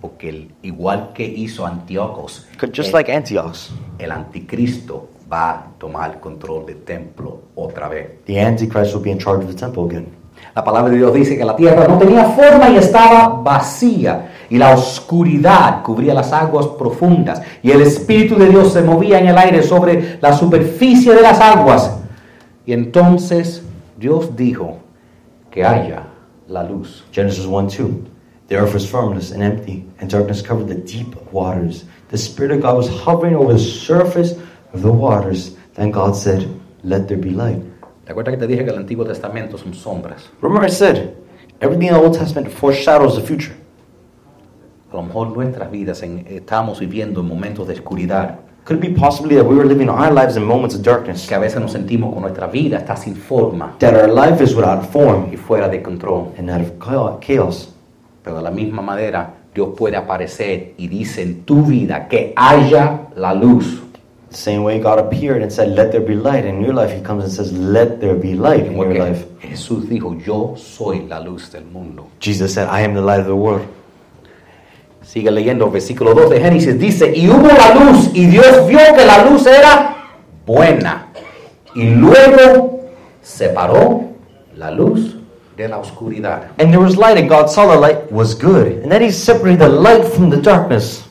Porque 0.00 0.30
el- 0.30 0.50
igual 0.62 1.12
que 1.14 1.24
hizo 1.24 1.64
Antiocos, 1.64 2.48
'Cause 2.58 2.72
Just 2.74 2.88
el, 2.88 2.92
like 2.92 3.12
el 4.00 4.10
anticristo 4.10 5.10
va 5.32 5.50
a 5.50 5.66
tomar 5.78 6.18
control 6.18 6.66
del 6.66 6.82
templo 6.82 7.38
otra 7.54 7.88
vez. 7.88 8.24
the 8.26 8.40
Antichrist 8.40 8.92
will 8.96 9.04
be 9.04 9.12
in 9.12 9.18
charge 9.18 9.44
of 9.44 9.50
the 9.52 9.54
temple 9.56 9.84
again. 9.84 10.08
La 10.56 10.64
palabra 10.64 10.90
de 10.90 10.96
Dios 10.96 11.14
dice 11.14 11.38
que 11.38 11.44
la 11.44 11.54
tierra 11.54 11.86
no 11.86 11.98
tenía 11.98 12.24
forma 12.24 12.68
y 12.68 12.78
estaba 12.78 13.28
vacía, 13.40 14.32
y 14.50 14.58
la 14.58 14.74
oscuridad 14.74 15.84
cubría 15.84 16.14
las 16.14 16.32
aguas 16.32 16.66
profundas, 16.76 17.40
y 17.62 17.70
el 17.70 17.80
Espíritu 17.82 18.34
de 18.34 18.48
Dios 18.48 18.72
se 18.72 18.82
movía 18.82 19.20
en 19.20 19.28
el 19.28 19.38
aire 19.38 19.62
sobre 19.62 20.18
la 20.20 20.32
superficie 20.32 21.14
de 21.14 21.22
las 21.22 21.40
aguas. 21.40 21.96
Y 22.66 22.72
entonces 22.72 23.62
Dios 23.96 24.34
dijo 24.34 24.78
que 25.52 25.64
haya 25.64 26.08
la 26.48 26.62
luz. 26.62 27.02
Genesis 27.12 27.46
1 27.46 27.68
2. 27.68 28.04
The 28.48 28.56
earth 28.56 28.74
was 28.74 28.88
formless 28.88 29.30
and 29.32 29.42
empty, 29.42 29.86
and 30.00 30.10
darkness 30.10 30.42
covered 30.42 30.68
the 30.68 30.74
deep 30.74 31.14
waters. 31.32 31.84
The 32.10 32.18
Spirit 32.18 32.52
of 32.52 32.60
God 32.62 32.76
was 32.76 32.88
hovering 32.88 33.34
over 33.34 33.54
the 33.54 33.58
surface 33.58 34.32
of 34.74 34.82
the 34.82 34.92
waters. 34.92 35.56
Then 35.74 35.90
God 35.90 36.14
said, 36.14 36.46
Let 36.82 37.08
there 37.08 37.16
be 37.16 37.30
light. 37.30 37.62
¿Te 38.06 38.12
que 38.12 38.36
te 38.36 38.46
dije 38.46 38.64
que 38.64 38.70
el 38.70 38.76
Antiguo 38.78 39.06
Testamento 39.06 39.56
son 39.56 39.72
sombras? 39.72 40.28
Remember, 40.42 40.62
I 40.66 40.68
said, 40.70 41.16
everything 41.62 41.88
in 41.88 41.94
the 41.94 42.00
Old 42.00 42.12
Testament 42.14 42.52
foreshadows 42.52 43.16
the 43.16 43.22
future. 43.26 43.56
A 44.92 44.96
lo 44.96 45.02
mejor 45.02 45.28
nuestras 45.34 45.70
vidas 45.70 46.02
en- 46.02 46.26
estamos 46.28 46.80
viviendo 46.80 47.20
en 47.20 47.26
momentos 47.26 47.66
de 47.66 47.72
oscuridad, 47.74 48.40
Could 48.64 48.78
it 48.82 48.94
be 48.94 48.94
possibly 48.98 49.34
that 49.36 49.44
we 49.44 49.54
were 49.56 49.66
living 49.66 49.90
our 49.90 50.10
lives 50.10 50.36
in 50.36 50.44
moments 50.44 50.74
of 50.74 50.82
darkness? 50.82 51.26
que 51.26 51.34
a 51.34 51.38
veces 51.38 51.60
nos 51.60 51.72
sentimos 51.72 52.14
que 52.14 52.20
nuestra 52.20 52.46
vida 52.46 52.78
está 52.78 52.96
sin 52.96 53.14
forma 53.14 53.76
That 53.78 53.94
our 53.94 54.08
life 54.08 54.42
is 54.42 54.54
without 54.54 54.86
form 54.90 55.28
y 55.30 55.36
fuera 55.36 55.68
de 55.68 55.82
control. 55.82 56.32
and 56.38 56.48
out 56.50 56.62
of 56.62 56.78
cha- 56.78 57.18
chaos. 57.20 57.68
Pero 58.22 58.36
de 58.36 58.42
la 58.42 58.50
misma 58.50 58.80
manera, 58.80 59.34
Dios 59.54 59.68
puede 59.76 59.96
aparecer 59.96 60.72
y 60.78 60.88
dice 60.88 61.20
en 61.22 61.42
tu 61.44 61.62
vida 61.62 62.08
que 62.08 62.32
haya 62.36 63.08
la 63.16 63.34
luz. 63.34 63.82
The 64.30 64.36
same 64.36 64.64
way 64.64 64.80
God 64.80 64.98
appeared 64.98 65.42
and 65.42 65.52
said, 65.52 65.76
Let 65.76 65.92
there 65.92 66.00
be 66.00 66.14
light. 66.16 66.44
In 66.46 66.60
your 66.62 66.72
life, 66.74 66.90
He 66.92 67.02
comes 67.02 67.22
and 67.22 67.32
says, 67.32 67.52
Let 67.52 68.00
there 68.00 68.14
be 68.16 68.34
light 68.34 68.66
in 68.66 68.76
your 68.76 68.92
life. 68.94 69.26
Jesús 69.42 69.88
dijo, 69.88 70.14
yo 70.26 70.54
soy 70.56 71.06
la 71.06 71.20
luz 71.20 71.52
del 71.52 71.64
mundo. 71.66 72.08
Jesus 72.18 72.52
said, 72.54 72.66
I 72.68 72.80
am 72.80 72.94
the 72.94 73.02
light 73.02 73.20
of 73.20 73.26
the 73.26 73.36
world. 73.36 73.66
Sigue 75.04 75.30
leyendo 75.30 75.70
versículo 75.70 76.14
2 76.14 76.30
de 76.30 76.40
Génesis. 76.40 76.78
Dice, 76.78 77.12
y 77.14 77.28
hubo 77.28 77.46
la 77.46 77.74
luz 77.74 78.10
y 78.14 78.26
Dios 78.26 78.66
vio 78.66 78.78
que 78.96 79.04
la 79.04 79.24
luz 79.24 79.46
era 79.46 79.96
buena. 80.46 81.08
Y 81.74 81.90
luego 81.90 82.80
separó 83.22 84.04
la 84.56 84.70
luz 84.70 85.16
de 85.56 85.68
la 85.68 85.78
oscuridad. 85.78 86.50
And 86.58 86.70
there 86.70 86.78
was 86.78 86.96
light, 86.96 87.16
and 87.18 87.28
God 87.28 87.48
saw 87.48 87.70
the 87.70 87.78
light 87.78 88.10
was 88.10 88.34
good. 88.34 88.82
And 88.82 88.90
then 88.90 89.02
He 89.02 89.12
separated 89.12 89.60
the 89.60 89.68
light 89.68 90.04
from 90.04 90.30
the 90.30 90.38
darkness. 90.40 91.04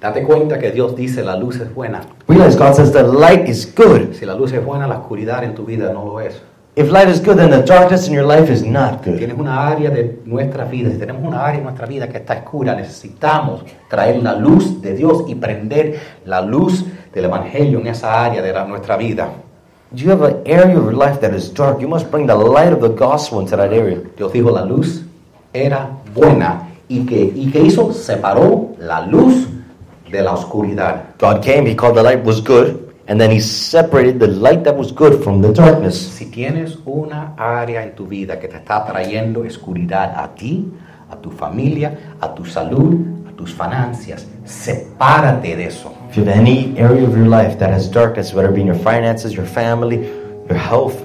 Date 0.00 0.24
cuenta 0.24 0.58
que 0.58 0.72
Dios 0.72 0.96
dice 0.96 1.22
la 1.22 1.36
luz 1.36 1.60
es 1.60 1.72
buena. 1.72 2.00
Realize 2.26 2.56
God 2.56 2.74
says 2.74 2.92
the 2.92 3.04
light 3.04 3.48
is 3.48 3.72
good. 3.72 4.14
Si 4.14 4.26
la 4.26 4.34
luz 4.34 4.52
es 4.52 4.64
buena, 4.64 4.88
la 4.88 4.98
oscuridad 4.98 5.44
en 5.44 5.54
tu 5.54 5.64
vida 5.64 5.92
no 5.92 6.04
lo 6.04 6.20
es. 6.20 6.42
If 6.74 6.90
light 6.90 7.08
is 7.08 7.20
good, 7.20 7.36
then 7.36 7.50
the 7.50 7.60
darkness 7.62 8.06
in 8.08 8.14
your 8.14 8.24
life 8.24 8.48
is 8.50 8.62
not 8.64 9.04
good. 9.04 9.18
Tienes 9.18 9.38
una 9.38 9.68
área 9.68 9.90
de 9.90 10.20
nuestra 10.24 10.64
vida, 10.64 10.90
si 10.90 10.96
tenemos 10.96 11.22
una 11.22 11.44
área 11.44 11.58
en 11.58 11.64
nuestra 11.64 11.86
vida 11.86 12.08
que 12.08 12.16
está 12.16 12.34
oscura, 12.38 12.74
necesitamos 12.74 13.62
traer 13.90 14.22
la 14.22 14.34
luz 14.36 14.80
de 14.80 14.94
Dios 14.94 15.24
y 15.28 15.34
prender 15.34 16.00
la 16.24 16.40
luz 16.40 16.82
del 17.12 17.26
Evangelio 17.26 17.78
en 17.80 17.88
esa 17.88 18.24
área 18.24 18.40
de 18.40 18.52
la- 18.54 18.64
nuestra 18.64 18.96
vida. 18.96 19.28
Do 19.90 19.98
you 20.02 20.10
have 20.12 20.24
an 20.24 20.36
area 20.46 20.78
of 20.78 20.84
your 20.84 20.94
life 20.94 21.20
that 21.20 21.34
is 21.34 21.52
dark? 21.52 21.78
You 21.78 21.88
must 21.88 22.10
bring 22.10 22.26
the 22.26 22.34
light 22.34 22.72
of 22.72 22.80
the 22.80 22.88
gospel 22.88 23.40
into 23.42 23.54
that 23.54 23.70
area. 23.70 23.98
Dios 24.16 24.32
dijo 24.32 24.50
la 24.50 24.64
luz 24.64 25.02
era 25.52 25.90
buena 26.14 26.68
y 26.88 27.04
que, 27.04 27.30
y 27.36 27.50
que 27.52 27.60
hizo, 27.60 27.92
separó 27.92 28.70
la 28.78 29.04
luz 29.06 29.46
de 30.10 30.22
la 30.22 30.32
oscuridad. 30.32 31.02
God 31.20 31.42
came, 31.42 31.66
He 31.70 31.76
called 31.76 31.96
the 31.96 32.02
light 32.02 32.24
was 32.24 32.40
good, 32.42 32.81
and 33.06 33.20
then 33.20 33.30
He 33.30 33.40
separated 33.40 34.18
the 34.20 34.28
light 34.28 34.64
that 34.64 34.76
was 34.76 34.92
good 34.92 35.22
from 35.22 35.42
the 35.42 35.52
darkness. 35.52 35.96
Si 35.96 36.26
tienes 36.26 36.78
una 36.86 37.34
área 37.36 37.82
en 37.82 37.94
tu 37.94 38.06
vida 38.06 38.38
que 38.38 38.48
te 38.48 38.56
está 38.56 38.84
trayendo 38.84 39.40
oscuridad 39.40 40.14
a 40.16 40.34
ti, 40.34 40.72
a 41.10 41.16
tu 41.16 41.30
familia, 41.30 42.16
a 42.20 42.34
tu 42.34 42.44
salud, 42.44 43.28
a 43.28 43.32
tus 43.36 43.52
finanzas, 43.52 44.26
sepárate 44.44 45.56
de 45.56 45.66
eso. 45.66 45.94
If 46.10 46.16
you 46.16 46.24
have 46.24 46.38
any 46.38 46.76
area 46.78 47.06
of 47.06 47.16
your 47.16 47.26
life 47.26 47.58
that 47.58 47.70
has 47.70 47.90
darkness, 47.90 48.32
whether 48.32 48.50
it 48.50 48.54
be 48.54 48.60
in 48.60 48.66
your 48.66 48.76
finances, 48.76 49.34
your 49.34 49.46
family, 49.46 50.06
your 50.48 50.58
health, 50.58 51.04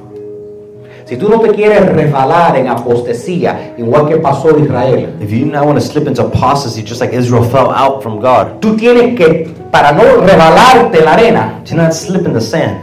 Si 1.08 1.16
tú 1.16 1.30
no 1.30 1.40
te 1.40 1.52
quieres 1.52 1.86
resbalar 1.86 2.58
en 2.58 2.68
apostasía, 2.68 3.74
igual 3.78 4.08
que 4.10 4.18
pasó 4.18 4.50
Israel, 4.60 5.16
if 5.22 5.32
you 5.32 5.46
now 5.46 5.64
want 5.64 5.80
to 5.80 5.82
slip 5.82 6.06
into 6.06 6.22
apostasy 6.22 6.84
just 6.84 7.00
like 7.00 7.14
Israel 7.16 7.44
fell 7.46 7.72
out 7.72 8.04
from 8.04 8.20
God, 8.20 8.60
tú 8.60 8.76
tienes 8.76 9.16
que, 9.16 9.54
para 9.72 9.94
no 9.94 10.04
rebalarte 10.26 11.00
en 11.00 11.06
la 11.06 11.14
arena, 11.14 11.62
do 11.70 11.78
not 11.78 11.94
slip 11.94 12.26
in 12.28 12.34
the 12.34 12.42
sand. 12.42 12.80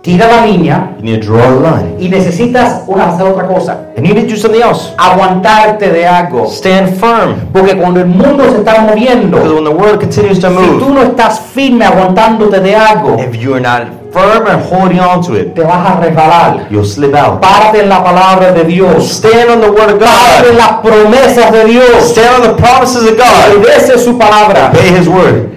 tira 0.00 0.26
la 0.26 0.46
línea 0.46 0.94
You 0.98 1.04
need 1.04 1.20
to 1.22 1.26
draw 1.26 1.42
a 1.44 1.60
line. 1.60 1.96
y 1.98 2.08
necesitas 2.08 2.82
una, 2.86 3.08
hacer 3.10 3.26
otra 3.26 3.46
cosa, 3.46 3.88
And 3.96 4.06
you 4.06 4.14
need 4.14 4.22
to 4.26 4.34
do 4.34 4.36
something 4.36 4.62
else. 4.62 4.94
aguantarte 4.96 5.90
de 5.90 6.06
algo. 6.06 6.46
Stand 6.46 6.94
firm. 6.96 7.34
Porque 7.52 7.76
cuando 7.76 8.00
el 8.00 8.06
mundo 8.06 8.44
se 8.50 8.56
está 8.58 8.72
Because 8.72 8.86
moviendo, 8.86 9.36
when 9.54 9.64
the 9.64 9.70
world 9.70 10.00
continues 10.00 10.38
to 10.40 10.48
si 10.48 10.54
tú 10.78 10.88
move, 10.88 10.94
no 10.94 11.02
estás 11.02 11.40
firme 11.40 11.84
aguantándote 11.84 12.58
de 12.60 12.74
algo, 12.74 13.16
if 13.18 13.34
you 13.36 13.52
are 13.54 13.60
not 13.62 13.86
firm 14.14 14.46
and 14.46 14.62
holding 14.62 15.00
on 15.00 15.20
to 15.24 15.34
it, 15.34 15.54
te 15.54 15.62
vas 15.62 15.90
a 15.90 16.00
resbalar. 16.00 16.70
you'll 16.70 16.84
slip 16.84 17.14
out. 17.14 17.42
Párate 17.42 17.82
en 17.82 17.88
la 17.88 18.02
palabra 18.02 18.52
de 18.52 18.64
Dios. 18.64 19.10
Stand 19.10 19.50
on 19.50 19.60
the 19.60 19.70
word 19.70 19.90
of 19.90 20.00
Párate 20.00 20.50
en 20.50 20.54
God. 20.54 20.58
las 20.58 20.80
promesas 20.80 21.52
de 21.52 21.64
Dios. 21.64 22.10
Stand 22.10 22.42
on 22.42 22.56
the 22.56 22.62
promises 22.62 23.02
of 23.02 23.16
God. 23.18 23.56
Obedece 23.58 23.98
su 23.98 24.16
palabra. 24.16 24.70
Obey 24.70 24.96
His 24.96 25.08
word. 25.08 25.50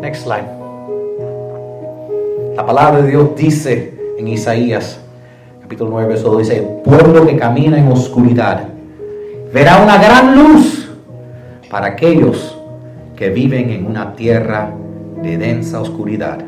Next 0.00 0.22
slide. 0.22 0.48
La 2.56 2.64
palabra 2.64 3.02
de 3.02 3.10
Dios 3.10 3.36
dice 3.36 3.94
en 4.18 4.28
Isaías, 4.28 4.98
capítulo 5.60 5.90
9, 5.90 6.08
verso 6.08 6.30
2, 6.30 6.38
dice, 6.38 6.62
pueblo 6.84 7.26
que 7.26 7.36
camina 7.36 7.76
en 7.78 7.90
oscuridad, 7.90 8.68
verá 9.52 9.82
una 9.82 9.98
gran 9.98 10.36
luz 10.36 10.88
para 11.68 11.88
aquellos 11.88 12.53
que 13.16 13.30
viven 13.30 13.70
en 13.70 13.86
una 13.86 14.14
tierra 14.14 14.72
de 15.22 15.38
densa 15.38 15.80
oscuridad 15.80 16.38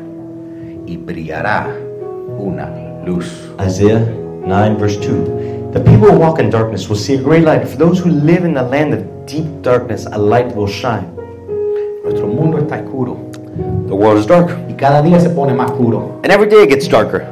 y 0.85 0.97
brillará 0.97 1.67
una 2.37 2.69
luz. 3.05 3.49
Isaiah 3.65 4.05
9, 4.45 4.75
verse 4.79 4.97
2. 4.99 5.71
The 5.73 5.79
people 5.81 6.09
who 6.09 6.17
walk 6.17 6.39
in 6.39 6.49
darkness 6.49 6.87
will 6.89 6.97
see 6.97 7.15
a 7.15 7.21
great 7.21 7.43
light. 7.43 7.67
For 7.67 7.77
those 7.77 7.99
who 7.99 8.09
live 8.09 8.45
in 8.45 8.53
the 8.53 8.63
land 8.63 8.93
of 8.93 9.03
deep 9.25 9.45
darkness, 9.61 10.05
a 10.11 10.17
light 10.17 10.55
will 10.55 10.67
shine. 10.67 11.07
Nuestro 12.03 12.27
mundo 12.27 12.57
está 12.57 12.81
oscuro 12.81 13.17
The 13.87 13.95
world 13.95 14.19
is 14.19 14.27
dark. 14.27 14.49
y 14.69 14.73
cada 14.73 15.01
día 15.01 15.19
se 15.19 15.29
pone 15.29 15.53
más 15.53 15.71
oscuro. 15.71 16.19
And 16.23 16.31
every 16.31 16.47
day 16.47 16.63
it 16.63 16.69
gets 16.69 16.87
darker. 16.87 17.25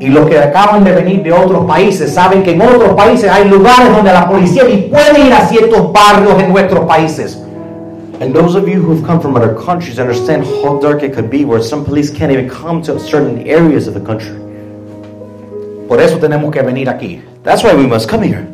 Y 0.00 0.08
los 0.08 0.26
que 0.30 0.38
acaban 0.38 0.82
de 0.82 0.92
venir 0.92 1.22
de 1.22 1.30
otros 1.30 1.66
países 1.66 2.14
saben 2.14 2.42
que 2.42 2.52
en 2.52 2.62
otros 2.62 2.94
países 2.94 3.30
hay 3.30 3.46
lugares 3.46 3.94
donde 3.94 4.10
la 4.10 4.26
policía 4.26 4.64
ni 4.64 4.78
puede 4.78 5.26
ir 5.26 5.32
a 5.32 5.46
ciertos 5.46 5.92
barrios 5.92 6.42
en 6.42 6.50
nuestros 6.50 6.86
países. 6.86 7.38
And 8.20 8.34
those 8.34 8.56
of 8.56 8.66
you 8.66 8.80
who 8.80 8.94
have 8.94 9.06
come 9.06 9.20
from 9.20 9.36
other 9.36 9.54
countries 9.54 9.98
understand 9.98 10.44
how 10.44 10.78
dark 10.80 11.02
it 11.02 11.14
could 11.14 11.28
be, 11.28 11.44
where 11.44 11.62
some 11.62 11.84
police 11.84 12.10
can't 12.10 12.32
even 12.32 12.48
come 12.48 12.82
to 12.82 12.98
certain 12.98 13.46
areas 13.46 13.86
of 13.86 13.92
the 13.92 14.00
country. 14.00 14.34
Por 15.86 16.00
eso 16.00 16.18
tenemos 16.18 16.50
que 16.50 16.62
venir 16.62 16.88
aquí. 16.88 17.20
That's 17.42 17.62
why 17.62 17.74
we 17.74 17.86
must 17.86 18.08
come 18.08 18.22
here. 18.22 18.46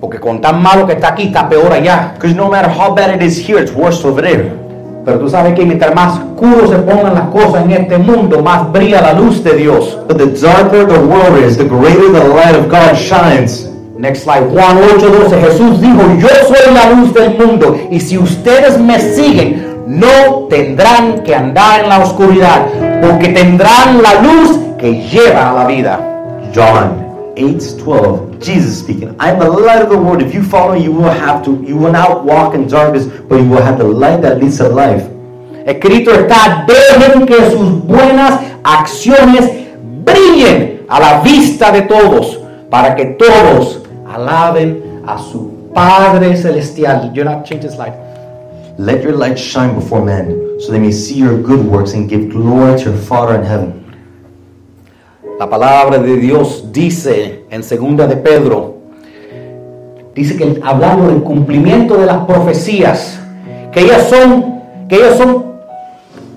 Porque 0.00 0.20
con 0.20 0.40
tan 0.40 0.62
malo 0.62 0.86
que 0.86 0.94
está 0.94 1.08
aquí, 1.08 1.24
está 1.24 1.48
peor 1.48 1.72
allá. 1.72 2.14
Because 2.14 2.36
no 2.36 2.48
matter 2.48 2.70
how 2.70 2.94
bad 2.94 3.16
it 3.16 3.22
is 3.22 3.36
here, 3.36 3.58
it's 3.58 3.72
worse 3.72 4.04
over 4.04 4.22
there. 4.22 4.52
Pero 5.08 5.20
tú 5.20 5.30
sabes 5.30 5.54
que 5.54 5.64
mientras 5.64 5.94
más 5.94 6.18
oscuro 6.18 6.68
se 6.68 6.76
pongan 6.80 7.14
las 7.14 7.28
cosas 7.28 7.64
en 7.64 7.70
este 7.70 7.96
mundo, 7.96 8.42
más 8.42 8.70
brilla 8.70 9.00
la 9.00 9.14
luz 9.14 9.42
de 9.42 9.54
Dios. 9.54 9.98
But 10.06 10.18
the 10.18 10.26
darker 10.26 10.86
the 10.86 10.98
world 10.98 11.42
is, 11.42 11.56
the 11.56 11.64
greater 11.64 12.12
the 12.12 12.28
light 12.28 12.54
of 12.54 12.68
God 12.68 12.94
shines. 12.94 13.70
Next 13.96 14.24
slide. 14.24 14.50
Juan 14.52 14.76
8:12. 14.76 15.40
Jesús 15.40 15.80
dijo, 15.80 16.02
yo 16.18 16.28
soy 16.46 16.74
la 16.74 16.90
luz 16.90 17.14
del 17.14 17.38
mundo. 17.38 17.74
Y 17.90 18.00
si 18.00 18.18
ustedes 18.18 18.78
me 18.78 19.00
siguen, 19.00 19.82
no 19.86 20.46
tendrán 20.50 21.22
que 21.24 21.34
andar 21.34 21.84
en 21.84 21.88
la 21.88 22.00
oscuridad, 22.00 22.66
porque 23.00 23.28
tendrán 23.28 24.02
la 24.02 24.20
luz 24.20 24.58
que 24.76 25.08
lleva 25.08 25.52
a 25.52 25.54
la 25.54 25.64
vida. 25.64 25.98
John 26.54 27.32
8:12. 27.34 28.27
Jesus 28.40 28.80
speaking, 28.80 29.14
I 29.18 29.30
am 29.30 29.38
the 29.38 29.48
light 29.48 29.82
of 29.82 29.90
the 29.90 29.98
world. 29.98 30.22
If 30.22 30.34
you 30.34 30.42
follow 30.42 30.74
me, 30.74 30.84
you 30.84 30.92
will 30.92 31.10
have 31.10 31.44
to 31.44 31.62
you 31.62 31.76
will 31.76 31.92
not 31.92 32.24
walk 32.24 32.54
in 32.54 32.68
darkness, 32.68 33.06
but 33.06 33.36
you 33.36 33.48
will 33.48 33.62
have 33.62 33.78
the 33.78 33.84
light 33.84 34.22
that 34.22 34.38
leads 34.38 34.58
to 34.58 34.68
life. 34.68 35.02
Escrito 35.66 36.10
está, 36.12 36.66
dejen 36.66 37.26
que 37.26 37.50
sus 37.50 37.84
buenas 37.84 38.40
acciones 38.64 39.50
brillen 40.04 40.86
a 40.88 40.98
la 40.98 41.20
vista 41.22 41.70
de 41.70 41.82
todos, 41.82 42.38
para 42.70 42.94
que 42.96 43.16
todos 43.18 43.82
alaben 44.06 45.02
a 45.06 45.18
su 45.18 45.70
Padre 45.74 46.36
Celestial. 46.36 47.12
You're 47.14 47.24
not 47.24 47.44
change 47.44 47.62
the 47.62 47.70
slide. 47.70 47.94
Let 48.78 49.02
your 49.02 49.12
light 49.12 49.38
shine 49.38 49.74
before 49.74 50.04
men, 50.04 50.60
so 50.60 50.72
they 50.72 50.78
may 50.78 50.92
see 50.92 51.16
your 51.16 51.36
good 51.42 51.64
works 51.66 51.92
and 51.92 52.08
give 52.08 52.30
glory 52.30 52.78
to 52.78 52.90
your 52.90 52.98
Father 52.98 53.34
in 53.34 53.44
heaven. 53.44 53.87
La 55.38 55.48
palabra 55.48 55.98
de 55.98 56.16
Dios 56.16 56.64
dice 56.72 57.44
en 57.48 57.62
segunda 57.62 58.08
de 58.08 58.16
Pedro, 58.16 58.78
dice 60.12 60.36
que 60.36 60.60
hablando 60.64 61.06
del 61.06 61.22
cumplimiento 61.22 61.96
de 61.96 62.06
las 62.06 62.24
profecías, 62.24 63.20
que 63.70 63.82
ellas 63.82 64.08
son, 64.08 64.62
que 64.88 64.96
ellas 64.96 65.16
son 65.16 65.46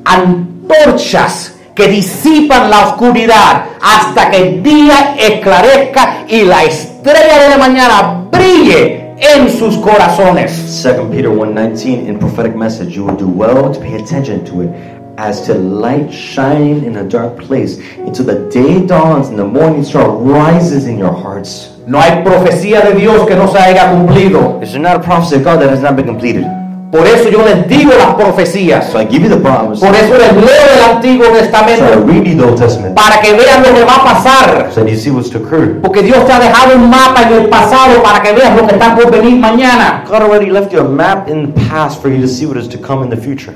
antorchas 0.06 1.56
que 1.74 1.88
disipan 1.88 2.70
la 2.70 2.90
oscuridad 2.90 3.64
hasta 3.82 4.30
que 4.30 4.38
el 4.38 4.62
día 4.62 5.16
esclarezca 5.18 6.26
y 6.28 6.44
la 6.44 6.64
estrella 6.64 7.42
de 7.42 7.50
la 7.50 7.58
mañana 7.58 8.28
brille 8.32 9.16
en 9.18 9.50
sus 9.50 9.78
corazones. 9.78 10.84
2 10.84 11.08
Peter 11.10 11.32
1:19 11.32 12.08
in 12.08 12.20
prophetic 12.20 12.56
message, 12.56 12.94
you 12.94 13.06
will 13.06 13.18
do 13.18 13.28
well 13.28 13.72
to 13.72 13.80
pay 13.80 13.96
attention 13.96 14.44
to 14.44 14.62
it 14.62 15.01
as 15.18 15.42
to 15.46 15.54
light 15.54 16.12
shining 16.12 16.84
in 16.86 16.98
a 16.98 17.04
dark 17.08 17.38
place 17.38 17.80
until 18.00 18.26
the 18.26 18.50
day 18.50 18.86
dawns 18.86 19.30
and 19.30 19.38
the 19.38 19.46
morning 19.46 19.84
star 19.84 20.10
rises 20.10 20.88
in 20.88 20.98
your 20.98 21.14
hearts. 21.14 21.70
No 21.88 22.00
hay 22.00 22.24
profecía 22.24 22.82
de 22.82 22.94
Dios 23.00 23.26
que 23.28 23.36
no 23.36 23.48
se 23.48 23.58
haya 23.60 23.92
cumplido. 23.92 24.60
There's 24.60 24.76
not 24.78 24.96
a 24.98 25.00
prophecy 25.00 25.36
of 25.38 25.44
God 25.44 25.60
that 25.62 25.70
has 25.70 25.82
not 25.82 25.96
been 25.96 26.06
completed. 26.08 26.46
Por 26.92 27.08
eso 27.08 27.30
yo 27.30 27.42
les 27.46 27.66
digo 27.70 27.92
las 27.98 28.16
profecías. 28.16 28.92
So 28.92 29.00
I 29.00 29.06
give 29.06 29.24
you 29.24 29.30
the 29.30 29.38
promise. 29.40 29.80
Por 29.80 29.96
eso 29.96 30.18
les 30.18 30.34
leo 30.34 30.76
el 30.76 30.96
Antiguo 30.96 31.26
So 31.26 31.36
I 31.36 31.40
Testamento. 31.40 32.06
read 32.06 32.28
you 32.28 32.36
the 32.36 32.44
Old 32.46 32.58
Testament. 32.58 32.96
Para 32.96 33.22
que 33.22 33.32
vean 33.34 33.64
lo 33.64 33.74
que 33.74 33.84
va 33.86 33.96
a 33.96 34.04
pasar. 34.04 34.72
So 34.74 34.86
you 34.86 34.98
see 34.98 35.10
what's 35.10 35.30
to 35.30 35.38
occur. 35.38 35.80
Porque 35.82 36.04
Dios 36.04 36.26
te 36.26 36.34
ha 36.34 36.40
dejado 36.40 36.76
un 36.76 36.90
mapa 36.90 37.24
en 37.24 37.34
el 37.44 37.50
pasado 37.50 38.04
para 38.04 38.22
que 38.22 38.34
veas 38.34 38.56
lo 38.58 38.68
que 38.68 38.74
está 38.76 38.94
por 38.94 39.10
venir 39.10 39.40
mañana. 39.40 40.04
God 40.06 40.22
already 40.24 40.52
left 40.52 40.74
you 40.74 40.80
a 40.82 40.84
map 40.84 41.30
in 41.30 41.54
the 41.54 41.62
past 41.70 42.02
for 42.02 42.10
you 42.10 42.20
to 42.22 42.28
see 42.28 42.46
what 42.46 42.58
is 42.58 42.68
to 42.68 42.78
come 42.78 43.04
in 43.04 43.10
the 43.10 43.16
future. 43.18 43.54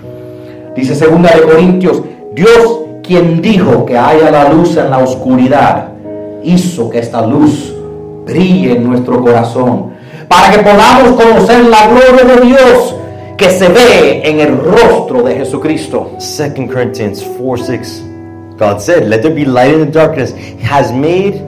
Dice 0.75 0.95
segunda 0.95 1.31
de 1.31 1.41
Corintios, 1.41 2.01
Dios 2.33 2.79
quien 3.01 3.41
dijo 3.41 3.85
que 3.85 3.97
haya 3.97 4.31
la 4.31 4.51
luz 4.51 4.75
en 4.77 4.89
la 4.89 4.99
oscuridad, 4.99 5.89
hizo 6.43 6.89
que 6.89 6.99
esta 6.99 7.25
luz 7.25 7.73
brille 8.25 8.73
en 8.73 8.83
nuestro 8.83 9.21
corazón, 9.21 9.93
para 10.27 10.51
que 10.51 10.59
podamos 10.59 11.21
conocer 11.21 11.65
la 11.65 11.87
gloria 11.87 12.35
de 12.35 12.45
Dios 12.45 12.95
que 13.37 13.49
se 13.49 13.67
ve 13.69 14.21
en 14.23 14.39
el 14.39 14.57
rostro 14.57 15.23
de 15.23 15.35
Jesucristo. 15.35 16.11
2 16.19 16.67
Corinthians 16.67 17.23
4 17.37 17.57
6. 17.57 18.03
God 18.57 18.81
said, 18.81 19.07
Let 19.07 19.21
there 19.21 19.33
be 19.33 19.45
light 19.45 19.73
in 19.73 19.79
the 19.79 19.91
darkness. 19.91 20.33
Has 20.61 20.91
made 20.91 21.45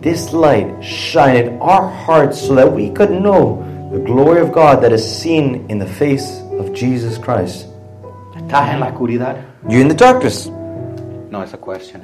this 0.00 0.32
light 0.32 0.82
shine 0.82 1.36
in 1.36 1.58
our 1.60 1.88
hearts 1.88 2.40
so 2.40 2.54
that 2.56 2.70
we 2.70 2.90
could 2.90 3.10
know 3.10 3.62
the 3.92 4.00
glory 4.00 4.40
of 4.40 4.52
God 4.52 4.82
that 4.82 4.92
is 4.92 5.04
seen 5.04 5.64
in 5.68 5.78
the 5.78 5.86
face 5.86 6.40
of 6.58 6.74
Jesus 6.74 7.16
Christ. 7.16 7.68
¿Estás 8.46 8.72
en 8.74 8.80
la 8.80 8.86
oscuridad? 8.86 9.36
You're 9.68 9.80
in 9.82 9.88
the 9.88 9.94
darkness. 9.94 10.50
No, 11.30 11.42
esa 11.42 11.56
cuestión. 11.58 12.02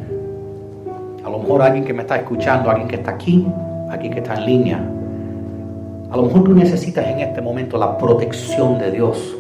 A 1.25 1.29
lo 1.31 1.39
mejor 1.39 1.63
alguien 1.63 1.85
que 1.85 1.93
me 1.93 2.03
está 2.03 2.17
escuchando, 2.17 2.71
alguien 2.71 2.89
que 2.89 2.97
está 2.97 3.13
aquí, 3.13 3.47
alguien 3.91 4.13
que 4.13 4.19
está 4.21 4.35
en 4.35 4.47
línea, 4.47 4.79
a 6.11 6.17
lo 6.17 6.25
mejor 6.25 6.45
tú 6.45 6.55
necesitas 6.55 7.07
en 7.07 7.21
este 7.21 7.41
momento 7.41 7.79
la 7.79 7.97
protección 7.99 8.79
de 8.79 8.91
Dios. 8.91 9.37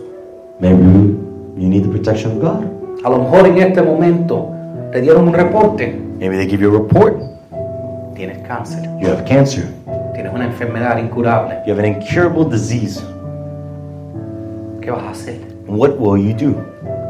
Maybe 0.60 0.82
you 1.56 1.68
need 1.68 1.82
the 1.82 1.88
protection 1.88 2.32
of 2.36 2.42
God. 2.42 2.64
A 3.04 3.08
lo 3.10 3.18
mejor 3.18 3.46
en 3.46 3.58
este 3.58 3.82
momento 3.82 4.50
te 4.92 5.00
dieron 5.00 5.26
un 5.28 5.34
reporte, 5.34 5.98
Maybe 6.20 6.36
they 6.36 6.46
give 6.46 6.62
you 6.62 6.68
a 6.68 6.78
report. 6.78 7.16
tienes 8.14 8.38
cáncer, 8.46 8.82
You 9.00 9.08
have 9.08 9.24
cancer. 9.24 9.64
tienes 10.14 10.32
una 10.34 10.44
enfermedad 10.44 10.98
incurable. 10.98 11.56
You 11.66 11.72
have 11.72 11.80
an 11.80 11.94
incurable 11.96 12.44
disease. 12.44 13.00
¿Qué 14.82 14.90
vas 14.90 15.02
a 15.02 15.10
hacer? 15.10 15.40
And 15.66 15.78
what 15.78 15.98
will 15.98 16.18
you 16.22 16.34
do? 16.34 16.54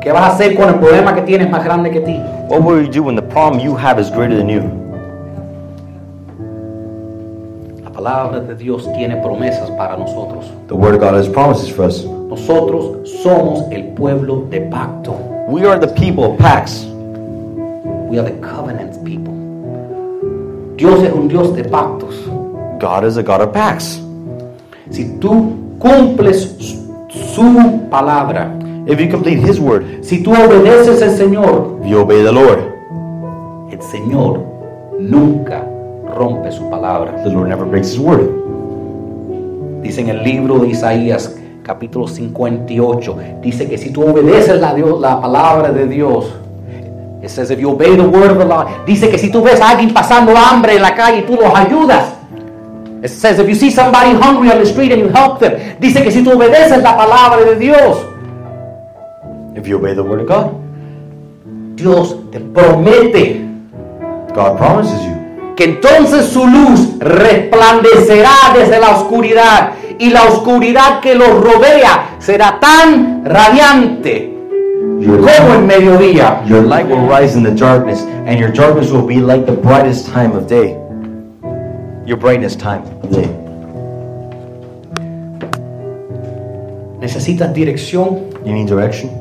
¿Qué 0.00 0.10
vas 0.12 0.22
a 0.22 0.26
hacer 0.28 0.56
con 0.56 0.66
el 0.66 0.76
problema 0.76 1.14
que 1.14 1.20
tienes 1.20 1.50
más 1.50 1.62
grande 1.62 1.90
que 1.90 2.00
ti? 2.00 2.16
What 2.48 2.62
will 2.62 2.82
you 2.82 2.90
do 2.90 3.02
when 3.02 3.16
the 3.16 3.22
problem 3.22 3.60
you 3.60 3.76
have 3.76 4.00
is 4.00 4.10
greater 4.10 4.34
than 4.34 4.48
you? 4.48 4.62
La 7.84 7.90
palabra 7.90 8.40
de 8.40 8.54
Dios 8.54 8.90
tiene 8.94 9.16
promesas 9.16 9.70
para 9.72 9.98
nosotros. 9.98 10.50
The 10.68 10.74
Word 10.74 10.94
of 10.94 11.00
God 11.00 11.14
has 11.16 11.28
promises 11.28 11.68
for 11.68 11.84
us. 11.84 12.02
Nosotros 12.04 13.10
somos 13.22 13.70
el 13.70 13.88
pueblo 13.94 14.46
de 14.48 14.62
pacto. 14.70 15.12
We 15.48 15.66
are 15.66 15.78
the 15.78 15.92
people 15.92 16.24
of 16.24 16.38
Pax. 16.38 16.86
We 18.08 18.18
are 18.18 18.24
the 18.24 18.40
covenant 18.40 19.04
people. 19.04 19.34
Dios 20.76 21.02
es 21.02 21.12
un 21.12 21.28
Dios 21.28 21.54
de 21.54 21.64
pactos. 21.64 22.14
God 22.78 23.04
is 23.04 23.18
a 23.18 23.22
God 23.22 23.42
of 23.42 23.52
Pax. 23.52 24.00
Si 24.88 25.18
tú 25.18 25.76
cumples 25.78 26.56
su 27.34 27.80
palabra, 27.90 28.50
If 28.90 28.98
you 29.00 29.08
complete 29.08 29.38
His 29.38 29.60
word, 29.60 29.84
si 30.02 30.22
tú 30.22 30.32
obedeces 30.32 31.00
al 31.02 31.10
Señor, 31.16 31.78
if 31.82 31.88
you 31.90 32.00
obey 32.00 32.22
the 32.24 32.32
Lord, 32.32 32.58
el 33.70 33.80
Señor 33.82 34.40
nunca 34.98 35.64
rompe 36.16 36.50
su 36.50 36.68
palabra. 36.68 37.22
the 37.22 37.30
Lord 37.30 37.48
never 37.48 37.64
breaks 37.64 37.92
His 37.92 37.98
word. 38.00 38.28
Dice 39.82 40.00
en 40.00 40.08
el 40.08 40.22
libro 40.24 40.58
de 40.58 40.68
Isaías, 40.68 41.36
capítulo 41.62 42.08
58, 42.08 43.16
dice 43.42 43.68
que 43.68 43.78
si 43.78 43.90
tú 43.92 44.02
obedeces 44.02 44.60
la, 44.60 44.74
Dios- 44.74 45.00
la 45.00 45.20
palabra 45.20 45.70
de 45.72 45.86
Dios, 45.86 46.26
it 47.22 47.28
says 47.30 47.50
if 47.50 47.58
you 47.60 47.70
obey 47.70 47.96
the 47.96 48.02
word 48.02 48.30
of 48.32 48.38
the 48.38 48.44
Lord, 48.44 48.66
dice 48.86 49.08
que 49.08 49.18
si 49.18 49.30
tú 49.30 49.42
ves 49.42 49.60
a 49.60 49.70
alguien 49.70 49.92
pasando 49.94 50.32
hambre 50.36 50.76
en 50.76 50.82
la 50.82 50.94
calle 50.94 51.18
y 51.18 51.22
tú 51.22 51.36
los 51.36 51.54
ayudas, 51.54 52.12
it 53.02 53.08
says 53.08 53.38
if 53.38 53.48
you 53.48 53.54
see 53.54 53.70
somebody 53.70 54.10
hungry 54.12 54.50
on 54.50 54.58
the 54.58 54.66
street 54.66 54.92
and 54.92 55.00
you 55.02 55.08
help 55.14 55.38
them, 55.38 55.52
dice 55.78 56.02
que 56.02 56.10
si 56.10 56.22
tú 56.24 56.32
obedeces 56.32 56.82
la 56.82 56.96
palabra 56.96 57.44
de 57.44 57.56
Dios, 57.56 58.06
If 59.54 59.66
you 59.66 59.76
obey 59.76 59.94
the 59.94 60.02
word 60.02 60.20
of 60.20 60.28
God, 60.28 61.76
Dios 61.76 62.14
te 62.30 62.40
promete 62.40 63.46
God 64.34 64.56
promises 64.58 65.02
you 65.04 65.20
que 65.60 65.66
entonces 65.66 66.24
su 66.24 66.46
luz 66.46 66.98
resplandecerá 67.00 68.32
desde 68.54 68.80
la 68.80 68.96
oscuridad 68.96 69.72
y 69.98 70.08
la 70.08 70.22
oscuridad 70.22 71.00
que 71.00 71.14
los 71.14 71.28
rodea 71.28 72.16
será 72.18 72.58
tan 72.58 73.22
radiante 73.26 74.34
your 74.98 75.18
como 75.18 75.54
el 75.56 75.66
mediodía. 75.66 76.42
your 76.46 76.62
light 76.62 76.86
will 76.86 77.06
rise 77.06 77.36
in 77.36 77.42
the 77.42 77.50
darkness, 77.50 78.00
and 78.26 78.38
your 78.38 78.50
darkness 78.50 78.90
will 78.90 79.06
be 79.06 79.20
like 79.20 79.44
the 79.44 79.52
brightest 79.52 80.06
time 80.06 80.32
of 80.32 80.46
day. 80.46 80.78
Your 82.06 82.16
brightness 82.16 82.56
time 82.56 82.82
of 83.02 83.10
day. 83.10 83.28
Necesitas 87.00 87.52
dirección, 87.52 88.30
You 88.46 88.54
need 88.54 88.66
direction. 88.66 89.19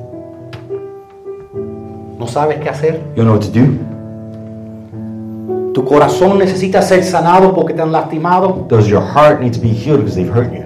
No 2.19 2.27
sabes 2.27 2.59
qué 2.59 2.69
hacer. 2.69 3.01
You 3.15 3.23
don't 3.23 3.27
know 3.27 3.33
what 3.33 3.45
to 3.45 3.51
do. 3.51 3.65
Tu 5.73 5.85
corazón 5.85 6.37
necesita 6.37 6.81
ser 6.81 7.03
sanado 7.03 7.55
porque 7.55 7.73
te 7.73 7.81
han 7.81 7.93
lastimado. 7.93 8.65
Does 8.67 8.87
your 8.87 9.01
heart 9.01 9.39
need 9.39 9.53
to 9.53 9.61
be 9.61 9.69
healed 9.69 9.99
because 9.99 10.15
they've 10.15 10.29
hurt 10.29 10.51
you? 10.51 10.65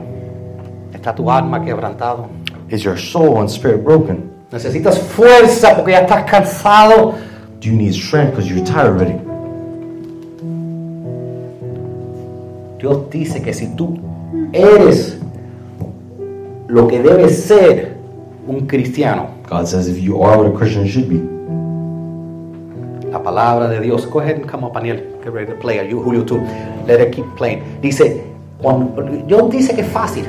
Está 0.91 1.13
tu 1.13 1.29
alma 1.29 1.63
quebrantado. 1.63 2.27
Is 2.69 2.83
your 2.83 2.97
soul 2.97 3.37
and 3.37 3.47
spirit 3.47 3.83
broken? 3.83 4.31
Necesitas 4.51 4.97
fuerza 4.97 5.75
porque 5.75 5.91
ya 5.91 5.99
estás 5.99 6.23
cansado. 6.25 7.13
Do 7.59 7.69
you 7.69 7.75
need 7.75 7.93
strength 7.93 8.31
because 8.31 8.49
you're 8.49 8.65
tired 8.65 8.87
already? 8.87 9.19
Dios 12.79 13.09
dice 13.11 13.43
que 13.43 13.53
si 13.53 13.67
tú 13.75 13.99
eres 14.51 15.19
lo 16.67 16.87
que 16.87 16.99
debes 16.99 17.43
ser 17.43 17.95
un 18.47 18.65
cristiano, 18.65 19.29
God 19.47 19.67
says 19.67 19.87
if 19.87 19.99
you 19.99 20.23
are 20.23 20.37
what 20.37 20.47
a 20.47 20.57
Christian 20.57 20.87
should 20.87 21.07
be, 21.07 21.32
la 23.23 23.31
palabra 23.31 23.69
de 23.69 23.79
Dios. 23.79 24.05
Go 24.05 24.19
ahead 24.19 24.35
and 24.35 24.49
come 24.49 24.65
up, 24.65 24.75
Aniel. 24.75 24.97
Get 25.23 25.31
ready 25.31 25.47
to 25.47 25.55
play. 25.55 25.87
You, 25.87 26.01
Julio, 26.01 26.23
too. 26.23 26.41
Let 26.85 26.99
it 26.99 27.13
keep 27.13 27.25
playing. 27.35 27.81
Dice, 27.81 28.23
cuando, 28.61 29.01
Dios 29.25 29.49
dice 29.49 29.73
que 29.73 29.81
es 29.81 29.87
fácil. 29.87 30.25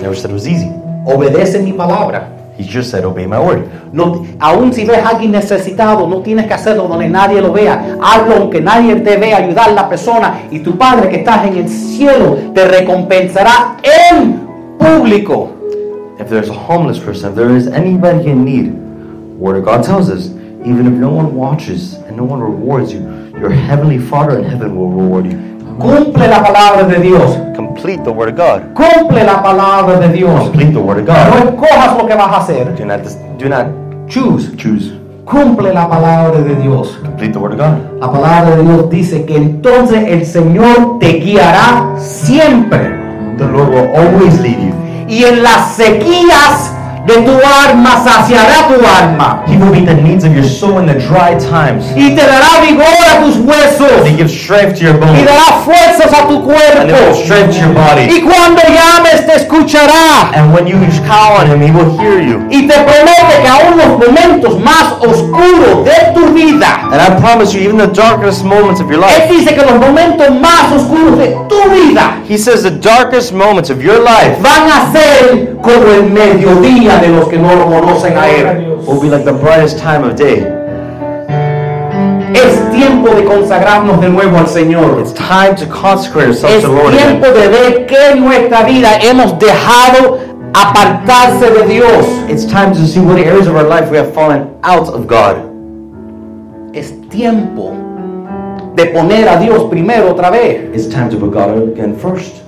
never 0.00 0.14
said 0.14 0.30
it 0.30 0.34
was 0.34 0.46
easy. 0.46 0.70
Obedece 1.06 1.60
mi 1.62 1.72
palabra. 1.72 2.34
He 2.56 2.64
just 2.64 2.90
said 2.90 3.04
obey 3.04 3.26
my 3.26 3.38
word. 3.38 3.68
No, 3.92 4.26
aún 4.40 4.72
si 4.72 4.84
ves 4.84 4.98
a 4.98 5.10
alguien 5.10 5.30
necesitado, 5.30 6.08
no 6.08 6.22
tienes 6.22 6.46
que 6.46 6.54
hacerlo 6.54 6.88
donde 6.88 7.08
nadie 7.08 7.40
lo 7.40 7.52
vea. 7.52 7.98
Hazlo 8.02 8.34
aunque 8.36 8.60
nadie 8.60 8.96
te 8.96 9.16
vea, 9.16 9.36
ayudar 9.36 9.70
a 9.70 9.72
la 9.72 9.88
persona. 9.88 10.42
Y 10.50 10.60
tu 10.60 10.76
Padre 10.76 11.08
que 11.08 11.16
estás 11.16 11.46
en 11.46 11.56
el 11.56 11.68
cielo 11.68 12.36
te 12.54 12.66
recompensará 12.66 13.76
en 13.82 14.40
público. 14.76 15.50
If 16.18 16.28
there's 16.28 16.50
a 16.50 16.52
homeless 16.52 16.98
person, 16.98 17.30
if 17.30 17.36
there 17.36 17.56
is 17.56 17.68
anybody 17.68 18.28
in 18.28 18.44
need, 18.44 18.72
Word 19.38 19.58
of 19.58 19.64
God 19.64 19.84
tells 19.84 20.10
us, 20.10 20.30
even 20.64 20.86
if 20.86 20.92
no 20.92 21.10
one 21.10 21.34
watches 21.34 21.94
and 22.06 22.16
no 22.16 22.24
one 22.24 22.40
rewards 22.40 22.92
you, 22.92 23.00
your 23.38 23.50
heavenly 23.50 23.98
Father 23.98 24.38
in 24.38 24.44
heaven 24.44 24.74
will 24.76 24.90
reward 24.90 25.26
you. 25.26 25.38
Cumple 25.78 26.26
la 26.28 26.42
palabra 26.42 26.88
de 26.88 27.00
Dios. 27.00 27.36
Complete 27.54 28.02
the 28.04 28.10
Word 28.12 28.30
of 28.30 28.36
God. 28.36 28.74
Cumple 28.74 29.24
la 29.24 29.40
palabra 29.42 30.00
de 30.00 30.08
Dios. 30.12 30.42
Complete 30.48 30.72
the 30.72 30.80
Word 30.80 30.98
of 30.98 31.06
No 31.06 31.14
God. 31.14 31.54
escojas 31.54 31.96
lo 31.98 32.06
que 32.06 32.14
vas 32.16 32.32
a 32.32 32.36
hacer. 32.40 32.74
Do 32.76 32.84
not 32.84 33.00
do 33.38 33.48
not 33.48 33.66
Choose. 34.08 34.56
choose. 34.56 34.92
Cumple 35.24 35.72
la 35.72 35.88
palabra 35.88 36.40
de 36.40 36.54
Dios. 36.56 36.98
Complete 37.04 37.32
the 37.32 37.38
Word 37.38 37.52
of 37.52 37.58
God. 37.58 38.00
La 38.00 38.10
palabra 38.10 38.56
de 38.56 38.62
Dios 38.64 38.90
dice 38.90 39.24
que 39.24 39.36
entonces 39.36 40.02
el 40.08 40.26
Señor 40.26 40.98
te 40.98 41.12
guiará 41.20 41.94
siempre. 41.98 42.96
The 43.36 43.46
Lord 43.46 43.68
will 43.70 43.90
always 43.94 44.40
lead 44.40 44.58
you. 44.58 44.74
Y 45.08 45.24
en 45.24 45.42
las 45.44 45.74
sequías 45.76 46.74
de 47.08 47.22
tu 47.22 47.32
alma 47.32 48.04
saciará 48.04 48.68
tu 48.68 48.76
alma. 48.84 49.42
He 49.48 49.56
will 49.56 49.72
meet 49.72 49.86
the 49.86 49.94
needs 49.94 50.24
of 50.24 50.34
your 50.34 50.44
soul 50.44 50.78
in 50.78 50.86
the 50.86 50.98
dry 51.08 51.34
times. 51.38 51.86
Y 51.96 52.14
te 52.14 52.22
dará 52.22 52.60
vigor 52.60 52.84
a 52.84 53.24
tus 53.24 53.36
huesos. 53.36 54.04
He 54.06 54.14
gives 54.16 54.32
strength 54.32 54.78
to 54.78 54.84
your 54.84 54.96
y 54.96 55.00
bones. 55.00 55.24
dará 55.24 55.64
fuerzas 55.64 56.12
a 56.12 56.28
tu 56.28 56.36
And 56.38 56.90
it 56.90 56.92
will 56.92 57.00
cuerpo. 57.00 57.24
strength 57.24 57.54
to 57.54 57.60
your 57.64 57.74
body. 57.74 58.04
Y 58.12 58.20
cuando 58.20 58.60
llames 58.62 59.26
te 59.26 59.34
escuchará. 59.36 60.32
And 60.34 60.52
when 60.52 60.66
you 60.66 60.76
call 61.06 61.40
on 61.40 61.46
him, 61.46 61.60
he 61.60 61.70
will 61.70 61.96
hear 61.98 62.20
you. 62.20 62.46
Y 62.50 62.68
te 62.68 62.74
promete 62.74 63.42
que 63.42 63.48
aún 63.48 63.78
los 63.78 64.06
momentos 64.06 64.60
más 64.60 64.92
oscuros 65.00 65.84
de 65.84 66.12
tu 66.14 66.32
vida, 66.34 66.80
And 66.92 67.00
I 67.00 67.18
promise 67.20 67.54
you, 67.54 67.62
even 67.62 67.78
the 67.78 67.86
darkest 67.86 68.44
moments 68.44 68.80
of 68.80 68.90
your 68.90 69.00
life, 69.00 69.16
Él 69.22 69.38
dice 69.38 69.54
que 69.54 69.62
los 69.62 69.78
momentos 69.80 70.30
más 70.40 70.70
oscuros 70.72 71.16
de 71.18 71.36
tu 71.48 71.70
vida 71.70 72.18
he 72.28 72.36
says 72.36 72.62
the 72.62 72.70
darkest 72.70 73.32
moments 73.32 73.70
of 73.70 73.82
your 73.82 73.98
life 74.00 74.38
van 74.42 74.68
a 74.68 74.92
ser 74.92 75.56
como 75.62 75.86
el 75.86 76.02
mediodía 76.10 76.97
de 77.00 77.08
los 77.08 77.28
que 77.28 77.38
no 77.38 77.54
lo 77.54 77.66
conocen 77.66 78.16
a 78.16 78.28
Él. 78.28 78.76
will 78.86 79.00
be 79.00 79.08
like 79.08 79.24
the 79.24 79.32
brightest 79.32 79.78
time 79.78 80.04
of 80.04 80.16
day. 80.16 80.46
Es 82.34 82.70
tiempo 82.70 83.08
de 83.14 83.24
consagrarnos 83.24 84.00
de 84.00 84.08
nuevo 84.08 84.38
al 84.38 84.46
Señor. 84.46 85.00
It's 85.00 85.12
time 85.14 85.54
to 85.56 85.66
consecrate 85.66 86.28
ourselves 86.28 86.56
Es 86.56 86.62
to 86.62 86.68
the 86.68 86.74
Lord 86.74 86.94
again. 86.94 87.20
tiempo 87.20 87.26
de 87.38 87.48
ver 87.48 87.86
que 87.86 88.10
en 88.12 88.24
nuestra 88.24 88.62
vida 88.62 88.98
hemos 89.02 89.38
dejado 89.38 90.18
apartarse 90.54 91.50
de 91.50 91.66
Dios. 91.66 92.06
It's 92.28 92.46
time 92.46 92.72
to 92.72 92.86
see 92.86 93.00
what 93.00 93.18
areas 93.18 93.46
of 93.46 93.56
our 93.56 93.66
life 93.68 93.90
we 93.90 93.98
have 93.98 94.12
fallen 94.12 94.48
out 94.62 94.88
of 94.88 95.06
God. 95.06 95.36
Es 96.74 96.92
tiempo 97.08 97.72
de 98.74 98.86
poner 98.86 99.28
a 99.28 99.38
Dios 99.38 99.64
primero 99.64 100.10
otra 100.10 100.30
vez. 100.30 100.70
It's 100.74 100.88
time 100.88 101.08
to 101.10 101.16
put 101.18 101.32
God 101.32 101.72
again 101.72 101.96
first. 101.96 102.42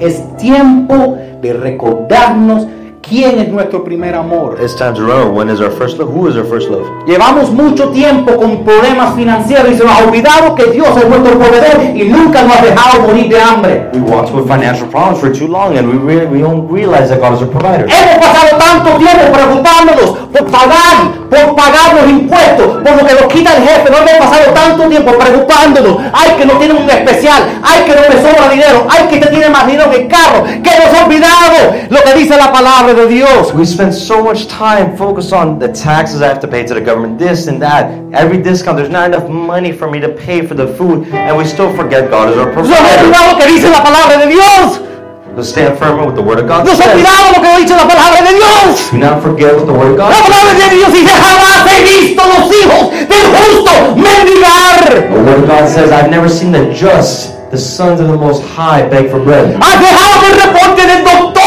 Es 0.00 0.20
tiempo 0.36 1.16
de 1.40 1.52
recordarnos 1.52 2.66
quién 3.08 3.38
es 3.38 3.48
nuestro 3.48 3.84
primer 3.84 4.14
amor. 4.14 4.58
It's 4.60 4.74
time 4.74 4.94
to 4.94 5.02
remember 5.02 5.30
when 5.30 5.48
is 5.48 5.60
our 5.60 5.70
first 5.70 5.98
love? 5.98 6.12
Who 6.12 6.28
is 6.28 6.36
our 6.36 6.44
first 6.44 6.68
love? 6.68 6.86
Llevamos 7.06 7.50
mucho 7.50 7.90
tiempo 7.90 8.36
con 8.36 8.64
problemas 8.64 9.14
financieros 9.14 9.70
y 9.70 9.76
se 9.76 9.84
nos 9.84 9.92
ha 9.92 10.04
olvidado 10.04 10.54
que 10.54 10.66
Dios 10.66 10.88
es 10.96 11.08
nuestro 11.08 11.38
proveedor 11.38 11.96
y 11.96 12.04
nunca 12.08 12.42
nos 12.42 12.56
ha 12.56 12.62
dejado 12.62 13.02
morir 13.02 13.28
de 13.28 13.40
hambre. 13.40 13.90
We 13.94 14.00
walked 14.00 14.34
with 14.34 14.46
financial 14.46 14.88
problems 14.88 15.20
for 15.20 15.32
too 15.32 15.48
long 15.48 15.76
and 15.76 15.88
we 15.88 15.98
really 15.98 16.26
we 16.26 16.40
don't 16.40 16.68
realize 16.70 17.08
that 17.08 17.20
God 17.20 17.34
is 17.34 17.42
our 17.42 17.50
provider. 17.50 17.86
Hemos 17.88 18.18
pasado 18.18 18.56
tanto 18.58 18.98
tiempo 18.98 19.32
preocupándonos 19.32 20.10
por 20.32 20.46
pagar, 20.50 21.25
por 21.30 21.56
pagar 21.56 21.94
los 22.00 22.10
impuestos, 22.10 22.82
por 22.82 22.96
lo 22.96 23.06
que 23.06 23.14
nos 23.14 23.32
quita 23.32 23.56
el 23.56 23.62
jefe. 23.62 23.90
No 23.90 23.98
hemos 23.98 24.26
pasado 24.26 24.52
tanto 24.54 24.88
tiempo 24.88 25.12
preocupándonos. 25.12 25.98
Ay, 26.12 26.32
que 26.38 26.46
no 26.46 26.54
tiene 26.54 26.74
un 26.74 26.88
especial. 26.88 27.42
Ay, 27.62 27.82
que 27.84 27.94
no 27.94 28.02
me 28.08 28.22
sobra 28.22 28.50
dinero. 28.50 28.86
Ay, 28.88 29.06
que 29.10 29.18
te 29.18 29.26
tiene 29.28 29.48
más 29.48 29.66
dinero 29.66 29.90
que 29.90 30.02
el 30.02 30.08
carro. 30.08 30.44
Que 30.44 30.70
nos 30.78 30.94
ha 30.94 31.04
olvidado 31.04 31.74
lo 31.88 32.02
que 32.02 32.14
dice 32.14 32.36
la 32.36 32.52
palabra 32.52 32.94
de 32.94 33.06
Dios. 33.06 33.52
We 33.54 33.64
spend 33.64 33.92
so 33.92 34.22
much 34.22 34.46
time 34.46 34.96
focused 34.96 35.32
on 35.32 35.58
the 35.58 35.68
taxes 35.68 36.20
I 36.20 36.26
have 36.26 36.40
to 36.40 36.48
pay 36.48 36.64
to 36.64 36.74
the 36.74 36.80
government, 36.80 37.18
this 37.18 37.48
and 37.48 37.60
that. 37.60 37.90
Every 38.12 38.38
discount, 38.38 38.76
there's 38.76 38.90
not 38.90 39.06
enough 39.06 39.28
money 39.28 39.72
for 39.72 39.90
me 39.90 40.00
to 40.00 40.08
pay 40.08 40.46
for 40.46 40.54
the 40.54 40.66
food, 40.66 41.06
and 41.12 41.36
we 41.36 41.44
still 41.44 41.74
forget 41.74 42.10
God 42.10 42.30
is 42.30 42.38
our 42.38 42.52
provider. 42.52 43.36
que 43.38 43.46
dice 43.46 43.68
la 43.70 43.82
palabra 43.82 44.18
de 44.18 44.26
Dios. 44.28 44.80
To 45.36 45.44
stand 45.44 45.78
firm 45.78 46.00
with 46.06 46.16
the 46.16 46.22
Word 46.22 46.38
of 46.40 46.48
God. 46.48 46.64
Nos 46.64 46.80
ha 46.80 46.84
says. 46.84 46.96
lo 46.96 47.42
que 47.42 47.60
dice 47.60 47.76
la 47.76 47.86
palabra 47.86 48.22
de 48.24 48.32
Dios. 48.40 48.90
Do 48.90 48.96
not 48.96 49.22
forget 49.22 49.54
what 49.54 49.66
the 49.66 49.72
Word 49.74 49.90
of 49.92 49.96
God 49.98 50.08
La 50.08 50.16
says. 50.16 50.32
palabra 50.32 50.54
de 50.54 50.76
Dios 50.76 50.92
dice, 50.92 51.12
jamás 51.12 51.66
he 51.68 51.84
visto 51.84 52.22
los 52.24 52.48
hijos 52.56 52.90
del 53.06 53.26
justo 53.36 53.96
mendigar. 53.96 55.10
The 55.12 55.20
Word 55.20 55.42
of 55.42 55.46
God 55.46 55.68
says, 55.68 55.92
I've 55.92 56.08
never 56.10 56.30
seen 56.30 56.52
the 56.52 56.72
just, 56.72 57.36
the 57.50 57.58
sons 57.58 58.00
of 58.00 58.08
the 58.08 58.16
Most 58.16 58.42
High, 58.56 58.88
beg 58.88 59.10
for 59.10 59.20
bread. 59.20 59.60
Has 59.60 59.78
dejado 59.78 60.24
el 60.24 60.40
reporte 60.40 60.86
del 60.86 61.04
doctor 61.04 61.45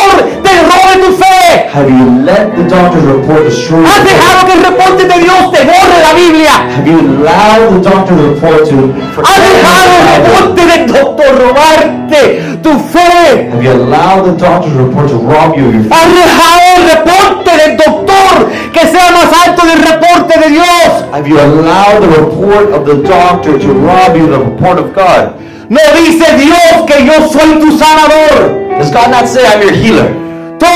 robe 0.69 0.93
tu 1.03 1.11
fe. 1.17 1.69
Have 1.73 1.89
you 1.89 2.25
let 2.25 2.55
the 2.55 2.63
doctor's 2.67 3.03
report 3.05 3.43
destroy 3.45 3.83
Has 3.85 3.99
you? 3.99 4.09
dejado 4.09 4.45
que 4.47 4.53
el 4.53 4.63
reporte 4.65 5.03
de 5.05 5.17
Dios 5.21 5.51
te 5.51 5.61
borre 5.65 5.97
la 6.01 6.13
Biblia. 6.13 6.53
Have 6.75 6.87
you 6.87 6.99
allowed 6.99 7.69
the 7.75 7.89
doctor's 7.89 8.21
report 8.33 8.65
to 8.69 8.77
Has 9.23 9.39
dejado 9.49 9.91
el 9.99 10.05
reporte 10.17 10.61
del 10.65 10.87
doctor 10.87 11.27
robarte 11.47 12.59
tu 12.63 12.71
fe. 12.79 13.49
Have 13.51 13.63
you 13.63 13.71
allowed 13.71 14.25
the 14.25 14.35
doctor's 14.37 14.73
report 14.73 15.07
to 15.09 15.15
rob 15.17 15.55
you 15.57 15.67
of 15.67 15.73
your 15.75 15.83
faith? 15.83 15.93
Has 15.93 16.09
dejado 16.13 16.61
el 16.75 16.83
reporte 16.95 17.51
del 17.57 17.77
doctor 17.77 18.49
que 18.73 18.81
sea 18.87 19.11
más 19.11 19.29
alto 19.45 19.65
del 19.65 19.79
reporte 19.79 20.39
de 20.39 20.49
Dios. 20.49 20.89
Have 21.13 21.27
you 21.27 21.39
allowed 21.39 22.01
the 22.01 22.21
report 22.21 22.73
of 22.73 22.85
the 22.85 22.95
doctor 23.07 23.57
to 23.59 23.67
rob 23.73 24.15
you 24.15 24.25
of 24.25 24.31
the 24.31 24.45
report 24.45 24.79
of 24.79 24.93
God? 24.93 25.35
No 25.69 25.79
dice 25.95 26.25
Dios 26.37 26.85
que 26.87 27.05
yo 27.05 27.27
soy 27.29 27.59
tu 27.59 27.71
sanador. 27.77 28.57
Does 28.79 28.91
God 28.91 29.11
not 29.11 29.27
say 29.27 29.45
I'm 29.45 29.61
your 29.61 29.73
healer? 29.73 30.28
Todo 30.59 30.69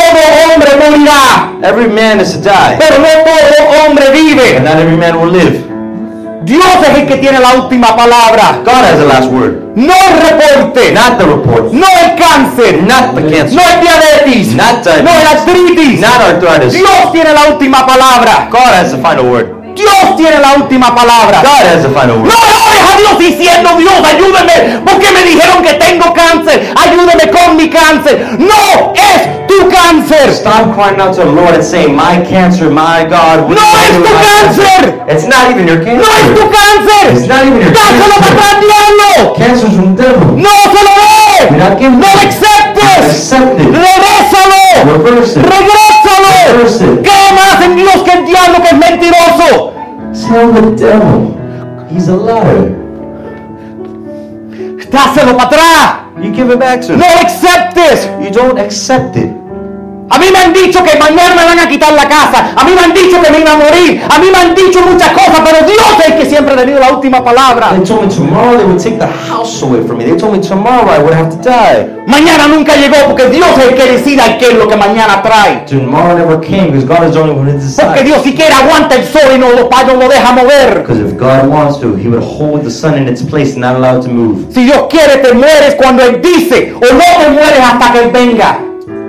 hombre 0.53 0.72
morirá, 0.77 1.51
Every 1.61 1.88
man 1.88 2.19
is 2.22 2.34
to 2.34 2.39
die, 2.39 2.77
pero 2.80 2.97
no 2.99 3.07
todo 3.23 3.85
hombre 3.85 4.05
and 4.07 4.15
vive. 4.15 4.60
not 4.61 4.76
every 4.77 4.97
man 4.97 5.19
will 5.19 5.31
live. 5.31 5.60
Dios 6.45 6.65
es 6.89 6.99
el 6.99 7.07
que 7.07 7.15
tiene 7.18 7.39
la 7.39 7.53
última 7.55 7.95
palabra. 7.95 8.60
God 8.65 8.84
has 8.84 8.97
the 8.99 9.05
last 9.05 9.30
word, 9.31 9.76
No 9.76 9.93
el 9.93 10.19
reporte, 10.19 10.91
not 10.91 11.18
the 11.18 11.26
report, 11.26 11.72
no 11.72 11.88
el 11.88 12.15
cáncer, 12.18 12.84
not 12.84 13.15
the 13.15 13.22
cancer, 13.31 13.55
no 13.55 13.61
el 13.61 13.80
diabetes, 13.81 14.53
Not 14.53 14.84
diabetes. 14.84 15.03
no 15.03 15.11
el 15.11 15.27
artritis. 15.27 15.99
not 16.01 16.22
arthritis. 16.22 16.73
Dios 16.73 17.11
tiene 17.14 17.31
la 17.34 17.47
última 17.49 17.85
palabra. 17.85 18.47
God 18.51 18.73
has 18.73 18.91
the 18.91 18.97
final 18.97 19.26
word. 19.31 19.62
Dios 19.75 20.15
tiene 20.17 20.39
la 20.39 20.53
última 20.53 20.93
palabra. 20.95 21.41
God 21.41 21.65
has 21.67 21.83
the 21.83 21.89
final 21.89 22.17
No 22.17 22.23
word. 22.23 22.31
ores 22.31 22.93
a 22.93 22.97
Dios 22.97 23.19
diciendo, 23.19 23.69
Dios, 23.77 23.93
ayúdame, 24.07 24.79
porque 24.85 25.11
me 25.11 25.23
dijeron 25.23 25.63
que 25.63 25.73
tengo 25.73 26.13
cáncer. 26.13 26.73
Ayúdame 26.75 27.29
con 27.31 27.55
mi 27.57 27.69
cáncer. 27.69 28.35
No 28.39 28.93
es 28.95 29.47
tu 29.47 29.69
cáncer. 29.69 30.29
Stop 30.31 30.73
crying 30.75 30.99
out 31.01 31.15
to 31.15 31.21
the 31.23 31.31
Lord 31.31 31.53
and 31.55 31.63
saying, 31.63 31.95
My 31.95 32.17
cancer, 32.29 32.69
my 32.69 33.03
God. 33.09 33.49
No 33.49 33.61
es 33.79 33.91
tu 33.91 33.99
my 34.03 34.21
cáncer. 34.23 35.03
It's 35.07 35.25
not 35.27 35.49
even 35.51 35.67
your 35.67 35.83
cancer. 35.83 36.01
No 36.01 36.11
es 36.13 36.27
tu 36.39 36.45
cáncer. 36.49 37.13
It's 37.17 37.27
not 37.27 37.43
even 37.45 37.61
your 37.61 37.71
Dáselo 37.73 38.15
para 38.15 38.35
cancer. 38.35 38.37
atrás, 38.37 38.55
diablo. 38.61 39.33
Cancer's 39.37 39.73
from 39.75 39.95
the 39.95 40.03
devil. 40.03 40.37
No 40.37 40.49
se 40.49 40.81
lo 40.83 40.93
dé. 41.01 41.51
No 41.91 42.07
lo 42.07 42.19
aceptes. 42.21 43.03
Accept 43.03 43.59
it. 43.59 43.67
Regrésalo. 43.67 44.61
Regrésalo. 45.35 46.32
¿Qué 46.53 47.34
más 47.35 47.65
en 47.65 47.75
Dios 47.75 48.03
que 48.03 48.11
el 48.11 48.25
diablo 48.25 48.61
que 48.61 48.67
es 48.67 48.77
mentiroso? 48.77 49.73
Tell 50.13 50.53
the 50.53 50.61
devil. 50.75 51.35
He's 51.89 52.07
a 52.07 52.15
liar. 52.15 52.84
Dáselo 54.91 55.35
para 55.35 55.47
atrás. 55.47 55.95
You 56.21 56.31
give 56.31 56.53
it 56.53 56.59
back 56.59 56.81
to 56.81 56.93
him. 56.93 56.99
No 56.99 57.05
accept 57.21 57.75
aceptes. 57.75 58.07
You 58.21 58.30
don't 58.30 58.59
accept 58.59 59.17
it. 59.17 59.42
A 60.09 60.19
mí 60.19 60.25
me 60.31 60.39
han 60.39 60.53
dicho 60.53 60.84
que 60.84 60.97
mañana 60.97 61.35
me 61.35 61.45
van 61.45 61.59
a 61.59 61.67
quitar 61.67 61.93
la 61.93 62.07
casa. 62.07 62.53
A 62.55 62.63
mí 62.63 62.71
me 62.75 62.81
han 62.81 62.93
dicho 62.93 63.21
que 63.21 63.31
me 63.31 63.39
iba 63.39 63.51
a 63.53 63.57
morir. 63.57 64.01
A 64.09 64.19
mí 64.19 64.27
me 64.31 64.38
han 64.38 64.55
dicho 64.55 64.81
muchas 64.81 65.11
cosas, 65.11 65.41
pero 65.43 65.65
Dios 65.65 65.81
es 65.99 66.05
el 66.07 66.17
que 66.17 66.25
siempre 66.25 66.53
ha 66.53 66.57
tenido 66.57 66.80
la 66.80 66.91
última 66.91 67.23
palabra. 67.23 67.69
They 67.71 67.84
told 67.85 68.03
me 68.03 68.13
tomorrow 68.13 68.57
they 68.57 68.65
would 68.65 68.81
take 68.81 68.97
the 68.97 69.07
house 69.07 69.61
away 69.63 69.81
from 69.85 69.97
me. 69.97 70.05
They 70.05 70.17
told 70.17 70.34
me 70.34 70.39
tomorrow 70.39 70.89
I 70.89 70.99
would 70.99 71.13
have 71.13 71.30
to 71.30 71.38
die. 71.38 72.03
Mañana 72.05 72.47
nunca 72.47 72.75
llegó 72.75 72.95
porque 73.07 73.30
Dios 73.30 73.47
es 73.57 73.69
el 73.69 73.75
que 73.75 73.91
decida 73.93 74.38
qué 74.38 74.47
es 74.47 74.53
lo 74.55 74.67
que 74.67 74.75
mañana 74.75 75.21
trae. 75.21 75.65
Tomorrow 75.67 76.17
never 76.17 76.39
came 76.41 76.71
because 76.71 76.85
God 76.85 77.07
is 77.07 77.13
the 77.13 77.21
only 77.21 77.34
one 77.34 77.47
who 77.47 77.53
Porque 77.53 78.03
decides. 78.03 78.05
Dios 78.05 78.23
siquiera 78.23 78.57
aguanta 78.59 78.95
el 78.95 79.05
sol 79.05 79.31
y 79.34 79.39
no 79.39 79.49
lo, 79.51 79.69
no 79.69 79.93
lo 79.93 80.09
deja 80.09 80.31
mover. 80.34 80.81
Because 80.81 80.99
if 80.99 81.17
God 81.17 81.47
wants 81.47 81.80
to, 81.80 81.95
He 81.95 82.09
would 82.09 82.23
hold 82.23 82.63
the 82.63 82.71
sun 82.71 82.95
in 82.97 83.07
its 83.07 83.23
place 83.23 83.53
and 83.53 83.61
not 83.61 83.75
allow 83.75 83.97
it 83.97 84.03
to 84.03 84.09
move. 84.09 84.53
Si 84.53 84.65
Dios 84.65 84.88
quiere 84.89 85.17
te 85.17 85.34
mueres 85.34 85.75
cuando 85.75 86.03
Él 86.03 86.21
dice 86.21 86.73
o 86.75 86.93
no 86.93 87.23
te 87.23 87.30
mueres 87.30 87.59
hasta 87.59 87.93
que 87.93 87.99
Él 87.99 88.11
venga. 88.11 88.62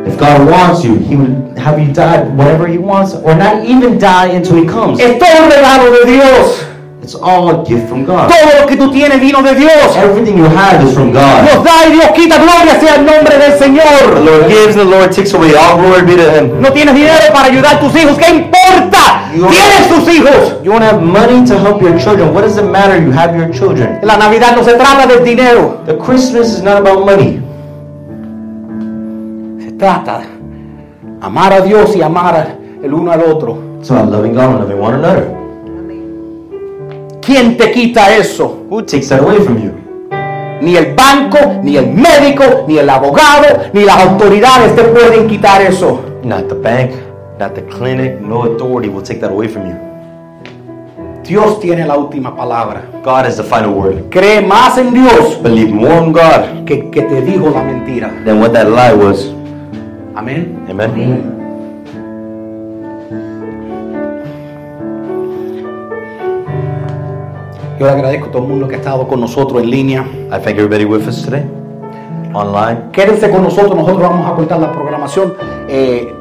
If 0.07 0.19
God 0.19 0.49
wants 0.49 0.85
you, 0.85 0.97
He 0.97 1.17
would 1.17 1.57
have 1.59 1.79
you 1.81 1.93
die 1.93 2.23
whenever 2.23 2.67
He 2.67 2.79
wants, 2.79 3.15
or 3.15 3.35
not 3.35 3.65
even 3.65 3.99
die 3.99 4.29
until 4.29 4.57
He 4.57 4.67
comes. 4.67 5.01
Es 5.01 5.19
todo 5.19 5.45
un 5.45 5.51
regalo 5.51 5.91
de 5.91 6.13
Dios. 6.13 6.65
It's 7.05 7.15
all 7.15 7.51
a 7.51 7.65
gift 7.69 7.87
from 7.91 8.07
God. 8.07 8.31
Todo 8.33 8.61
lo 8.63 8.67
que 8.67 8.77
tú 8.77 8.91
tienes 8.91 9.21
vino 9.21 9.43
de 9.43 9.55
Dios. 9.55 9.95
Everything 9.95 10.39
you 10.39 10.45
have 10.45 10.83
is 10.83 10.95
from 10.95 11.13
God. 11.13 11.45
Dios 11.45 11.63
da 11.63 11.87
y 11.87 11.93
Dios 11.93 12.07
quita. 12.17 12.39
Gloria 12.39 12.81
sea 12.81 12.95
el 12.97 13.05
nombre 13.05 13.37
del 13.37 13.59
Señor. 13.59 14.15
The. 14.15 14.21
Lord 14.25 14.49
gives 14.49 14.75
and 14.75 14.89
the 14.89 14.97
Lord 14.97 15.13
takes 15.13 15.35
away. 15.35 15.55
All 15.55 15.77
glory 15.77 16.07
be 16.07 16.17
to 16.17 16.31
Him. 16.33 16.63
No 16.63 16.73
tienes 16.73 16.95
dinero 16.95 17.31
para 17.35 17.49
ayudar 17.49 17.77
a 17.77 17.81
tus 17.81 17.95
hijos. 17.95 18.17
¿Qué 18.17 18.31
importa? 18.31 19.29
Tienes 19.33 19.89
tus 19.91 20.09
hijos. 20.09 20.65
You 20.65 20.73
won't 20.73 20.83
have 20.83 21.03
money 21.03 21.45
to 21.47 21.59
help 21.59 21.83
your 21.83 21.99
children. 21.99 22.33
What 22.33 22.45
does 22.45 22.57
it 22.57 22.65
matter? 22.65 22.97
You 22.97 23.13
have 23.13 23.37
your 23.37 23.51
children. 23.53 23.99
La 24.03 24.17
Navidad 24.17 24.57
no 24.57 24.65
se 24.65 24.73
trata 24.73 25.07
del 25.07 25.23
dinero. 25.23 25.83
The 25.85 25.99
Christmas 25.99 26.55
is 26.55 26.63
not 26.63 26.79
about 26.79 27.05
money. 27.05 27.44
Trata 29.79 30.23
amar 31.21 31.53
a 31.53 31.61
Dios 31.61 31.97
y 31.97 32.03
amar 32.03 32.57
el 32.83 32.93
uno 32.95 33.11
al 33.13 33.23
otro. 33.23 33.59
About 33.91 34.11
loving 34.11 34.33
God 34.35 34.45
and 34.45 34.61
loving 34.61 34.81
one 34.81 34.95
another. 34.95 35.35
¿Quién 37.21 37.57
te 37.57 37.71
quita 37.73 38.15
eso? 38.17 38.65
Who 38.71 38.83
takes 38.83 39.09
that 39.09 39.21
away 39.21 39.39
from 39.41 39.59
you? 39.63 39.73
Ni 40.61 40.77
el 40.77 40.95
banco, 40.95 41.39
ni 41.63 41.77
el 41.77 41.93
médico, 41.93 42.65
ni 42.69 42.79
el 42.79 42.89
abogado, 42.89 43.47
ni 43.73 43.85
las 43.85 43.99
autoridades 44.07 44.75
te 44.77 44.85
pueden 44.85 45.27
quitar 45.27 45.61
eso. 45.63 46.01
Not 46.23 46.49
the 46.49 46.55
bank, 46.55 46.93
not 47.39 47.55
the 47.55 47.63
clinic, 47.67 48.21
no 48.21 48.45
authority 48.45 48.89
will 48.89 49.03
take 49.03 49.21
that 49.21 49.31
away 49.31 49.49
from 49.49 49.67
you. 49.67 49.75
Dios 51.27 51.59
tiene 51.61 51.87
la 51.87 51.97
última 51.97 52.35
palabra. 52.37 52.83
God 53.03 53.25
has 53.27 53.37
the 53.37 53.43
final 53.43 53.71
word. 53.73 54.11
Cree 54.11 54.41
más 54.43 54.77
en 54.79 54.93
Dios 54.93 55.43
Believe 55.43 55.73
more 55.73 56.05
in 56.05 56.13
God 56.13 56.65
que 56.67 56.91
que 56.91 57.03
te 57.03 57.23
dijo 57.23 57.51
la 57.51 57.63
mentira. 57.63 58.11
than 58.25 58.41
what 58.41 58.53
that 58.53 58.69
lie 58.69 58.93
was. 58.95 59.31
Amén. 60.15 60.65
Amen. 60.71 61.45
Yo 67.79 67.87
le 67.87 67.93
agradezco 67.93 68.29
a 68.29 68.31
todo 68.31 68.43
el 68.43 68.49
mundo 68.49 68.69
que 68.69 68.77
ha 68.77 68.79
estado 68.79 69.09
con 69.09 69.21
nosotros 69.21 69.61
en 69.63 69.71
línea. 69.71 70.03
I 70.29 70.39
thank 70.39 70.57
everybody 70.57 70.85
with 70.85 71.09
us 71.09 71.25
today, 71.25 71.45
online. 72.33 72.93
Quédense 72.93 73.29
con 73.29 73.43
nosotros, 73.43 73.75
nosotros 73.75 74.09
vamos 74.09 74.31
a 74.31 74.37
cortar 74.37 74.61
la 74.61 74.71
programación. 74.71 75.35
Eh, 75.69 76.15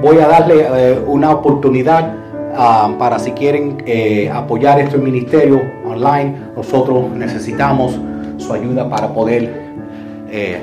voy 0.00 0.18
a 0.18 0.28
darle 0.28 0.66
eh, 0.72 1.04
una 1.04 1.32
oportunidad 1.32 2.14
ah, 2.56 2.94
para 2.98 3.18
si 3.18 3.32
quieren 3.32 3.82
eh, 3.84 4.30
apoyar 4.32 4.78
este 4.78 4.96
ministerio 4.96 5.60
online. 5.84 6.36
Nosotros 6.56 7.10
necesitamos 7.10 7.98
su 8.36 8.52
ayuda 8.52 8.88
para 8.88 9.08
poder 9.08 9.72
eh, 10.30 10.60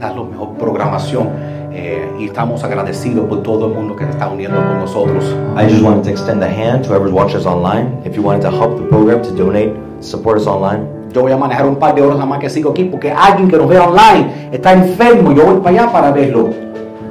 dar 0.00 0.16
la 0.16 0.24
mejor 0.24 0.54
programación. 0.54 1.53
Eh, 1.74 2.08
y 2.18 2.26
estamos 2.26 2.62
agradecidos 2.62 3.26
por 3.26 3.42
todo 3.42 3.66
el 3.66 3.74
mundo 3.74 3.96
que 3.96 4.04
se 4.04 4.10
está 4.12 4.28
uniendo 4.28 4.56
con 4.56 4.78
nosotros. 4.78 5.24
I 5.56 5.68
just 5.68 5.82
wanted 5.82 6.04
to 6.04 6.10
extend 6.10 6.42
a 6.42 6.48
hand 6.48 6.84
to 6.84 6.90
whoever's 6.90 7.12
watching 7.12 7.38
us 7.38 7.46
online. 7.46 8.00
If 8.04 8.14
you 8.16 8.22
wanted 8.22 8.42
to 8.42 8.50
help 8.50 8.78
the 8.78 8.86
program, 8.88 9.22
to 9.22 9.30
donate, 9.32 9.74
support 10.00 10.38
us 10.38 10.46
online. 10.46 10.86
Yo 11.12 11.22
voy 11.22 11.32
a 11.32 11.36
manejar 11.36 11.66
un 11.66 11.76
par 11.76 11.94
de 11.94 12.02
horas 12.02 12.16
nada 12.16 12.26
más 12.26 12.38
que 12.38 12.48
sigo 12.48 12.70
aquí 12.70 12.84
porque 12.84 13.10
alguien 13.10 13.48
que 13.48 13.56
nos 13.56 13.68
vea 13.68 13.82
online 13.82 14.50
está 14.52 14.72
enfermo. 14.72 15.32
Yo 15.32 15.44
voy 15.44 15.60
para 15.60 15.82
allá 15.82 15.92
para 15.92 16.12
verlo. 16.12 16.50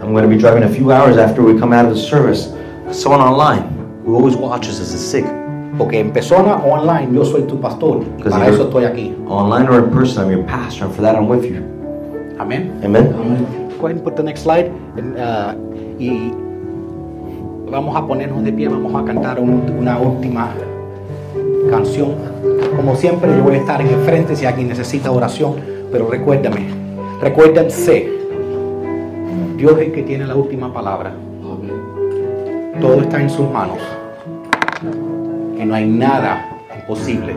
I'm 0.02 0.14
going 0.14 0.24
to 0.24 0.30
be 0.30 0.38
driving 0.38 0.64
a 0.64 0.70
few 0.70 0.92
hours 0.92 1.18
after 1.18 1.42
we 1.42 1.58
come 1.60 1.74
out 1.74 1.86
of 1.86 1.94
the 1.94 2.00
service. 2.00 2.54
Someone 2.92 3.22
online 3.22 3.64
who 4.06 4.16
always 4.16 4.36
watches 4.36 4.80
us 4.80 4.94
is 4.94 5.02
sick. 5.02 5.26
Porque 5.78 6.00
en 6.00 6.12
persona 6.12 6.58
o 6.58 6.72
online 6.72 7.14
yo 7.14 7.26
soy 7.26 7.44
tu 7.44 7.60
pastor 7.60 8.04
y 8.18 8.24
para 8.30 8.48
eso 8.48 8.64
estoy 8.64 8.86
aquí. 8.86 9.16
Online 9.28 9.68
or 9.68 9.80
in 9.80 9.90
person, 9.92 10.24
I'm 10.24 10.32
your 10.32 10.46
pastor, 10.46 10.86
and 10.86 10.94
for 10.94 11.02
that, 11.02 11.16
I'm 11.16 11.28
with 11.28 11.44
you. 11.46 11.64
Amén. 12.38 12.80
Amen. 12.84 13.63
Uh, 14.98 16.02
y 16.02 16.32
vamos 17.72 17.96
a 17.96 18.06
ponernos 18.06 18.44
de 18.44 18.54
pie, 18.54 18.68
vamos 18.68 18.94
a 18.96 19.06
cantar 19.06 19.40
un- 19.40 19.64
una 19.80 19.98
última 20.00 20.52
canción. 21.70 22.12
Como 22.76 22.96
siempre, 22.96 23.30
yo 23.36 23.44
voy 23.44 23.56
a 23.56 23.58
estar 23.58 23.82
en 23.82 23.88
el 23.88 24.00
frente 24.02 24.36
si 24.36 24.46
alguien 24.46 24.68
necesita 24.68 25.12
oración, 25.12 25.56
pero 25.92 26.08
recuérdame, 26.10 26.68
recuérdense, 27.22 28.10
Dios 29.58 29.74
es 29.74 29.88
el 29.88 29.92
que 29.92 30.04
tiene 30.04 30.26
la 30.26 30.36
última 30.36 30.72
palabra. 30.74 31.14
Todo 32.82 33.02
está 33.02 33.22
en 33.22 33.30
sus 33.30 33.50
manos. 33.50 33.78
Que 35.58 35.66
no 35.66 35.76
hay 35.76 35.88
nada 35.88 36.58
imposible 36.80 37.34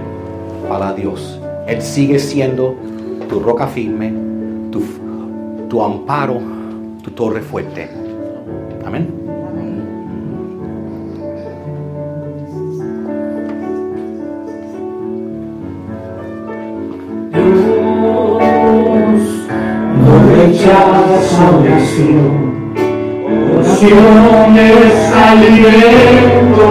para 0.68 0.92
Dios. 0.92 1.40
Él 1.68 1.80
sigue 1.82 2.18
siendo 2.18 2.74
tu 3.28 3.38
roca 3.40 3.66
firme, 3.66 4.12
tu, 5.68 5.82
amparo, 5.82 6.40
tu 7.02 7.10
torre 7.10 7.40
fuerte. 7.40 7.88
Amén. 8.84 9.26
no 20.04 20.14
rechaza 20.34 21.50
oración, 21.50 22.74
oración 23.54 24.56
es 24.56 25.12
alimento. 25.12 26.66